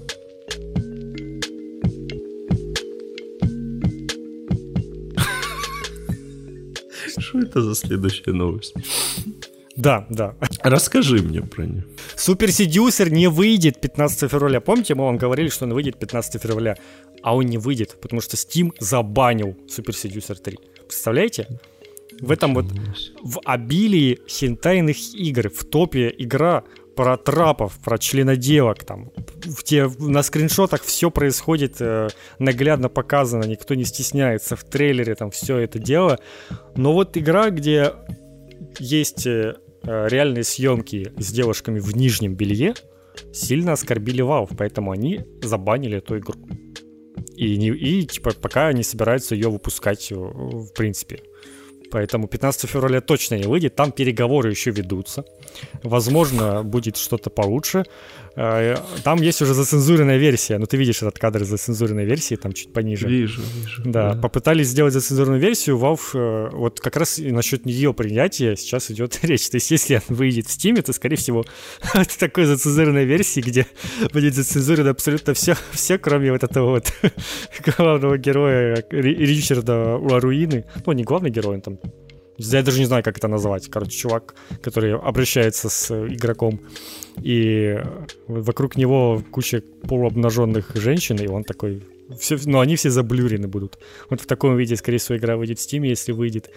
Что 7.17 7.39
это 7.39 7.61
за 7.61 7.75
следующая 7.75 8.33
новость? 8.33 8.73
Да, 9.77 10.07
да. 10.09 10.35
Расскажи 10.63 11.21
мне 11.21 11.41
про 11.41 11.65
нее. 11.65 11.85
Супер 12.15 12.51
Седюсер 12.51 13.11
не 13.11 13.27
выйдет 13.27 13.79
15 13.79 14.29
февраля. 14.31 14.59
Помните, 14.59 14.95
мы 14.95 15.05
вам 15.05 15.17
говорили, 15.17 15.49
что 15.49 15.65
он 15.65 15.73
выйдет 15.73 15.99
15 15.99 16.41
февраля, 16.41 16.77
а 17.21 17.35
он 17.35 17.45
не 17.45 17.59
выйдет, 17.59 17.97
потому 18.01 18.21
что 18.21 18.35
Steam 18.35 18.71
забанил 18.79 19.55
Супер 19.69 19.95
Седюсер 19.95 20.39
3. 20.39 20.57
Представляете? 20.87 21.47
В 22.19 22.31
этом 22.31 22.55
вот, 22.55 22.65
в 23.21 23.39
обилии 23.45 24.19
хентайных 24.27 24.97
игр, 25.13 25.49
в 25.49 25.63
топе 25.65 26.13
игра 26.17 26.63
про 26.95 27.15
трапов, 27.15 27.77
про 27.83 27.99
членоделок, 27.99 28.83
там, 28.83 29.11
в 29.43 29.63
те, 29.63 29.87
на 29.99 30.23
скриншотах 30.23 30.81
все 30.81 31.11
происходит 31.11 31.75
э, 31.79 32.07
наглядно 32.39 32.89
показано, 32.89 33.43
никто 33.43 33.75
не 33.75 33.83
стесняется, 33.83 34.55
в 34.55 34.63
трейлере 34.63 35.13
там 35.13 35.29
все 35.29 35.57
это 35.57 35.77
дело, 35.77 36.17
но 36.75 36.93
вот 36.93 37.15
игра, 37.15 37.51
где 37.51 37.93
есть 38.79 39.27
Э, 39.27 39.53
реальные 39.83 40.43
съемки 40.43 41.11
с 41.17 41.31
девушками 41.31 41.79
в 41.79 41.95
нижнем 41.95 42.35
белье 42.35 42.73
сильно 43.31 43.73
оскорбили 43.73 44.23
Valve, 44.23 44.55
поэтому 44.57 44.91
они 44.91 45.21
забанили 45.41 45.97
эту 45.97 46.17
игру. 46.17 46.39
И, 47.35 47.57
не, 47.57 47.69
и 47.69 48.05
типа 48.05 48.31
пока 48.41 48.71
не 48.73 48.83
собираются 48.83 49.35
ее 49.35 49.49
выпускать 49.49 50.11
э, 50.11 50.15
в 50.15 50.71
принципе. 50.73 51.21
Поэтому 51.91 52.27
15 52.27 52.69
февраля 52.69 53.01
точно 53.01 53.35
не 53.35 53.47
выйдет. 53.47 53.75
Там 53.75 53.91
переговоры 53.91 54.49
еще 54.49 54.71
ведутся. 54.71 55.23
Возможно, 55.83 56.63
будет 56.63 56.97
что-то 56.97 57.29
получше. 57.29 57.85
Э, 58.39 58.75
там 59.03 59.19
есть 59.19 59.41
уже 59.41 59.55
зацензуренная 59.55 60.17
версия. 60.17 60.59
Ну, 60.59 60.67
ты 60.67 60.77
видишь 60.77 61.01
этот 61.01 61.17
кадр 61.17 61.43
зацензуренной 61.43 62.05
версии, 62.05 62.35
там 62.35 62.53
чуть 62.53 62.71
пониже. 62.71 63.07
Вижу, 63.07 63.41
вижу. 63.41 63.81
Да, 63.83 64.13
да. 64.13 64.21
попытались 64.21 64.67
сделать 64.67 64.93
зацензуренную 64.93 65.41
версию. 65.41 65.77
Valve, 65.77 65.99
э, 66.13 66.49
вот 66.53 66.79
как 66.79 66.97
раз 66.97 67.17
насчет 67.17 67.65
ее 67.65 67.95
принятия 67.95 68.55
сейчас 68.55 68.91
идет 68.91 69.19
речь. 69.23 69.49
То 69.49 69.55
есть, 69.57 69.71
если 69.71 69.95
она 69.95 70.03
выйдет 70.09 70.45
в 70.45 70.55
Steam, 70.55 70.79
то, 70.83 70.93
скорее 70.93 71.15
всего, 71.15 71.45
это 71.95 72.19
такой 72.19 72.45
зацензуренной 72.45 73.05
версии, 73.05 73.41
где 73.41 73.65
будет 74.13 74.35
зацензурено 74.35 74.91
абсолютно 74.91 75.33
все, 75.33 75.55
все 75.71 75.97
кроме 75.97 76.31
вот 76.31 76.43
этого 76.43 76.69
вот 76.69 76.93
главного 77.65 78.19
героя 78.19 78.85
Ричарда 78.91 79.97
Ларуины. 79.97 80.65
Ну, 80.85 80.91
не 80.91 81.03
главный 81.03 81.31
герой, 81.31 81.55
он 81.55 81.61
там 81.61 81.79
я 82.37 82.63
даже 82.63 82.79
не 82.79 82.85
знаю, 82.85 83.03
как 83.03 83.17
это 83.17 83.27
назвать. 83.27 83.67
Короче, 83.69 83.97
чувак, 83.97 84.35
который 84.61 84.95
обращается 84.95 85.69
с 85.69 85.91
игроком, 85.91 86.59
и 87.17 87.77
вокруг 88.27 88.77
него 88.77 89.23
куча 89.31 89.61
полуобнаженных 89.87 90.75
женщин, 90.75 91.17
и 91.17 91.27
он 91.27 91.43
такой... 91.43 91.83
Все, 92.19 92.37
ну, 92.45 92.59
они 92.59 92.75
все 92.75 92.89
заблюрены 92.89 93.47
будут. 93.47 93.79
Вот 94.09 94.21
в 94.21 94.27
таком 94.27 94.55
виде, 94.55 94.75
скорее 94.75 94.99
всего, 94.99 95.17
игра 95.17 95.35
выйдет 95.35 95.59
в 95.59 95.67
Steam, 95.67 95.85
если 95.85 96.11
выйдет. 96.11 96.49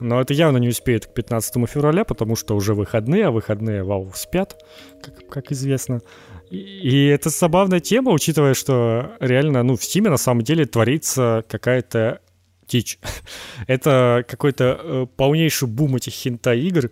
Но 0.00 0.20
это 0.20 0.34
явно 0.34 0.58
не 0.58 0.68
успеет 0.68 1.06
к 1.06 1.14
15 1.14 1.68
февраля, 1.68 2.04
потому 2.04 2.36
что 2.36 2.54
уже 2.54 2.74
выходные, 2.74 3.26
а 3.26 3.30
выходные 3.30 3.82
Valve 3.82 4.14
спят, 4.14 4.62
как, 5.02 5.26
как 5.28 5.52
известно. 5.52 6.02
И, 6.50 6.56
и 6.58 7.06
это 7.06 7.30
забавная 7.30 7.80
тема, 7.80 8.12
учитывая, 8.12 8.54
что 8.54 9.12
реально, 9.20 9.62
ну, 9.62 9.76
в 9.76 9.80
Steam 9.80 10.10
на 10.10 10.18
самом 10.18 10.42
деле 10.42 10.66
творится 10.66 11.44
какая-то 11.48 12.20
Тич. 12.66 12.98
Это 13.66 14.24
какой-то 14.28 14.78
э, 14.78 15.06
полнейший 15.16 15.68
бум 15.68 15.96
этих 15.96 16.12
хинта-игр, 16.12 16.86
э, 16.86 16.90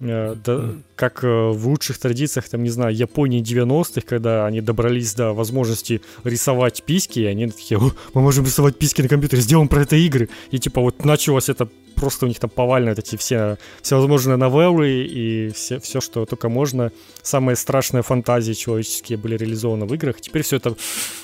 да, 0.00 0.74
как 0.94 1.24
э, 1.24 1.26
в 1.26 1.66
лучших 1.66 1.98
традициях, 1.98 2.48
там, 2.48 2.62
не 2.62 2.70
знаю, 2.70 2.94
Японии 2.94 3.42
90-х, 3.42 4.02
когда 4.06 4.46
они 4.46 4.60
добрались 4.60 5.14
до 5.14 5.32
возможности 5.32 6.00
рисовать 6.22 6.84
письки, 6.84 7.20
и 7.20 7.24
они 7.24 7.48
такие, 7.48 7.80
мы 8.14 8.20
можем 8.20 8.44
рисовать 8.44 8.78
письки 8.78 9.02
на 9.02 9.08
компьютере, 9.08 9.42
сделаем 9.42 9.68
про 9.68 9.82
это 9.82 9.96
игры. 9.96 10.28
И 10.52 10.58
типа 10.58 10.80
вот 10.80 11.04
началось 11.04 11.48
это 11.48 11.68
просто 11.96 12.26
у 12.26 12.28
них 12.28 12.38
там 12.38 12.48
повально 12.48 12.90
эти 12.90 13.16
все 13.16 13.58
всевозможные 13.82 14.36
новеллы 14.36 15.04
и 15.04 15.50
все, 15.52 15.80
все, 15.80 16.00
что 16.00 16.26
только 16.26 16.48
можно. 16.48 16.92
Самые 17.22 17.56
страшные 17.56 18.02
фантазии 18.02 18.52
человеческие 18.52 19.18
были 19.18 19.36
реализованы 19.36 19.84
в 19.86 19.94
играх. 19.94 20.20
Теперь 20.20 20.42
все 20.42 20.56
это 20.56 20.76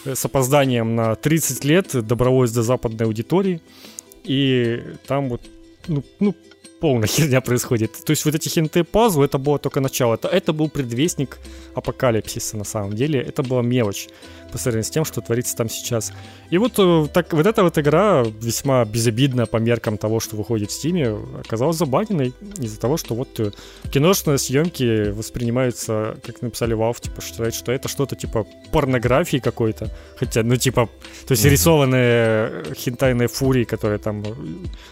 э, 0.05 0.17
с 0.17 0.25
опозданием 0.25 0.97
на 0.97 1.15
30 1.15 1.65
лет 1.65 2.07
добралось 2.07 2.51
до 2.51 2.65
западной 2.65 3.07
аудитории. 3.07 3.61
И 4.25 4.83
там 5.07 5.29
вот 5.29 5.43
ну, 5.87 6.03
ну, 6.19 6.35
полная 6.85 7.09
херня 7.16 7.40
происходит. 7.40 7.93
То 8.05 8.11
есть 8.11 8.27
вот 8.27 8.35
эти 8.35 8.51
хинты 8.51 8.85
пазлы, 8.85 9.24
это 9.24 9.39
было 9.39 9.59
только 9.59 9.81
начало. 9.81 10.15
Это, 10.16 10.28
это 10.28 10.52
был 10.52 10.69
предвестник 10.69 11.39
апокалипсиса 11.74 12.59
на 12.59 12.65
самом 12.65 12.93
деле. 12.93 13.20
Это 13.20 13.43
была 13.43 13.62
мелочь 13.62 14.09
по 14.55 14.59
сравнению 14.59 14.85
с 14.85 14.90
тем, 14.90 15.05
что 15.05 15.20
творится 15.20 15.56
там 15.56 15.68
сейчас. 15.68 16.12
И 16.48 16.59
вот, 16.59 16.74
э, 16.78 17.09
так, 17.12 17.32
вот 17.32 17.44
эта 17.44 17.64
вот 17.64 17.76
игра 17.76 18.22
весьма 18.40 18.85
безобидная 18.85 19.47
по 19.47 19.56
меркам 19.56 19.98
того, 19.98 20.20
что 20.20 20.36
выходит 20.36 20.70
в 20.70 20.72
Стиме, 20.72 21.18
оказалась 21.44 21.76
забаненной 21.76 22.32
из-за 22.56 22.78
того, 22.78 22.97
что 22.97 23.16
вот 23.16 23.40
э, 23.40 23.51
киношные 23.90 24.39
съемки 24.39 25.10
воспринимаются, 25.10 26.18
как 26.24 26.40
написали 26.40 26.76
Valve, 26.76 27.01
типа, 27.01 27.20
считают, 27.20 27.56
что 27.56 27.72
это 27.72 27.89
что-то 27.89 28.14
типа 28.14 28.47
порнографии 28.70 29.39
какой-то. 29.39 29.90
Хотя, 30.16 30.44
ну, 30.44 30.55
типа, 30.55 30.89
то 31.26 31.32
есть 31.32 31.44
mm-hmm. 31.44 31.51
рисованные 31.51 32.05
э, 32.06 32.74
хентайные 32.76 33.26
фурии, 33.26 33.64
которые 33.64 33.98
там 33.98 34.22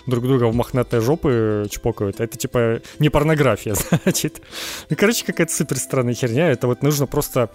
друг 0.09 0.27
друга 0.27 0.47
в 0.47 0.57
мохнатые 0.57 1.01
жопы 1.01 1.69
чпокают, 1.71 2.19
это 2.19 2.37
типа 2.37 2.81
не 2.99 3.11
порнография, 3.11 3.77
значит. 4.03 4.43
Ну, 4.91 4.97
короче, 4.99 5.25
какая-то 5.25 5.55
супер 5.55 5.77
странная 5.77 6.15
херня. 6.15 6.51
Это 6.51 6.67
вот 6.67 6.83
нужно 6.83 7.07
просто 7.07 7.51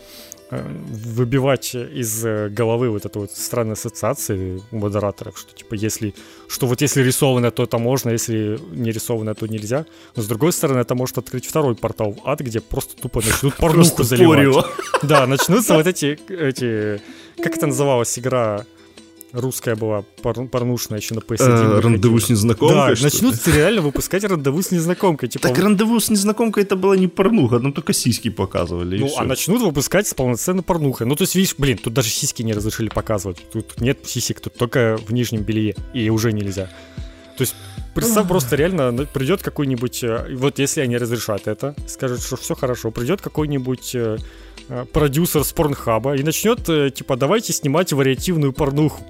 выбивать 0.50 1.76
из 1.76 2.26
э, 2.26 2.50
головы 2.50 2.90
вот 2.90 3.06
эту 3.06 3.22
вот 3.22 3.32
странную 3.32 3.74
ассоциации 3.74 4.62
у 4.72 4.78
модераторов, 4.78 5.38
что 5.38 5.54
типа 5.54 5.74
если, 5.74 6.14
что 6.48 6.68
вот 6.68 6.82
если 6.82 7.02
рисованное, 7.02 7.52
то 7.52 7.64
это 7.64 7.78
можно, 7.78 8.12
если 8.12 8.60
не 8.72 8.92
рисованное, 8.92 9.34
то 9.34 9.48
нельзя. 9.48 9.86
Но 10.16 10.24
с 10.24 10.28
другой 10.28 10.54
стороны, 10.54 10.80
это 10.80 10.96
может 10.96 11.18
открыть 11.18 11.46
второй 11.46 11.76
портал 11.76 12.14
в 12.14 12.28
ад, 12.28 12.40
где 12.40 12.62
просто 12.62 12.96
тупо 12.96 13.22
начнут 13.22 13.56
порнуху 13.58 14.04
заливать. 14.04 14.66
Да, 15.04 15.28
начнутся 15.28 15.74
вот 15.74 15.88
эти, 15.88 16.18
эти, 16.30 17.02
как 17.42 17.58
это 17.58 17.68
называлась 17.68 18.18
игра, 18.18 18.66
русская 19.32 19.76
была 19.76 20.04
пор- 20.22 20.48
порнушная 20.48 21.00
еще 21.00 21.16
на 21.16 21.20
PS1. 21.20 21.78
А, 21.78 21.82
рандеву 21.82 22.20
с 22.20 22.30
незнакомкой? 22.30 22.96
Да, 22.96 23.04
начнут 23.04 23.36
реально 23.48 23.82
выпускать 23.82 24.24
рандеву 24.24 24.62
с 24.62 24.72
незнакомкой. 24.72 25.30
Типа... 25.30 25.48
Так 25.48 25.58
рандеву 25.60 26.00
с 26.00 26.10
незнакомкой 26.10 26.64
это 26.64 26.76
была 26.76 26.98
не 26.98 27.08
порнуха, 27.08 27.60
там 27.60 27.74
только 27.74 27.94
сиськи 27.94 28.30
показывали. 28.30 29.00
Ну, 29.00 29.12
а 29.18 29.24
начнут 29.24 29.62
выпускать 29.62 30.08
с 30.08 30.14
полноценной 30.14 30.64
порнухой. 30.64 31.08
Ну, 31.08 31.16
то 31.16 31.24
есть, 31.24 31.36
видишь, 31.36 31.56
блин, 31.58 31.78
тут 31.78 31.94
даже 31.94 32.10
сиськи 32.10 32.44
не 32.44 32.54
разрешили 32.54 32.90
показывать. 32.90 33.38
Тут 33.52 33.80
нет 33.82 34.00
сисек, 34.06 34.40
тут 34.40 34.54
только 34.54 34.98
в 35.08 35.14
нижнем 35.14 35.44
белье. 35.44 35.76
И 35.94 36.10
уже 36.10 36.32
нельзя. 36.32 36.70
То 37.38 37.44
есть, 37.44 37.56
представь, 37.94 38.28
просто 38.28 38.56
реально 38.56 38.92
ну, 38.92 39.06
придет 39.06 39.44
какой-нибудь, 39.44 40.04
э, 40.04 40.36
вот 40.36 40.58
если 40.58 40.82
они 40.82 40.98
разрешат 40.98 41.48
это, 41.48 41.76
скажут, 41.88 42.24
что 42.24 42.36
все 42.36 42.56
хорошо, 42.56 42.90
придет 42.90 43.22
какой-нибудь 43.22 43.94
э, 43.94 44.18
э, 44.70 44.86
продюсер 44.92 45.44
с 45.44 45.54
порнхаба 45.54 46.16
и 46.16 46.24
начнет, 46.24 46.64
типа, 46.96 47.16
давайте 47.16 47.54
снимать 47.54 47.94
вариативную 47.94 48.54
порнуху 48.54 49.04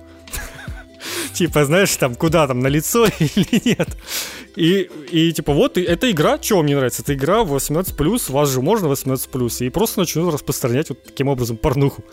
типа, 1.34 1.64
знаешь, 1.64 1.96
там, 1.96 2.16
куда 2.16 2.48
там, 2.48 2.60
на 2.60 2.68
лицо 2.68 3.06
или 3.20 3.62
нет. 3.64 3.98
И, 4.58 4.90
и 5.12 5.32
типа, 5.32 5.54
вот, 5.54 5.78
это 5.78 6.12
игра, 6.12 6.38
что 6.42 6.58
вам 6.58 6.66
не 6.66 6.76
нравится? 6.76 7.04
Это 7.04 7.14
игра 7.14 7.44
18+, 7.44 8.32
вас 8.32 8.50
же 8.50 8.62
можно 8.62 8.88
18+, 8.88 9.66
и 9.66 9.70
просто 9.70 10.00
начнут 10.02 10.34
распространять 10.34 10.90
вот 10.90 11.02
таким 11.02 11.30
образом 11.30 11.56
порнуху. 11.56 12.04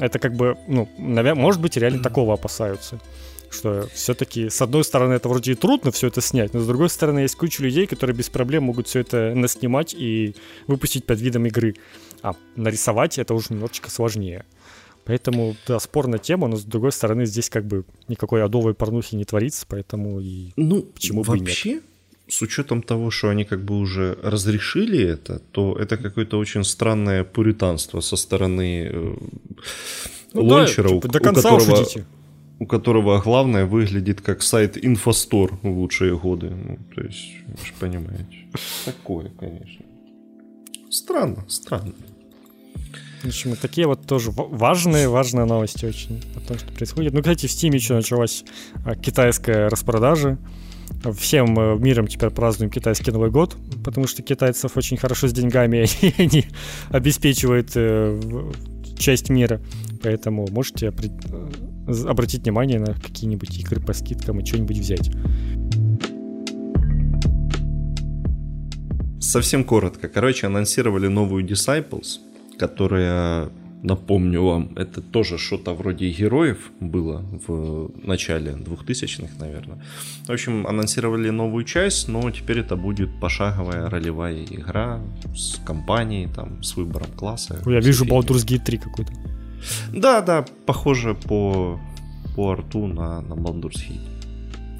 Это 0.00 0.18
как 0.18 0.34
бы, 0.34 0.56
ну, 0.66 0.88
может 0.98 1.60
быть, 1.60 1.76
реально 1.76 2.02
такого 2.02 2.34
опасаются. 2.34 2.98
Что 3.54 3.88
все-таки, 3.94 4.48
с 4.48 4.60
одной 4.60 4.84
стороны, 4.84 5.14
это 5.14 5.28
вроде 5.28 5.52
и 5.52 5.54
трудно 5.54 5.92
все 5.92 6.08
это 6.08 6.20
снять, 6.20 6.54
но 6.54 6.60
с 6.60 6.66
другой 6.66 6.90
стороны, 6.90 7.20
есть 7.20 7.36
куча 7.36 7.62
людей, 7.62 7.86
которые 7.86 8.16
без 8.16 8.28
проблем 8.28 8.64
могут 8.64 8.88
все 8.88 9.00
это 9.00 9.32
наснимать 9.34 9.94
и 9.94 10.34
выпустить 10.66 11.06
под 11.06 11.20
видом 11.20 11.46
игры. 11.46 11.76
А 12.22 12.34
нарисовать 12.56 13.18
это 13.18 13.34
уже 13.34 13.48
немножечко 13.50 13.90
сложнее. 13.90 14.44
Поэтому, 15.04 15.54
да, 15.68 15.78
спорная 15.78 16.18
тема, 16.18 16.48
но 16.48 16.56
с 16.56 16.64
другой 16.64 16.90
стороны, 16.90 17.26
здесь 17.26 17.50
как 17.50 17.66
бы 17.66 17.84
никакой 18.08 18.42
адовой 18.42 18.74
порнухи 18.74 19.14
не 19.16 19.24
творится, 19.24 19.66
поэтому 19.68 20.20
и 20.20 20.52
ну, 20.56 20.82
почему 20.82 21.22
бы 21.22 21.36
вообще, 21.36 21.82
с 22.26 22.40
учетом 22.40 22.82
того, 22.82 23.10
что 23.10 23.28
они 23.28 23.44
как 23.44 23.62
бы 23.62 23.78
уже 23.78 24.18
разрешили 24.22 25.04
это, 25.04 25.40
то 25.52 25.76
это 25.78 25.98
какое-то 25.98 26.38
очень 26.38 26.64
странное 26.64 27.22
пуританство 27.22 28.00
со 28.00 28.16
стороны 28.16 28.88
э, 28.90 29.14
ну, 30.32 30.44
лончера, 30.44 30.88
да, 30.88 30.94
типа, 30.94 31.08
до 31.08 31.20
конца 31.20 31.54
у 31.54 31.58
которого, 31.58 31.82
уж 31.82 31.96
у 32.58 32.66
которого 32.66 33.20
главное 33.20 33.66
выглядит 33.66 34.20
как 34.20 34.42
сайт 34.42 34.82
Инфостор 34.82 35.58
в 35.62 35.68
лучшие 35.68 36.16
годы. 36.16 36.50
Ну, 36.50 36.78
то 36.94 37.02
есть, 37.02 37.34
вы 37.46 37.66
же 37.66 37.72
понимаете. 37.78 38.46
Такое, 38.84 39.30
конечно. 39.38 39.84
Странно, 40.90 41.44
странно. 41.48 41.94
В 43.22 43.28
общем, 43.28 43.56
такие 43.56 43.86
вот 43.86 44.06
тоже 44.06 44.30
важные, 44.30 45.08
важные 45.08 45.46
новости 45.46 45.86
очень 45.86 46.22
о 46.36 46.40
том, 46.40 46.58
что 46.58 46.70
происходит. 46.72 47.14
Ну, 47.14 47.20
кстати, 47.20 47.46
в 47.46 47.50
Steam 47.50 47.74
еще 47.74 47.94
началась 47.94 48.44
а, 48.84 48.94
китайская 48.94 49.68
распродажа. 49.68 50.38
Всем 51.18 51.58
э, 51.58 51.78
миром 51.78 52.06
теперь 52.06 52.30
празднуем 52.30 52.70
китайский 52.70 53.10
Новый 53.10 53.30
год, 53.30 53.56
потому 53.82 54.06
что 54.06 54.22
китайцев 54.22 54.76
очень 54.76 54.98
хорошо 54.98 55.28
с 55.28 55.32
деньгами, 55.32 55.86
и 56.02 56.14
они 56.22 56.44
обеспечивают 56.90 57.70
э, 57.74 58.20
часть 58.98 59.30
мира. 59.30 59.60
Поэтому 60.02 60.46
можете 60.50 60.92
обратить 61.86 62.42
внимание 62.42 62.78
на 62.78 62.94
какие-нибудь 62.94 63.58
игры 63.58 63.80
по 63.80 63.92
скидкам 63.92 64.40
и 64.40 64.44
что-нибудь 64.44 64.78
взять. 64.78 65.10
Совсем 69.20 69.64
коротко. 69.64 70.08
Короче, 70.08 70.46
анонсировали 70.46 71.08
новую 71.08 71.44
Disciples— 71.44 72.18
которая, 72.58 73.48
напомню 73.82 74.42
вам, 74.42 74.70
это 74.76 75.00
тоже 75.00 75.38
что-то 75.38 75.74
вроде 75.74 76.10
героев 76.10 76.70
было 76.80 77.24
в 77.46 77.90
начале 78.02 78.52
2000-х, 78.52 79.34
наверное. 79.38 79.82
В 80.26 80.30
общем, 80.30 80.66
анонсировали 80.66 81.30
новую 81.30 81.64
часть, 81.64 82.08
но 82.08 82.30
теперь 82.30 82.60
это 82.60 82.76
будет 82.76 83.10
пошаговая 83.20 83.90
ролевая 83.90 84.44
игра 84.44 85.00
с 85.36 85.60
компанией, 85.66 86.28
там, 86.34 86.62
с 86.62 86.76
выбором 86.76 87.10
класса. 87.16 87.62
Я 87.66 87.80
вижу 87.80 88.04
Baldur's 88.04 88.46
Gate 88.46 88.64
3 88.64 88.78
какой-то. 88.78 89.12
Да, 89.92 90.20
да, 90.20 90.44
похоже 90.66 91.14
по, 91.14 91.78
по 92.36 92.52
арту 92.52 92.86
на, 92.86 93.20
на 93.20 93.34
Baldur's 93.34 93.76
Gate. 93.76 94.14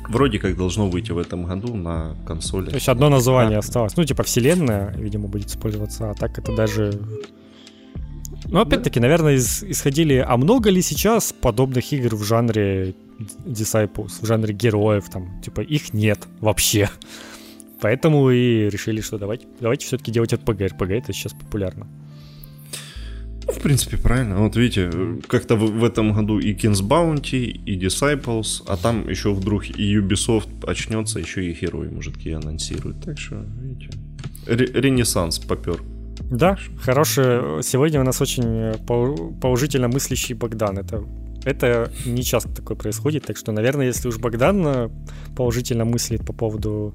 Вроде 0.08 0.38
как 0.38 0.56
должно 0.56 0.88
выйти 0.88 1.12
в 1.12 1.18
этом 1.18 1.44
году 1.44 1.74
на 1.74 2.14
консоли. 2.26 2.68
То 2.68 2.74
есть 2.74 2.88
одно 2.88 3.08
название 3.08 3.56
а. 3.56 3.60
осталось. 3.60 3.96
Ну, 3.96 4.04
типа 4.04 4.22
вселенная, 4.22 4.94
видимо, 4.96 5.28
будет 5.28 5.46
использоваться, 5.46 6.10
а 6.10 6.14
так 6.14 6.38
это 6.38 6.54
даже 6.54 6.92
ну, 8.46 8.60
опять-таки, 8.60 9.00
наверное, 9.00 9.34
из, 9.34 9.62
исходили, 9.62 10.24
а 10.26 10.36
много 10.36 10.70
ли 10.70 10.82
сейчас 10.82 11.32
подобных 11.32 11.92
игр 11.92 12.14
в 12.14 12.24
жанре 12.24 12.94
Disciples, 13.46 14.20
в 14.20 14.26
жанре 14.26 14.52
героев, 14.52 15.08
там, 15.10 15.40
типа, 15.40 15.60
их 15.62 15.94
нет 15.94 16.28
вообще. 16.40 16.90
Поэтому 17.80 18.30
и 18.30 18.68
решили, 18.68 19.00
что 19.00 19.18
давайте, 19.18 19.46
давайте 19.60 19.86
все-таки 19.86 20.12
делать 20.12 20.32
RPG. 20.32 20.76
RPG 20.76 20.98
это 20.98 21.12
сейчас 21.12 21.32
популярно. 21.32 21.86
Ну, 23.46 23.52
в 23.52 23.60
принципе, 23.60 23.96
правильно. 23.96 24.38
Вот 24.38 24.56
видите, 24.56 24.90
как-то 25.26 25.56
в, 25.56 25.70
в 25.70 25.84
этом 25.84 26.12
году 26.12 26.38
и 26.38 26.54
Kings 26.54 26.82
Bounty, 26.82 27.44
и 27.44 27.78
Disciples, 27.78 28.62
а 28.66 28.76
там 28.76 29.08
еще 29.08 29.32
вдруг 29.32 29.68
и 29.68 29.96
Ubisoft 29.98 30.66
очнется, 30.66 31.18
еще 31.18 31.44
и 31.44 31.52
герои 31.52 31.88
мужики 31.88 32.32
анонсируют. 32.32 33.02
Так 33.04 33.18
что, 33.18 33.44
видите, 33.60 33.90
ренессанс 34.46 35.38
попер. 35.38 35.82
Да, 36.30 36.56
хороший. 36.80 37.62
Сегодня 37.62 38.00
у 38.00 38.04
нас 38.04 38.20
очень 38.20 38.44
э, 38.44 38.74
положительно 39.40 39.88
мыслящий 39.88 40.34
Богдан. 40.34 40.78
Это, 40.78 41.04
это 41.44 41.92
не 42.06 42.22
часто 42.22 42.48
такое 42.54 42.76
происходит, 42.76 43.24
так 43.24 43.36
что, 43.36 43.52
наверное, 43.52 43.86
если 43.86 44.08
уж 44.08 44.18
Богдан 44.18 44.66
э, 44.66 44.88
положительно 45.36 45.84
мыслит 45.84 46.24
по 46.24 46.32
поводу 46.32 46.94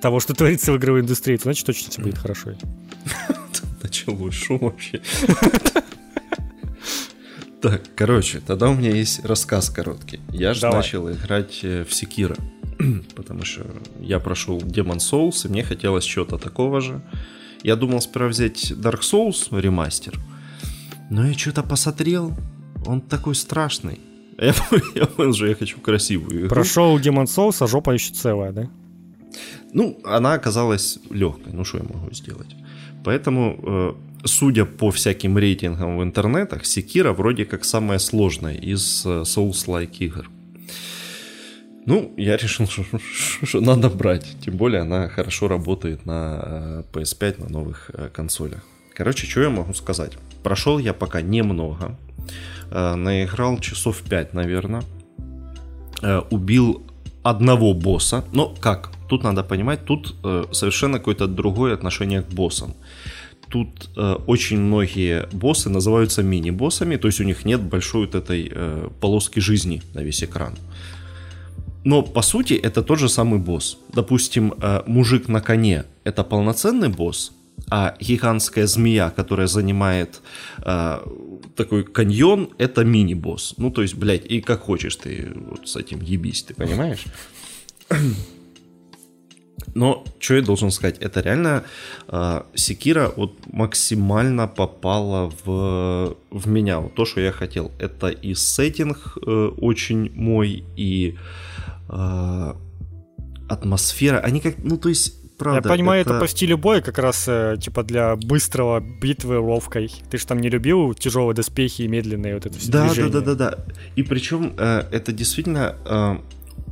того, 0.00 0.18
что 0.18 0.34
творится 0.34 0.72
в 0.72 0.76
игровой 0.76 1.02
индустрии, 1.02 1.36
то 1.36 1.44
значит 1.44 1.66
точно 1.66 1.90
все 1.90 2.02
будет 2.02 2.18
хорошо. 2.18 2.50
Началось 3.82 4.34
шум 4.34 4.58
вообще. 4.58 5.00
Так, 7.62 7.80
короче, 7.94 8.40
тогда 8.44 8.70
у 8.70 8.74
меня 8.74 8.90
есть 8.90 9.24
рассказ 9.24 9.70
короткий. 9.70 10.18
Я 10.30 10.52
же 10.52 10.68
начал 10.68 11.08
играть 11.08 11.60
э, 11.62 11.84
в 11.84 11.94
Секира, 11.94 12.34
потому 13.14 13.44
что 13.44 13.64
я 14.00 14.18
прошел 14.18 14.58
Demon 14.58 14.96
Souls, 14.96 15.46
и 15.46 15.48
мне 15.48 15.62
хотелось 15.62 16.02
чего-то 16.02 16.38
такого 16.38 16.80
же. 16.80 17.00
Я 17.62 17.76
думал 17.76 18.00
сперва 18.00 18.30
взять 18.30 18.72
Dark 18.72 19.02
Souls 19.02 19.48
ремастер, 19.60 20.18
но 21.08 21.24
я 21.24 21.34
что-то 21.34 21.62
посмотрел, 21.62 22.32
он 22.84 23.00
такой 23.00 23.36
страшный. 23.36 24.00
Я, 24.38 24.54
я 24.96 25.06
понял, 25.06 25.32
что 25.32 25.46
я 25.46 25.54
хочу 25.54 25.78
красивую 25.78 26.40
игру. 26.40 26.48
Прошел 26.48 26.98
Demon 26.98 27.26
Souls, 27.26 27.58
а 27.60 27.68
жопа 27.68 27.92
еще 27.92 28.12
целая, 28.12 28.50
да? 28.50 28.68
Ну, 29.72 30.00
она 30.04 30.32
оказалась 30.32 30.98
легкой, 31.10 31.52
ну 31.52 31.64
что 31.64 31.78
я 31.78 31.84
могу 31.84 32.12
сделать. 32.12 32.56
Поэтому, 33.04 33.58
э, 33.62 33.92
судя 34.24 34.64
по 34.64 34.90
всяким 34.90 35.38
рейтингам 35.38 35.98
в 35.98 36.02
интернетах, 36.02 36.64
Секира 36.64 37.12
вроде 37.12 37.44
как 37.44 37.64
самая 37.64 37.98
сложная 37.98 38.54
из 38.54 39.04
э, 39.06 39.22
Souls-like 39.22 39.96
игр. 39.98 40.28
Ну, 41.86 42.12
я 42.16 42.36
решил, 42.36 42.66
что, 43.42 43.60
надо 43.60 43.90
брать. 43.90 44.26
Тем 44.44 44.56
более 44.56 44.82
она 44.82 45.08
хорошо 45.08 45.48
работает 45.48 46.06
на 46.06 46.84
PS5, 46.92 47.34
э, 47.38 47.42
на 47.42 47.48
новых 47.48 47.90
консолях. 48.12 48.62
Короче, 48.94 49.26
что 49.26 49.42
я 49.42 49.50
могу 49.50 49.74
сказать? 49.74 50.12
Прошел 50.42 50.78
я 50.78 50.92
пока 50.92 51.22
немного. 51.22 51.96
Наиграл 52.70 53.58
часов 53.58 54.02
5, 54.02 54.34
наверное. 54.34 54.82
Убил 56.30 56.82
одного 57.22 57.74
босса. 57.74 58.24
Но 58.32 58.54
как? 58.60 58.90
Тут 59.08 59.24
надо 59.24 59.42
понимать, 59.42 59.84
тут 59.86 60.14
совершенно 60.52 60.98
какое-то 60.98 61.26
другое 61.26 61.74
отношение 61.74 62.22
к 62.22 62.28
боссам 62.28 62.74
тут 63.52 63.90
э, 63.96 64.16
очень 64.26 64.58
многие 64.58 65.28
боссы 65.32 65.68
называются 65.68 66.22
мини-боссами, 66.22 66.96
то 66.96 67.08
есть 67.08 67.20
у 67.20 67.24
них 67.24 67.44
нет 67.44 67.60
большой 67.60 68.06
вот 68.06 68.14
этой 68.14 68.50
э, 68.50 68.88
полоски 69.00 69.40
жизни 69.40 69.82
на 69.94 70.00
весь 70.00 70.24
экран. 70.24 70.54
Но 71.84 72.02
по 72.02 72.22
сути 72.22 72.54
это 72.54 72.82
тот 72.82 72.98
же 72.98 73.08
самый 73.08 73.38
босс. 73.38 73.78
Допустим, 73.92 74.54
э, 74.62 74.82
мужик 74.86 75.28
на 75.28 75.40
коне 75.40 75.84
это 76.04 76.24
полноценный 76.24 76.88
босс, 76.88 77.32
а 77.70 77.94
гигантская 78.00 78.66
змея, 78.66 79.10
которая 79.10 79.48
занимает 79.48 80.22
э, 80.64 80.98
такой 81.54 81.84
каньон, 81.84 82.48
это 82.58 82.84
мини-босс. 82.84 83.54
Ну, 83.58 83.70
то 83.70 83.82
есть, 83.82 83.94
блядь, 83.96 84.24
и 84.24 84.40
как 84.40 84.60
хочешь 84.60 84.96
ты 84.96 85.32
вот 85.50 85.68
с 85.68 85.76
этим 85.76 86.00
ебись, 86.00 86.42
ты 86.42 86.54
понимаешь? 86.54 87.04
Но 89.74 90.04
что 90.18 90.34
я 90.34 90.42
должен 90.42 90.70
сказать, 90.70 90.98
это 90.98 91.20
реально 91.20 91.64
э, 92.08 92.42
Секира 92.54 93.12
вот 93.16 93.32
максимально 93.52 94.48
попала 94.48 95.32
в, 95.44 96.16
в 96.30 96.48
меня, 96.48 96.80
вот 96.80 96.94
то, 96.94 97.04
что 97.04 97.20
я 97.20 97.32
хотел. 97.32 97.70
Это 97.78 98.08
и 98.08 98.34
сеттинг 98.34 99.18
э, 99.26 99.50
очень 99.58 100.10
мой, 100.14 100.64
и 100.76 101.16
э, 101.88 102.54
атмосфера. 103.48 104.18
Они 104.18 104.40
как, 104.40 104.54
ну 104.58 104.76
то 104.76 104.88
есть 104.88 105.22
Правда, 105.42 105.68
я 105.70 105.74
понимаю, 105.74 106.02
это... 106.02 106.10
это 106.10 106.20
по 106.20 106.28
стилю 106.28 106.56
боя 106.56 106.80
как 106.80 106.98
раз 106.98 107.24
э, 107.26 107.56
типа 107.60 107.82
для 107.82 108.14
быстрого 108.14 108.78
битвы 108.80 109.40
ловкой. 109.40 109.90
Ты 110.08 110.18
же 110.18 110.26
там 110.26 110.38
не 110.38 110.48
любил 110.48 110.94
тяжелые 110.94 111.34
доспехи 111.34 111.82
и 111.82 111.88
медленные 111.88 112.34
вот 112.34 112.46
это 112.46 112.56
все 112.58 112.70
да, 112.70 112.86
движения. 112.86 113.08
Да, 113.10 113.20
да, 113.20 113.34
да, 113.34 113.50
да. 113.50 113.64
И 113.96 114.04
причем 114.04 114.54
э, 114.56 114.84
это 114.92 115.10
действительно 115.10 115.74
э, 115.84 116.18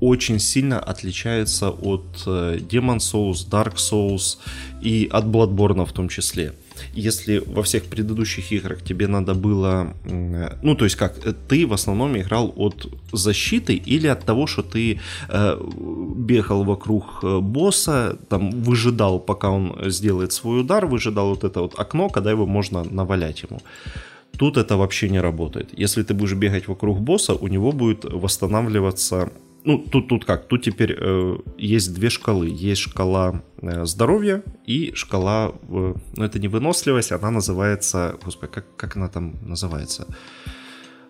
очень 0.00 0.38
сильно 0.38 0.80
отличается 0.80 1.70
от 1.70 2.22
э, 2.26 2.58
Demon 2.58 2.98
Souls, 2.98 3.48
Dark 3.48 3.76
Souls 3.76 4.38
и 4.82 5.08
от 5.12 5.24
Bloodborne 5.24 5.84
в 5.84 5.92
том 5.92 6.08
числе. 6.08 6.54
Если 6.94 7.38
во 7.38 7.62
всех 7.62 7.84
предыдущих 7.84 8.52
играх 8.52 8.82
тебе 8.82 9.06
надо 9.06 9.34
было... 9.34 9.94
Ну, 10.62 10.74
то 10.74 10.84
есть 10.84 10.96
как, 10.96 11.26
э, 11.26 11.34
ты 11.48 11.66
в 11.66 11.72
основном 11.72 12.16
играл 12.16 12.52
от 12.56 12.86
защиты 13.12 13.74
или 13.74 14.06
от 14.06 14.24
того, 14.24 14.46
что 14.46 14.62
ты 14.62 15.00
э, 15.28 15.60
бегал 16.16 16.64
вокруг 16.64 17.20
э, 17.22 17.38
босса, 17.40 18.16
там 18.28 18.50
выжидал, 18.50 19.20
пока 19.20 19.50
он 19.50 19.76
сделает 19.90 20.32
свой 20.32 20.60
удар, 20.60 20.86
выжидал 20.86 21.30
вот 21.30 21.44
это 21.44 21.60
вот 21.60 21.78
окно, 21.78 22.08
когда 22.08 22.30
его 22.30 22.46
можно 22.46 22.84
навалять 22.84 23.42
ему. 23.42 23.60
Тут 24.38 24.56
это 24.56 24.76
вообще 24.76 25.08
не 25.10 25.20
работает. 25.20 25.68
Если 25.76 26.02
ты 26.02 26.14
будешь 26.14 26.34
бегать 26.34 26.68
вокруг 26.68 27.00
босса, 27.00 27.34
у 27.34 27.48
него 27.48 27.72
будет 27.72 28.04
восстанавливаться 28.04 29.30
ну, 29.64 29.78
тут, 29.78 30.08
тут 30.08 30.24
как? 30.24 30.48
Тут 30.48 30.62
теперь 30.62 30.96
э, 30.98 31.36
есть 31.58 31.92
две 31.94 32.08
шкалы. 32.10 32.48
Есть 32.48 32.80
шкала 32.80 33.42
э, 33.60 33.84
здоровья 33.84 34.42
и 34.66 34.92
шкала, 34.94 35.52
э, 35.68 35.94
ну, 36.16 36.24
это 36.24 36.38
не 36.38 36.48
выносливость, 36.48 37.12
она 37.12 37.30
называется, 37.30 38.16
господи, 38.24 38.52
как, 38.52 38.76
как 38.76 38.96
она 38.96 39.08
там 39.08 39.34
называется? 39.42 40.06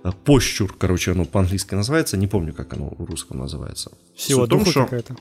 Э, 0.05 0.11
Пощур, 0.25 0.75
короче, 0.77 1.13
оно 1.13 1.25
по-английски 1.25 1.75
называется, 1.75 2.17
не 2.17 2.27
помню, 2.27 2.53
как 2.53 2.73
оно 2.73 2.95
в 2.99 3.05
русском 3.05 3.39
называется. 3.39 3.93
Сила 4.17 4.49
том, 4.49 4.67
что... 4.67 4.85
какая-то. 4.85 5.17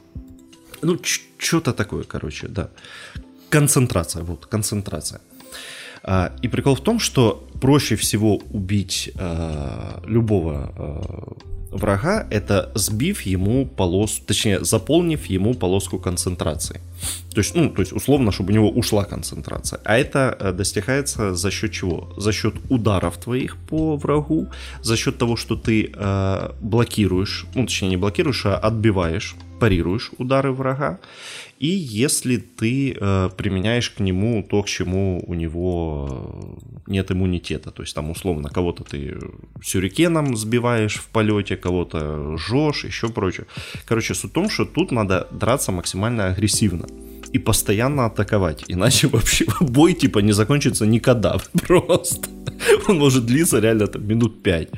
Ну, 0.81 0.97
что-то 1.37 1.73
такое, 1.73 2.03
короче, 2.03 2.47
да. 2.47 2.69
Концентрация, 3.49 4.23
вот, 4.23 4.45
концентрация. 4.45 5.21
А, 6.03 6.33
и 6.41 6.47
прикол 6.47 6.75
в 6.75 6.81
том, 6.81 6.99
что 6.99 7.47
проще 7.61 7.95
всего 7.95 8.37
убить 8.37 9.11
а, 9.15 10.01
любого 10.05 10.73
а, 10.77 11.58
врага, 11.71 12.27
это 12.29 12.71
сбив 12.75 13.21
ему 13.21 13.65
полосу, 13.65 14.21
точнее, 14.25 14.63
заполнив 14.63 15.25
ему 15.25 15.53
полоску 15.53 15.99
концентрации. 15.99 16.81
То 17.33 17.39
есть, 17.39 17.55
ну, 17.55 17.69
то 17.69 17.81
есть, 17.81 17.93
условно, 17.93 18.31
чтобы 18.31 18.51
у 18.51 18.53
него 18.53 18.69
ушла 18.69 19.03
концентрация. 19.03 19.79
А 19.85 19.97
это 19.97 20.35
э, 20.39 20.51
достигается 20.51 21.35
за 21.35 21.51
счет 21.51 21.71
чего? 21.71 22.11
За 22.17 22.31
счет 22.31 22.55
ударов 22.69 23.17
твоих 23.17 23.57
по 23.57 23.95
врагу, 23.97 24.47
за 24.81 24.97
счет 24.97 25.17
того, 25.17 25.35
что 25.35 25.55
ты 25.55 25.91
э, 25.93 26.51
блокируешь, 26.59 27.45
ну, 27.55 27.65
точнее, 27.65 27.89
не 27.89 27.97
блокируешь, 27.97 28.45
а 28.45 28.57
отбиваешь, 28.57 29.35
парируешь 29.59 30.11
удары 30.17 30.51
врага. 30.51 30.99
И 31.59 31.67
если 31.67 32.37
ты 32.37 32.93
э, 32.93 33.29
применяешь 33.35 33.89
к 33.89 33.99
нему 33.99 34.45
то, 34.49 34.63
к 34.63 34.67
чему 34.67 35.21
у 35.27 35.33
него 35.33 36.57
э, 36.87 36.91
нет 36.91 37.11
иммунитета, 37.11 37.71
то 37.71 37.83
есть 37.83 37.93
там 37.93 38.09
условно 38.09 38.49
кого-то 38.49 38.85
ты 38.85 39.17
сюрикеном 39.61 40.37
сбиваешь 40.37 40.95
в 40.95 41.07
полете, 41.09 41.57
кого-то 41.57 42.37
жжешь, 42.37 42.85
еще 42.85 43.09
прочее. 43.09 43.45
Короче, 43.85 44.13
суть 44.13 44.31
в 44.31 44.33
том, 44.33 44.49
что 44.49 44.63
тут 44.63 44.91
надо 44.91 45.27
драться 45.31 45.73
максимально 45.73 46.27
агрессивно 46.27 46.87
и 47.33 47.39
постоянно 47.39 48.05
атаковать, 48.05 48.63
иначе 48.69 49.07
вообще 49.11 49.45
бой 49.59 49.93
типа 49.93 50.19
не 50.19 50.31
закончится 50.31 50.85
никогда 50.85 51.39
просто. 51.67 52.29
Он 52.87 52.99
может 52.99 53.25
длиться 53.25 53.59
реально 53.59 53.87
там 53.87 54.07
минут 54.07 54.41
пять. 54.43 54.69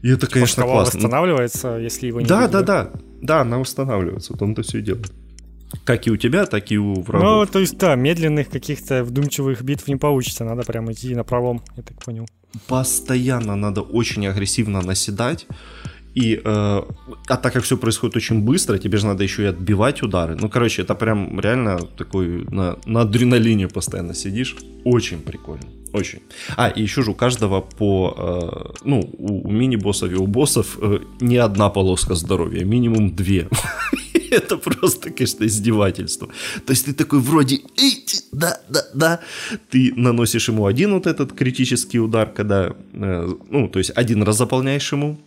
И 0.00 0.08
это, 0.08 0.26
конечно, 0.26 0.62
классно. 0.62 1.00
восстанавливается, 1.00 1.76
если 1.76 2.06
его 2.06 2.22
не 2.22 2.26
Да, 2.26 2.48
да, 2.48 2.62
да. 2.62 2.92
Да, 3.20 3.42
она 3.42 3.58
восстанавливается, 3.58 4.32
вот 4.32 4.40
он-то 4.40 4.62
все 4.62 4.78
и 4.78 4.82
делает. 4.82 5.12
Как 5.84 6.06
и 6.06 6.10
у 6.10 6.16
тебя, 6.16 6.46
так 6.46 6.70
и 6.72 6.78
у 6.78 7.00
врагов. 7.02 7.28
Ну, 7.28 7.52
то 7.52 7.58
есть, 7.58 7.78
да, 7.78 7.96
медленных 7.96 8.48
каких-то 8.48 9.04
вдумчивых 9.04 9.62
битв 9.62 9.88
не 9.88 9.96
получится. 9.96 10.44
Надо 10.44 10.62
прям 10.62 10.90
идти 10.92 11.14
на 11.14 11.24
пролом, 11.24 11.62
я 11.76 11.82
так 11.82 11.98
понял. 12.04 12.26
Постоянно 12.68 13.56
надо 13.56 13.82
очень 13.82 14.26
агрессивно 14.26 14.82
наседать. 14.82 15.46
И, 16.14 16.36
э, 16.36 16.40
а 16.44 17.36
так 17.36 17.52
как 17.52 17.64
все 17.64 17.76
происходит 17.76 18.16
очень 18.16 18.40
быстро, 18.40 18.78
тебе 18.78 18.98
же 18.98 19.06
надо 19.06 19.24
еще 19.24 19.42
и 19.42 19.46
отбивать 19.46 20.02
удары. 20.02 20.36
Ну, 20.40 20.48
короче, 20.48 20.82
это 20.82 20.94
прям 20.94 21.40
реально 21.40 21.78
такой 21.78 22.44
на, 22.50 22.76
на 22.86 23.00
адреналине 23.00 23.66
постоянно 23.68 24.14
сидишь. 24.14 24.56
Очень 24.84 25.18
прикольно. 25.18 25.64
Очень. 25.92 26.20
А, 26.56 26.68
и 26.68 26.82
еще 26.82 27.02
же 27.02 27.10
у 27.10 27.14
каждого 27.14 27.60
по, 27.60 28.14
э, 28.16 28.84
ну, 28.84 29.10
у, 29.18 29.48
у 29.48 29.50
мини-боссов 29.50 30.12
и 30.12 30.14
у 30.14 30.26
боссов 30.26 30.78
э, 30.80 30.98
не 31.20 31.36
одна 31.36 31.68
полоска 31.68 32.14
здоровья, 32.14 32.64
минимум 32.64 33.14
две. 33.14 33.48
Это 34.44 34.56
просто, 34.56 35.10
конечно, 35.10 35.44
издевательство. 35.44 36.28
То 36.66 36.72
есть 36.72 36.86
ты 36.86 36.94
такой 36.94 37.20
вроде, 37.20 37.60
да, 38.32 38.60
да, 38.68 38.82
да. 38.94 39.20
Ты 39.70 39.92
наносишь 39.96 40.48
ему 40.48 40.66
один 40.66 40.94
вот 40.94 41.06
этот 41.06 41.32
критический 41.32 42.00
удар, 42.00 42.30
когда, 42.30 42.74
э, 42.92 43.34
ну, 43.50 43.68
то 43.68 43.78
есть 43.78 43.92
один 43.94 44.22
раз 44.22 44.36
заполняешь 44.38 44.92
ему 44.92 45.18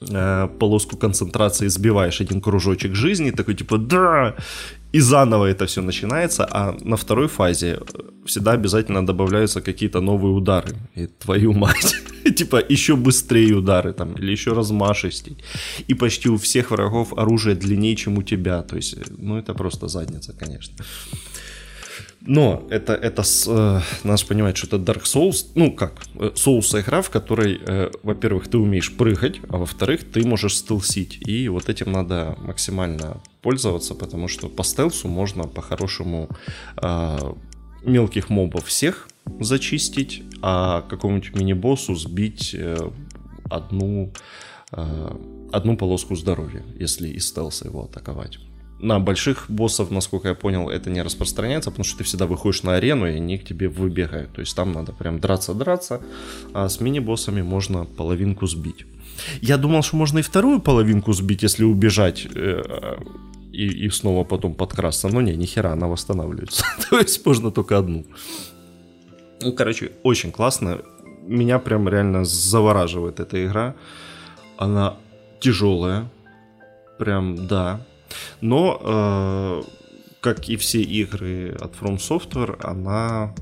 э, 0.00 0.48
полоску 0.58 0.96
концентрации, 0.96 1.68
сбиваешь 1.68 2.20
один 2.20 2.40
кружочек 2.40 2.94
жизни, 2.94 3.30
такой 3.30 3.54
типа, 3.54 3.78
да, 3.78 4.34
и 4.94 5.00
заново 5.00 5.46
это 5.46 5.66
все 5.66 5.82
начинается, 5.82 6.46
а 6.50 6.76
на 6.84 6.96
второй 6.96 7.26
фазе 7.26 7.78
всегда 8.24 8.52
обязательно 8.52 9.04
добавляются 9.04 9.60
какие-то 9.60 10.00
новые 10.00 10.32
удары. 10.32 10.76
И 10.94 11.06
твою 11.06 11.52
мать. 11.58 11.96
типа 12.36 12.62
еще 12.72 12.94
быстрее 12.94 13.54
удары 13.54 13.92
там, 13.92 14.14
или 14.14 14.32
еще 14.32 14.52
размашистей. 14.52 15.36
И 15.88 15.94
почти 15.94 16.28
у 16.28 16.36
всех 16.36 16.70
врагов 16.70 17.12
оружие 17.18 17.56
длиннее, 17.56 17.96
чем 17.96 18.18
у 18.18 18.22
тебя. 18.22 18.62
То 18.62 18.76
есть, 18.76 18.96
ну 19.18 19.36
это 19.36 19.54
просто 19.54 19.88
задница, 19.88 20.32
конечно. 20.32 20.84
Но 22.26 22.66
это, 22.70 22.94
это 22.94 23.22
э, 23.22 23.80
надо 24.02 24.26
понимать, 24.26 24.56
что 24.56 24.66
это 24.66 24.76
Dark 24.76 25.02
Souls, 25.02 25.46
ну 25.54 25.72
как, 25.72 25.92
э, 26.14 26.30
Souls 26.34 26.80
игра, 26.80 27.02
в 27.02 27.10
которой, 27.10 27.60
э, 27.60 27.90
во-первых, 28.02 28.48
ты 28.48 28.56
умеешь 28.56 28.96
прыгать, 28.96 29.40
а 29.48 29.58
во-вторых, 29.58 30.10
ты 30.10 30.26
можешь 30.26 30.56
стелсить. 30.56 31.18
И 31.28 31.48
вот 31.48 31.68
этим 31.68 31.92
надо 31.92 32.36
максимально 32.40 33.20
пользоваться, 33.42 33.94
потому 33.94 34.28
что 34.28 34.48
по 34.48 34.64
стелсу 34.64 35.06
можно 35.08 35.44
по-хорошему 35.44 36.30
э, 36.78 37.18
мелких 37.82 38.30
мобов 38.30 38.64
всех 38.64 39.08
зачистить, 39.40 40.22
а 40.40 40.80
какому-нибудь 40.88 41.34
мини-боссу 41.34 41.94
сбить 41.94 42.54
э, 42.54 42.90
одну, 43.50 44.12
э, 44.72 45.16
одну 45.52 45.76
полоску 45.76 46.16
здоровья, 46.16 46.62
если 46.80 47.08
из 47.08 47.28
стелса 47.28 47.66
его 47.66 47.84
атаковать 47.84 48.38
на 48.84 49.00
больших 49.00 49.46
боссов, 49.48 49.90
насколько 49.90 50.28
я 50.28 50.34
понял, 50.34 50.68
это 50.68 50.90
не 50.90 51.02
распространяется, 51.02 51.70
потому 51.70 51.84
что 51.84 51.98
ты 51.98 52.04
всегда 52.04 52.26
выходишь 52.26 52.62
на 52.62 52.74
арену, 52.74 53.06
и 53.06 53.16
они 53.16 53.38
к 53.38 53.44
тебе 53.44 53.68
выбегают. 53.68 54.32
То 54.32 54.40
есть 54.40 54.54
там 54.54 54.72
надо 54.72 54.92
прям 54.92 55.20
драться-драться, 55.20 56.00
а 56.52 56.68
с 56.68 56.80
мини-боссами 56.80 57.42
можно 57.42 57.84
половинку 57.84 58.46
сбить. 58.46 58.86
Я 59.40 59.56
думал, 59.56 59.82
что 59.82 59.96
можно 59.96 60.18
и 60.18 60.22
вторую 60.22 60.60
половинку 60.60 61.12
сбить, 61.12 61.42
если 61.42 61.64
убежать 61.64 62.26
э, 62.34 62.96
и, 63.52 63.86
и 63.86 63.90
снова 63.90 64.24
потом 64.24 64.54
подкрасться. 64.54 65.08
Но 65.08 65.20
не, 65.20 65.34
нихера, 65.36 65.72
она 65.72 65.86
восстанавливается. 65.86 66.64
То 66.90 66.98
есть 66.98 67.24
можно 67.26 67.50
только 67.50 67.78
одну. 67.78 68.04
Ну, 69.40 69.52
короче, 69.52 69.92
очень 70.02 70.32
классно. 70.32 70.78
Меня 71.22 71.58
прям 71.58 71.88
реально 71.88 72.24
завораживает 72.24 73.20
эта 73.20 73.44
игра. 73.44 73.74
Она 74.58 74.96
тяжелая, 75.40 76.10
Прям, 76.98 77.46
да. 77.46 77.80
Но, 78.40 78.80
э, 78.80 79.62
как 80.20 80.48
и 80.48 80.56
все 80.56 80.82
игры 80.82 81.56
от 81.60 81.74
From 81.74 81.96
Software, 81.96 82.58
она... 82.62 83.34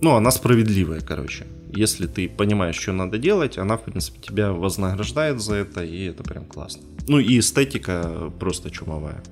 Ну, 0.00 0.14
она 0.14 0.30
справедливая, 0.30 1.00
короче. 1.00 1.46
Если 1.72 2.06
ты 2.06 2.28
понимаешь, 2.28 2.76
что 2.76 2.92
надо 2.92 3.18
делать, 3.18 3.58
она, 3.58 3.76
в 3.76 3.84
принципе, 3.84 4.20
тебя 4.20 4.52
вознаграждает 4.52 5.40
за 5.40 5.56
это, 5.56 5.84
и 5.84 6.04
это 6.04 6.22
прям 6.22 6.44
классно. 6.44 6.82
Ну 7.06 7.18
и 7.18 7.38
эстетика 7.38 8.32
просто 8.38 8.70
чумовая. 8.70 9.22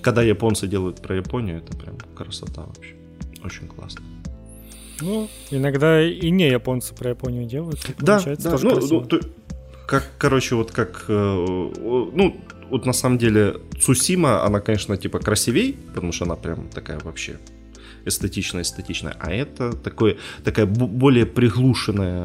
Когда 0.00 0.22
японцы 0.22 0.66
делают 0.66 1.00
про 1.00 1.16
Японию, 1.16 1.58
это 1.58 1.76
прям 1.76 1.96
красота 2.16 2.62
вообще. 2.62 2.94
Очень 3.44 3.68
классно. 3.68 4.02
Ну, 5.00 5.28
иногда 5.50 6.02
и 6.02 6.30
не 6.30 6.48
японцы 6.48 6.94
про 6.94 7.10
Японию 7.10 7.46
делают. 7.46 7.80
Да, 7.98 8.20
да. 8.38 8.56
Ну, 8.62 8.80
ну, 8.80 9.00
то, 9.00 9.20
как, 9.86 10.10
короче, 10.18 10.54
вот 10.54 10.70
как, 10.70 11.04
э, 11.08 11.12
ну, 11.12 12.36
вот 12.72 12.86
на 12.86 12.92
самом 12.92 13.18
деле 13.18 13.56
Цусима, 13.80 14.44
она, 14.44 14.60
конечно, 14.60 14.96
типа 14.96 15.18
красивей, 15.18 15.76
потому 15.88 16.12
что 16.12 16.24
она 16.24 16.36
прям 16.36 16.68
такая 16.68 16.98
вообще 17.00 17.38
эстетичная, 18.06 18.62
эстетичная, 18.62 19.14
а 19.20 19.30
это 19.30 19.74
такое, 19.74 20.16
такая 20.42 20.66
более 20.66 21.26
приглушенная 21.26 22.24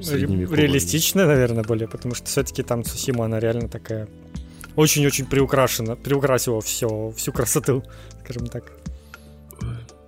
Реалистичная, 0.00 1.26
наверное, 1.26 1.62
более, 1.62 1.88
потому 1.88 2.14
что 2.14 2.26
все-таки 2.26 2.62
там 2.62 2.82
Цусима, 2.82 3.24
она 3.24 3.38
реально 3.38 3.68
такая 3.68 4.08
очень-очень 4.74 5.26
приукрашена, 5.26 5.94
приукрасила 5.94 6.60
все, 6.60 7.12
всю 7.16 7.32
красоту, 7.32 7.84
скажем 8.24 8.48
так. 8.48 8.64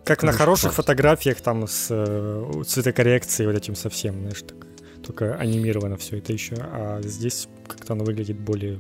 Как 0.05 0.21
Конечно, 0.21 0.27
на 0.27 0.33
хороших 0.33 0.75
класс. 0.75 0.77
фотографиях 0.77 1.41
там 1.41 1.69
с 1.69 1.87
э, 1.91 2.63
цветокоррекцией 2.67 3.47
вот 3.47 3.57
этим 3.57 3.77
совсем, 3.77 4.21
знаешь, 4.21 4.43
так, 4.43 4.67
только 5.07 5.37
анимировано 5.37 5.97
все 5.97 6.19
это 6.19 6.33
еще, 6.33 6.57
а 6.59 7.01
здесь 7.03 7.47
как-то 7.69 7.93
оно 7.93 8.05
выглядит 8.05 8.39
более, 8.41 8.79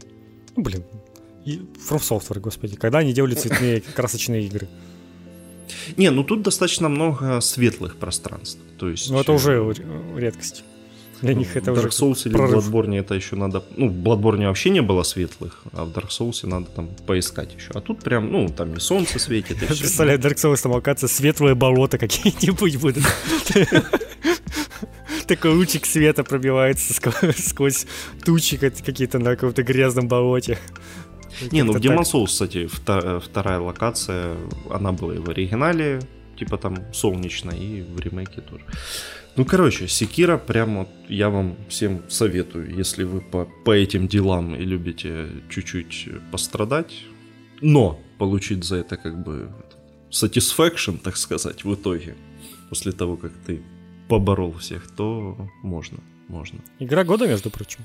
ну, 0.58 0.64
блин, 0.64 0.84
From 1.46 2.00
Software, 2.00 2.40
господи, 2.40 2.76
когда 2.76 2.98
они 2.98 3.12
делали 3.12 3.34
цветные 3.34 3.80
красочные 3.94 4.44
игры? 4.44 4.66
Не, 5.96 6.10
ну 6.10 6.24
тут 6.24 6.42
достаточно 6.42 6.88
много 6.88 7.40
светлых 7.40 7.96
пространств. 7.96 8.60
То 8.78 8.88
есть... 8.88 9.08
Ну 9.10 9.20
это 9.20 9.32
уже 9.32 9.52
э, 9.52 10.18
редкость. 10.18 10.64
Для 11.22 11.34
них 11.34 11.56
это 11.56 11.70
Dark 11.70 11.78
уже 11.78 11.88
Souls 11.88 12.26
или 12.26 12.32
прорыв. 12.32 12.68
Bloodborne 12.68 12.98
это 12.98 13.14
еще 13.14 13.36
надо... 13.36 13.62
Ну, 13.76 13.88
в 13.88 13.92
Bloodborne 13.92 14.46
вообще 14.46 14.70
не 14.70 14.82
было 14.82 15.04
светлых, 15.04 15.62
а 15.72 15.84
в 15.84 15.90
Dark 15.90 16.08
Souls 16.08 16.44
надо 16.46 16.66
там 16.66 16.88
поискать 17.06 17.54
еще. 17.54 17.70
А 17.74 17.80
тут 17.80 18.00
прям, 18.00 18.32
ну, 18.32 18.48
там 18.48 18.74
и 18.74 18.80
солнце 18.80 19.18
светит. 19.18 19.62
И 19.62 19.66
Я 19.66 19.68
представляю, 19.68 20.18
Dark 20.18 20.36
Souls 20.36 20.62
там, 20.62 20.72
оказывается, 20.72 21.08
светлые 21.08 21.54
болота 21.54 21.98
какие-нибудь 21.98 22.76
будут. 22.76 23.04
Такой 25.28 25.50
лучик 25.52 25.84
света 25.84 26.24
пробивается 26.24 26.94
сквозь 27.36 27.86
тучи 28.24 28.56
какие-то 28.56 29.18
на 29.18 29.36
каком-то 29.36 29.62
грязном 29.62 30.08
болоте. 30.08 30.58
Не, 31.52 31.62
ну 31.62 31.72
в 31.72 31.76
Demon 31.76 32.02
Souls, 32.02 32.26
кстати, 32.26 32.66
вторая 32.66 33.60
локация, 33.60 34.36
она 34.70 34.92
была 34.92 35.14
и 35.14 35.18
в 35.18 35.28
оригинале, 35.28 36.00
типа 36.38 36.56
там 36.56 36.92
солнечно, 36.92 37.50
и 37.50 37.82
в 37.82 38.00
ремейке 38.00 38.40
тоже. 38.40 38.64
Ну, 39.36 39.44
короче, 39.44 39.86
Секира 39.86 40.38
прямо 40.38 40.88
я 41.08 41.28
вам 41.28 41.56
всем 41.68 42.02
советую, 42.08 42.74
если 42.74 43.04
вы 43.04 43.20
по, 43.20 43.46
по 43.64 43.70
этим 43.70 44.08
делам 44.08 44.54
и 44.56 44.64
любите 44.64 45.28
чуть-чуть 45.50 46.08
пострадать, 46.32 47.04
но 47.60 48.00
получить 48.18 48.64
за 48.64 48.76
это 48.76 48.96
как 48.96 49.22
бы 49.22 49.48
satisfaction, 50.10 50.98
так 50.98 51.16
сказать, 51.16 51.64
в 51.64 51.74
итоге, 51.74 52.16
после 52.68 52.92
того, 52.92 53.16
как 53.16 53.32
ты 53.46 53.62
поборол 54.08 54.52
всех, 54.52 54.90
то 54.96 55.36
можно, 55.62 55.98
можно. 56.28 56.58
Игра 56.80 57.04
года, 57.04 57.26
между 57.26 57.50
прочим. 57.50 57.80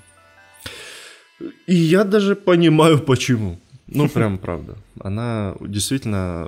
И 1.67 1.75
я 1.75 2.03
даже 2.03 2.35
понимаю, 2.35 2.99
почему. 2.99 3.57
Ну, 3.87 4.09
прям 4.09 4.37
правда. 4.37 4.75
Она 5.03 5.55
действительно 5.59 6.47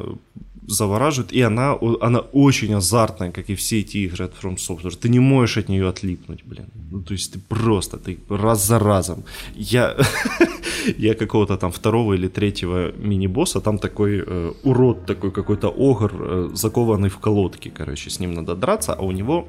завораживает, 0.67 1.33
и 1.33 1.41
она, 1.41 1.77
она 2.01 2.19
очень 2.33 2.73
азартная, 2.73 3.31
как 3.31 3.49
и 3.49 3.55
все 3.55 3.79
эти 3.79 3.97
игры 3.97 4.25
от 4.25 4.33
From 4.43 4.55
Software. 4.55 4.97
Ты 4.97 5.09
не 5.09 5.19
можешь 5.19 5.57
от 5.57 5.69
нее 5.69 5.87
отлипнуть, 5.87 6.43
блин. 6.45 6.65
Ну, 6.91 7.01
то 7.01 7.13
есть 7.13 7.33
ты 7.33 7.39
просто, 7.39 7.97
ты 7.97 8.17
раз 8.29 8.67
за 8.67 8.79
разом. 8.79 9.23
Я, 9.55 9.95
я 10.97 11.13
какого-то 11.13 11.57
там 11.57 11.71
второго 11.71 12.13
или 12.13 12.27
третьего 12.27 12.91
мини-босса, 12.97 13.61
там 13.61 13.77
такой 13.77 14.23
э, 14.25 14.51
урод, 14.63 15.05
такой 15.05 15.31
какой-то 15.31 15.69
огр, 15.69 16.11
э, 16.13 16.49
закованный 16.53 17.09
в 17.09 17.17
колодки, 17.17 17.71
короче, 17.77 18.09
с 18.09 18.19
ним 18.19 18.33
надо 18.33 18.55
драться, 18.55 18.93
а 18.93 19.01
у 19.01 19.11
него 19.11 19.47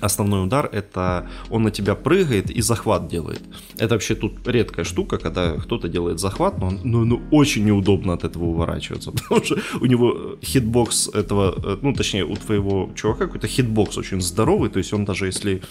основной 0.00 0.44
удар 0.44 0.68
это 0.72 1.28
он 1.50 1.62
на 1.62 1.70
тебя 1.70 1.94
прыгает 1.94 2.50
и 2.50 2.62
захват 2.62 3.08
делает. 3.08 3.42
Это 3.78 3.94
вообще 3.94 4.14
тут 4.14 4.46
редкая 4.46 4.84
штука, 4.84 5.18
когда 5.18 5.52
кто-то 5.52 5.88
делает 5.88 6.18
захват, 6.18 6.58
но, 6.58 6.70
но 6.70 7.04
ну, 7.04 7.22
очень 7.30 7.64
неудобно 7.64 8.12
от 8.12 8.24
этого 8.24 8.44
уворачиваться, 8.44 9.12
потому 9.12 9.44
что 9.44 9.56
у 9.80 9.86
него 9.86 10.36
хитбокс 10.42 11.08
этого, 11.08 11.54
э, 11.56 11.78
ну 11.82 11.92
точнее 11.92 12.24
у 12.24 12.36
твоего 12.36 12.90
чувака 12.94 13.26
какой-то 13.26 13.46
хитбокс 13.46 13.98
очень 13.98 14.20
здоровый, 14.20 14.70
то 14.70 14.78
есть 14.78 14.92
он 14.92 15.04
даже 15.04 15.26
если 15.26 15.62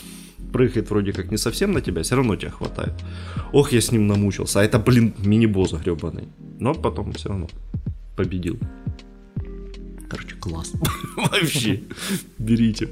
прыгает 0.51 0.89
вроде 0.89 1.13
как 1.13 1.31
не 1.31 1.37
совсем 1.37 1.71
на 1.71 1.81
тебя, 1.81 2.01
все 2.03 2.15
равно 2.15 2.35
тебя 2.35 2.51
хватает. 2.51 2.93
Ох, 3.51 3.73
я 3.73 3.79
с 3.79 3.91
ним 3.91 4.07
намучился, 4.07 4.59
а 4.59 4.63
это, 4.63 4.79
блин, 4.79 5.13
мини-босс 5.17 5.73
гребаный. 5.73 6.27
Но 6.59 6.73
потом 6.73 7.11
все 7.13 7.29
равно 7.29 7.47
победил. 8.15 8.59
Короче, 10.13 10.35
класс. 10.35 10.73
Вообще. 11.17 11.81
Берите. 12.37 12.87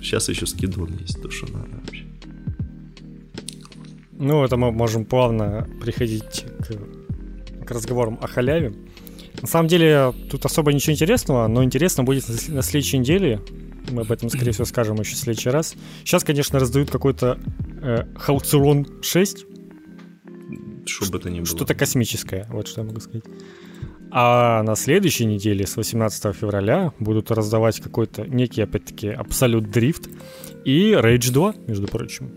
Сейчас 0.00 0.28
еще 0.28 0.46
скидон 0.46 0.90
есть, 1.00 1.22
то, 1.22 1.30
что 1.30 1.46
надо 1.52 1.68
вообще. 1.76 2.04
Ну, 4.12 4.44
это 4.44 4.56
мы 4.56 4.72
можем 4.72 5.04
плавно 5.04 5.68
приходить 5.80 6.44
к, 6.58 7.64
к 7.64 7.70
разговорам 7.70 8.18
о 8.20 8.26
халяве. 8.26 8.74
На 9.40 9.46
самом 9.46 9.68
деле, 9.68 10.12
тут 10.28 10.44
особо 10.44 10.72
ничего 10.72 10.92
интересного, 10.92 11.46
но 11.46 11.62
интересно 11.62 12.02
будет 12.02 12.28
на 12.48 12.62
следующей 12.62 12.98
неделе. 12.98 13.40
Мы 13.90 14.02
об 14.02 14.10
этом, 14.10 14.28
скорее 14.28 14.50
всего, 14.50 14.64
скажем 14.64 14.96
еще 14.96 15.14
в 15.14 15.18
следующий 15.18 15.50
раз. 15.50 15.76
Сейчас, 16.00 16.24
конечно, 16.24 16.58
раздают 16.58 16.90
какой-то 16.90 17.38
э, 17.80 18.06
Халцурон 18.16 19.02
6. 19.02 19.46
Что 20.86 21.12
бы 21.12 21.18
это 21.18 21.30
ни 21.30 21.36
было. 21.36 21.46
Что-то 21.46 21.74
космическое, 21.76 22.46
вот 22.50 22.66
что 22.66 22.80
я 22.80 22.86
могу 22.88 23.00
сказать. 23.00 23.24
А 24.18 24.62
на 24.62 24.76
следующей 24.76 25.26
неделе, 25.26 25.66
с 25.66 25.76
18 25.76 26.34
февраля, 26.34 26.94
будут 26.98 27.30
раздавать 27.30 27.80
какой-то 27.80 28.26
некий, 28.26 28.62
опять-таки, 28.62 29.08
Абсолют 29.08 29.70
Дрифт 29.70 30.08
и 30.64 30.92
Rage 30.92 31.30
2, 31.30 31.54
между 31.66 31.86
прочим. 31.86 32.30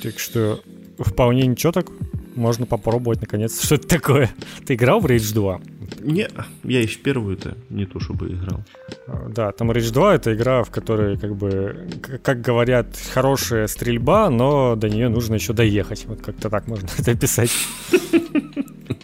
Так 0.00 0.20
что 0.20 0.60
вполне 0.96 1.44
ничего 1.48 1.72
так. 1.72 1.88
Можно 2.36 2.66
попробовать, 2.66 3.20
наконец, 3.20 3.60
что 3.64 3.74
это 3.74 3.88
такое. 3.88 4.30
Ты 4.64 4.74
играл 4.74 5.00
в 5.00 5.06
Rage 5.06 5.34
2? 5.34 5.60
Не, 6.02 6.28
я 6.62 6.86
в 6.86 6.98
первую-то 6.98 7.56
не 7.68 7.84
то 7.84 7.98
чтобы 7.98 8.28
играл. 8.28 8.62
А, 9.08 9.28
да, 9.28 9.50
там 9.50 9.72
Rage 9.72 9.92
2 9.92 10.14
это 10.14 10.32
игра, 10.34 10.62
в 10.62 10.70
которой, 10.70 11.18
как 11.18 11.34
бы, 11.34 11.88
как 12.22 12.42
говорят, 12.42 12.96
хорошая 13.12 13.66
стрельба, 13.66 14.30
но 14.30 14.76
до 14.76 14.88
нее 14.88 15.08
нужно 15.08 15.34
еще 15.34 15.52
доехать. 15.52 16.04
Вот 16.06 16.20
как-то 16.20 16.48
так 16.48 16.68
можно 16.68 16.86
это 16.96 17.10
описать. 17.10 17.50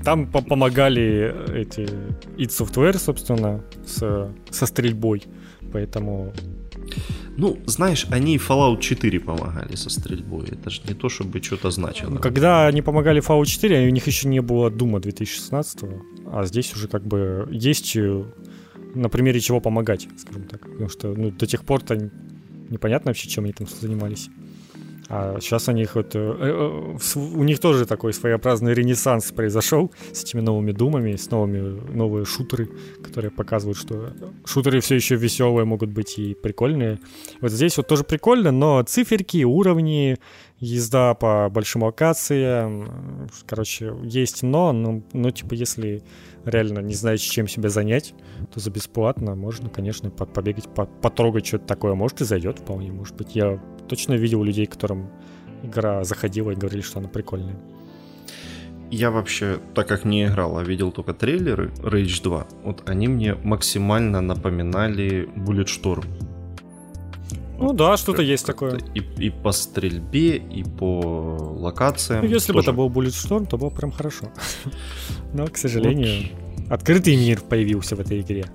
Там 0.06 0.26
помогали 0.28 1.34
эти 1.52 1.80
id 2.38 2.50
Software, 2.50 2.96
собственно, 2.96 3.60
с, 3.84 4.30
со 4.50 4.66
стрельбой. 4.66 5.24
Поэтому 5.72 6.32
ну, 7.36 7.58
знаешь, 7.66 8.06
они 8.10 8.38
Fallout 8.38 8.80
4 8.80 9.18
помогали 9.18 9.74
со 9.74 9.90
стрельбой. 9.90 10.46
Это 10.46 10.70
же 10.70 10.80
не 10.88 10.94
то, 10.94 11.08
чтобы 11.08 11.42
что-то 11.42 11.70
значило. 11.72 12.18
Когда 12.18 12.68
они 12.68 12.82
помогали 12.82 13.20
Fallout 13.20 13.46
4, 13.46 13.88
у 13.88 13.90
них 13.90 14.06
еще 14.06 14.28
не 14.28 14.40
было 14.40 14.70
Дума 14.70 15.00
2016, 15.00 15.80
а 16.32 16.44
здесь 16.44 16.72
уже 16.76 16.86
как 16.86 17.04
бы 17.04 17.48
есть 17.50 17.96
э, 17.96 18.24
на 18.94 19.08
примере 19.08 19.40
чего 19.40 19.60
помогать, 19.60 20.06
скажем 20.18 20.44
так. 20.44 20.60
Потому 20.60 20.88
что 20.88 21.14
ну, 21.14 21.32
до 21.32 21.46
тех 21.46 21.64
пор-то 21.64 22.10
непонятно 22.70 23.10
вообще, 23.10 23.28
чем 23.28 23.42
они 23.42 23.52
там 23.52 23.66
занимались. 23.66 24.30
А 25.08 25.38
сейчас 25.40 25.68
у 25.68 25.72
них 25.72 25.94
вот, 25.94 26.14
э, 26.14 26.18
э, 26.18 26.96
у 27.16 27.42
них 27.44 27.60
тоже 27.60 27.86
такой 27.86 28.12
своеобразный 28.12 28.74
ренессанс 28.74 29.30
произошел 29.30 29.92
с 30.12 30.24
этими 30.24 30.40
новыми 30.40 30.72
думами, 30.72 31.14
с 31.14 31.30
новыми 31.30 31.80
новые 31.94 32.24
шутеры, 32.24 32.68
которые 33.02 33.30
показывают, 33.30 33.78
что 33.78 34.12
шутеры 34.44 34.80
все 34.80 34.96
еще 34.96 35.14
веселые 35.14 35.64
могут 35.64 35.90
быть 35.90 36.18
и 36.18 36.34
прикольные. 36.34 36.98
Вот 37.40 37.52
здесь 37.52 37.76
вот 37.76 37.86
тоже 37.86 38.02
прикольно, 38.02 38.50
но 38.50 38.82
циферки, 38.82 39.44
уровни, 39.44 40.16
езда 40.58 41.14
по 41.14 41.48
большим 41.50 41.84
локациям, 41.84 43.28
короче, 43.46 43.92
есть 44.02 44.42
но, 44.42 44.72
но, 44.72 45.02
но 45.12 45.30
типа 45.30 45.54
если 45.54 46.02
реально 46.46 46.78
не 46.78 46.94
знаете, 46.94 47.28
чем 47.28 47.48
себя 47.48 47.68
занять, 47.68 48.14
то 48.52 48.60
за 48.60 48.70
бесплатно 48.70 49.34
можно, 49.34 49.68
конечно, 49.68 50.10
побегать, 50.10 50.68
потрогать 51.02 51.46
что-то 51.46 51.66
такое. 51.66 51.94
Может 51.94 52.22
и 52.22 52.24
зайдет 52.24 52.60
вполне, 52.60 52.92
может 52.92 53.16
быть. 53.16 53.34
Я 53.34 53.60
точно 53.88 54.14
видел 54.14 54.42
людей, 54.42 54.66
которым 54.66 55.10
игра 55.62 56.04
заходила 56.04 56.52
и 56.52 56.54
говорили, 56.54 56.80
что 56.82 57.00
она 57.00 57.08
прикольная. 57.08 57.56
Я 58.88 59.10
вообще, 59.10 59.58
так 59.74 59.88
как 59.88 60.04
не 60.04 60.26
играл, 60.26 60.58
а 60.58 60.62
видел 60.62 60.92
только 60.92 61.12
трейлеры 61.12 61.72
Rage 61.78 62.22
2, 62.22 62.46
вот 62.62 62.88
они 62.88 63.08
мне 63.08 63.34
максимально 63.34 64.20
напоминали 64.20 65.28
Bulletstorm. 65.34 66.06
Ну 67.58 67.72
да, 67.72 67.96
что-то 67.96 68.22
есть 68.22 68.46
такое. 68.46 68.78
И, 68.94 69.00
и 69.26 69.30
по 69.30 69.52
стрельбе, 69.52 70.36
и 70.36 70.62
по 70.64 71.36
локациям. 71.58 72.24
Ну, 72.24 72.30
если 72.30 72.52
тоже. 72.52 72.54
бы 72.54 72.60
это 72.62 72.72
был 72.72 72.88
Bulletstorm, 72.88 73.46
то 73.46 73.56
было 73.56 73.70
прям 73.70 73.92
хорошо. 73.92 74.26
Но, 75.34 75.46
к 75.46 75.56
сожалению, 75.56 76.30
вот. 76.56 76.72
открытый 76.72 77.16
мир 77.16 77.40
появился 77.40 77.96
в 77.96 78.00
этой 78.00 78.20
игре. 78.20 78.46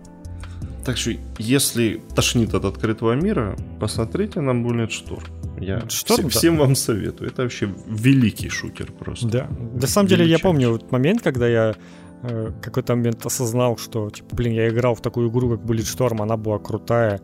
Так 0.85 0.97
что, 0.97 1.11
если 1.37 2.01
тошнит 2.15 2.53
от 2.53 2.65
открытого 2.65 3.13
мира, 3.13 3.55
посмотрите 3.79 4.41
на 4.41 4.51
Bulletstorm. 4.51 5.23
Я 5.59 5.81
Шторм, 5.89 6.17
всем, 6.17 6.23
да. 6.23 6.29
всем 6.29 6.57
вам 6.57 6.75
советую. 6.75 7.29
Это 7.29 7.43
вообще 7.43 7.69
великий 7.87 8.49
шутер 8.49 8.91
просто. 8.91 9.27
Да. 9.27 9.47
На 9.79 9.87
самом 9.87 10.07
деле, 10.07 10.25
я 10.25 10.39
помню 10.39 10.71
вот 10.71 10.91
момент, 10.91 11.21
когда 11.21 11.47
я 11.47 11.75
э, 12.23 12.51
какой-то 12.61 12.95
момент 12.95 13.23
осознал, 13.25 13.77
что, 13.77 14.09
типа, 14.09 14.35
блин, 14.35 14.53
я 14.53 14.69
играл 14.69 14.95
в 14.95 15.01
такую 15.01 15.29
игру, 15.29 15.51
как 15.51 15.59
Bulletstorm, 15.59 16.21
она 16.23 16.35
была 16.35 16.57
крутая, 16.57 17.21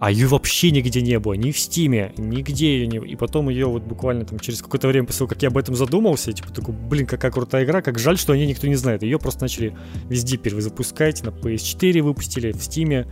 а 0.00 0.10
ее 0.10 0.26
вообще 0.28 0.70
нигде 0.70 1.02
не 1.02 1.18
было, 1.18 1.34
ни 1.34 1.52
в 1.52 1.58
Стиме, 1.58 2.14
нигде 2.16 2.78
ее 2.78 2.86
не 2.86 2.96
И 2.96 3.16
потом 3.16 3.50
ее 3.50 3.66
вот 3.66 3.82
буквально 3.82 4.24
там 4.24 4.38
через 4.38 4.62
какое-то 4.62 4.88
время 4.88 5.06
после 5.06 5.18
того, 5.18 5.28
как 5.28 5.42
я 5.42 5.48
об 5.48 5.58
этом 5.58 5.76
задумался, 5.76 6.32
типа 6.32 6.50
такой, 6.50 6.74
блин, 6.74 7.06
какая 7.06 7.30
крутая 7.30 7.64
игра, 7.64 7.82
как 7.82 7.98
жаль, 7.98 8.16
что 8.16 8.32
о 8.32 8.36
ней 8.36 8.46
никто 8.46 8.66
не 8.66 8.76
знает. 8.76 9.02
Ее 9.02 9.18
просто 9.18 9.42
начали 9.42 9.76
везде 10.08 10.38
перезапускать, 10.38 11.22
на 11.22 11.28
PS4 11.28 12.00
выпустили, 12.00 12.52
в 12.52 12.64
Стиме, 12.64 13.06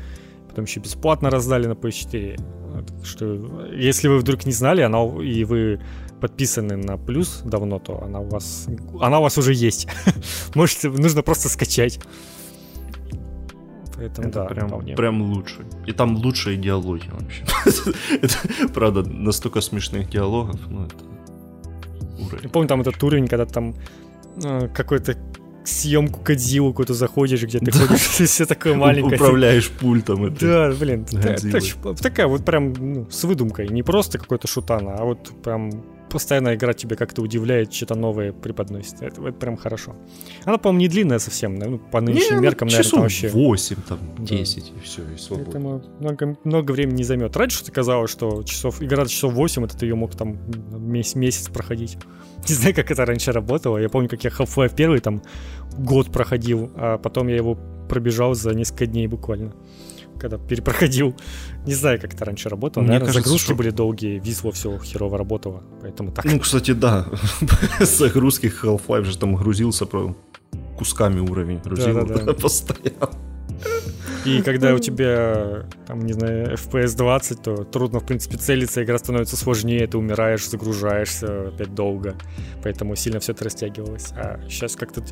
потом 0.48 0.64
еще 0.64 0.80
бесплатно 0.80 1.28
раздали 1.28 1.66
на 1.66 1.72
PS4. 1.72 2.40
Так 2.86 3.04
что, 3.04 3.68
если 3.70 4.08
вы 4.08 4.16
вдруг 4.16 4.46
не 4.46 4.52
знали, 4.52 4.80
она 4.80 5.04
и 5.22 5.44
вы 5.44 5.82
подписаны 6.22 6.76
на 6.76 6.96
плюс 6.96 7.42
давно, 7.44 7.80
то 7.80 8.02
она 8.02 8.20
у 8.20 8.28
вас, 8.30 8.66
она 8.98 9.18
у 9.18 9.22
вас 9.22 9.36
уже 9.36 9.52
есть. 9.52 9.88
Можете, 10.54 10.88
нужно 10.88 11.22
просто 11.22 11.50
скачать. 11.50 12.00
Поэтому 13.98 14.28
это 14.28 14.40
да, 14.40 14.44
прям, 14.44 14.84
прям 14.96 15.22
лучше. 15.22 15.66
И 15.86 15.92
там 15.92 16.16
лучшие 16.16 16.56
диалоги 16.56 17.10
вообще. 17.10 17.44
это, 18.22 18.68
правда, 18.72 19.02
настолько 19.02 19.60
смешных 19.60 20.08
диалогов, 20.08 20.60
ну 20.70 20.84
это 20.84 20.94
уровень. 22.18 22.44
Я 22.44 22.48
помню 22.48 22.68
там 22.68 22.80
этот 22.80 23.02
уровень, 23.02 23.26
когда 23.26 23.44
там 23.44 23.74
э, 24.44 24.68
какой-то 24.68 25.16
съемку 25.64 26.20
Кадзилу 26.20 26.70
какую-то 26.70 26.94
заходишь, 26.94 27.42
где 27.42 27.58
ты 27.58 27.70
ходишь, 27.72 28.00
все 28.28 28.46
такое 28.46 28.74
маленькое. 28.74 29.16
Управляешь 29.16 29.68
пультом. 29.70 30.34
Да, 30.34 30.72
блин. 30.78 31.04
Такая 32.00 32.26
вот 32.26 32.44
прям 32.44 32.72
ну, 32.72 33.10
с 33.10 33.24
выдумкой. 33.24 33.68
Не 33.68 33.82
просто 33.82 34.18
какой-то 34.18 34.46
шутан, 34.46 34.88
а 34.88 35.04
вот 35.04 35.30
прям 35.42 35.70
постоянно 36.08 36.54
игра 36.54 36.72
тебя 36.72 36.96
как-то 36.96 37.22
удивляет, 37.22 37.72
что-то 37.72 37.94
новое 37.94 38.32
преподносит. 38.32 39.02
Это, 39.02 39.20
это 39.22 39.32
прям 39.32 39.56
хорошо. 39.56 39.96
Она, 40.44 40.58
по-моему, 40.58 40.80
не 40.80 40.88
длинная 40.88 41.18
совсем, 41.18 41.56
ну, 41.56 41.78
по 41.78 42.00
нынешним 42.00 42.36
не, 42.36 42.42
меркам, 42.42 42.68
наверное, 42.68 42.90
там 42.90 43.00
вообще... 43.02 43.28
8, 43.28 43.76
там, 43.88 43.98
10 44.18 44.62
да. 44.62 44.80
и 44.80 44.84
все, 44.84 45.02
и 45.14 45.16
свободно. 45.16 45.52
Поэтому 45.52 45.82
много, 46.00 46.38
много 46.44 46.72
времени 46.72 46.98
не 46.98 47.04
займет. 47.04 47.36
Раньше 47.36 47.64
ты 47.64 47.72
казалось, 47.72 48.10
что 48.10 48.42
часов, 48.42 48.82
игра 48.82 49.06
часов 49.06 49.32
8, 49.34 49.64
это 49.64 49.76
ты 49.76 49.86
ее 49.86 49.94
мог 49.94 50.14
там 50.14 50.38
месяц, 50.78 51.14
месяц 51.14 51.48
проходить. 51.48 51.98
Не 52.48 52.54
знаю, 52.54 52.74
как 52.74 52.90
это 52.90 53.04
раньше 53.04 53.32
работало. 53.32 53.78
Я 53.78 53.88
помню, 53.88 54.08
как 54.08 54.24
я 54.24 54.30
Half-Life 54.30 54.74
1 54.74 55.00
там 55.00 55.22
год 55.76 56.10
проходил, 56.12 56.70
а 56.76 56.98
потом 56.98 57.28
я 57.28 57.36
его 57.36 57.58
пробежал 57.88 58.34
за 58.34 58.54
несколько 58.54 58.86
дней 58.86 59.06
буквально 59.06 59.54
когда 60.18 60.36
перепроходил. 60.36 61.14
Не 61.66 61.74
знаю, 61.74 62.00
как 62.00 62.14
это 62.14 62.24
раньше 62.24 62.48
работало. 62.48 62.82
Мне 62.82 62.92
Наверное, 62.92 63.06
кажется, 63.08 63.28
загрузки 63.28 63.46
что... 63.46 63.54
были 63.54 63.70
долгие, 63.70 64.18
висло 64.18 64.52
все 64.52 64.78
херово 64.78 65.18
работало, 65.18 65.62
поэтому 65.82 66.12
так. 66.12 66.24
Ну, 66.24 66.38
кстати, 66.40 66.72
да. 66.72 67.06
Загрузки 67.80 68.46
Half-Life 68.46 69.04
же 69.04 69.18
там 69.18 69.34
грузился 69.34 69.86
про 69.86 70.16
кусками 70.78 71.20
уровень 71.20 71.58
грузил 71.58 71.94
да, 71.94 72.04
да, 72.04 72.22
да. 72.22 72.32
постоянно. 72.40 73.10
И 74.24 74.42
когда 74.42 74.74
у 74.74 74.78
тебя, 74.78 75.66
там, 75.86 76.00
не 76.00 76.12
знаю, 76.12 76.54
FPS 76.54 76.96
20, 76.96 77.42
то 77.42 77.64
трудно, 77.64 78.00
в 78.00 78.06
принципе, 78.06 78.36
целиться, 78.36 78.82
игра 78.82 78.98
становится 78.98 79.36
сложнее, 79.36 79.86
ты 79.86 79.96
умираешь, 79.96 80.46
загружаешься 80.48 81.48
опять 81.48 81.74
долго. 81.74 82.16
Поэтому 82.62 82.94
сильно 82.96 83.20
все 83.20 83.32
это 83.32 83.44
растягивалось. 83.44 84.12
А 84.12 84.40
сейчас 84.48 84.76
как-то 84.76 85.02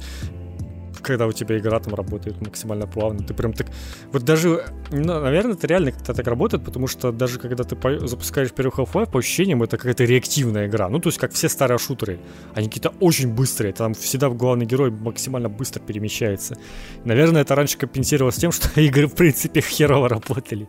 когда 1.06 1.26
у 1.26 1.32
тебя 1.32 1.56
игра 1.58 1.78
там 1.78 1.94
работает 1.94 2.40
максимально 2.40 2.86
плавно. 2.86 3.20
Ты 3.20 3.34
прям 3.34 3.52
так... 3.52 3.68
Вот 4.12 4.24
даже, 4.24 4.64
ну, 4.90 5.20
наверное, 5.20 5.52
это 5.52 5.66
реально 5.66 5.92
как-то 5.92 6.14
так 6.14 6.26
работает, 6.26 6.64
потому 6.64 6.88
что 6.88 7.12
даже 7.12 7.38
когда 7.38 7.64
ты 7.64 7.76
по... 7.76 8.06
запускаешь 8.06 8.50
первый 8.50 8.72
Half-Life, 8.72 9.10
по 9.10 9.18
ощущениям, 9.18 9.62
это 9.62 9.76
какая-то 9.76 10.04
реактивная 10.04 10.66
игра. 10.66 10.88
Ну, 10.88 10.98
то 10.98 11.08
есть, 11.08 11.18
как 11.18 11.32
все 11.32 11.48
старые 11.48 11.78
шутеры. 11.78 12.18
Они 12.54 12.66
какие-то 12.68 12.92
очень 13.00 13.32
быстрые. 13.34 13.72
Там 13.72 13.94
всегда 13.94 14.28
главный 14.28 14.66
герой 14.66 14.90
максимально 14.90 15.48
быстро 15.48 15.80
перемещается. 15.80 16.56
Наверное, 17.04 17.42
это 17.42 17.54
раньше 17.54 17.78
компенсировалось 17.78 18.36
тем, 18.36 18.52
что 18.52 18.80
игры, 18.80 19.06
в 19.06 19.14
принципе, 19.14 19.60
херово 19.60 20.08
работали. 20.08 20.68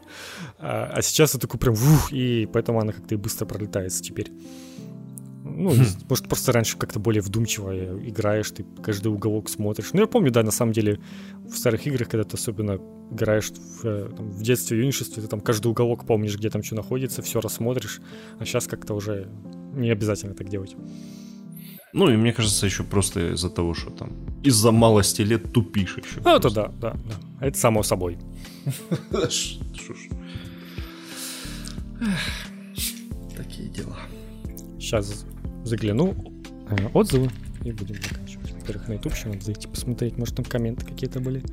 А, 0.59 0.91
а 0.93 1.01
сейчас 1.01 1.31
это 1.31 1.47
такой 1.47 1.59
прям 1.59 1.73
вух, 1.75 2.13
и 2.13 2.47
поэтому 2.51 2.79
она 2.79 2.93
как-то 2.93 3.15
и 3.15 3.17
быстро 3.17 3.45
пролетается 3.45 4.03
теперь. 4.03 4.31
Ну, 5.57 5.71
хм. 5.71 5.85
может, 6.07 6.27
просто 6.27 6.51
раньше 6.51 6.77
как-то 6.77 6.99
более 6.99 7.23
вдумчиво 7.23 7.73
играешь, 8.07 8.51
ты 8.51 8.63
каждый 8.83 9.07
уголок 9.07 9.49
смотришь. 9.49 9.89
Ну, 9.91 10.01
я 10.01 10.07
помню, 10.07 10.29
да, 10.29 10.43
на 10.43 10.51
самом 10.51 10.71
деле, 10.71 10.99
в 11.43 11.57
старых 11.57 11.87
играх, 11.87 12.09
когда 12.09 12.23
ты 12.23 12.37
особенно 12.37 12.79
играешь 13.11 13.49
в, 13.49 13.83
э, 13.83 14.11
там, 14.15 14.31
в 14.31 14.43
детстве, 14.43 14.77
юношестве, 14.77 15.23
ты 15.23 15.27
там 15.27 15.41
каждый 15.41 15.67
уголок 15.67 16.05
помнишь, 16.05 16.37
где 16.37 16.51
там 16.51 16.61
что 16.61 16.75
находится, 16.75 17.23
все 17.23 17.41
рассмотришь, 17.41 18.01
а 18.37 18.45
сейчас 18.45 18.67
как-то 18.67 18.93
уже 18.93 19.29
не 19.73 19.89
обязательно 19.89 20.35
так 20.35 20.47
делать. 20.47 20.75
Ну, 21.91 22.07
и 22.11 22.17
мне 22.17 22.33
кажется, 22.33 22.67
еще 22.67 22.83
просто 22.83 23.33
из-за 23.33 23.49
того, 23.49 23.73
что 23.73 23.89
там 23.89 24.11
из-за 24.43 24.71
малости 24.71 25.23
лет 25.23 25.51
тупишь 25.51 25.97
еще. 25.97 26.21
Ну, 26.23 26.35
это 26.35 26.53
да, 26.53 26.67
да, 26.79 26.93
да. 26.93 27.47
Это 27.47 27.57
само 27.57 27.81
собой. 27.81 28.19
Такие 33.35 33.69
дела. 33.69 33.97
Сейчас 34.79 35.25
загляну 35.67 36.15
э, 36.69 36.87
отзывы 36.93 37.29
и 37.63 37.71
будем 37.71 37.95
заканчивать. 37.95 38.51
Во-первых, 38.53 38.87
на 38.87 38.93
YouTube 38.93 39.13
еще 39.13 39.27
надо 39.29 39.41
зайти 39.41 39.67
посмотреть, 39.67 40.17
может 40.17 40.35
там 40.35 40.45
комменты 40.45 40.85
какие-то 40.85 41.19
были. 41.19 41.43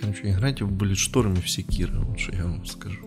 Короче, 0.00 0.30
играйте 0.30 0.64
в 0.64 0.72
Bulletstorm 0.72 1.38
и 1.38 1.40
в 1.40 1.50
Секира, 1.50 1.98
лучше 2.00 2.32
я 2.32 2.44
вам 2.44 2.64
скажу. 2.66 3.04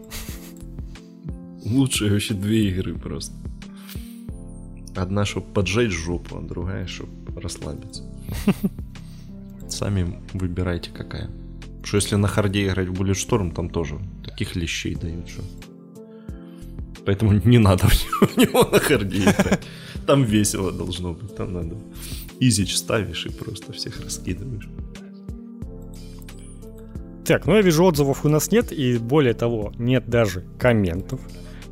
Лучшие 1.66 2.12
вообще 2.12 2.34
две 2.34 2.70
игры 2.70 2.98
просто. 2.98 3.34
Одна, 4.96 5.26
чтобы 5.26 5.48
поджечь 5.54 5.94
жопу, 5.94 6.38
а 6.38 6.42
другая, 6.42 6.86
чтобы 6.88 7.40
расслабиться. 7.40 8.04
Сами 9.70 10.20
выбирайте, 10.34 10.92
какая. 10.92 11.30
Что 11.84 11.98
если 11.98 12.16
на 12.16 12.28
харде 12.28 12.68
играть 12.68 12.90
в 12.90 12.94
Bulletstorm, 12.94 13.54
там 13.54 13.70
тоже 13.70 14.00
таких 14.42 14.56
лещей 14.56 14.96
дают, 14.96 15.30
что... 15.30 15.42
Поэтому 17.06 17.34
не 17.46 17.60
надо 17.60 17.88
в 18.22 18.38
него 18.38 18.64
на 18.72 18.80
харде 18.80 19.18
играть. 19.18 19.62
Там 20.08 20.24
весело 20.24 20.72
должно 20.72 21.14
быть, 21.14 21.36
там 21.36 21.54
надо 21.54 21.76
изич 22.40 22.76
ставишь 22.76 23.26
и 23.26 23.30
просто 23.30 23.72
всех 23.72 24.02
раскидываешь. 24.04 24.68
Так, 27.26 27.46
ну 27.46 27.56
я 27.56 27.62
вижу 27.62 27.84
отзывов 27.84 28.26
у 28.26 28.30
нас 28.30 28.52
нет, 28.52 28.72
и 28.72 28.98
более 28.98 29.34
того, 29.34 29.72
нет 29.78 30.10
даже 30.10 30.44
комментов. 30.60 31.20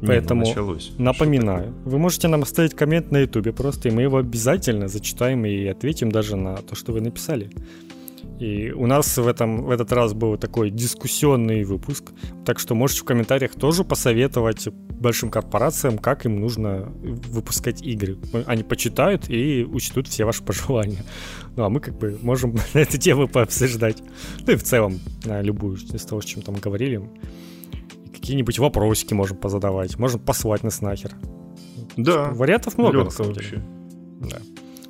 Ну 0.02 0.08
Поэтому 0.08 0.46
не, 0.46 0.56
ну 0.56 0.78
напоминаю, 0.98 1.74
вы 1.86 1.98
можете 1.98 2.28
нам 2.28 2.44
оставить 2.44 2.76
коммент 2.76 3.12
на 3.12 3.18
ютубе 3.18 3.52
просто, 3.52 3.90
и 3.90 3.92
мы 3.92 4.04
его 4.04 4.18
обязательно 4.18 4.88
зачитаем 4.88 5.46
и 5.46 5.66
ответим 5.66 6.12
даже 6.12 6.36
на 6.36 6.58
то, 6.58 6.76
что 6.76 6.94
вы 6.94 7.02
написали. 7.02 7.50
И 8.40 8.72
у 8.72 8.88
нас 8.88 9.18
в, 9.18 9.28
этом, 9.28 9.64
в 9.64 9.70
этот 9.70 9.92
раз 9.92 10.14
был 10.14 10.38
такой 10.38 10.70
дискуссионный 10.70 11.66
выпуск, 11.66 12.14
так 12.46 12.58
что 12.58 12.74
можете 12.74 13.02
в 13.02 13.04
комментариях 13.04 13.54
тоже 13.54 13.84
посоветовать 13.84 14.70
большим 14.70 15.30
корпорациям, 15.30 15.98
как 15.98 16.26
им 16.26 16.40
нужно 16.40 16.92
выпускать 17.02 17.82
игры. 17.82 18.18
Они 18.46 18.64
почитают 18.64 19.30
и 19.30 19.66
учтут 19.66 20.08
все 20.08 20.24
ваши 20.24 20.42
пожелания. 20.42 21.04
Ну 21.58 21.64
а 21.64 21.70
мы 21.70 21.82
как 21.82 21.98
бы 21.98 22.18
можем 22.22 22.56
на 22.74 22.80
эту 22.80 22.98
тему 22.98 23.28
пообсуждать. 23.28 24.02
Ну 24.48 24.54
и 24.54 24.56
в 24.56 24.64
целом 24.64 25.00
на 25.26 25.42
любую 25.42 25.76
из 25.76 26.06
того, 26.06 26.22
с 26.22 26.26
чем 26.26 26.42
там 26.42 26.56
говорили. 26.56 27.02
Какие-нибудь 28.14 28.58
вопросики 28.60 29.14
можем 29.14 29.36
позадавать, 29.36 30.00
можем 30.00 30.22
послать 30.22 30.64
нас 30.64 30.82
нахер. 30.82 31.12
Да. 31.98 32.30
Вариантов 32.32 32.78
много, 32.78 33.04
на 33.04 33.10
самом 33.10 33.34
деле. 33.34 33.64
Вообще. 34.22 34.38
Да. 34.38 34.38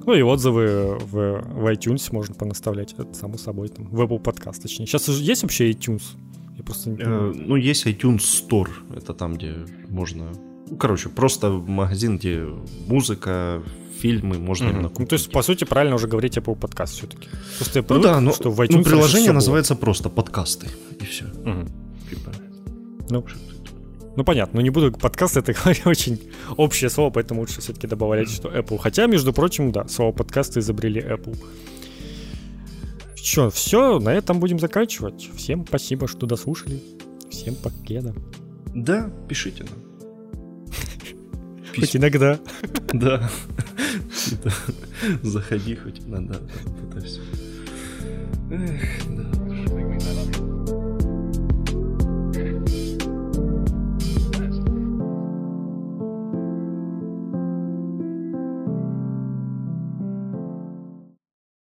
Ну 0.06 0.14
и 0.14 0.22
отзывы 0.22 0.98
в, 1.00 1.42
в 1.42 1.72
iTunes 1.72 2.08
можно 2.12 2.34
понаставлять, 2.36 2.94
это 2.98 3.14
само 3.14 3.38
собой, 3.38 3.70
там, 3.70 3.88
в 3.90 4.02
Apple 4.02 4.22
Podcast, 4.22 4.62
точнее. 4.62 4.86
Сейчас 4.86 5.08
есть 5.08 5.44
вообще 5.44 5.70
iTunes? 5.72 6.04
Я 6.58 6.64
просто 6.64 6.90
не 6.90 6.98
э, 7.00 7.34
ну, 7.36 7.56
есть 7.56 7.86
iTunes 7.86 8.20
Store, 8.20 8.70
это 8.96 9.14
там, 9.14 9.36
где 9.36 9.56
можно... 9.90 10.32
Ну, 10.70 10.78
короче, 10.78 11.10
просто 11.10 11.50
магазин, 11.50 12.18
где 12.18 12.46
музыка, 12.88 13.62
фильмы 14.00 14.40
можно 14.40 14.66
mm-hmm. 14.66 14.72
именно 14.72 14.90
купить. 14.90 15.00
Ну, 15.00 15.08
то 15.08 15.16
есть, 15.16 15.32
по 15.32 15.42
сути, 15.42 15.66
правильно 15.66 15.96
уже 15.96 16.08
говорить 16.08 16.38
Apple 16.38 16.58
Podcast 16.58 16.88
все-таки. 16.88 17.28
Просто 17.58 17.80
я 17.80 17.84
привык, 17.84 18.04
ну, 18.04 18.10
да, 18.10 18.20
но, 18.20 18.34
что 18.34 18.50
в 18.52 18.60
iTunes 18.62 18.78
ну, 18.78 18.84
приложение 18.84 19.32
называется 19.32 19.76
просто 19.76 20.10
подкасты, 20.10 20.68
и 21.00 21.06
все. 21.06 21.26
Mm-hmm. 21.26 21.70
Типа. 22.10 22.32
Ну, 23.10 23.26
ну 24.20 24.26
понятно, 24.26 24.58
но 24.58 24.62
не 24.62 24.70
буду 24.70 24.92
подкаст 24.92 25.38
это 25.38 25.56
очень 25.86 26.20
общее 26.58 26.90
слово, 26.90 27.10
поэтому 27.10 27.40
лучше 27.40 27.62
все-таки 27.62 27.88
добавлять, 27.88 28.30
что 28.30 28.50
Apple. 28.50 28.78
Хотя, 28.78 29.08
между 29.08 29.32
прочим, 29.32 29.72
да, 29.72 29.88
слово 29.88 30.12
подкасты 30.12 30.60
изобрели 30.60 31.00
Apple. 31.00 31.38
Что, 33.16 33.50
все, 33.50 33.98
на 34.00 34.10
этом 34.10 34.42
будем 34.42 34.60
заканчивать. 34.60 35.30
Всем 35.38 35.66
спасибо, 35.66 36.10
что 36.10 36.26
дослушали. 36.26 36.84
Всем 37.30 37.56
покеда. 37.56 38.14
Да, 38.76 39.10
пишите 39.30 39.64
нам. 39.64 40.68
Хоть 41.76 41.96
иногда. 41.96 42.38
Да. 42.92 43.30
Заходи 45.22 45.76
хоть 45.76 46.00
иногда. 46.00 46.36
Это 46.90 47.06
все. 47.06 47.22
Эх, 48.50 48.82
да. 49.08 49.39